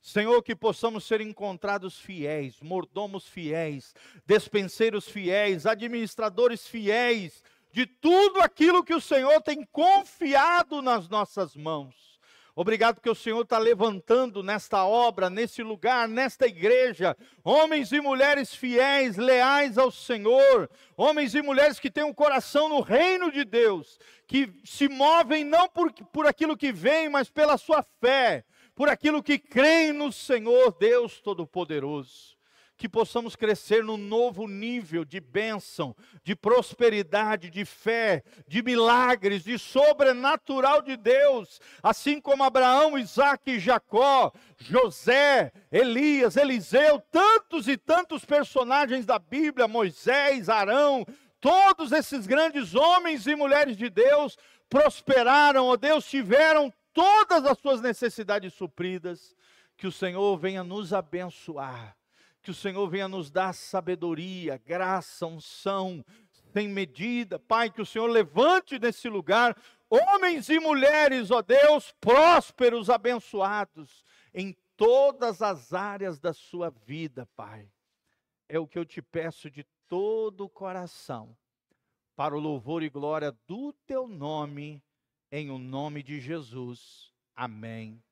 Senhor, 0.00 0.42
que 0.42 0.54
possamos 0.54 1.04
ser 1.04 1.22
encontrados 1.22 1.98
fiéis, 1.98 2.60
mordomos 2.60 3.26
fiéis, 3.26 3.94
despenseiros 4.26 5.08
fiéis, 5.08 5.64
administradores 5.64 6.66
fiéis, 6.66 7.42
de 7.74 7.86
tudo 7.86 8.40
aquilo 8.40 8.84
que 8.84 8.94
o 8.94 9.00
Senhor 9.00 9.42
tem 9.42 9.64
confiado 9.64 10.80
nas 10.80 11.08
nossas 11.08 11.56
mãos. 11.56 12.20
Obrigado 12.54 13.00
que 13.00 13.10
o 13.10 13.16
Senhor 13.16 13.42
está 13.42 13.58
levantando 13.58 14.44
nesta 14.44 14.84
obra, 14.84 15.28
nesse 15.28 15.60
lugar, 15.60 16.06
nesta 16.06 16.46
igreja, 16.46 17.16
homens 17.42 17.90
e 17.90 18.00
mulheres 18.00 18.54
fiéis, 18.54 19.16
leais 19.16 19.76
ao 19.76 19.90
Senhor, 19.90 20.70
homens 20.96 21.34
e 21.34 21.42
mulheres 21.42 21.80
que 21.80 21.90
têm 21.90 22.04
um 22.04 22.14
coração 22.14 22.68
no 22.68 22.80
reino 22.80 23.32
de 23.32 23.44
Deus, 23.44 23.98
que 24.28 24.52
se 24.64 24.88
movem 24.88 25.42
não 25.42 25.68
por, 25.68 25.92
por 25.92 26.28
aquilo 26.28 26.56
que 26.56 26.70
vem, 26.70 27.08
mas 27.08 27.28
pela 27.28 27.58
sua 27.58 27.84
fé, 28.00 28.44
por 28.72 28.88
aquilo 28.88 29.20
que 29.20 29.36
creem 29.36 29.92
no 29.92 30.12
Senhor 30.12 30.70
Deus 30.78 31.20
Todo-Poderoso 31.20 32.33
que 32.76 32.88
possamos 32.88 33.36
crescer 33.36 33.84
num 33.84 33.96
novo 33.96 34.48
nível 34.48 35.04
de 35.04 35.20
bênção, 35.20 35.94
de 36.24 36.34
prosperidade, 36.34 37.48
de 37.48 37.64
fé, 37.64 38.22
de 38.48 38.62
milagres, 38.62 39.44
de 39.44 39.58
sobrenatural 39.58 40.82
de 40.82 40.96
Deus, 40.96 41.60
assim 41.82 42.20
como 42.20 42.42
Abraão, 42.42 42.98
Isaac 42.98 43.58
Jacó, 43.60 44.32
José, 44.58 45.52
Elias, 45.70 46.36
Eliseu, 46.36 47.00
tantos 47.12 47.68
e 47.68 47.76
tantos 47.76 48.24
personagens 48.24 49.06
da 49.06 49.18
Bíblia, 49.18 49.68
Moisés, 49.68 50.48
Arão, 50.48 51.06
todos 51.40 51.92
esses 51.92 52.26
grandes 52.26 52.74
homens 52.74 53.26
e 53.26 53.36
mulheres 53.36 53.76
de 53.76 53.88
Deus 53.88 54.36
prosperaram, 54.68 55.66
ó 55.66 55.76
Deus, 55.76 56.04
tiveram 56.08 56.72
todas 56.92 57.44
as 57.44 57.58
suas 57.58 57.80
necessidades 57.80 58.52
supridas. 58.54 59.34
Que 59.76 59.88
o 59.88 59.92
Senhor 59.92 60.36
venha 60.36 60.62
nos 60.62 60.92
abençoar 60.92 61.96
que 62.44 62.50
o 62.50 62.54
Senhor 62.54 62.86
venha 62.90 63.08
nos 63.08 63.30
dar 63.30 63.54
sabedoria, 63.54 64.60
graça, 64.66 65.26
unção, 65.26 66.04
sem 66.52 66.68
medida. 66.68 67.38
Pai, 67.38 67.70
que 67.70 67.80
o 67.80 67.86
Senhor 67.86 68.06
levante 68.06 68.78
nesse 68.78 69.08
lugar 69.08 69.56
homens 69.88 70.50
e 70.50 70.60
mulheres, 70.60 71.30
ó 71.30 71.40
Deus, 71.40 71.94
prósperos, 71.98 72.90
abençoados, 72.90 74.04
em 74.34 74.54
todas 74.76 75.40
as 75.40 75.72
áreas 75.72 76.20
da 76.20 76.34
sua 76.34 76.68
vida, 76.68 77.26
Pai. 77.34 77.66
É 78.46 78.58
o 78.58 78.66
que 78.66 78.78
eu 78.78 78.84
te 78.84 79.00
peço 79.00 79.50
de 79.50 79.64
todo 79.88 80.44
o 80.44 80.50
coração, 80.50 81.34
para 82.14 82.36
o 82.36 82.40
louvor 82.40 82.82
e 82.82 82.90
glória 82.90 83.34
do 83.48 83.72
teu 83.86 84.06
nome, 84.06 84.82
em 85.32 85.50
o 85.50 85.56
nome 85.56 86.02
de 86.02 86.20
Jesus. 86.20 87.10
Amém 87.34 88.02